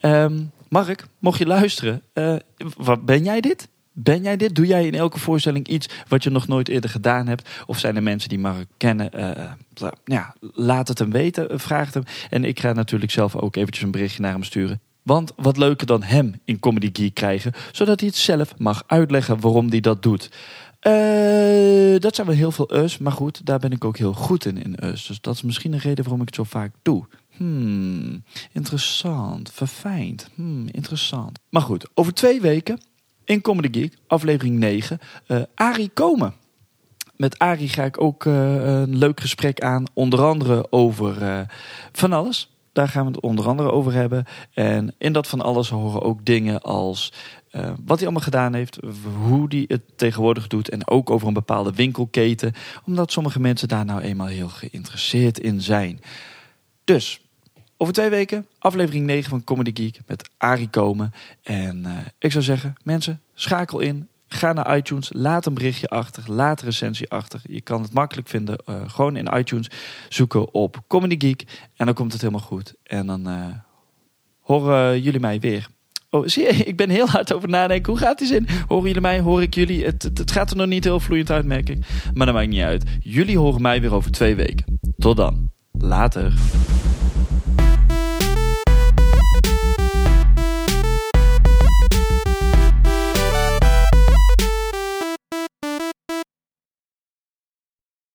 Ehm, 0.00 0.40
Mark, 0.68 1.06
mocht 1.18 1.38
je 1.38 1.46
luisteren, 1.46 2.02
eh, 2.12 2.34
wat, 2.76 3.04
ben 3.04 3.24
jij 3.24 3.40
dit? 3.40 3.68
Ben 3.92 4.22
jij 4.22 4.36
dit? 4.36 4.54
Doe 4.54 4.66
jij 4.66 4.86
in 4.86 4.94
elke 4.94 5.18
voorstelling 5.18 5.68
iets 5.68 5.88
wat 6.08 6.22
je 6.22 6.30
nog 6.30 6.48
nooit 6.48 6.68
eerder 6.68 6.90
gedaan 6.90 7.26
hebt? 7.26 7.48
Of 7.66 7.78
zijn 7.78 7.96
er 7.96 8.02
mensen 8.02 8.28
die 8.28 8.38
Mark 8.38 8.66
kennen? 8.76 9.12
Eh, 9.12 9.50
la- 9.74 9.94
ja, 10.04 10.34
laat 10.40 10.88
het 10.88 10.98
hem 10.98 11.10
weten, 11.10 11.50
eh, 11.50 11.58
vraag 11.58 11.84
het 11.84 11.94
hem. 11.94 12.04
En 12.30 12.44
ik 12.44 12.60
ga 12.60 12.72
natuurlijk 12.72 13.10
zelf 13.10 13.36
ook 13.36 13.56
eventjes 13.56 13.84
een 13.84 13.90
berichtje 13.90 14.22
naar 14.22 14.32
hem 14.32 14.42
sturen. 14.42 14.80
Want 15.08 15.32
wat 15.36 15.56
leuker 15.56 15.86
dan 15.86 16.02
hem 16.02 16.34
in 16.44 16.58
Comedy 16.58 16.90
Geek 16.92 17.14
krijgen, 17.14 17.52
zodat 17.72 18.00
hij 18.00 18.08
het 18.08 18.18
zelf 18.18 18.58
mag 18.58 18.82
uitleggen 18.86 19.40
waarom 19.40 19.68
hij 19.68 19.80
dat 19.80 20.02
doet. 20.02 20.30
Eh, 20.80 22.00
dat 22.00 22.14
zijn 22.14 22.26
wel 22.26 22.36
heel 22.36 22.50
veel 22.50 22.74
us, 22.74 22.98
maar 22.98 23.12
goed, 23.12 23.46
daar 23.46 23.58
ben 23.58 23.72
ik 23.72 23.84
ook 23.84 23.96
heel 23.96 24.12
goed 24.12 24.44
in, 24.44 24.62
in 24.62 24.84
us. 24.84 25.06
Dus 25.06 25.20
dat 25.20 25.34
is 25.34 25.42
misschien 25.42 25.72
een 25.72 25.78
reden 25.78 26.04
waarom 26.04 26.20
ik 26.20 26.26
het 26.26 26.34
zo 26.34 26.44
vaak 26.44 26.72
doe. 26.82 27.06
Hmm, 27.36 28.24
interessant, 28.52 29.52
verfijnd, 29.52 30.28
hmm, 30.34 30.66
interessant. 30.70 31.38
Maar 31.50 31.62
goed, 31.62 31.86
over 31.94 32.14
twee 32.14 32.40
weken 32.40 32.80
in 33.24 33.40
Comedy 33.40 33.80
Geek, 33.80 33.96
aflevering 34.06 34.58
9, 34.58 34.98
eh 35.26 35.42
Arie 35.54 35.90
Komen. 35.94 36.34
Met 37.16 37.38
Arie 37.38 37.68
ga 37.68 37.84
ik 37.84 38.00
ook 38.00 38.26
eh, 38.26 38.54
een 38.80 38.96
leuk 38.96 39.20
gesprek 39.20 39.60
aan, 39.60 39.84
onder 39.94 40.22
andere 40.24 40.72
over 40.72 41.46
van 41.92 42.12
alles. 42.12 42.57
Daar 42.78 42.88
gaan 42.88 43.04
we 43.04 43.10
het 43.10 43.20
onder 43.20 43.48
andere 43.48 43.70
over 43.70 43.92
hebben. 43.92 44.24
En 44.54 44.94
in 44.98 45.12
dat 45.12 45.26
van 45.26 45.40
alles 45.40 45.68
horen 45.68 46.02
ook 46.02 46.24
dingen 46.24 46.62
als 46.62 47.12
eh, 47.50 47.72
wat 47.84 47.96
hij 47.96 48.02
allemaal 48.02 48.22
gedaan 48.22 48.54
heeft, 48.54 48.78
hoe 49.22 49.44
hij 49.48 49.64
het 49.68 49.82
tegenwoordig 49.96 50.46
doet 50.46 50.68
en 50.68 50.88
ook 50.88 51.10
over 51.10 51.28
een 51.28 51.34
bepaalde 51.34 51.72
winkelketen, 51.72 52.52
omdat 52.86 53.12
sommige 53.12 53.40
mensen 53.40 53.68
daar 53.68 53.84
nou 53.84 54.00
eenmaal 54.00 54.26
heel 54.26 54.48
geïnteresseerd 54.48 55.38
in 55.38 55.60
zijn. 55.60 56.00
Dus 56.84 57.20
over 57.76 57.94
twee 57.94 58.10
weken, 58.10 58.46
aflevering 58.58 59.06
9 59.06 59.30
van 59.30 59.44
Comedy 59.44 59.82
Geek 59.82 60.00
met 60.06 60.30
Arie 60.36 60.68
Komen. 60.68 61.12
En 61.42 61.86
eh, 61.86 61.92
ik 62.18 62.32
zou 62.32 62.44
zeggen, 62.44 62.74
mensen, 62.82 63.20
schakel 63.34 63.80
in. 63.80 64.08
Ga 64.28 64.52
naar 64.52 64.76
iTunes, 64.76 65.10
laat 65.14 65.46
een 65.46 65.54
berichtje 65.54 65.88
achter, 65.88 66.22
laat 66.26 66.60
een 66.60 66.66
recensie 66.66 67.10
achter. 67.10 67.40
Je 67.42 67.60
kan 67.60 67.82
het 67.82 67.92
makkelijk 67.92 68.28
vinden, 68.28 68.56
eh, 68.56 68.74
gewoon 68.86 69.16
in 69.16 69.36
iTunes 69.36 69.70
zoeken 70.08 70.54
op 70.54 70.82
Comedy 70.86 71.26
Geek. 71.26 71.68
En 71.76 71.86
dan 71.86 71.94
komt 71.94 72.12
het 72.12 72.20
helemaal 72.20 72.42
goed. 72.42 72.74
En 72.82 73.06
dan 73.06 73.28
eh, 73.28 73.46
horen 74.40 75.00
jullie 75.00 75.20
mij 75.20 75.40
weer. 75.40 75.68
Oh, 76.10 76.26
zie 76.26 76.42
je, 76.42 76.48
ik 76.72 76.76
ben 76.76 76.90
heel 76.90 77.08
hard 77.08 77.32
over 77.32 77.48
nadenken. 77.48 77.92
Hoe 77.92 78.00
gaat 78.00 78.18
die 78.18 78.26
zin? 78.26 78.48
Horen 78.66 78.86
jullie 78.86 79.00
mij? 79.00 79.20
Hoor 79.20 79.42
ik 79.42 79.54
jullie? 79.54 79.84
Het, 79.84 80.02
het, 80.02 80.18
het 80.18 80.30
gaat 80.30 80.50
er 80.50 80.56
nog 80.56 80.66
niet 80.66 80.84
heel 80.84 81.00
vloeiend 81.00 81.30
uit, 81.30 81.44
merk 81.44 81.68
ik. 81.68 81.78
Maar 82.14 82.26
dat 82.26 82.34
maakt 82.34 82.48
niet 82.48 82.62
uit. 82.62 82.84
Jullie 83.00 83.38
horen 83.38 83.62
mij 83.62 83.80
weer 83.80 83.94
over 83.94 84.10
twee 84.10 84.34
weken. 84.34 84.78
Tot 84.96 85.16
dan. 85.16 85.50
Later. 85.72 86.32